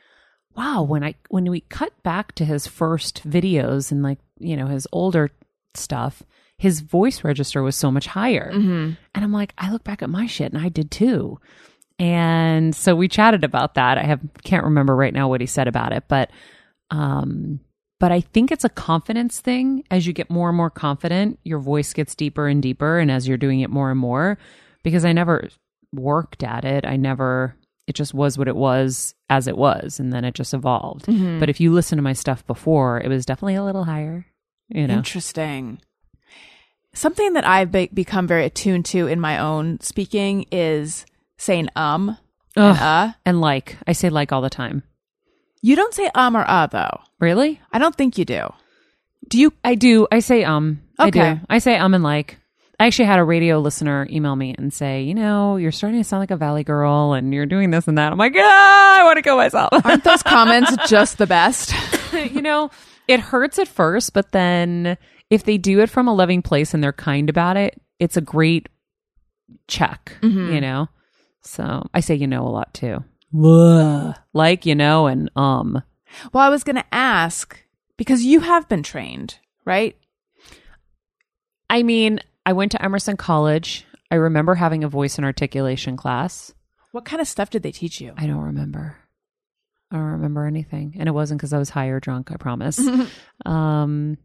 "Wow!" 0.56 0.84
When 0.84 1.04
I 1.04 1.16
when 1.30 1.50
we 1.50 1.62
cut 1.62 1.92
back 2.04 2.34
to 2.36 2.46
his 2.46 2.68
first 2.68 3.30
videos 3.30 3.92
and 3.92 4.02
like 4.02 4.20
you 4.40 4.56
know 4.56 4.68
his 4.68 4.88
older 4.94 5.32
stuff, 5.74 6.24
his 6.58 6.80
voice 6.80 7.24
register 7.24 7.62
was 7.62 7.76
so 7.76 7.92
much 7.92 8.08
higher, 8.08 8.50
and 9.14 9.26
I'm 9.26 9.34
like, 9.34 9.54
I 9.58 9.72
look 9.72 9.84
back 9.84 10.02
at 10.02 10.10
my 10.10 10.26
shit 10.26 10.54
and 10.54 10.64
I 10.64 10.70
did 10.70 10.90
too. 10.90 11.40
And 12.00 12.74
so 12.76 12.96
we 12.96 13.08
chatted 13.08 13.44
about 13.44 13.76
that. 13.76 13.98
I 13.98 14.04
have 14.04 14.22
can't 14.44 14.64
remember 14.64 14.96
right 14.96 15.14
now 15.14 15.28
what 15.28 15.42
he 15.42 15.48
said 15.48 15.68
about 15.68 15.92
it, 15.92 16.06
but 16.08 16.32
um 16.92 17.60
but 18.04 18.12
I 18.12 18.20
think 18.20 18.52
it's 18.52 18.66
a 18.66 18.70
confidence 18.70 19.40
thing. 19.40 19.86
As 19.90 20.06
you 20.06 20.12
get 20.12 20.30
more 20.30 20.50
and 20.50 20.58
more 20.58 20.70
confident, 20.70 21.40
your 21.46 21.60
voice 21.60 21.94
gets 21.94 22.16
deeper 22.16 22.50
and 22.50 22.62
deeper 22.62 23.00
and 23.00 23.10
as 23.10 23.30
you're 23.30 23.38
doing 23.38 23.62
it 23.62 23.70
more 23.70 23.92
and 23.92 23.98
more 23.98 24.38
because 24.84 25.06
I 25.06 25.14
never 25.14 25.48
worked 25.94 26.44
at 26.44 26.66
it. 26.66 26.86
I 26.86 26.98
never 26.98 27.56
it 27.88 27.96
just 27.96 28.14
was 28.14 28.38
what 28.38 28.50
it 28.50 28.58
was 28.58 29.16
as 29.30 29.48
it 29.48 29.58
was 29.58 30.02
and 30.02 30.12
then 30.12 30.26
it 30.26 30.34
just 30.34 30.54
evolved. 30.54 31.06
But 31.40 31.50
if 31.50 31.62
you 31.62 31.72
listen 31.72 31.96
to 31.96 32.02
my 32.02 32.12
stuff 32.12 32.46
before, 32.46 33.00
it 33.00 33.08
was 33.08 33.26
definitely 33.26 33.56
a 33.56 33.64
little 33.64 33.86
higher, 33.86 34.26
you 34.68 34.86
know. 34.86 34.96
Interesting. 34.96 35.80
Something 36.94 37.32
that 37.32 37.48
I've 37.48 37.72
be- 37.72 37.88
become 37.94 38.28
very 38.28 38.44
attuned 38.44 38.84
to 38.88 39.08
in 39.08 39.22
my 39.22 39.38
own 39.38 39.80
speaking 39.80 40.46
is 40.52 41.06
saying 41.38 41.70
um 41.78 42.18
and 42.58 42.66
Ugh. 42.66 42.82
uh. 42.82 43.14
And 43.26 43.40
like, 43.40 43.78
I 43.88 43.94
say 43.94 44.10
like 44.10 44.34
all 44.34 44.42
the 44.42 44.50
time. 44.50 44.84
You 45.62 45.78
don't 45.78 45.94
say 45.94 46.10
um 46.14 46.36
or 46.36 46.44
uh 46.46 46.68
though. 46.68 47.00
Really? 47.24 47.60
I 47.72 47.80
don't 47.80 47.96
think 47.96 48.18
you 48.18 48.26
do. 48.26 48.52
Do 49.30 49.40
you? 49.40 49.54
I 49.64 49.76
do. 49.76 50.08
I 50.12 50.20
say 50.20 50.44
um. 50.44 50.82
I 51.00 51.08
Okay. 51.08 51.36
do. 51.36 51.40
I 51.50 51.60
say 51.60 51.78
um 51.78 51.94
and 51.94 52.04
like. 52.04 52.38
I 52.80 52.88
actually 52.88 53.06
had 53.06 53.20
a 53.20 53.24
radio 53.24 53.60
listener 53.60 54.08
email 54.10 54.36
me 54.36 54.56
and 54.58 54.74
say, 54.74 55.04
you 55.04 55.14
know, 55.14 55.56
you're 55.58 55.72
starting 55.72 56.00
to 56.00 56.04
sound 56.04 56.22
like 56.22 56.32
a 56.32 56.36
valley 56.38 56.64
girl 56.64 57.14
and 57.14 57.34
you're 57.34 57.46
doing 57.46 57.70
this 57.70 57.88
and 57.88 57.98
that. 57.98 58.12
I'm 58.12 58.18
like, 58.18 58.34
ah, 58.36 59.00
I 59.00 59.04
want 59.04 59.18
to 59.18 59.22
kill 59.22 59.38
myself. 59.38 59.70
Aren't 59.86 60.04
those 60.04 60.24
comments 60.24 60.76
just 60.90 61.18
the 61.20 61.28
best? 61.28 61.74
you 62.14 62.42
know, 62.42 62.72
it 63.08 63.20
hurts 63.20 63.60
at 63.60 63.68
first, 63.68 64.12
but 64.14 64.32
then 64.32 64.98
if 65.30 65.44
they 65.44 65.58
do 65.60 65.80
it 65.82 65.90
from 65.90 66.08
a 66.08 66.14
loving 66.14 66.42
place 66.42 66.74
and 66.74 66.84
they're 66.84 66.92
kind 66.92 67.30
about 67.30 67.58
it, 67.58 67.80
it's 68.00 68.18
a 68.18 68.22
great 68.22 68.68
check, 69.68 70.18
you 70.22 70.60
know? 70.60 70.90
So 71.42 71.88
I 71.94 72.00
say, 72.00 72.16
you 72.16 72.28
know, 72.28 72.46
a 72.46 72.50
lot 72.50 72.74
too. 72.74 73.04
Like, 74.34 74.66
you 74.66 74.76
know, 74.76 75.08
and 75.08 75.30
um. 75.36 75.84
Well, 76.32 76.44
I 76.44 76.50
was 76.50 76.64
going 76.64 76.76
to 76.76 76.86
ask 76.92 77.60
because 77.98 78.24
you 78.24 78.42
have 78.42 78.68
been 78.70 78.84
trained, 78.84 79.40
right? 79.66 79.96
I 81.70 81.84
mean, 81.84 82.20
I 82.46 82.54
went 82.54 82.72
to 82.74 82.84
Emerson 82.84 83.18
College. 83.18 83.86
I 84.12 84.16
remember 84.16 84.56
having 84.56 84.84
a 84.84 84.90
voice 84.90 85.18
and 85.18 85.26
articulation 85.26 85.98
class. 85.98 86.54
What 86.92 87.06
kind 87.06 87.22
of 87.22 87.28
stuff 87.28 87.50
did 87.50 87.64
they 87.64 87.72
teach 87.72 88.00
you? 88.00 88.14
I 88.16 88.28
don't 88.28 88.44
remember. 88.44 88.98
I 89.92 89.96
don't 89.96 90.06
remember 90.06 90.46
anything. 90.46 90.96
And 91.00 91.10
it 91.10 91.14
wasn't 91.14 91.40
because 91.40 91.54
I 91.54 91.58
was 91.58 91.70
high 91.70 91.88
or 91.88 92.00
drunk, 92.00 92.32
I 92.32 92.36
promise. 92.38 92.80
um 93.46 94.18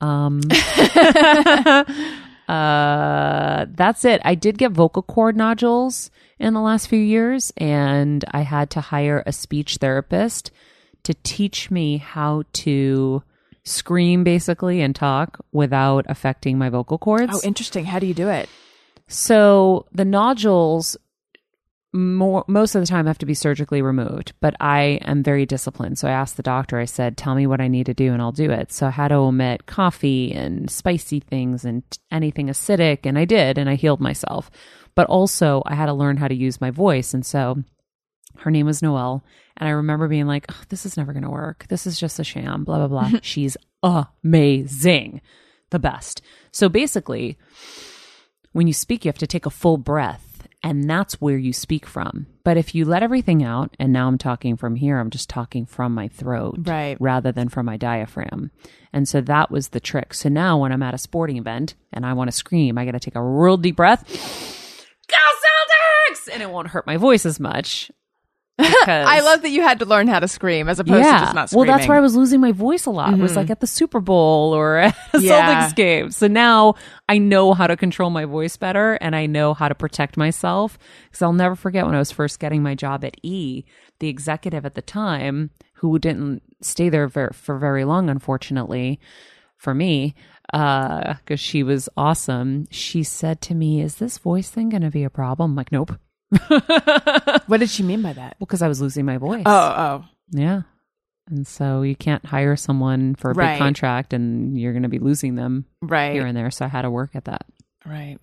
um 0.00 0.40
uh 2.48 3.66
that's 3.70 4.04
it. 4.04 4.20
I 4.24 4.34
did 4.34 4.58
get 4.58 4.72
vocal 4.72 5.02
cord 5.02 5.36
nodules 5.36 6.10
in 6.38 6.52
the 6.54 6.60
last 6.60 6.88
few 6.88 6.98
years 6.98 7.52
and 7.56 8.24
I 8.30 8.40
had 8.40 8.70
to 8.70 8.80
hire 8.80 9.22
a 9.24 9.32
speech 9.32 9.76
therapist 9.76 10.50
to 11.06 11.14
teach 11.22 11.70
me 11.70 11.98
how 11.98 12.42
to 12.52 13.22
scream 13.62 14.24
basically 14.24 14.80
and 14.80 14.94
talk 14.94 15.38
without 15.52 16.04
affecting 16.08 16.58
my 16.58 16.68
vocal 16.68 16.98
cords. 16.98 17.32
Oh, 17.32 17.40
interesting. 17.44 17.84
How 17.84 18.00
do 18.00 18.06
you 18.06 18.14
do 18.14 18.28
it? 18.28 18.48
So 19.06 19.86
the 19.92 20.04
nodules 20.04 20.96
more 21.92 22.44
most 22.48 22.74
of 22.74 22.82
the 22.82 22.86
time 22.88 23.06
have 23.06 23.18
to 23.18 23.26
be 23.26 23.34
surgically 23.34 23.82
removed, 23.82 24.32
but 24.40 24.56
I 24.60 24.98
am 25.02 25.22
very 25.22 25.46
disciplined. 25.46 25.96
So 25.96 26.08
I 26.08 26.10
asked 26.10 26.36
the 26.36 26.42
doctor, 26.42 26.78
I 26.78 26.84
said, 26.86 27.16
tell 27.16 27.36
me 27.36 27.46
what 27.46 27.60
I 27.60 27.68
need 27.68 27.86
to 27.86 27.94
do 27.94 28.12
and 28.12 28.20
I'll 28.20 28.32
do 28.32 28.50
it. 28.50 28.72
So 28.72 28.88
I 28.88 28.90
had 28.90 29.08
to 29.08 29.14
omit 29.14 29.66
coffee 29.66 30.32
and 30.32 30.68
spicy 30.68 31.20
things 31.20 31.64
and 31.64 31.84
anything 32.10 32.48
acidic. 32.48 33.00
And 33.04 33.16
I 33.16 33.24
did, 33.24 33.58
and 33.58 33.70
I 33.70 33.76
healed 33.76 34.00
myself. 34.00 34.50
But 34.96 35.06
also 35.06 35.62
I 35.66 35.76
had 35.76 35.86
to 35.86 35.94
learn 35.94 36.16
how 36.16 36.26
to 36.26 36.34
use 36.34 36.60
my 36.60 36.70
voice. 36.70 37.14
And 37.14 37.24
so 37.24 37.62
her 38.40 38.50
name 38.50 38.66
was 38.66 38.82
Noelle. 38.82 39.24
And 39.56 39.68
I 39.68 39.72
remember 39.72 40.08
being 40.08 40.26
like, 40.26 40.46
"Ugh, 40.48 40.66
this 40.68 40.84
is 40.86 40.96
never 40.96 41.12
going 41.12 41.22
to 41.22 41.30
work. 41.30 41.66
This 41.68 41.86
is 41.86 41.98
just 41.98 42.18
a 42.18 42.24
sham, 42.24 42.64
blah, 42.64 42.86
blah, 42.86 43.08
blah. 43.08 43.18
She's 43.22 43.56
amazing. 43.82 45.20
The 45.70 45.78
best. 45.78 46.22
So 46.52 46.68
basically, 46.68 47.38
when 48.52 48.66
you 48.66 48.72
speak, 48.72 49.04
you 49.04 49.08
have 49.08 49.18
to 49.18 49.26
take 49.26 49.46
a 49.46 49.50
full 49.50 49.78
breath, 49.78 50.46
and 50.62 50.88
that's 50.88 51.20
where 51.20 51.36
you 51.36 51.52
speak 51.52 51.86
from. 51.86 52.26
But 52.44 52.56
if 52.56 52.74
you 52.74 52.84
let 52.84 53.02
everything 53.02 53.42
out, 53.42 53.74
and 53.78 53.92
now 53.92 54.06
I'm 54.08 54.18
talking 54.18 54.56
from 54.56 54.76
here, 54.76 54.98
I'm 54.98 55.10
just 55.10 55.28
talking 55.28 55.66
from 55.66 55.92
my 55.92 56.08
throat 56.08 56.56
Right. 56.60 56.96
rather 57.00 57.32
than 57.32 57.48
from 57.48 57.66
my 57.66 57.76
diaphragm. 57.76 58.50
And 58.92 59.08
so 59.08 59.20
that 59.22 59.50
was 59.50 59.68
the 59.68 59.80
trick. 59.80 60.14
So 60.14 60.28
now 60.28 60.58
when 60.58 60.72
I'm 60.72 60.82
at 60.82 60.94
a 60.94 60.98
sporting 60.98 61.36
event 61.36 61.74
and 61.92 62.06
I 62.06 62.12
want 62.12 62.28
to 62.28 62.36
scream, 62.36 62.78
I 62.78 62.84
got 62.84 62.92
to 62.92 63.00
take 63.00 63.16
a 63.16 63.22
real 63.22 63.56
deep 63.56 63.76
breath. 63.76 64.04
Go 65.08 65.16
Celtics! 65.16 66.28
And 66.32 66.42
it 66.42 66.50
won't 66.50 66.68
hurt 66.68 66.86
my 66.86 66.96
voice 66.96 67.26
as 67.26 67.38
much. 67.40 67.90
I 68.58 69.20
love 69.20 69.42
that 69.42 69.50
you 69.50 69.60
had 69.60 69.80
to 69.80 69.84
learn 69.84 70.08
how 70.08 70.18
to 70.18 70.28
scream 70.28 70.68
as 70.68 70.80
opposed 70.80 71.04
to 71.04 71.10
just 71.10 71.34
not 71.34 71.52
well, 71.52 71.66
that's 71.66 71.86
where 71.86 71.98
I 71.98 72.00
was 72.00 72.16
losing 72.16 72.40
my 72.40 72.52
voice 72.52 72.86
a 72.86 72.90
lot. 72.90 73.12
It 73.12 73.18
was 73.18 73.36
like 73.36 73.46
mm-hmm. 73.46 73.52
at 73.52 73.60
the 73.60 73.66
Super 73.66 74.00
Bowl 74.00 74.54
or 74.54 74.76
at 74.78 74.96
a 75.12 75.20
Yeah. 75.20 75.68
Celtics 75.68 75.74
game. 75.76 76.10
So 76.10 76.26
now 76.26 76.74
I 77.08 77.18
know 77.18 77.52
how 77.52 77.66
to 77.66 77.76
control 77.76 78.08
my 78.08 78.24
voice 78.24 78.56
better 78.56 78.94
and 78.94 79.14
I 79.14 79.26
know 79.26 79.52
how 79.52 79.68
to 79.68 79.74
protect 79.74 80.16
myself. 80.16 80.78
Because 81.04 81.20
I'll 81.20 81.34
never 81.34 81.54
forget 81.54 81.84
when 81.84 81.94
I 81.94 81.98
was 81.98 82.10
first 82.10 82.38
getting 82.38 82.62
my 82.62 82.74
job 82.74 83.04
at 83.04 83.16
E, 83.22 83.64
the 83.98 84.08
executive 84.08 84.64
at 84.64 84.74
the 84.74 84.82
time, 84.82 85.50
who 85.74 85.98
didn't 85.98 86.42
stay 86.62 86.88
there 86.88 87.08
ver- 87.08 87.32
for 87.32 87.58
very 87.58 87.84
long, 87.84 88.08
unfortunately, 88.08 88.98
for 89.58 89.74
me, 89.74 90.14
uh, 90.54 91.14
because 91.14 91.40
she 91.40 91.62
was 91.62 91.88
awesome. 91.96 92.66
She 92.70 93.02
said 93.02 93.40
to 93.42 93.54
me, 93.54 93.80
"Is 93.80 93.96
this 93.96 94.18
voice 94.18 94.48
thing 94.50 94.68
going 94.70 94.82
to 94.82 94.90
be 94.90 95.04
a 95.04 95.10
problem?" 95.10 95.52
I'm 95.52 95.56
like, 95.56 95.72
"Nope." 95.72 95.98
What 97.46 97.60
did 97.60 97.70
she 97.70 97.82
mean 97.82 98.02
by 98.02 98.12
that? 98.12 98.36
Well, 98.38 98.46
Because 98.46 98.62
I 98.62 98.68
was 98.68 98.80
losing 98.80 99.04
my 99.04 99.18
voice. 99.18 99.44
Oh, 99.46 99.52
oh. 99.76 100.04
Yeah. 100.30 100.62
And 101.28 101.46
so 101.46 101.82
you 101.82 101.94
can't 101.96 102.24
hire 102.24 102.56
someone 102.56 103.14
for 103.14 103.30
a 103.30 103.34
Right. 103.34 103.54
big 103.54 103.58
contract 103.58 104.12
and 104.12 104.58
you're 104.58 104.72
going 104.72 104.82
to 104.84 104.88
be 104.88 104.98
losing 104.98 105.34
them 105.36 105.66
Right. 105.82 106.12
here 106.12 106.26
and 106.26 106.36
there. 106.36 106.50
So 106.50 106.64
I 106.64 106.68
had 106.68 106.82
to 106.82 106.90
work 106.90 107.10
at 107.14 107.24
that. 107.26 107.46
Right. 107.84 108.18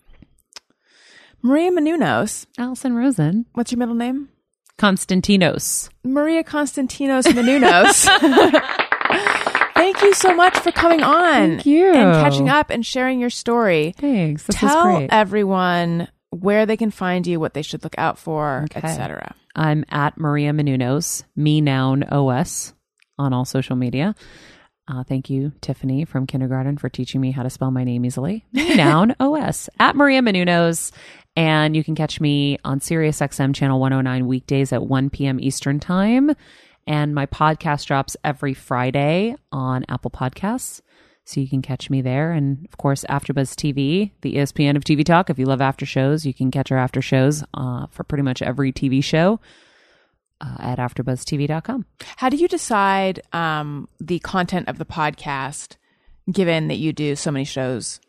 Maria 1.41 1.71
Menounos. 1.71 2.45
Alison 2.57 2.93
Rosen. 2.95 3.45
What's 3.53 3.71
your 3.71 3.79
middle 3.79 3.95
name? 3.95 4.29
Constantinos. 4.77 5.89
Maria 6.03 6.43
Constantinos 6.43 7.23
Menounos. 7.27 8.07
Thank 9.73 10.01
you 10.01 10.13
so 10.13 10.33
much 10.33 10.57
for 10.59 10.71
coming 10.71 11.03
on. 11.03 11.49
Thank 11.49 11.65
you. 11.65 11.87
And 11.93 12.13
catching 12.23 12.49
up 12.49 12.69
and 12.69 12.85
sharing 12.85 13.19
your 13.19 13.29
story. 13.29 13.93
Thanks. 13.97 14.43
This 14.43 14.55
Tell 14.55 14.87
was 14.87 14.97
great. 14.99 15.09
everyone 15.11 16.07
where 16.33 16.65
they 16.65 16.77
can 16.77 16.91
find 16.91 17.25
you, 17.27 17.39
what 17.39 17.53
they 17.53 17.61
should 17.61 17.83
look 17.83 17.95
out 17.97 18.17
for, 18.17 18.63
Okay. 18.65 18.79
etc. 18.83 19.35
I'm 19.55 19.85
at 19.89 20.17
Maria 20.17 20.51
Menounos, 20.51 21.23
me 21.35 21.61
noun 21.61 22.03
OS 22.03 22.73
on 23.19 23.33
all 23.33 23.45
social 23.45 23.75
media. 23.75 24.15
Uh, 24.87 25.03
thank 25.03 25.29
you, 25.29 25.53
Tiffany 25.61 26.03
from 26.03 26.27
kindergarten, 26.27 26.77
for 26.77 26.89
teaching 26.89 27.21
me 27.21 27.31
how 27.31 27.43
to 27.43 27.49
spell 27.49 27.71
my 27.71 27.83
name 27.85 28.03
easily. 28.05 28.45
Me 28.51 28.75
noun 28.75 29.15
OS 29.17 29.69
at 29.79 29.95
Maria 29.95 30.21
Menounos. 30.21 30.91
And 31.37 31.73
you 31.75 31.83
can 31.85 31.95
catch 31.95 32.19
me 32.19 32.57
on 32.65 32.81
Sirius 32.81 33.19
XM 33.21 33.55
channel 33.55 33.79
109 33.79 34.27
weekdays 34.27 34.73
at 34.73 34.85
1 34.85 35.09
p.m. 35.09 35.39
Eastern 35.39 35.79
time. 35.79 36.35
And 36.85 37.15
my 37.15 37.25
podcast 37.27 37.85
drops 37.85 38.17
every 38.25 38.53
Friday 38.53 39.35
on 39.53 39.85
Apple 39.87 40.11
Podcasts. 40.11 40.81
So 41.25 41.39
you 41.39 41.47
can 41.47 41.61
catch 41.61 41.89
me 41.89 42.01
there. 42.01 42.31
And 42.31 42.65
of 42.65 42.77
course, 42.77 43.05
AfterBuzz 43.09 43.55
TV, 43.55 44.11
the 44.21 44.35
ESPN 44.35 44.75
of 44.75 44.83
TV 44.83 45.05
talk. 45.05 45.29
If 45.29 45.39
you 45.39 45.45
love 45.45 45.61
after 45.61 45.85
shows, 45.85 46.25
you 46.25 46.33
can 46.33 46.51
catch 46.51 46.71
our 46.71 46.77
after 46.77 47.01
shows 47.01 47.43
uh, 47.53 47.87
for 47.91 48.03
pretty 48.03 48.23
much 48.23 48.41
every 48.41 48.73
TV 48.73 49.03
show 49.03 49.39
uh, 50.41 50.57
at 50.59 50.79
AfterBuzzTV.com. 50.79 51.85
How 52.17 52.29
do 52.29 52.37
you 52.37 52.47
decide 52.47 53.21
um, 53.31 53.87
the 53.99 54.19
content 54.19 54.67
of 54.67 54.77
the 54.77 54.85
podcast, 54.85 55.77
given 56.29 56.67
that 56.67 56.77
you 56.77 56.91
do 56.91 57.15
so 57.15 57.31
many 57.31 57.45
shows 57.45 58.01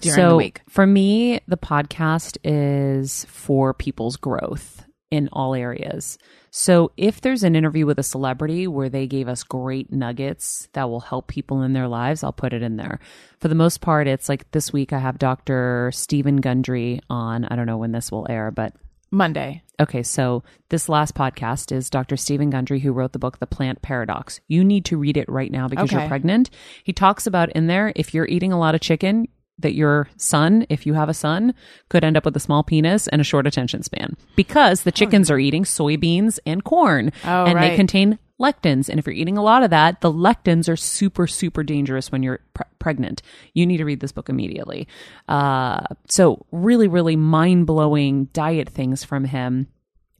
during 0.00 0.16
so 0.16 0.28
the 0.30 0.36
week? 0.36 0.62
for 0.68 0.86
me, 0.86 1.40
the 1.46 1.58
podcast 1.58 2.38
is 2.42 3.26
for 3.26 3.74
people's 3.74 4.16
growth 4.16 4.84
in 5.14 5.28
all 5.32 5.54
areas. 5.54 6.18
So 6.50 6.92
if 6.96 7.20
there's 7.20 7.42
an 7.42 7.56
interview 7.56 7.86
with 7.86 7.98
a 7.98 8.02
celebrity 8.04 8.66
where 8.66 8.88
they 8.88 9.06
gave 9.06 9.28
us 9.28 9.42
great 9.42 9.92
nuggets 9.92 10.68
that 10.72 10.88
will 10.90 11.00
help 11.00 11.26
people 11.28 11.62
in 11.62 11.72
their 11.72 11.88
lives, 11.88 12.22
I'll 12.22 12.32
put 12.32 12.52
it 12.52 12.62
in 12.62 12.76
there. 12.76 13.00
For 13.40 13.48
the 13.48 13.54
most 13.54 13.80
part, 13.80 14.06
it's 14.06 14.28
like 14.28 14.50
this 14.52 14.72
week 14.72 14.92
I 14.92 14.98
have 14.98 15.18
Dr. 15.18 15.90
Steven 15.92 16.36
Gundry 16.36 17.00
on. 17.10 17.44
I 17.46 17.56
don't 17.56 17.66
know 17.66 17.78
when 17.78 17.92
this 17.92 18.12
will 18.12 18.26
air, 18.28 18.50
but 18.50 18.74
Monday. 19.10 19.62
Okay, 19.80 20.02
so 20.04 20.42
this 20.68 20.88
last 20.88 21.14
podcast 21.14 21.72
is 21.72 21.90
Dr. 21.90 22.16
Steven 22.16 22.50
Gundry, 22.50 22.78
who 22.80 22.92
wrote 22.92 23.12
the 23.12 23.18
book 23.18 23.38
The 23.40 23.46
Plant 23.46 23.82
Paradox. 23.82 24.40
You 24.48 24.62
need 24.64 24.84
to 24.86 24.96
read 24.96 25.16
it 25.16 25.28
right 25.28 25.50
now 25.50 25.66
because 25.68 25.90
Okay. 25.90 25.98
you're 26.00 26.08
pregnant. 26.08 26.50
He 26.84 26.92
talks 26.92 27.26
about 27.26 27.50
in 27.52 27.66
there 27.66 27.92
if 27.96 28.14
you're 28.14 28.26
eating 28.28 28.52
a 28.52 28.58
lot 28.58 28.74
of 28.76 28.80
chicken, 28.80 29.26
that 29.58 29.74
your 29.74 30.08
son, 30.16 30.66
if 30.68 30.84
you 30.86 30.94
have 30.94 31.08
a 31.08 31.14
son, 31.14 31.54
could 31.88 32.02
end 32.04 32.16
up 32.16 32.24
with 32.24 32.36
a 32.36 32.40
small 32.40 32.62
penis 32.62 33.06
and 33.08 33.20
a 33.20 33.24
short 33.24 33.46
attention 33.46 33.82
span 33.82 34.16
because 34.36 34.82
the 34.82 34.92
chickens 34.92 35.30
are 35.30 35.38
eating 35.38 35.62
soybeans 35.64 36.38
and 36.44 36.64
corn 36.64 37.12
Oh, 37.24 37.44
and 37.44 37.54
right. 37.54 37.70
they 37.70 37.76
contain 37.76 38.18
lectins. 38.40 38.88
And 38.88 38.98
if 38.98 39.06
you're 39.06 39.14
eating 39.14 39.38
a 39.38 39.42
lot 39.44 39.62
of 39.62 39.70
that, 39.70 40.00
the 40.00 40.10
lectins 40.12 40.68
are 40.68 40.74
super, 40.76 41.28
super 41.28 41.62
dangerous 41.62 42.10
when 42.10 42.22
you're 42.24 42.40
pre- 42.52 42.66
pregnant. 42.80 43.22
You 43.52 43.64
need 43.64 43.76
to 43.76 43.84
read 43.84 44.00
this 44.00 44.10
book 44.10 44.28
immediately. 44.28 44.88
Uh, 45.28 45.84
so, 46.08 46.44
really, 46.50 46.88
really 46.88 47.14
mind 47.14 47.66
blowing 47.68 48.24
diet 48.32 48.68
things 48.68 49.04
from 49.04 49.24
him. 49.24 49.68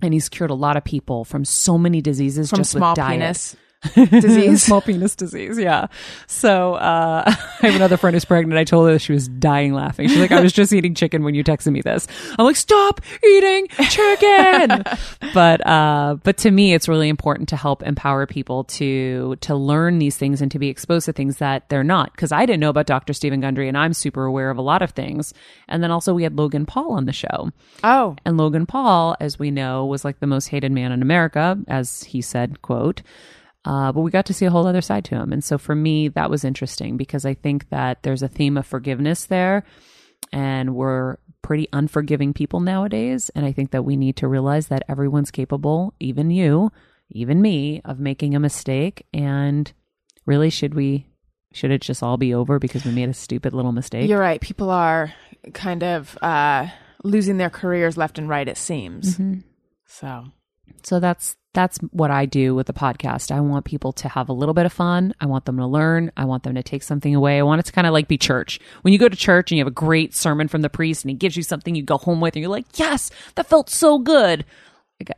And 0.00 0.14
he's 0.14 0.28
cured 0.28 0.50
a 0.50 0.54
lot 0.54 0.76
of 0.76 0.84
people 0.84 1.24
from 1.24 1.44
so 1.44 1.76
many 1.78 2.00
diseases 2.00 2.50
From 2.50 2.58
just 2.58 2.70
small 2.72 2.92
with 2.92 2.96
diet. 2.96 3.20
penis 3.20 3.56
disease. 3.94 4.62
small 4.62 4.80
penis 4.80 5.14
disease. 5.16 5.58
Yeah. 5.58 5.86
So 6.26 6.74
uh, 6.74 7.24
I 7.62 7.66
have 7.66 7.74
another 7.76 7.96
friend 7.96 8.14
who's 8.14 8.24
pregnant. 8.24 8.58
I 8.58 8.64
told 8.64 8.88
her 8.88 8.98
she 8.98 9.12
was 9.12 9.28
dying 9.28 9.74
laughing. 9.74 10.08
She's 10.08 10.18
like, 10.18 10.32
I 10.32 10.40
was 10.40 10.52
just 10.52 10.72
eating 10.74 10.94
chicken 10.94 11.24
when 11.24 11.34
you 11.34 11.44
texted 11.44 11.72
me 11.72 11.80
this. 11.82 12.06
I'm 12.38 12.44
like, 12.44 12.56
stop 12.56 13.00
eating 13.24 13.68
chicken. 13.90 14.84
but 15.34 15.66
uh, 15.66 16.16
but 16.22 16.36
to 16.38 16.50
me, 16.50 16.74
it's 16.74 16.88
really 16.88 17.08
important 17.08 17.48
to 17.50 17.56
help 17.56 17.82
empower 17.82 18.26
people 18.26 18.64
to 18.64 19.36
to 19.40 19.54
learn 19.54 19.98
these 19.98 20.16
things 20.16 20.40
and 20.40 20.50
to 20.50 20.58
be 20.58 20.68
exposed 20.68 21.06
to 21.06 21.12
things 21.12 21.38
that 21.38 21.68
they're 21.68 21.84
not. 21.84 22.12
Because 22.12 22.32
I 22.32 22.46
didn't 22.46 22.60
know 22.60 22.70
about 22.70 22.86
Dr. 22.86 23.12
Steven 23.12 23.40
Gundry, 23.40 23.68
and 23.68 23.76
I'm 23.76 23.92
super 23.92 24.24
aware 24.24 24.50
of 24.50 24.58
a 24.58 24.62
lot 24.62 24.82
of 24.82 24.90
things. 24.90 25.34
And 25.68 25.82
then 25.82 25.90
also 25.90 26.14
we 26.14 26.22
had 26.22 26.36
Logan 26.36 26.66
Paul 26.66 26.92
on 26.92 27.04
the 27.04 27.12
show. 27.12 27.50
Oh, 27.82 28.16
And 28.24 28.36
Logan 28.36 28.66
Paul, 28.66 29.16
as 29.20 29.38
we 29.38 29.50
know, 29.50 29.86
was 29.86 30.04
like 30.04 30.20
the 30.20 30.26
most 30.26 30.48
hated 30.48 30.72
man 30.72 30.92
in 30.92 31.02
America, 31.02 31.58
as 31.68 32.02
he 32.04 32.20
said, 32.22 32.62
quote. 32.62 33.02
Uh, 33.64 33.92
but 33.92 34.02
we 34.02 34.10
got 34.10 34.26
to 34.26 34.34
see 34.34 34.44
a 34.44 34.50
whole 34.50 34.66
other 34.66 34.82
side 34.82 35.04
to 35.06 35.14
him. 35.14 35.32
And 35.32 35.42
so 35.42 35.56
for 35.56 35.74
me, 35.74 36.08
that 36.08 36.30
was 36.30 36.44
interesting 36.44 36.96
because 36.96 37.24
I 37.24 37.34
think 37.34 37.70
that 37.70 38.02
there's 38.02 38.22
a 38.22 38.28
theme 38.28 38.56
of 38.56 38.66
forgiveness 38.66 39.24
there. 39.26 39.64
And 40.32 40.74
we're 40.74 41.16
pretty 41.42 41.68
unforgiving 41.72 42.32
people 42.32 42.60
nowadays. 42.60 43.30
And 43.34 43.46
I 43.46 43.52
think 43.52 43.70
that 43.70 43.84
we 43.84 43.96
need 43.96 44.16
to 44.16 44.28
realize 44.28 44.68
that 44.68 44.84
everyone's 44.88 45.30
capable, 45.30 45.94
even 46.00 46.30
you, 46.30 46.72
even 47.10 47.40
me, 47.40 47.80
of 47.84 47.98
making 47.98 48.34
a 48.34 48.40
mistake. 48.40 49.06
And 49.12 49.72
really, 50.26 50.50
should 50.50 50.74
we, 50.74 51.06
should 51.52 51.70
it 51.70 51.80
just 51.80 52.02
all 52.02 52.16
be 52.16 52.34
over 52.34 52.58
because 52.58 52.84
we 52.84 52.90
made 52.92 53.08
a 53.08 53.14
stupid 53.14 53.52
little 53.52 53.72
mistake? 53.72 54.08
you're 54.08 54.18
right. 54.18 54.40
People 54.40 54.70
are 54.70 55.12
kind 55.52 55.84
of 55.84 56.18
uh, 56.20 56.68
losing 57.02 57.36
their 57.36 57.50
careers 57.50 57.96
left 57.96 58.18
and 58.18 58.28
right. 58.28 58.48
It 58.48 58.58
seems 58.58 59.18
so. 59.86 60.24
So 60.82 61.00
that's 61.00 61.36
that's 61.54 61.78
what 61.92 62.10
I 62.10 62.26
do 62.26 62.54
with 62.54 62.66
the 62.66 62.72
podcast. 62.72 63.30
I 63.30 63.40
want 63.40 63.64
people 63.64 63.92
to 63.94 64.08
have 64.08 64.28
a 64.28 64.32
little 64.32 64.54
bit 64.54 64.66
of 64.66 64.72
fun. 64.72 65.14
I 65.20 65.26
want 65.26 65.44
them 65.46 65.56
to 65.56 65.66
learn. 65.66 66.12
I 66.16 66.24
want 66.26 66.42
them 66.42 66.54
to 66.56 66.62
take 66.62 66.82
something 66.82 67.14
away. 67.14 67.38
I 67.38 67.42
want 67.42 67.60
it 67.60 67.66
to 67.66 67.72
kind 67.72 67.86
of 67.86 67.92
like 67.92 68.08
be 68.08 68.18
church. 68.18 68.60
When 68.82 68.92
you 68.92 68.98
go 68.98 69.08
to 69.08 69.16
church 69.16 69.50
and 69.50 69.58
you 69.58 69.64
have 69.64 69.70
a 69.70 69.74
great 69.74 70.14
sermon 70.14 70.48
from 70.48 70.62
the 70.62 70.68
priest 70.68 71.04
and 71.04 71.10
he 71.10 71.16
gives 71.16 71.36
you 71.36 71.42
something 71.42 71.74
you 71.74 71.82
go 71.82 71.96
home 71.96 72.20
with 72.20 72.34
and 72.34 72.42
you're 72.42 72.50
like, 72.50 72.66
"Yes, 72.74 73.10
that 73.36 73.46
felt 73.46 73.70
so 73.70 73.98
good." 73.98 74.44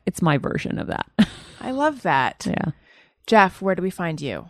It's 0.05 0.23
my 0.23 0.39
version 0.39 0.79
of 0.79 0.87
that. 0.89 1.07
I 1.61 1.71
love 1.73 2.03
that. 2.03 2.47
yeah. 2.49 2.73
Jeff, 3.27 3.61
where 3.61 3.75
do 3.75 3.83
we 3.83 3.91
find 3.91 4.21
you? 4.21 4.49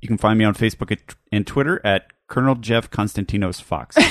You 0.00 0.08
can 0.08 0.18
find 0.18 0.38
me 0.38 0.44
on 0.44 0.54
Facebook 0.54 0.96
and 1.32 1.46
Twitter 1.46 1.80
at 1.84 2.04
Colonel 2.30 2.54
Jeff 2.54 2.90
Constantinos 2.90 3.60
Fox. 3.60 3.96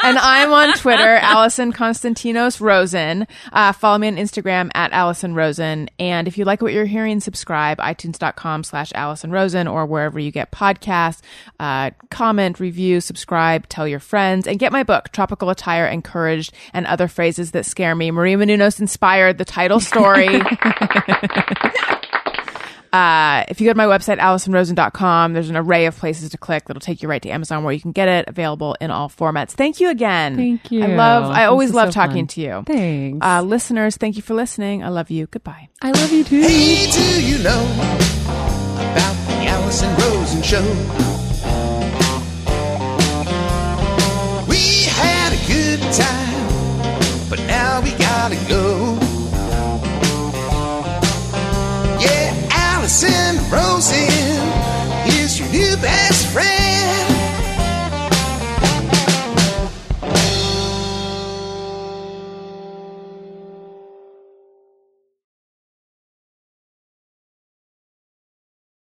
and 0.04 0.18
I'm 0.18 0.52
on 0.52 0.76
Twitter, 0.76 1.16
Alison 1.16 1.72
Constantinos 1.72 2.60
Rosen. 2.60 3.26
Uh, 3.52 3.72
follow 3.72 3.96
me 3.96 4.06
on 4.08 4.16
Instagram 4.16 4.70
at 4.74 4.92
Alison 4.92 5.34
Rosen. 5.34 5.88
And 5.98 6.28
if 6.28 6.36
you 6.36 6.44
like 6.44 6.60
what 6.60 6.74
you're 6.74 6.84
hearing, 6.84 7.20
subscribe, 7.20 7.78
itunes.com 7.78 8.64
slash 8.64 8.92
Alison 8.94 9.30
Rosen 9.30 9.66
or 9.66 9.86
wherever 9.86 10.20
you 10.20 10.30
get 10.30 10.52
podcasts. 10.52 11.22
Uh, 11.58 11.90
comment, 12.10 12.60
review, 12.60 13.00
subscribe, 13.00 13.66
tell 13.68 13.88
your 13.88 13.98
friends, 13.98 14.46
and 14.46 14.58
get 14.58 14.70
my 14.70 14.82
book, 14.82 15.10
Tropical 15.10 15.48
Attire 15.48 15.86
Encouraged 15.86 16.52
and 16.74 16.86
Other 16.86 17.08
Phrases 17.08 17.52
That 17.52 17.64
Scare 17.64 17.94
Me. 17.94 18.10
Maria 18.10 18.36
Menounos 18.36 18.78
inspired 18.78 19.38
the 19.38 19.46
title 19.46 19.80
story. 19.80 20.28
Uh, 22.92 23.44
if 23.48 23.60
you 23.60 23.66
go 23.68 23.72
to 23.72 23.76
my 23.76 23.84
website, 23.86 24.18
AlisonRosen.com, 24.18 25.32
there's 25.32 25.48
an 25.48 25.56
array 25.56 25.86
of 25.86 25.96
places 25.96 26.30
to 26.30 26.38
click 26.38 26.64
that'll 26.66 26.80
take 26.80 27.02
you 27.02 27.08
right 27.08 27.22
to 27.22 27.28
Amazon 27.30 27.62
where 27.62 27.72
you 27.72 27.80
can 27.80 27.92
get 27.92 28.08
it 28.08 28.24
available 28.28 28.76
in 28.80 28.90
all 28.90 29.08
formats. 29.08 29.50
Thank 29.50 29.78
you 29.80 29.90
again. 29.90 30.36
Thank 30.36 30.72
you. 30.72 30.82
I 30.82 30.86
love, 30.88 31.24
I 31.30 31.42
This 31.42 31.48
always 31.50 31.72
love 31.72 31.88
so 31.88 32.00
talking 32.00 32.22
fun. 32.24 32.26
to 32.28 32.40
you. 32.40 32.62
Thanks. 32.66 33.24
Uh, 33.24 33.42
listeners, 33.42 33.96
thank 33.96 34.16
you 34.16 34.22
for 34.22 34.34
listening. 34.34 34.82
I 34.82 34.88
love 34.88 35.10
you. 35.10 35.26
Goodbye. 35.28 35.68
I 35.82 35.92
love 35.92 36.12
you 36.12 36.24
too. 36.24 36.40
Hey, 36.42 36.90
do 36.90 37.24
you 37.24 37.38
know 37.44 37.62
about 38.74 39.14
the 39.28 39.46
Alison 39.46 39.94
Rosen 39.96 40.42
show? 40.42 40.62
We 44.48 44.84
had 44.86 45.32
a 45.32 45.46
good 45.46 45.80
time, 45.92 47.30
but 47.30 47.38
now 47.46 47.80
we 47.82 47.92
gotta 47.92 48.36
go. 48.48 48.69
Alison 53.02 53.50
Rosen 53.50 53.96
is 55.06 55.38
your 55.38 55.48
new 55.48 55.74
best 55.78 56.26
friend. 56.26 56.59